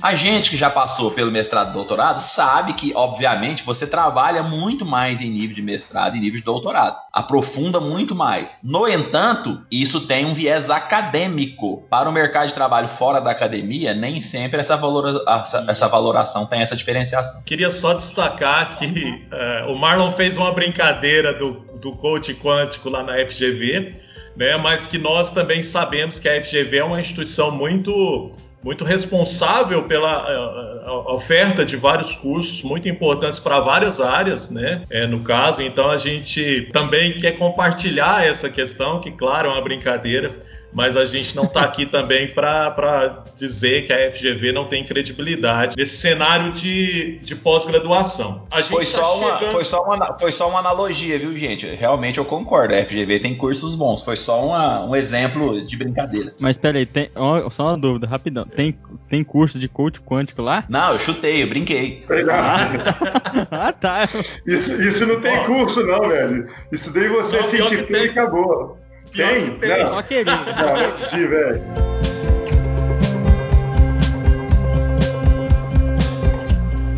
A 0.02 0.14
gente 0.14 0.52
que 0.52 0.58
já 0.58 0.70
passou 0.70 1.12
pelo 1.12 1.32
mestrado 1.32 1.70
e 1.70 1.74
doutorado 1.74 2.20
sabe 2.20 2.74
que, 2.74 2.94
obviamente, 2.96 3.64
você 3.64 3.88
trabalha 3.88 4.44
muito 4.44 4.86
mais 4.86 5.22
em 5.22 5.30
nível 5.30 5.56
de 5.56 5.62
mestrado 5.62 6.16
e 6.16 6.20
nível 6.20 6.40
de 6.40 6.46
doutorado. 6.46 6.98
Aprofunda 7.12 7.80
muito 7.80 8.14
mais. 8.14 8.60
No 8.64 8.88
entanto, 8.88 9.66
isso 9.72 10.02
tem 10.02 10.26
um 10.26 10.34
viés 10.34 10.70
acadêmico. 10.70 11.84
Para 11.90 12.10
o 12.10 12.12
mercado 12.12 12.48
de 12.48 12.54
trabalho 12.54 12.88
fora 12.88 13.20
da 13.20 13.32
academia, 13.32 13.94
nem 13.94 14.22
sempre 14.22 14.60
essa, 14.60 14.76
valora 14.76 15.24
essa, 15.28 15.66
essa 15.70 15.88
valoração 15.88 16.46
tem 16.46 16.62
essa 16.62 16.76
diferenciação. 16.76 17.42
Queria 17.44 17.72
só 17.72 17.94
destacar 17.94 18.78
que 18.78 19.28
uh, 19.66 19.72
o 19.72 19.76
Marlon 19.78 20.12
fez 20.12 20.38
uma 20.38 20.52
brincadeira 20.52 21.34
do, 21.34 21.66
do 21.82 21.94
coach 21.94 22.34
quântico 22.36 22.90
lá 22.90 23.02
na 23.02 23.14
FGV, 23.26 23.94
né, 24.36 24.58
mas 24.58 24.86
que 24.86 24.98
nós 24.98 25.32
também 25.32 25.64
sabemos 25.64 26.20
que 26.20 26.28
a 26.28 26.42
FGV 26.42 26.78
é 26.78 26.84
uma 26.84 27.00
instituição 27.00 27.52
muito 27.52 28.34
muito 28.66 28.84
responsável 28.84 29.84
pela 29.84 30.26
uh, 30.26 31.14
oferta 31.14 31.64
de 31.64 31.78
vários 31.78 32.16
cursos 32.16 32.64
muito 32.64 32.90
importantes 32.90 33.38
para 33.38 33.60
várias 33.60 34.02
áreas, 34.02 34.50
né? 34.50 34.82
É, 34.90 35.06
no 35.06 35.20
caso, 35.20 35.62
então 35.62 35.92
a 35.92 35.98
gente 35.98 36.68
também 36.74 37.14
quer 37.14 37.34
compartilhar 37.34 38.26
essa 38.26 38.50
questão, 38.50 39.00
que 39.00 39.12
claro 39.12 39.50
é 39.50 39.54
uma 39.54 39.62
brincadeira, 39.62 40.32
mas 40.76 40.98
a 40.98 41.06
gente 41.06 41.34
não 41.38 41.46
está 41.46 41.62
aqui 41.62 41.86
também 41.86 42.28
para 42.28 43.24
dizer 43.34 43.86
que 43.86 43.94
a 43.94 44.12
FGV 44.12 44.52
não 44.52 44.66
tem 44.66 44.84
credibilidade 44.84 45.74
nesse 45.78 45.96
cenário 45.96 46.52
de, 46.52 47.18
de 47.20 47.34
pós-graduação. 47.34 48.46
Foi, 48.64 48.84
tá 48.84 48.92
só 48.92 49.14
chegando... 49.14 49.52
foi, 49.54 49.64
só 49.64 49.84
uma, 49.84 50.20
foi 50.20 50.32
só 50.34 50.50
uma 50.50 50.60
analogia, 50.60 51.18
viu, 51.18 51.36
gente? 51.38 51.66
Realmente 51.66 52.18
eu 52.18 52.26
concordo, 52.26 52.76
a 52.76 52.84
FGV 52.84 53.20
tem 53.20 53.36
cursos 53.36 53.74
bons, 53.74 54.04
foi 54.04 54.18
só 54.18 54.46
uma, 54.46 54.86
um 54.86 54.94
exemplo 54.94 55.66
de 55.66 55.78
brincadeira. 55.78 56.36
Mas 56.38 56.58
peraí, 56.58 56.86
tem, 56.86 57.10
só 57.52 57.70
uma 57.70 57.78
dúvida, 57.78 58.06
rapidão. 58.06 58.46
Tem, 58.46 58.78
tem 59.10 59.24
curso 59.24 59.58
de 59.58 59.70
coach 59.70 60.02
quântico 60.02 60.42
lá? 60.42 60.66
Não, 60.68 60.92
eu 60.92 61.00
chutei, 61.00 61.42
eu 61.42 61.48
brinquei. 61.48 62.04
Ah, 62.30 63.48
ah 63.70 63.72
tá. 63.72 64.10
Isso, 64.46 64.82
isso 64.82 65.06
não 65.06 65.22
tem 65.22 65.42
curso, 65.46 65.86
não, 65.86 66.10
velho. 66.10 66.50
Isso 66.70 66.94
daí 66.94 67.08
você 67.08 67.38
não, 67.38 67.44
sentir 67.44 67.90
e 67.90 68.10
acabou. 68.10 68.85
Tem? 69.14 69.58
tem. 69.58 69.84
Não. 69.84 69.90
Só 69.92 70.02
queria. 70.02 70.36
Não, 70.36 70.78
é 70.78 70.88
possível, 70.90 71.30
velho. 71.30 71.96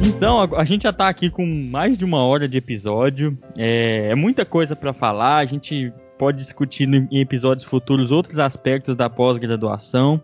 Então, 0.05 0.41
a 0.55 0.63
gente 0.63 0.83
já 0.83 0.93
tá 0.93 1.07
aqui 1.07 1.29
com 1.29 1.45
mais 1.45 1.97
de 1.97 2.05
uma 2.05 2.23
hora 2.23 2.47
de 2.47 2.57
episódio. 2.57 3.37
É, 3.55 4.07
é 4.11 4.15
muita 4.15 4.45
coisa 4.45 4.75
para 4.75 4.93
falar. 4.93 5.37
A 5.37 5.45
gente 5.45 5.93
pode 6.17 6.37
discutir 6.37 6.87
em 6.87 7.19
episódios 7.19 7.65
futuros 7.65 8.11
outros 8.11 8.39
aspectos 8.39 8.95
da 8.95 9.09
pós-graduação. 9.09 10.19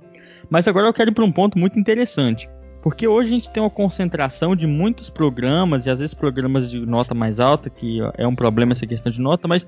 Mas 0.50 0.68
agora 0.68 0.88
eu 0.88 0.94
quero 0.94 1.12
ir 1.12 1.14
para 1.14 1.24
um 1.24 1.32
ponto 1.32 1.60
muito 1.60 1.78
interessante. 1.78 2.50
Porque 2.82 3.08
hoje 3.08 3.32
a 3.32 3.36
gente 3.36 3.50
tem 3.50 3.64
uma 3.64 3.70
concentração 3.70 4.56
de 4.56 4.68
muitos 4.68 5.10
programas, 5.10 5.86
e 5.86 5.90
às 5.90 6.00
vezes 6.00 6.14
programas 6.14 6.70
de 6.70 6.86
nota 6.86 7.14
mais 7.14 7.40
alta, 7.40 7.70
que 7.70 8.00
é 8.18 8.28
um 8.28 8.36
problema 8.36 8.74
essa 8.74 8.86
questão 8.86 9.10
de 9.12 9.22
nota, 9.22 9.48
mas 9.48 9.66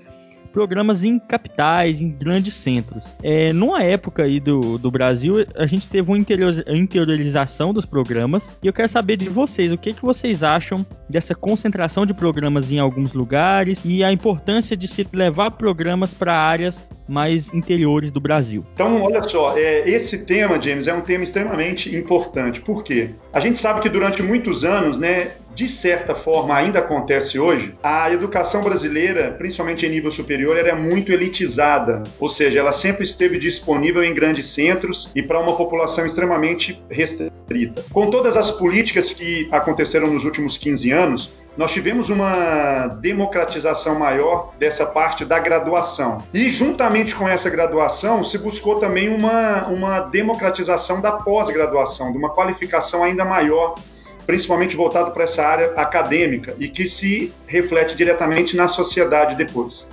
programas 0.56 1.04
em 1.04 1.20
capitais, 1.20 2.00
em 2.00 2.10
grandes 2.10 2.54
centros. 2.54 3.04
É, 3.22 3.52
numa 3.52 3.84
época 3.84 4.24
aí 4.24 4.40
do, 4.40 4.78
do 4.78 4.90
Brasil, 4.90 5.46
a 5.54 5.66
gente 5.66 5.86
teve 5.90 6.10
uma 6.10 6.18
interiorização 6.18 7.74
dos 7.74 7.86
programas 7.86 8.58
e 8.64 8.68
eu 8.68 8.72
quero 8.72 8.88
saber 8.88 9.18
de 9.18 9.28
vocês, 9.28 9.74
o 9.74 9.78
que, 9.78 9.92
que 9.92 10.02
vocês 10.02 10.44
acham 10.44 10.86
dessa 11.10 11.36
concentração 11.36 12.06
de 12.06 12.14
programas 12.14 12.72
em 12.72 12.80
alguns 12.80 13.12
lugares 13.12 13.82
e 13.84 14.02
a 14.02 14.14
importância 14.14 14.78
de 14.78 14.88
se 14.88 15.06
levar 15.12 15.52
programas 15.52 16.14
para 16.14 16.34
áreas 16.34 16.88
mais 17.08 17.54
interiores 17.54 18.12
do 18.12 18.20
Brasil. 18.20 18.64
Então, 18.74 19.04
olha 19.04 19.22
só, 19.24 19.58
é, 19.58 19.90
esse 19.90 20.26
tema, 20.26 20.62
James, 20.62 20.88
é 20.88 20.94
um 20.94 21.02
tema 21.02 21.24
extremamente 21.24 21.96
importante. 21.96 22.62
Por 22.62 22.84
quê? 22.84 23.12
A 23.32 23.40
gente 23.40 23.58
sabe 23.58 23.82
que 23.82 23.90
durante 23.90 24.24
muitos 24.24 24.64
anos, 24.64 24.98
né, 24.98 25.32
de 25.56 25.70
certa 25.70 26.14
forma 26.14 26.54
ainda 26.56 26.80
acontece 26.80 27.40
hoje, 27.40 27.74
a 27.82 28.12
educação 28.12 28.62
brasileira, 28.62 29.32
principalmente 29.32 29.86
em 29.86 29.90
nível 29.90 30.12
superior, 30.12 30.58
era 30.58 30.76
muito 30.76 31.12
elitizada, 31.14 32.04
ou 32.20 32.28
seja, 32.28 32.60
ela 32.60 32.74
sempre 32.74 33.06
esteve 33.06 33.40
disponível 33.40 34.04
em 34.04 34.14
grandes 34.14 34.48
centros 34.48 35.10
e 35.16 35.24
para 35.24 35.40
uma 35.40 35.56
população 35.56 36.06
extremamente 36.06 36.78
restrita. 36.90 37.84
Com 37.94 38.10
todas 38.10 38.36
as 38.36 38.52
políticas 38.52 39.14
que 39.14 39.48
aconteceram 39.52 40.12
nos 40.12 40.26
últimos 40.26 40.58
15 40.58 40.92
anos, 40.92 41.32
nós 41.58 41.72
tivemos 41.72 42.10
uma 42.10 42.88
democratização 42.88 43.98
maior 43.98 44.54
dessa 44.60 44.86
parte 44.86 45.24
da 45.24 45.40
graduação. 45.40 46.18
E, 46.34 46.50
juntamente 46.50 47.16
com 47.16 47.28
essa 47.28 47.50
graduação, 47.50 48.24
se 48.24 48.38
buscou 48.38 48.76
também 48.80 49.10
uma, 49.10 49.68
uma 49.68 50.00
democratização 50.02 51.00
da 51.00 51.14
pós-graduação, 51.14 52.12
de 52.12 52.18
uma 52.18 52.30
qualificação 52.30 53.04
ainda 53.04 53.24
maior, 53.24 53.76
principalmente 54.26 54.76
voltado 54.76 55.12
para 55.12 55.24
essa 55.24 55.46
área 55.46 55.72
acadêmica 55.76 56.56
e 56.60 56.68
que 56.68 56.88
se 56.88 57.32
reflete 57.48 57.96
diretamente 57.96 58.58
na 58.58 58.68
sociedade 58.68 59.36
depois. 59.36 59.88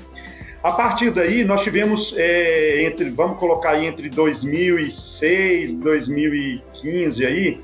A 0.63 0.71
partir 0.71 1.11
daí, 1.11 1.45
nós 1.45 1.63
tivemos, 1.63 2.15
é, 2.17 2.85
entre, 2.85 3.11
vamos 3.11 3.39
colocar 3.39 3.71
aí 3.71 3.85
entre 3.85 4.09
2006 4.09 5.71
e 5.71 5.77
2015 5.77 7.27
aí, 7.27 7.61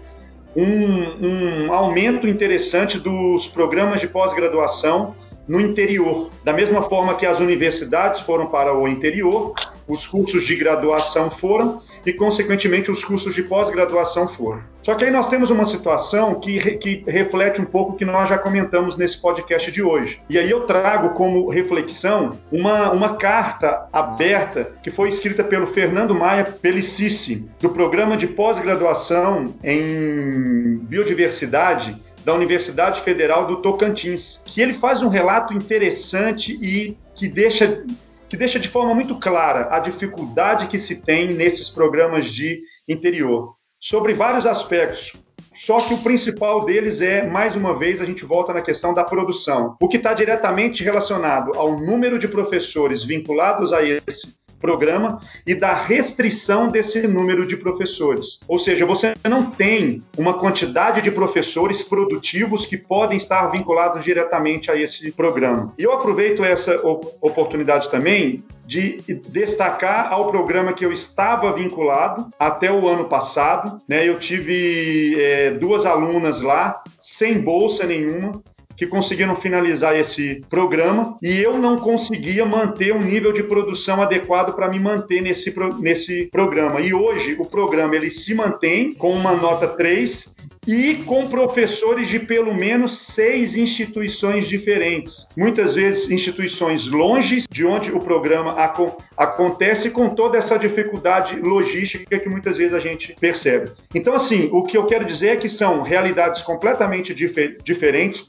um, 0.59 1.66
um 1.68 1.72
aumento 1.72 2.26
interessante 2.26 2.98
dos 2.98 3.46
programas 3.46 4.00
de 4.00 4.09
pós-graduação 4.09 5.14
no 5.46 5.61
interior. 5.61 6.30
Da 6.42 6.52
mesma 6.52 6.82
forma 6.82 7.14
que 7.14 7.24
as 7.24 7.38
universidades 7.38 8.20
foram 8.22 8.48
para 8.48 8.76
o 8.76 8.88
interior, 8.88 9.54
os 9.86 10.04
cursos 10.04 10.44
de 10.44 10.56
graduação 10.56 11.30
foram 11.30 11.80
e, 12.05 12.12
consequentemente, 12.12 12.90
os 12.90 13.05
cursos 13.05 13.34
de 13.34 13.42
pós-graduação 13.42 14.26
foram. 14.28 14.61
Só 14.82 14.94
que 14.94 15.05
aí 15.05 15.11
nós 15.11 15.28
temos 15.28 15.51
uma 15.51 15.64
situação 15.64 16.40
que, 16.40 16.59
que 16.78 17.03
reflete 17.07 17.61
um 17.61 17.64
pouco 17.64 17.92
o 17.92 17.96
que 17.96 18.05
nós 18.05 18.28
já 18.28 18.38
comentamos 18.38 18.96
nesse 18.96 19.20
podcast 19.20 19.70
de 19.70 19.82
hoje. 19.82 20.20
E 20.30 20.38
aí 20.38 20.51
eu 20.51 20.61
trago 20.61 21.11
como 21.11 21.49
reflexão 21.49 22.32
uma, 22.51 22.90
uma 22.90 23.16
carta 23.16 23.86
aberta 23.92 24.72
que 24.82 24.90
foi 24.90 25.09
escrita 25.09 25.44
pelo 25.44 25.66
Fernando 25.66 26.14
Maia 26.14 26.44
Pelicici, 26.44 27.49
do 27.61 27.68
programa 27.68 28.16
de 28.16 28.26
pós-graduação 28.26 29.55
em 29.62 30.78
biodiversidade 30.82 32.01
da 32.24 32.34
Universidade 32.34 33.01
Federal 33.01 33.46
do 33.46 33.57
Tocantins, 33.57 34.42
que 34.44 34.61
ele 34.61 34.74
faz 34.74 35.03
um 35.03 35.09
relato 35.09 35.55
interessante 35.55 36.59
e 36.61 36.96
que 37.14 37.26
deixa 37.26 37.84
que 38.29 38.37
deixa 38.37 38.59
de 38.59 38.68
forma 38.68 38.95
muito 38.95 39.16
clara 39.16 39.69
a 39.74 39.81
dificuldade 39.81 40.66
que 40.66 40.78
se 40.78 41.02
tem 41.02 41.35
nesses 41.35 41.69
programas 41.69 42.27
de 42.27 42.61
interior, 42.86 43.55
sobre 43.81 44.15
vários 44.15 44.47
aspectos. 44.47 45.12
Só 45.55 45.78
que 45.81 45.94
o 45.94 45.98
principal 45.98 46.65
deles 46.65 47.01
é, 47.02 47.27
mais 47.27 47.57
uma 47.57 47.77
vez, 47.77 48.01
a 48.01 48.05
gente 48.05 48.24
volta 48.24 48.52
na 48.52 48.61
questão 48.61 48.94
da 48.94 49.02
produção, 49.02 49.77
o 49.81 49.89
que 49.89 49.97
está 49.97 50.15
diretamente 50.15 50.85
relacionado 50.85 51.52
ao 51.57 51.81
número 51.81 52.16
de 52.16 52.28
professores 52.28 53.02
vinculados 53.02 53.73
a 53.73 53.82
esse 53.82 54.38
programa 54.60 55.20
e 55.47 55.55
da 55.55 55.74
restrição 55.74 56.68
desse 56.68 57.06
número 57.06 57.47
de 57.47 57.56
professores. 57.56 58.40
Ou 58.47 58.59
seja, 58.59 58.85
você 58.85 59.14
não 59.28 59.47
tem 59.47 60.02
uma 60.16 60.35
quantidade 60.35 61.02
de 61.02 61.10
professores 61.10 61.82
produtivos 61.82 62.66
que 62.66 62.76
podem 62.76 63.16
estar 63.16 63.47
vinculados 63.48 64.05
diretamente 64.05 64.70
a 64.70 64.76
esse 64.76 65.12
programa. 65.12 65.72
E 65.78 65.82
eu 65.82 65.93
aproveito 65.93 66.44
essa 66.44 66.74
oportunidade 67.20 67.90
também 67.90 68.44
de 68.68 68.98
destacar 69.30 70.12
ao 70.12 70.30
programa 70.30 70.74
que 70.74 70.85
eu 70.85 70.93
estava 70.93 71.51
vinculado 71.52 72.28
até 72.39 72.70
o 72.70 72.86
ano 72.86 73.06
passado. 73.06 73.80
Né? 73.89 74.06
Eu 74.06 74.18
tive 74.18 75.16
é, 75.18 75.52
duas 75.52 75.86
alunas 75.86 76.43
lá, 76.43 76.82
sem 77.01 77.40
bolsa 77.40 77.86
nenhuma, 77.86 78.43
que 78.78 78.86
conseguiram 78.86 79.34
finalizar 79.34 79.96
esse 79.96 80.40
programa 80.48 81.18
e 81.20 81.36
eu 81.36 81.59
não 81.59 81.76
conseguia 81.76 82.46
manter 82.46 82.94
um 82.94 83.02
nível 83.02 83.32
de 83.32 83.42
produção 83.42 84.00
adequado 84.00 84.55
para 84.55 84.68
me 84.68 84.78
manter 84.78 85.20
nesse, 85.20 85.52
nesse 85.80 86.26
programa. 86.26 86.80
E 86.80 86.94
hoje 86.94 87.36
o 87.40 87.44
programa 87.44 87.96
ele 87.96 88.09
se 88.09 88.32
mantém 88.34 88.92
com 88.92 89.12
uma 89.12 89.32
nota 89.34 89.66
3 89.66 90.36
e 90.68 90.96
com 91.06 91.28
professores 91.28 92.10
de 92.10 92.20
pelo 92.20 92.55
menos 92.55 92.92
seis 92.92 93.56
instituições 93.56 94.46
diferentes. 94.46 95.26
Muitas 95.34 95.74
vezes 95.74 96.10
instituições 96.10 96.86
longe 96.86 97.44
de 97.50 97.64
onde 97.64 97.90
o 97.90 97.98
programa 97.98 98.52
aco 98.52 98.98
acontece, 99.16 99.90
com 99.90 100.10
toda 100.10 100.36
essa 100.36 100.59
dificuldade 100.59 101.40
logística 101.40 102.18
que 102.18 102.28
muitas 102.28 102.59
vezes 102.59 102.74
a 102.74 102.78
gente 102.78 103.16
percebe. 103.18 103.72
Então, 103.94 104.12
assim, 104.12 104.50
o 104.52 104.62
que 104.62 104.76
eu 104.76 104.84
quero 104.84 105.06
dizer 105.06 105.28
é 105.28 105.36
que 105.36 105.48
são 105.48 105.82
realidades 105.82 106.42
completamente 106.42 107.14
difer 107.14 107.56
diferentes, 107.64 108.20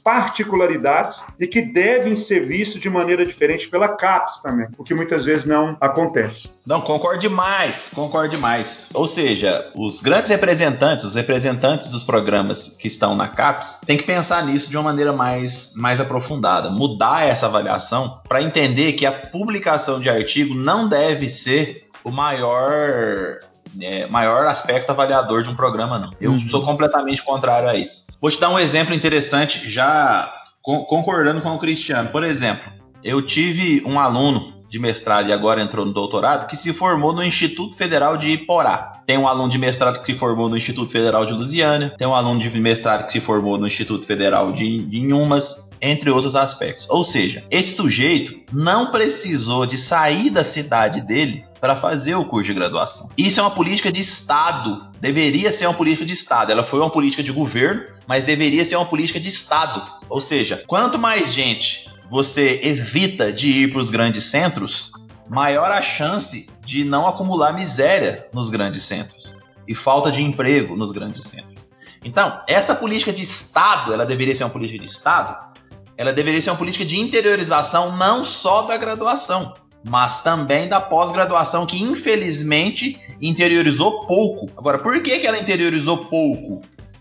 particularidades 0.44 1.22
e 1.38 1.46
que 1.46 1.62
devem 1.62 2.14
ser 2.14 2.46
vistas 2.46 2.80
de 2.80 2.88
maneira 2.88 3.24
diferente 3.24 3.68
pela 3.68 3.88
CAPES 3.88 4.38
também, 4.38 4.68
o 4.78 4.84
que 4.84 4.94
muitas 4.94 5.24
vezes 5.24 5.46
não 5.46 5.76
acontece. 5.80 6.50
Não, 6.66 6.80
concordo 6.80 7.20
demais, 7.20 7.90
concordo 7.94 8.28
demais. 8.28 8.88
Ou 8.94 9.06
seja, 9.06 9.70
os 9.74 10.00
grandes 10.00 10.30
representantes, 10.30 11.04
os 11.04 11.14
representantes 11.14 11.90
dos 11.90 12.02
programas 12.02 12.30
programas 12.30 12.76
que 12.78 12.86
estão 12.86 13.16
na 13.16 13.28
CAPES 13.28 13.80
tem 13.86 13.96
que 13.96 14.04
pensar 14.04 14.44
nisso 14.44 14.70
de 14.70 14.76
uma 14.76 14.84
maneira 14.84 15.12
mais, 15.12 15.74
mais 15.76 16.00
aprofundada, 16.00 16.70
mudar 16.70 17.26
essa 17.26 17.46
avaliação 17.46 18.20
para 18.28 18.42
entender 18.42 18.92
que 18.92 19.06
a 19.06 19.12
publicação 19.12 20.00
de 20.00 20.08
artigo 20.08 20.54
não 20.54 20.88
deve 20.88 21.28
ser 21.28 21.88
o 22.04 22.10
maior 22.10 23.40
é, 23.80 24.06
maior 24.06 24.46
aspecto 24.46 24.90
avaliador 24.90 25.42
de 25.42 25.50
um 25.50 25.54
programa, 25.54 25.98
não. 25.98 26.10
Eu 26.20 26.32
uhum. 26.32 26.40
sou 26.40 26.62
completamente 26.62 27.22
contrário 27.22 27.68
a 27.68 27.76
isso. 27.76 28.06
Vou 28.20 28.30
te 28.30 28.40
dar 28.40 28.50
um 28.50 28.58
exemplo 28.58 28.94
interessante, 28.94 29.68
já 29.68 30.32
concordando 30.62 31.40
com 31.40 31.54
o 31.54 31.58
Cristiano. 31.58 32.10
Por 32.10 32.22
exemplo, 32.22 32.70
eu 33.02 33.22
tive 33.22 33.82
um 33.86 33.98
aluno 33.98 34.60
de 34.70 34.78
mestrado 34.78 35.28
e 35.28 35.32
agora 35.32 35.60
entrou 35.60 35.84
no 35.84 35.92
doutorado, 35.92 36.46
que 36.46 36.56
se 36.56 36.72
formou 36.72 37.12
no 37.12 37.24
Instituto 37.24 37.76
Federal 37.76 38.16
de 38.16 38.30
Iporá. 38.30 39.02
Tem 39.04 39.18
um 39.18 39.26
aluno 39.26 39.48
de 39.48 39.58
mestrado 39.58 40.00
que 40.00 40.06
se 40.06 40.14
formou 40.14 40.48
no 40.48 40.56
Instituto 40.56 40.92
Federal 40.92 41.26
de 41.26 41.32
Lusiana, 41.32 41.92
tem 41.98 42.06
um 42.06 42.14
aluno 42.14 42.38
de 42.38 42.48
mestrado 42.60 43.04
que 43.04 43.12
se 43.12 43.20
formou 43.20 43.58
no 43.58 43.66
Instituto 43.66 44.06
Federal 44.06 44.52
de, 44.52 44.78
de 44.84 45.00
Inhumas, 45.00 45.70
entre 45.82 46.10
outros 46.10 46.36
aspectos. 46.36 46.88
Ou 46.88 47.02
seja, 47.02 47.42
esse 47.50 47.74
sujeito 47.74 48.34
não 48.52 48.92
precisou 48.92 49.66
de 49.66 49.76
sair 49.76 50.30
da 50.30 50.44
cidade 50.44 51.00
dele 51.00 51.44
para 51.60 51.76
fazer 51.76 52.14
o 52.14 52.24
curso 52.24 52.46
de 52.46 52.54
graduação. 52.54 53.10
Isso 53.16 53.38
é 53.38 53.42
uma 53.42 53.50
política 53.50 53.92
de 53.92 54.00
Estado. 54.00 54.88
Deveria 55.00 55.52
ser 55.52 55.66
uma 55.66 55.74
política 55.74 56.06
de 56.06 56.12
Estado. 56.12 56.50
Ela 56.50 56.64
foi 56.64 56.80
uma 56.80 56.90
política 56.90 57.22
de 57.22 57.32
governo, 57.32 57.84
mas 58.06 58.24
deveria 58.24 58.64
ser 58.64 58.76
uma 58.76 58.86
política 58.86 59.20
de 59.20 59.28
Estado. 59.28 59.82
Ou 60.08 60.20
seja, 60.20 60.64
quanto 60.66 60.98
mais 60.98 61.32
gente 61.32 61.90
você 62.10 62.60
evita 62.64 63.32
de 63.32 63.48
ir 63.48 63.72
para 63.72 63.80
os 63.80 63.90
grandes 63.90 64.24
centros, 64.24 64.92
maior 65.28 65.70
a 65.70 65.80
chance 65.80 66.48
de 66.64 66.84
não 66.84 67.06
acumular 67.06 67.52
miséria 67.52 68.26
nos 68.32 68.50
grandes 68.50 68.82
centros 68.82 69.34
e 69.68 69.74
falta 69.74 70.10
de 70.10 70.22
emprego 70.22 70.76
nos 70.76 70.90
grandes 70.90 71.22
centros. 71.22 71.50
Então, 72.04 72.40
essa 72.48 72.74
política 72.74 73.12
de 73.12 73.22
Estado, 73.22 73.92
ela 73.92 74.06
deveria 74.06 74.34
ser 74.34 74.44
uma 74.44 74.50
política 74.50 74.78
de 74.78 74.86
Estado, 74.86 75.50
ela 75.96 76.12
deveria 76.12 76.40
ser 76.40 76.50
uma 76.50 76.56
política 76.56 76.84
de 76.84 76.98
interiorização 76.98 77.96
não 77.96 78.24
só 78.24 78.62
da 78.62 78.76
graduação, 78.76 79.54
mas 79.84 80.22
também 80.22 80.68
da 80.68 80.80
pós-graduação, 80.80 81.66
que 81.66 81.82
infelizmente 81.82 83.00
interiorizou 83.20 84.06
pouco. 84.06 84.50
Agora, 84.56 84.78
por 84.78 85.00
que, 85.02 85.18
que 85.18 85.26
ela 85.26 85.38
interiorizou 85.38 85.98
pouco? 86.06 86.60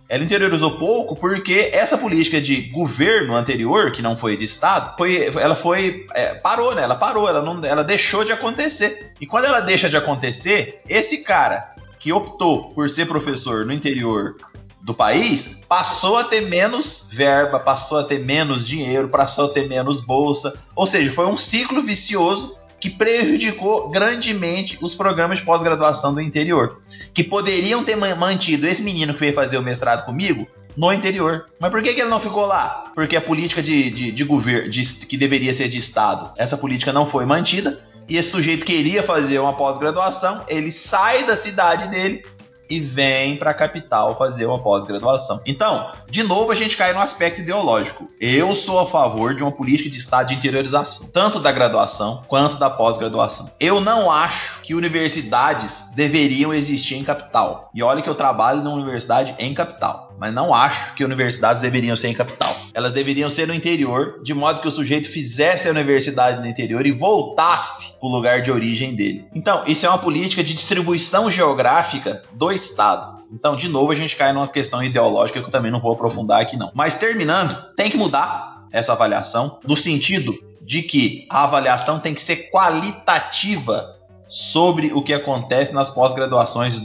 ela 0.10 0.24
interiorizou 0.24 0.72
pouco 0.72 1.16
porque 1.16 1.70
essa 1.72 1.96
política 1.96 2.42
de 2.42 2.64
governo 2.64 3.36
anterior, 3.36 3.92
que 3.92 4.02
não 4.02 4.18
foi 4.18 4.36
de 4.36 4.44
Estado, 4.44 4.98
foi, 4.98 5.32
ela 5.40 5.56
foi. 5.56 6.08
É, 6.16 6.34
parou, 6.34 6.74
né? 6.74 6.82
Ela 6.82 6.96
parou, 6.96 7.30
ela, 7.30 7.44
não, 7.44 7.64
ela 7.64 7.84
deixou 7.84 8.24
de 8.24 8.32
acontecer. 8.32 9.14
E 9.22 9.28
quando 9.28 9.46
ela 9.46 9.60
deixa 9.60 9.88
de 9.88 9.96
acontecer, 9.96 10.82
esse 10.90 11.20
cara 11.20 11.76
que 12.00 12.12
optou 12.12 12.72
por 12.74 12.90
ser 12.90 13.06
professor 13.06 13.68
no 13.68 13.72
interior 13.72 14.36
do 14.82 14.96
país 14.96 15.62
passou 15.68 16.18
a 16.18 16.24
ter 16.24 16.42
menos 16.42 17.10
verba, 17.14 17.60
passou 17.60 18.00
a 18.00 18.04
ter 18.04 18.26
menos 18.26 18.66
dinheiro, 18.66 19.10
passou 19.10 19.46
a 19.46 19.50
ter 19.50 19.68
menos 19.68 20.02
bolsa. 20.02 20.60
Ou 20.76 20.88
seja, 20.88 21.12
foi 21.12 21.28
um 21.28 21.38
ciclo 21.38 21.84
vicioso 21.84 22.58
que 22.80 22.90
prejudicou 22.90 23.90
grandemente 23.90 24.78
os 24.82 24.96
programas 24.96 25.40
de 25.40 25.46
pós-graduação 25.46 26.14
do 26.14 26.22
interior, 26.22 26.82
que 27.14 27.24
poderiam 27.24 27.84
ter 27.84 27.96
mantido 27.96 28.68
esse 28.68 28.82
menino 28.84 29.14
que 29.14 29.20
veio 29.20 29.34
fazer 29.34 29.58
o 29.58 29.62
mestrado 29.62 30.06
comigo 30.06 30.48
no 30.76 30.94
interior. 30.94 31.46
Mas 31.60 31.72
por 31.72 31.84
que, 31.84 31.94
que 31.94 32.02
ele 32.02 32.10
não 32.10 32.20
ficou 32.20 32.46
lá? 32.46 32.92
Porque 32.96 33.16
a 33.16 33.22
política 33.22 33.62
de, 33.62 33.90
de, 33.90 34.12
de 34.12 34.24
governo, 34.24 34.70
de, 34.70 34.82
que 35.06 35.18
deveria 35.18 35.54
ser 35.54 35.68
de 35.68 35.78
Estado, 35.78 36.32
essa 36.38 36.58
política 36.58 36.94
não 36.94 37.06
foi 37.06 37.26
mantida. 37.26 37.80
E 38.08 38.18
esse 38.18 38.32
sujeito 38.32 38.66
queria 38.66 39.04
fazer 39.04 39.38
uma 39.40 39.54
pós-graduação, 39.54 40.44
ele 40.48 40.72
sai 40.72 41.26
da 41.26 41.36
cidade 41.36 41.88
dele 41.90 42.24
e 42.70 42.80
vem 42.80 43.38
para 43.38 43.52
a 43.52 43.54
capital 43.54 44.18
fazer 44.18 44.46
uma 44.46 44.60
pós-graduação. 44.60 45.42
Então, 45.46 45.92
de 46.10 46.24
novo, 46.24 46.52
a 46.52 46.56
gente 46.56 46.78
cai 46.78 46.94
no 46.94 47.00
aspecto 47.00 47.42
ideológico. 47.42 48.10
Eu 48.20 48.54
sou 48.56 48.80
a 48.80 48.86
favor 48.86 49.34
de 49.34 49.44
uma 49.44 49.52
política 49.52 49.90
de 49.90 49.98
estado 49.98 50.28
de 50.28 50.36
interiorização, 50.36 51.08
tanto 51.08 51.40
da 51.40 51.52
graduação 51.52 52.24
quanto 52.28 52.58
da 52.58 52.70
pós-graduação. 52.70 53.50
Eu 53.60 53.80
não 53.80 54.12
acho 54.12 54.62
que 54.62 54.76
universidades 54.76 55.90
deveriam 55.96 56.54
existir 56.54 56.96
em 56.96 57.04
capital. 57.04 57.70
E 57.74 57.82
olha 57.82 58.02
que 58.02 58.10
eu 58.10 58.16
trabalho 58.16 58.62
numa 58.62 58.76
universidade 58.76 59.36
em 59.40 59.54
capital 59.54 60.09
mas 60.20 60.34
não 60.34 60.54
acho 60.54 60.94
que 60.94 61.04
universidades 61.04 61.62
deveriam 61.62 61.96
ser 61.96 62.10
em 62.10 62.14
capital. 62.14 62.56
Elas 62.74 62.94
deveriam 62.94 63.30
ser 63.30 63.48
no 63.48 63.54
interior, 63.54 64.22
de 64.22 64.34
modo 64.34 64.62
que 64.62 64.68
o 64.68 64.72
sujeito 64.72 65.10
fizesse 65.10 65.68
a 65.68 65.72
universidade 65.72 66.40
no 66.40 66.48
interior 66.48 66.86
e 66.86 66.92
voltasse 66.92 68.00
para 68.00 68.08
o 68.08 68.12
lugar 68.12 68.42
de 68.42 68.52
origem 68.52 68.96
dele. 68.96 69.26
Então, 69.34 69.64
isso 69.66 69.86
é 69.86 69.90
uma 69.90 69.98
política 69.98 70.44
de 70.44 70.54
distribuição 70.54 71.32
geográfica 71.32 72.24
do 72.34 72.52
Estado. 72.52 73.24
Então, 73.32 73.56
de 73.56 73.70
novo, 73.70 73.92
a 73.92 73.96
gente 73.96 74.16
cai 74.16 74.34
numa 74.34 74.48
questão 74.48 74.84
ideológica 74.84 75.40
que 75.40 75.48
eu 75.48 75.52
também 75.52 75.72
não 75.72 75.80
vou 75.80 75.94
aprofundar 75.94 76.42
aqui, 76.42 76.58
não. 76.58 76.72
Mas 76.74 76.96
terminando, 76.96 77.56
tem 77.76 77.90
que 77.90 77.98
mudar 77.98 78.66
essa 78.72 78.94
avaliação 78.94 79.60
no 79.66 79.78
sentido 79.78 80.34
de 80.62 80.84
que 80.84 81.26
a 81.30 81.44
avaliação 81.46 82.00
tem 82.00 82.14
que 82.14 82.22
ser 82.22 82.50
qualitativa 82.52 83.96
sobre 84.28 84.94
o 84.94 85.02
que 85.02 85.14
acontece 85.14 85.74
nas 85.74 85.90
pós-graduações 85.90 86.80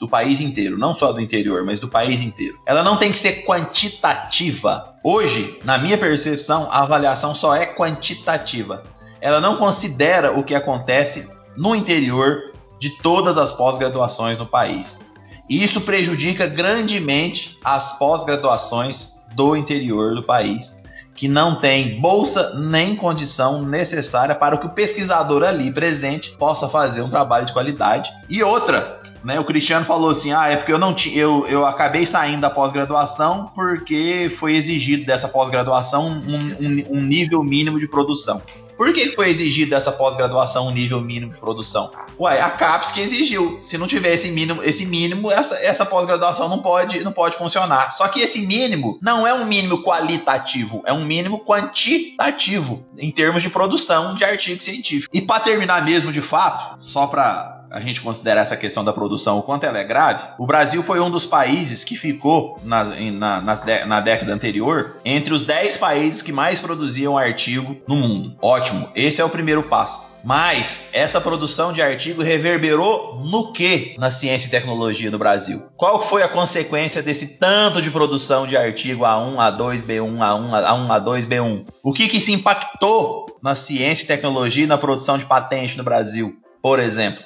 do 0.00 0.08
país 0.08 0.40
inteiro, 0.40 0.78
não 0.78 0.94
só 0.94 1.12
do 1.12 1.20
interior, 1.20 1.62
mas 1.62 1.78
do 1.78 1.86
país 1.86 2.22
inteiro. 2.22 2.58
Ela 2.64 2.82
não 2.82 2.96
tem 2.96 3.12
que 3.12 3.18
ser 3.18 3.44
quantitativa. 3.44 4.94
Hoje, 5.04 5.60
na 5.62 5.76
minha 5.76 5.98
percepção, 5.98 6.68
a 6.70 6.82
avaliação 6.82 7.34
só 7.34 7.54
é 7.54 7.66
quantitativa. 7.66 8.82
Ela 9.20 9.42
não 9.42 9.56
considera 9.56 10.32
o 10.32 10.42
que 10.42 10.54
acontece 10.54 11.28
no 11.54 11.76
interior 11.76 12.52
de 12.78 12.88
todas 13.02 13.36
as 13.36 13.52
pós-graduações 13.52 14.38
no 14.38 14.46
país. 14.46 15.00
E 15.46 15.62
isso 15.62 15.82
prejudica 15.82 16.46
grandemente 16.46 17.58
as 17.62 17.98
pós-graduações 17.98 19.20
do 19.34 19.54
interior 19.54 20.14
do 20.14 20.22
país, 20.22 20.80
que 21.14 21.28
não 21.28 21.60
tem 21.60 22.00
bolsa 22.00 22.54
nem 22.58 22.96
condição 22.96 23.62
necessária 23.62 24.34
para 24.34 24.56
que 24.56 24.66
o 24.66 24.70
pesquisador 24.70 25.42
ali 25.42 25.70
presente 25.70 26.30
possa 26.38 26.68
fazer 26.68 27.02
um 27.02 27.10
trabalho 27.10 27.44
de 27.44 27.52
qualidade. 27.52 28.10
E 28.28 28.42
outra, 28.42 28.99
né, 29.24 29.38
o 29.38 29.44
Cristiano 29.44 29.84
falou 29.84 30.10
assim: 30.10 30.32
ah, 30.32 30.48
é 30.48 30.56
porque 30.56 30.72
eu 30.72 30.78
não 30.78 30.94
tinha. 30.94 31.16
Eu, 31.16 31.46
eu 31.46 31.66
acabei 31.66 32.06
saindo 32.06 32.40
da 32.40 32.50
pós-graduação 32.50 33.50
porque 33.54 34.34
foi 34.38 34.54
exigido 34.54 35.04
dessa 35.04 35.28
pós-graduação 35.28 36.08
um, 36.08 36.86
um, 36.90 36.98
um, 36.98 37.00
nível 37.00 37.42
mínimo 37.42 37.78
de 37.78 37.86
produção. 37.86 38.40
Por 38.76 38.94
que 38.94 39.10
foi 39.10 39.28
exigido 39.28 39.74
essa 39.74 39.92
pós-graduação 39.92 40.68
um 40.68 40.70
nível 40.70 41.02
mínimo 41.02 41.34
de 41.34 41.38
produção? 41.38 41.90
Ué, 42.18 42.40
a 42.40 42.48
CAPES 42.48 42.92
que 42.92 43.00
exigiu. 43.00 43.58
Se 43.60 43.76
não 43.76 43.86
tiver 43.86 44.14
esse 44.14 44.30
mínimo, 44.30 44.62
esse 44.62 44.86
mínimo, 44.86 45.30
essa, 45.30 45.54
essa 45.56 45.84
pós-graduação 45.84 46.48
não 46.48 46.62
pode, 46.62 47.04
não 47.04 47.12
pode 47.12 47.36
funcionar. 47.36 47.92
Só 47.92 48.08
que 48.08 48.20
esse 48.20 48.46
mínimo 48.46 48.98
não 49.02 49.26
é 49.26 49.34
um 49.34 49.44
mínimo 49.44 49.82
qualitativo, 49.82 50.82
é 50.86 50.94
um 50.94 51.04
mínimo 51.04 51.44
quantitativo 51.44 52.82
em 52.96 53.10
termos 53.10 53.42
de 53.42 53.50
produção 53.50 54.14
de 54.14 54.24
artigo 54.24 54.62
científico. 54.62 55.14
E 55.14 55.20
para 55.20 55.40
terminar 55.40 55.84
mesmo 55.84 56.10
de 56.10 56.22
fato, 56.22 56.82
só 56.82 57.06
para 57.06 57.59
a 57.70 57.80
gente 57.80 58.00
considerar 58.00 58.42
essa 58.42 58.56
questão 58.56 58.84
da 58.84 58.92
produção, 58.92 59.38
o 59.38 59.42
quanto 59.42 59.64
ela 59.64 59.78
é 59.78 59.84
grave, 59.84 60.26
o 60.38 60.46
Brasil 60.46 60.82
foi 60.82 61.00
um 61.00 61.10
dos 61.10 61.24
países 61.24 61.84
que 61.84 61.96
ficou 61.96 62.58
na, 62.64 62.84
na, 62.84 63.40
na 63.86 64.00
década 64.00 64.34
anterior 64.34 64.96
entre 65.04 65.32
os 65.32 65.44
10 65.44 65.76
países 65.76 66.22
que 66.22 66.32
mais 66.32 66.58
produziam 66.58 67.16
artigo 67.16 67.76
no 67.86 67.96
mundo. 67.96 68.36
Ótimo, 68.42 68.88
esse 68.94 69.20
é 69.20 69.24
o 69.24 69.30
primeiro 69.30 69.62
passo. 69.62 70.10
Mas 70.22 70.90
essa 70.92 71.20
produção 71.20 71.72
de 71.72 71.80
artigo 71.80 72.22
reverberou 72.22 73.20
no 73.24 73.52
que 73.52 73.94
na 73.98 74.10
ciência 74.10 74.48
e 74.48 74.50
tecnologia 74.50 75.10
do 75.10 75.18
Brasil? 75.18 75.62
Qual 75.76 76.02
foi 76.02 76.22
a 76.22 76.28
consequência 76.28 77.02
desse 77.02 77.38
tanto 77.38 77.80
de 77.80 77.90
produção 77.90 78.46
de 78.46 78.56
artigo 78.56 79.04
A1, 79.04 79.36
A2, 79.36 79.82
B1, 79.82 80.18
A1, 80.18 80.50
A1, 80.50 80.86
A2, 80.88 81.26
B1? 81.26 81.64
O 81.82 81.92
que 81.92 82.06
que 82.06 82.20
se 82.20 82.32
impactou 82.32 83.26
na 83.42 83.54
ciência 83.54 84.04
e 84.04 84.08
tecnologia 84.08 84.64
e 84.64 84.66
na 84.66 84.76
produção 84.76 85.16
de 85.16 85.24
patente 85.24 85.78
no 85.78 85.84
Brasil, 85.84 86.36
por 86.62 86.78
exemplo? 86.78 87.24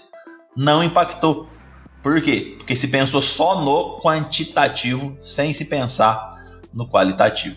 Não 0.56 0.82
impactou. 0.82 1.48
Por 2.02 2.20
quê? 2.20 2.54
Porque 2.58 2.76
se 2.76 2.88
pensou 2.88 3.20
só 3.20 3.60
no 3.62 4.00
quantitativo 4.00 5.16
sem 5.22 5.52
se 5.52 5.64
pensar 5.64 6.34
no 6.72 6.88
qualitativo. 6.88 7.56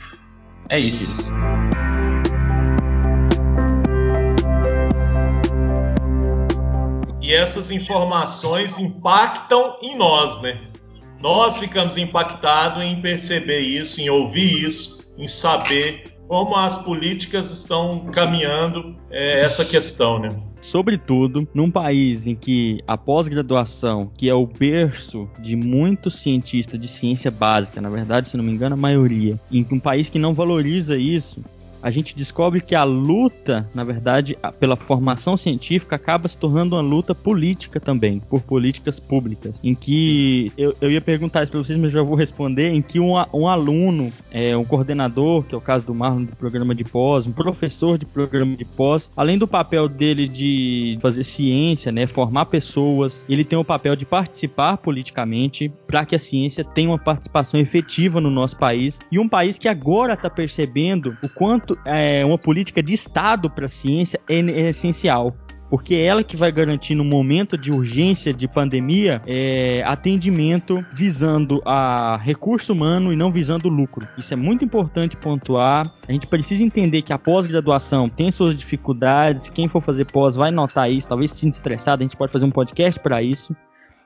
É 0.69 0.79
isso. 0.79 1.17
E 7.21 7.33
essas 7.33 7.71
informações 7.71 8.79
impactam 8.79 9.77
em 9.81 9.97
nós, 9.97 10.41
né? 10.41 10.57
Nós 11.19 11.57
ficamos 11.57 11.97
impactados 11.97 12.81
em 12.81 13.01
perceber 13.01 13.59
isso, 13.59 13.99
em 13.99 14.09
ouvir 14.09 14.63
isso, 14.63 15.13
em 15.17 15.27
saber 15.27 16.15
como 16.27 16.55
as 16.55 16.77
políticas 16.77 17.51
estão 17.51 18.05
caminhando 18.11 18.95
é, 19.09 19.41
essa 19.41 19.65
questão, 19.65 20.19
né? 20.19 20.29
Sobretudo 20.71 21.47
num 21.53 21.71
país 21.71 22.27
em 22.27 22.35
que 22.35 22.81
a 22.85 22.97
pós-graduação, 22.97 24.11
que 24.15 24.29
é 24.29 24.33
o 24.33 24.45
berço 24.45 25.29
de 25.39 25.55
muitos 25.55 26.19
cientistas 26.19 26.79
de 26.79 26.87
ciência 26.87 27.31
básica, 27.31 27.81
na 27.81 27.89
verdade, 27.89 28.29
se 28.29 28.37
não 28.37 28.43
me 28.43 28.51
engano, 28.51 28.75
a 28.75 28.77
maioria, 28.77 29.39
em 29.51 29.65
um 29.71 29.79
país 29.79 30.09
que 30.09 30.19
não 30.19 30.33
valoriza 30.33 30.97
isso, 30.97 31.41
a 31.87 31.89
gente 31.89 32.13
descobre 32.13 32.59
que 32.59 32.75
a 32.75 32.83
luta, 32.83 33.65
na 33.73 33.81
verdade, 33.81 34.37
pela 34.59 34.75
formação 34.75 35.37
científica 35.37 35.95
acaba 35.95 36.27
se 36.27 36.37
tornando 36.37 36.75
uma 36.75 36.81
luta 36.81 37.15
política 37.15 37.79
também, 37.79 38.19
por 38.19 38.41
políticas 38.41 38.99
públicas. 38.99 39.57
Em 39.63 39.73
que 39.73 40.51
eu, 40.57 40.73
eu 40.81 40.91
ia 40.91 40.99
perguntar 40.99 41.43
isso 41.43 41.51
para 41.53 41.61
vocês, 41.61 41.79
mas 41.79 41.93
já 41.93 42.01
vou 42.01 42.15
responder, 42.15 42.71
em 42.71 42.81
que 42.81 42.99
um, 42.99 43.13
um 43.33 43.47
aluno, 43.47 44.11
é, 44.29 44.55
um 44.57 44.65
coordenador, 44.65 45.43
que 45.43 45.55
é 45.55 45.57
o 45.57 45.61
caso 45.61 45.85
do 45.85 45.95
Marlon 45.95 46.25
do 46.25 46.35
programa 46.35 46.75
de 46.75 46.83
pós, 46.83 47.25
um 47.25 47.31
professor 47.31 47.97
de 47.97 48.05
programa 48.05 48.57
de 48.57 48.65
pós, 48.65 49.09
além 49.15 49.37
do 49.37 49.47
papel 49.47 49.87
dele 49.87 50.27
de 50.27 50.99
fazer 51.01 51.23
ciência, 51.23 51.89
né, 51.89 52.05
formar 52.05 52.47
pessoas, 52.47 53.25
ele 53.29 53.45
tem 53.45 53.57
o 53.57 53.63
papel 53.63 53.95
de 53.95 54.05
participar 54.05 54.75
politicamente 54.75 55.71
para 55.87 56.05
que 56.05 56.17
a 56.17 56.19
ciência 56.19 56.65
tenha 56.65 56.89
uma 56.89 56.99
participação 56.99 57.57
efetiva 57.57 58.19
no 58.19 58.29
nosso 58.29 58.57
país 58.57 58.99
e 59.09 59.17
um 59.17 59.29
país 59.29 59.57
que 59.57 59.69
agora 59.69 60.15
está 60.15 60.29
percebendo 60.29 61.15
o 61.23 61.29
quanto 61.29 61.76
é, 61.85 62.23
uma 62.25 62.37
política 62.37 62.81
de 62.81 62.93
Estado 62.93 63.49
para 63.49 63.65
a 63.65 63.69
ciência 63.69 64.19
é, 64.29 64.39
é, 64.39 64.69
essencial. 64.69 65.35
Porque 65.69 65.95
é 65.95 66.05
ela 66.05 66.23
que 66.23 66.37
vai 66.37 66.49
garantir, 66.49 66.95
no 66.95 67.03
momento 67.03 67.57
de 67.57 67.73
urgência 67.73 68.33
de 68.33 68.47
pandemia, 68.47 69.21
é, 69.27 69.83
atendimento 69.85 70.83
visando 70.93 71.61
a 71.65 72.17
recurso 72.23 72.71
humano 72.71 73.11
e 73.11 73.17
não 73.17 73.33
visando 73.33 73.67
lucro. 73.67 74.07
Isso 74.17 74.33
é 74.33 74.37
muito 74.37 74.63
importante 74.63 75.17
pontuar. 75.17 75.85
A 76.07 76.11
gente 76.13 76.25
precisa 76.25 76.63
entender 76.63 77.01
que 77.01 77.11
a 77.11 77.17
pós-graduação 77.17 78.07
tem 78.07 78.31
suas 78.31 78.55
dificuldades. 78.55 79.49
Quem 79.49 79.67
for 79.67 79.81
fazer 79.81 80.05
pós 80.05 80.37
vai 80.37 80.51
notar 80.51 80.89
isso. 80.89 81.09
Talvez 81.09 81.31
se 81.31 81.49
estressado, 81.49 82.01
a 82.01 82.05
gente 82.05 82.15
pode 82.15 82.31
fazer 82.31 82.45
um 82.45 82.51
podcast 82.51 82.97
para 83.01 83.21
isso 83.21 83.53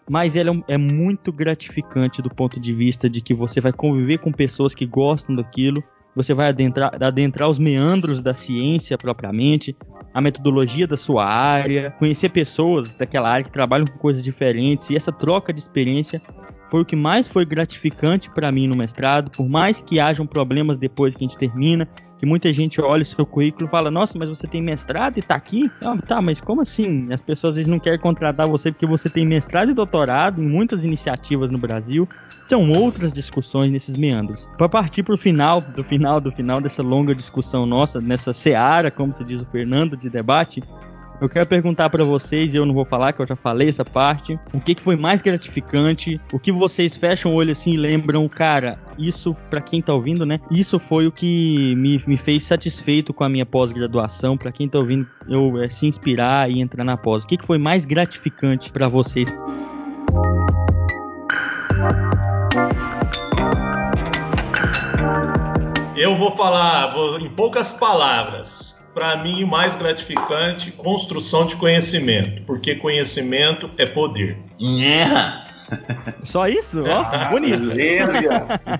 mas 0.10 0.36
ela 0.36 0.52
é, 0.68 0.74
é, 0.74 0.78
muito 0.78 1.32
gratificante 1.32 2.22
do 2.22 2.30
ponto 2.30 2.60
de 2.60 2.74
vista 2.74 3.10
de 3.10 3.22
que 3.22 3.34
você 3.34 3.62
vai 3.62 3.72
conviver 3.72 4.18
com 4.18 4.32
pessoas 4.32 4.76
que 4.76 4.86
gostam 4.86 5.34
daquilo, 5.34 5.82
você 6.16 6.34
vai 6.34 6.50
adentrar, 6.50 6.92
adentrar 7.02 7.50
os 7.50 7.58
meandros 7.58 8.22
da 8.22 8.34
ciência 8.34 8.98
propriamente, 8.98 9.76
a 10.14 10.22
metodologia 10.22 10.86
da 10.86 10.98
sua 10.98 11.26
área, 11.26 11.92
conhecer 11.92 12.30
pessoas 12.30 12.92
daquela 12.98 13.30
área 13.30 13.46
que 13.46 13.52
trabalham 13.52 13.86
com 13.86 13.98
coisas 13.98 14.24
diferentes, 14.24 14.90
e 14.90 14.96
essa 14.96 15.12
troca 15.12 15.54
de 15.54 15.60
experiência 15.60 16.22
foi 16.70 16.82
o 16.82 16.86
que 16.86 16.96
mais 16.96 17.28
foi 17.28 17.46
gratificante 17.46 18.30
para 18.30 18.52
mim 18.52 18.68
no 18.68 18.78
mestrado, 18.78 19.30
por 19.32 19.48
mais 19.48 19.80
que 19.80 20.00
hajam 20.00 20.26
problemas 20.26 20.78
depois 20.78 21.14
que 21.14 21.24
a 21.24 21.28
gente 21.28 21.38
termina, 21.38 21.88
que 22.22 22.26
muita 22.28 22.54
gente 22.54 22.80
olha 22.80 23.02
o 23.02 23.06
seu 23.06 23.26
currículo 23.26 23.66
e 23.66 23.72
fala, 23.72 23.90
nossa, 23.90 24.16
mas 24.16 24.30
você 24.30 24.46
tem 24.46 24.62
mestrado 24.62 25.18
e 25.18 25.24
tá 25.24 25.34
aqui? 25.34 25.72
Ah, 25.84 25.98
tá, 25.98 26.22
mas 26.22 26.40
como 26.40 26.62
assim? 26.62 27.12
As 27.12 27.20
pessoas 27.20 27.54
às 27.54 27.56
vezes 27.56 27.72
não 27.72 27.80
querem 27.80 27.98
contratar 27.98 28.48
você 28.48 28.72
porque 28.72 28.86
você 28.86 29.10
tem 29.10 29.26
mestrado 29.26 29.72
e 29.72 29.74
doutorado 29.74 30.40
em 30.40 30.48
muitas 30.48 30.86
iniciativas 30.86 31.50
no 31.50 31.58
Brasil. 31.58 32.08
São 32.48 32.70
outras 32.74 33.12
discussões 33.12 33.72
nesses 33.72 33.98
meandros. 33.98 34.48
Para 34.56 34.70
partir 34.70 35.02
para 35.02 35.16
o 35.16 35.18
final, 35.18 35.62
do 35.62 35.84
final, 35.84 36.22
do 36.22 36.32
final 36.32 36.62
dessa 36.62 36.84
longa 36.84 37.16
discussão 37.16 37.66
nossa, 37.66 38.00
nessa 38.00 38.34
seara, 38.34 38.92
como 38.92 39.16
se 39.16 39.24
diz 39.24 39.42
o 39.42 39.46
Fernando, 39.46 39.98
de 39.98 40.08
debate, 40.08 40.62
eu 41.22 41.30
quero 41.30 41.46
perguntar 41.46 41.88
para 41.92 42.04
vocês, 42.04 42.52
e 42.52 42.58
eu 42.58 42.66
não 42.66 42.74
vou 42.74 42.84
falar, 42.84 43.14
que 43.14 43.22
eu 43.22 43.28
já 43.28 43.36
falei 43.36 43.70
essa 43.70 43.86
parte, 43.86 44.40
o 44.52 44.60
que, 44.60 44.74
que 44.74 44.82
foi 44.82 44.96
mais 44.96 45.22
gratificante, 45.22 46.20
o 46.34 46.40
que 46.40 46.52
vocês 46.52 46.98
fecham 46.98 47.32
o 47.32 47.36
olho 47.36 47.52
assim 47.52 47.74
e 47.74 47.78
lembram, 47.78 48.28
cara, 48.28 48.80
isso, 48.98 49.36
para 49.48 49.62
quem 49.62 49.84
tá 49.84 49.94
ouvindo, 49.94 50.26
né? 50.26 50.40
Isso 50.50 50.80
foi 50.80 51.06
o 51.06 51.12
que 51.12 51.76
me, 51.76 52.04
me 52.08 52.18
fez 52.18 52.44
satisfeito 52.44 53.14
com 53.14 53.24
a 53.24 53.30
minha 53.30 53.46
pós-graduação, 53.46 54.36
para 54.36 54.52
quem 54.52 54.68
tá 54.68 54.80
ouvindo, 54.80 55.08
eu 55.30 55.62
é, 55.62 55.70
se 55.70 55.86
inspirar 55.86 56.50
e 56.50 56.60
entrar 56.60 56.84
na 56.84 56.98
pós. 56.98 57.24
O 57.24 57.28
que, 57.28 57.38
que 57.38 57.46
foi 57.46 57.60
mais 57.60 57.86
gratificante 57.86 58.72
para 58.72 58.88
vocês? 58.88 59.32
Eu 65.96 66.16
vou 66.16 66.32
falar 66.32 66.96
vou, 66.96 67.20
em 67.20 67.30
poucas 67.30 67.74
palavras 67.74 68.71
para 68.94 69.18
mim, 69.18 69.44
o 69.44 69.48
mais 69.48 69.76
gratificante, 69.76 70.72
construção 70.72 71.46
de 71.46 71.56
conhecimento, 71.56 72.44
porque 72.44 72.76
conhecimento 72.76 73.70
é 73.78 73.86
poder. 73.86 74.38
Yeah. 74.60 75.48
Só 76.24 76.48
isso? 76.48 76.84
Ó, 76.84 77.02
oh, 77.02 77.30
bonito. 77.32 77.64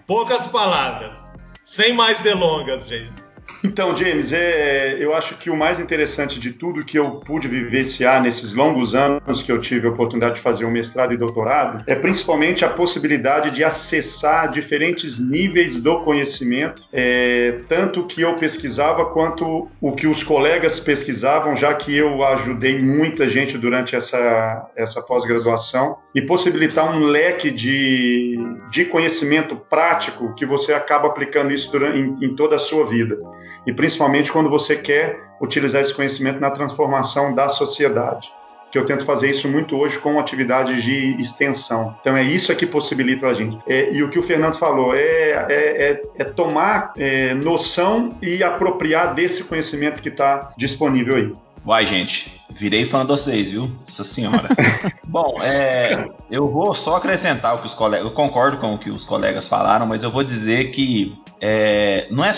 Poucas 0.06 0.48
palavras. 0.48 1.36
Sem 1.64 1.94
mais 1.94 2.20
delongas, 2.20 2.88
gente. 2.88 3.31
Então, 3.64 3.96
James, 3.96 4.34
é, 4.34 4.98
eu 5.00 5.14
acho 5.14 5.36
que 5.36 5.50
o 5.50 5.56
mais 5.56 5.80
interessante 5.80 6.40
de 6.40 6.52
tudo 6.52 6.84
que 6.84 6.98
eu 6.98 7.20
pude 7.20 7.48
vivenciar 7.48 8.22
nesses 8.22 8.54
longos 8.54 8.96
anos 8.96 9.44
que 9.44 9.52
eu 9.52 9.62
tive 9.62 9.88
a 9.88 9.92
oportunidade 9.92 10.36
de 10.36 10.42
fazer 10.42 10.66
um 10.66 10.72
mestrado 10.72 11.14
e 11.14 11.18
doutorado 11.18 11.84
é 11.86 11.94
principalmente 11.94 12.66
a 12.66 12.70
possibilidade 12.70 13.52
de 13.52 13.64
acessar 13.64 14.50
diferentes 14.50 15.20
níveis 15.20 15.76
do 15.76 16.02
conhecimento, 16.02 16.84
é, 16.92 17.60
tanto 17.68 18.06
que 18.06 18.22
eu 18.22 18.34
pesquisava 18.36 19.06
quanto 19.06 19.70
o 19.80 19.92
que 19.92 20.08
os 20.08 20.24
colegas 20.24 20.80
pesquisavam, 20.80 21.56
já 21.56 21.74
que 21.74 21.96
eu 21.96 22.26
ajudei 22.26 22.80
muita 22.82 23.30
gente 23.30 23.58
durante 23.58 23.96
essa, 23.96 24.70
essa 24.76 25.02
pós-graduação, 25.02 25.98
e 26.16 26.22
possibilitar 26.22 26.94
um 26.94 27.06
leque 27.06 27.52
de, 27.52 28.38
de 28.72 28.86
conhecimento 28.86 29.56
prático 29.56 30.34
que 30.34 30.46
você 30.46 30.74
acaba 30.74 31.08
aplicando 31.08 31.54
isso 31.54 31.72
durante, 31.72 32.00
em, 32.00 32.26
em 32.26 32.36
toda 32.36 32.56
a 32.56 32.60
sua 32.60 32.86
vida 32.88 33.20
e 33.66 33.74
principalmente 33.74 34.32
quando 34.32 34.50
você 34.50 34.76
quer 34.76 35.20
utilizar 35.42 35.82
esse 35.82 35.94
conhecimento 35.94 36.40
na 36.40 36.52
transformação 36.52 37.34
da 37.34 37.50
sociedade. 37.50 38.30
Que 38.72 38.78
eu 38.78 38.86
tento 38.86 39.04
fazer 39.04 39.30
isso 39.30 39.50
muito 39.50 39.76
hoje 39.76 40.00
com 40.00 40.18
atividades 40.18 40.82
de 40.82 41.18
extensão. 41.20 41.94
Então 42.00 42.16
é 42.16 42.24
isso 42.24 42.56
que 42.56 42.66
possibilita 42.66 43.28
a 43.28 43.34
gente. 43.34 43.58
É, 43.68 43.92
e 43.92 44.02
o 44.02 44.10
que 44.10 44.18
o 44.18 44.24
Fernando 44.24 44.56
falou 44.56 44.96
é, 44.96 45.02
é, 45.02 45.44
é, 45.50 46.02
é 46.20 46.24
tomar 46.24 46.94
é, 46.98 47.34
noção 47.34 48.10
e 48.22 48.42
apropriar 48.42 49.14
desse 49.14 49.44
conhecimento 49.44 50.02
que 50.02 50.08
está 50.08 50.54
disponível 50.58 51.18
aí. 51.18 51.34
Uai, 51.66 51.86
gente, 51.86 52.42
virei 52.50 52.86
fã 52.86 53.02
de 53.02 53.12
vocês, 53.12 53.52
viu? 53.52 53.70
Nossa 53.80 54.04
senhora. 54.04 54.50
Bom, 55.08 55.38
é, 55.44 56.10
eu 56.30 56.50
vou 56.50 56.74
só 56.74 56.96
acrescentar 56.96 57.56
o 57.56 57.60
que 57.60 57.68
os 57.68 57.76
colegas. 57.76 58.08
Eu 58.08 58.14
concordo 58.14 58.58
com 58.58 58.74
o 58.74 58.78
que 58.80 58.90
os 58.90 59.06
colegas 59.06 59.48
falaram, 59.48 59.86
mas 59.86 60.04
eu 60.04 60.10
vou 60.10 60.24
dizer 60.24 60.72
que 60.72 61.21
é, 61.42 62.06
não 62.12 62.24
é, 62.24 62.32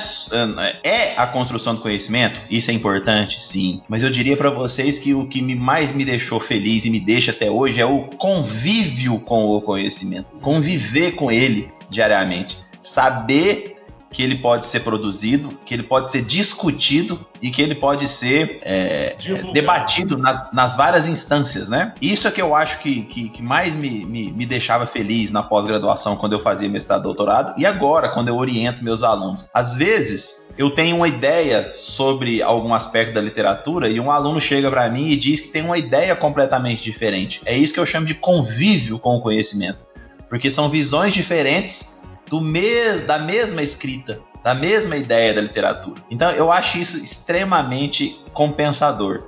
é 0.81 1.13
a 1.17 1.27
construção 1.27 1.75
do 1.75 1.81
conhecimento, 1.81 2.39
isso 2.49 2.71
é 2.71 2.73
importante, 2.73 3.41
sim. 3.41 3.81
Mas 3.89 4.01
eu 4.01 4.09
diria 4.09 4.37
para 4.37 4.49
vocês 4.49 4.97
que 4.97 5.13
o 5.13 5.27
que 5.27 5.41
me, 5.41 5.55
mais 5.55 5.93
me 5.93 6.05
deixou 6.05 6.39
feliz 6.39 6.85
e 6.85 6.89
me 6.89 7.01
deixa 7.01 7.31
até 7.31 7.51
hoje 7.51 7.81
é 7.81 7.85
o 7.85 8.03
convívio 8.17 9.19
com 9.19 9.45
o 9.45 9.61
conhecimento, 9.61 10.27
conviver 10.41 11.11
com 11.11 11.29
ele 11.29 11.69
diariamente, 11.89 12.57
saber 12.81 13.72
que 14.13 14.21
ele 14.21 14.35
pode 14.35 14.67
ser 14.67 14.81
produzido, 14.81 15.49
que 15.65 15.73
ele 15.73 15.83
pode 15.83 16.11
ser 16.11 16.21
discutido 16.21 17.19
e 17.41 17.49
que 17.49 17.61
ele 17.61 17.73
pode 17.73 18.07
ser 18.07 18.59
é, 18.61 19.15
é, 19.25 19.51
debatido 19.51 20.17
nas, 20.17 20.53
nas, 20.53 20.77
várias 20.77 21.07
instâncias, 21.07 21.67
né? 21.67 21.93
Isso 21.99 22.27
é 22.27 22.31
que 22.31 22.41
eu 22.41 22.55
acho 22.55 22.79
que, 22.79 23.01
que, 23.03 23.29
que 23.29 23.41
mais 23.41 23.75
me, 23.75 24.05
me, 24.05 24.31
me, 24.31 24.45
deixava 24.45 24.85
feliz 24.85 25.31
na 25.31 25.41
pós-graduação 25.41 26.15
quando 26.15 26.33
eu 26.33 26.39
fazia 26.39 26.69
mestrado 26.69 27.01
e 27.01 27.03
doutorado 27.03 27.53
e 27.57 27.65
agora 27.65 28.07
quando 28.09 28.27
eu 28.27 28.37
oriento 28.37 28.83
meus 28.83 29.01
alunos. 29.01 29.49
Às 29.51 29.75
vezes 29.75 30.47
eu 30.57 30.69
tenho 30.69 30.97
uma 30.97 31.07
ideia 31.07 31.71
sobre 31.73 32.41
algum 32.43 32.73
aspecto 32.73 33.13
da 33.13 33.21
literatura 33.21 33.89
e 33.89 33.99
um 33.99 34.11
aluno 34.11 34.39
chega 34.39 34.69
para 34.69 34.87
mim 34.89 35.07
e 35.07 35.17
diz 35.17 35.41
que 35.41 35.47
tem 35.47 35.63
uma 35.63 35.77
ideia 35.77 36.15
completamente 36.15 36.83
diferente. 36.83 37.41
É 37.45 37.57
isso 37.57 37.73
que 37.73 37.79
eu 37.79 37.85
chamo 37.85 38.05
de 38.05 38.13
convívio 38.13 38.99
com 38.99 39.17
o 39.17 39.21
conhecimento, 39.21 39.85
porque 40.29 40.51
são 40.51 40.69
visões 40.69 41.13
diferentes 41.13 41.92
do 42.33 42.41
mes 42.41 43.05
da 43.05 43.19
mesma 43.19 43.61
escrita, 43.61 44.19
da 44.43 44.55
mesma 44.55 44.97
ideia 44.97 45.35
da 45.35 45.41
literatura. 45.41 46.01
Então 46.09 46.31
eu 46.31 46.51
acho 46.51 46.79
isso 46.79 46.97
extremamente 46.97 48.19
compensador. 48.33 49.27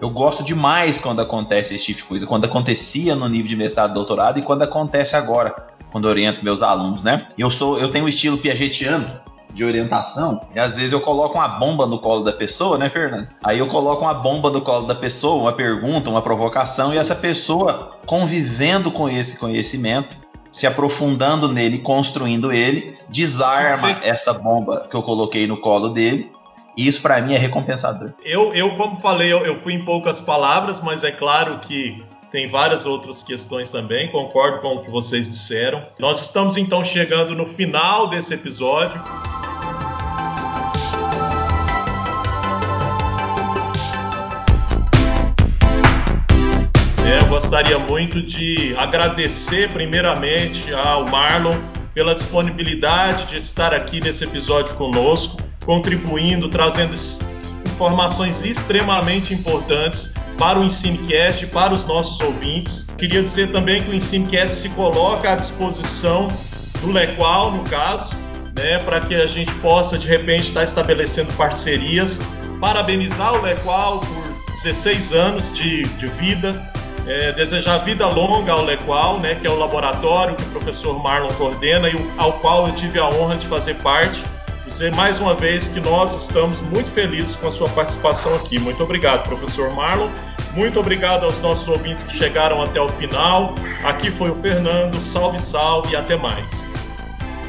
Eu 0.00 0.08
gosto 0.08 0.42
demais 0.42 0.98
quando 0.98 1.20
acontece 1.20 1.74
esse 1.74 1.84
tipo 1.84 1.98
de 1.98 2.04
coisa, 2.06 2.26
quando 2.26 2.46
acontecia 2.46 3.14
no 3.14 3.28
nível 3.28 3.48
de 3.48 3.56
mestrado 3.56 3.92
doutorado 3.92 4.38
e 4.38 4.42
quando 4.42 4.62
acontece 4.62 5.14
agora, 5.14 5.54
quando 5.92 6.06
oriento 6.06 6.42
meus 6.42 6.62
alunos, 6.62 7.02
né? 7.02 7.28
Eu 7.36 7.50
sou, 7.50 7.78
eu 7.78 7.92
tenho 7.92 8.06
um 8.06 8.08
estilo 8.08 8.38
piagetiano 8.38 9.04
de 9.52 9.62
orientação, 9.62 10.40
e 10.54 10.58
às 10.58 10.76
vezes 10.76 10.92
eu 10.92 11.00
coloco 11.00 11.34
uma 11.34 11.48
bomba 11.48 11.86
no 11.86 11.98
colo 11.98 12.22
da 12.22 12.32
pessoa, 12.32 12.78
né, 12.78 12.88
Fernando? 12.88 13.28
Aí 13.44 13.58
eu 13.58 13.66
coloco 13.66 14.02
uma 14.02 14.14
bomba 14.14 14.50
no 14.50 14.62
colo 14.62 14.86
da 14.86 14.94
pessoa, 14.94 15.42
uma 15.42 15.52
pergunta, 15.52 16.08
uma 16.08 16.22
provocação, 16.22 16.94
e 16.94 16.96
essa 16.96 17.14
pessoa 17.14 17.98
convivendo 18.06 18.90
com 18.90 19.08
esse 19.08 19.38
conhecimento, 19.38 20.16
se 20.50 20.66
aprofundando 20.66 21.48
nele, 21.48 21.78
construindo 21.78 22.52
ele, 22.52 22.96
desarma 23.08 23.88
Sim, 23.88 23.96
essa 24.02 24.32
bomba 24.32 24.86
que 24.90 24.96
eu 24.96 25.02
coloquei 25.02 25.46
no 25.46 25.60
colo 25.60 25.88
dele. 25.90 26.30
E 26.76 26.86
isso 26.86 27.02
para 27.02 27.20
mim 27.20 27.34
é 27.34 27.38
recompensador. 27.38 28.12
Eu, 28.24 28.54
eu 28.54 28.76
como 28.76 28.94
falei, 28.96 29.32
eu, 29.32 29.44
eu 29.44 29.60
fui 29.60 29.72
em 29.72 29.84
poucas 29.84 30.20
palavras, 30.20 30.80
mas 30.80 31.02
é 31.02 31.10
claro 31.10 31.58
que 31.58 32.02
tem 32.30 32.46
várias 32.46 32.86
outras 32.86 33.22
questões 33.22 33.70
também, 33.70 34.08
concordo 34.08 34.60
com 34.60 34.76
o 34.76 34.82
que 34.82 34.90
vocês 34.90 35.28
disseram. 35.28 35.82
Nós 35.98 36.22
estamos 36.22 36.56
então 36.56 36.84
chegando 36.84 37.34
no 37.34 37.46
final 37.46 38.06
desse 38.06 38.34
episódio. 38.34 39.00
Gostaria 47.28 47.78
muito 47.78 48.20
de 48.20 48.74
agradecer 48.76 49.70
primeiramente 49.70 50.72
ao 50.74 51.06
Marlon 51.06 51.56
pela 51.94 52.14
disponibilidade 52.14 53.26
de 53.26 53.36
estar 53.36 53.72
aqui 53.72 54.00
nesse 54.00 54.24
episódio 54.24 54.74
conosco, 54.74 55.40
contribuindo, 55.64 56.48
trazendo 56.48 56.94
informações 57.64 58.44
extremamente 58.44 59.32
importantes 59.32 60.12
para 60.36 60.58
o 60.58 60.64
Ensinecast 60.64 61.44
e 61.44 61.46
para 61.46 61.72
os 61.72 61.84
nossos 61.84 62.20
ouvintes. 62.20 62.88
Queria 62.98 63.22
dizer 63.22 63.52
também 63.52 63.82
que 63.82 63.90
o 63.90 63.94
Ensinecast 63.94 64.54
se 64.54 64.68
coloca 64.70 65.32
à 65.32 65.34
disposição 65.34 66.28
do 66.80 66.90
Lequal, 66.90 67.52
no 67.52 67.64
caso, 67.64 68.16
né, 68.56 68.78
para 68.80 69.00
que 69.00 69.14
a 69.14 69.26
gente 69.26 69.52
possa 69.56 69.96
de 69.96 70.08
repente 70.08 70.48
estar 70.48 70.62
estabelecendo 70.62 71.32
parcerias. 71.34 72.20
Parabenizar 72.60 73.34
o 73.34 73.42
Lequal 73.42 74.00
por 74.00 74.52
16 74.52 75.12
anos 75.12 75.56
de, 75.56 75.82
de 75.82 76.06
vida, 76.06 76.72
é, 77.08 77.32
desejar 77.32 77.78
vida 77.78 78.06
longa 78.06 78.52
ao 78.52 78.64
Lequal, 78.64 79.18
né, 79.18 79.34
que 79.34 79.46
é 79.46 79.50
o 79.50 79.56
laboratório 79.58 80.36
que 80.36 80.42
o 80.42 80.50
professor 80.50 81.02
Marlon 81.02 81.32
coordena 81.32 81.88
e 81.88 81.96
ao 82.18 82.34
qual 82.34 82.66
eu 82.66 82.74
tive 82.74 82.98
a 82.98 83.08
honra 83.08 83.36
de 83.36 83.46
fazer 83.46 83.74
parte. 83.76 84.22
Dizer 84.66 84.94
mais 84.94 85.18
uma 85.18 85.34
vez 85.34 85.70
que 85.70 85.80
nós 85.80 86.14
estamos 86.14 86.60
muito 86.60 86.90
felizes 86.90 87.34
com 87.34 87.48
a 87.48 87.50
sua 87.50 87.68
participação 87.70 88.34
aqui. 88.36 88.58
Muito 88.58 88.82
obrigado, 88.82 89.26
professor 89.26 89.72
Marlon. 89.74 90.10
Muito 90.54 90.78
obrigado 90.78 91.24
aos 91.24 91.40
nossos 91.40 91.66
ouvintes 91.66 92.04
que 92.04 92.14
chegaram 92.14 92.60
até 92.62 92.78
o 92.78 92.88
final. 92.90 93.54
Aqui 93.82 94.10
foi 94.10 94.30
o 94.30 94.34
Fernando. 94.34 94.96
Salve, 94.96 95.40
salve 95.40 95.94
e 95.94 95.96
até 95.96 96.16
mais. 96.16 96.62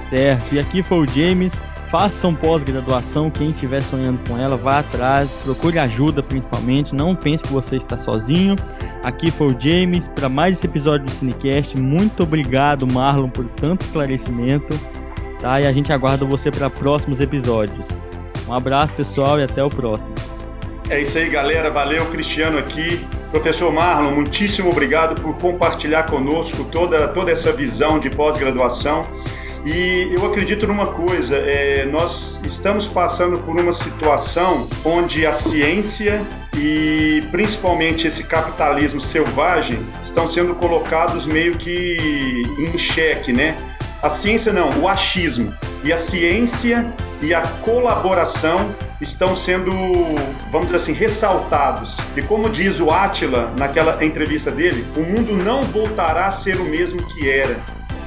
Certo, 0.10 0.56
e 0.56 0.60
aqui 0.60 0.81
foi 0.81 0.99
o 0.99 1.07
James. 1.07 1.52
Façam 1.90 2.36
pós-graduação, 2.36 3.32
quem 3.32 3.49
estiver 3.49 3.82
sonhando 3.82 4.20
com 4.28 4.38
ela, 4.38 4.56
vá 4.56 4.80
atrás, 4.80 5.28
procure 5.44 5.80
ajuda 5.80 6.22
principalmente, 6.22 6.94
não 6.94 7.16
pense 7.16 7.44
que 7.44 7.52
você 7.52 7.78
está 7.78 7.98
sozinho. 7.98 8.56
Aqui 9.03 9.32
foi 9.32 9.48
o 9.48 9.60
James 9.60 10.07
para 10.10 10.30
mais 10.30 10.57
esse 10.57 10.68
episódio 10.68 11.07
do 11.07 11.11
Cinecast. 11.11 11.80
Muito 11.80 12.22
obrigado, 12.22 12.86
Marlon, 12.86 13.30
por 13.30 13.45
tanto 13.45 13.82
esclarecimento. 13.82 14.78
Tá? 15.40 15.61
E 15.61 15.66
a 15.66 15.72
gente 15.72 15.91
aguarda 15.91 16.26
você 16.26 16.52
para 16.52 16.70
próximos 16.70 17.20
episódios. 17.20 17.88
Um 18.48 18.53
abraço, 18.53 18.94
pessoal, 18.94 19.40
e 19.40 19.44
até 19.44 19.64
o 19.64 19.70
próximo. 19.70 20.14
É 20.90 21.02
isso 21.02 21.18
aí, 21.18 21.30
galera. 21.30 21.72
Valeu, 21.72 22.06
Cristiano 22.07 22.57
aqui. 22.57 22.99
Professor 23.32 23.72
Marlon, 23.72 24.11
muitíssimo 24.11 24.70
obrigado 24.70 25.22
por 25.22 25.38
compartilhar 25.38 26.03
conosco 26.03 26.64
toda, 26.66 27.07
toda 27.10 27.32
essa 27.32 27.52
visão 27.52 27.99
de 27.99 28.10
pós-graduação. 28.10 29.03
E 29.65 30.14
eu 30.14 30.26
acredito 30.26 30.65
numa 30.68 30.88
coisa: 30.88 31.36
é, 31.38 31.86
nós 31.86 32.41
estamos 32.45 32.88
passando 32.88 33.40
por 33.40 33.60
uma 33.60 33.73
situação 33.73 34.68
onde 34.86 35.26
a 35.26 35.34
ciência 35.34 36.22
e 36.57 37.23
principalmente 37.31 38.07
esse 38.07 38.23
capitalismo 38.23 39.02
selvagem 39.02 39.80
estão 40.03 40.27
sendo 40.27 40.56
colocados 40.56 41.26
meio 41.26 41.57
que 41.57 41.98
em 42.57 42.77
xeque, 42.77 43.34
né? 43.34 43.56
A 44.02 44.10
ciência 44.10 44.53
não, 44.53 44.69
o 44.81 44.88
achismo. 44.88 45.53
E 45.84 45.91
a 45.91 45.98
ciência 45.98 46.94
e 47.22 47.34
a 47.34 47.41
colaboração 47.41 48.73
estão 49.02 49.36
sendo, 49.36 49.72
vamos 50.52 50.68
dizer 50.68 50.77
assim, 50.77 50.94
ressaltados. 50.94 51.98
E 52.15 52.22
como 52.22 52.49
diz 52.49 52.80
o 52.80 52.91
Átila 52.91 53.53
naquela 53.57 54.03
entrevista 54.03 54.52
dele, 54.52 54.86
o 54.95 55.02
mundo 55.02 55.34
não 55.34 55.61
voltará 55.64 56.27
a 56.27 56.31
ser 56.31 56.57
o 56.60 56.65
mesmo 56.65 57.02
que 57.07 57.30
era 57.30 57.60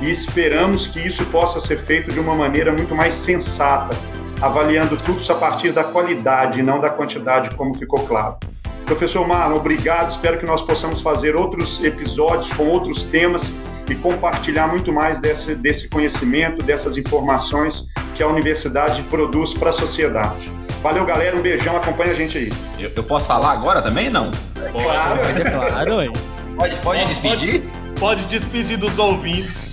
e 0.03 0.11
esperamos 0.11 0.89
que 0.89 0.99
isso 0.99 1.25
possa 1.27 1.61
ser 1.61 1.79
feito 1.79 2.13
de 2.13 2.19
uma 2.19 2.35
maneira 2.35 2.73
muito 2.73 2.95
mais 2.95 3.15
sensata, 3.15 3.97
avaliando 4.41 4.97
tudo 4.97 5.21
a 5.33 5.35
partir 5.37 5.71
da 5.71 5.85
qualidade 5.85 6.59
e 6.59 6.63
não 6.63 6.81
da 6.81 6.91
quantidade, 6.91 7.55
como 7.55 7.73
ficou 7.75 8.05
claro. 8.07 8.37
Professor 8.85 9.27
Marlon, 9.27 9.57
obrigado. 9.57 10.11
Espero 10.11 10.39
que 10.39 10.45
nós 10.45 10.61
possamos 10.61 11.01
fazer 11.01 11.37
outros 11.37 11.83
episódios 11.83 12.53
com 12.53 12.67
outros 12.67 13.05
temas 13.05 13.53
e 13.89 13.95
compartilhar 13.95 14.67
muito 14.67 14.93
mais 14.93 15.21
desse, 15.21 15.55
desse 15.55 15.89
conhecimento, 15.89 16.65
dessas 16.65 16.97
informações 16.97 17.89
que 18.17 18.23
a 18.23 18.27
universidade 18.27 19.03
produz 19.05 19.55
para 19.55 19.71
a 19.71 19.73
sociedade. 19.73 20.53
Valeu, 20.83 21.07
galera. 21.07 21.37
Um 21.37 21.41
beijão. 21.41 21.77
Acompanha 21.77 22.11
a 22.11 22.15
gente 22.15 22.37
aí. 22.37 22.53
Eu, 22.79 22.91
eu 22.95 23.05
posso 23.05 23.29
falar 23.29 23.53
agora 23.53 23.81
também? 23.81 24.11
Não? 24.11 24.33
Claro, 24.73 25.21
é 25.21 25.51
claro. 25.51 26.13
Pode, 26.59 26.77
pode 26.77 27.05
despedir? 27.07 27.63
Pode, 27.63 28.01
pode 28.01 28.25
despedir 28.27 28.77
dos 28.77 28.99
ouvintes. 28.99 29.72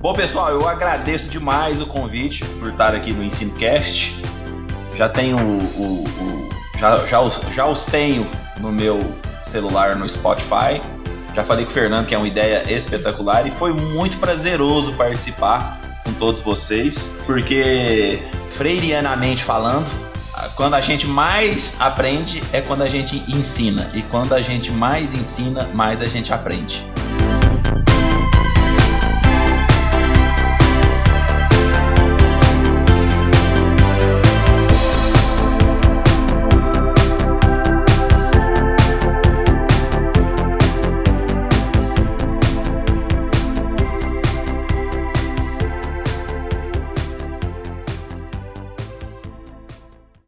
Bom, 0.00 0.12
pessoal, 0.12 0.50
eu 0.50 0.68
agradeço 0.68 1.30
demais 1.30 1.80
o 1.80 1.86
convite 1.86 2.44
por 2.58 2.70
estar 2.70 2.94
aqui 2.94 3.12
no 3.12 3.22
EnsinoCast. 3.22 4.20
Já 4.96 5.08
tenho 5.08 5.38
o, 5.38 5.58
o, 5.80 6.04
o 6.04 6.48
já, 6.78 7.06
já, 7.06 7.20
os, 7.20 7.40
já 7.54 7.66
os 7.66 7.84
tenho 7.84 8.26
no 8.60 8.72
meu 8.72 8.98
celular 9.42 9.94
no 9.94 10.08
Spotify. 10.08 10.80
Já 11.34 11.44
falei 11.44 11.64
com 11.64 11.70
o 11.70 11.74
Fernando 11.74 12.06
que 12.06 12.14
é 12.14 12.18
uma 12.18 12.26
ideia 12.26 12.70
espetacular 12.70 13.46
e 13.46 13.50
foi 13.52 13.72
muito 13.72 14.18
prazeroso 14.18 14.92
participar 14.94 15.80
com 16.04 16.12
todos 16.14 16.40
vocês, 16.40 17.20
porque 17.24 18.20
freirianamente 18.50 19.44
falando, 19.44 19.86
quando 20.56 20.74
a 20.74 20.80
gente 20.80 21.06
mais 21.06 21.76
aprende 21.78 22.42
é 22.52 22.60
quando 22.60 22.82
a 22.82 22.88
gente 22.88 23.22
ensina 23.28 23.90
e 23.94 24.02
quando 24.02 24.34
a 24.34 24.42
gente 24.42 24.70
mais 24.70 25.14
ensina, 25.14 25.68
mais 25.72 26.02
a 26.02 26.08
gente 26.08 26.32
aprende. 26.32 26.84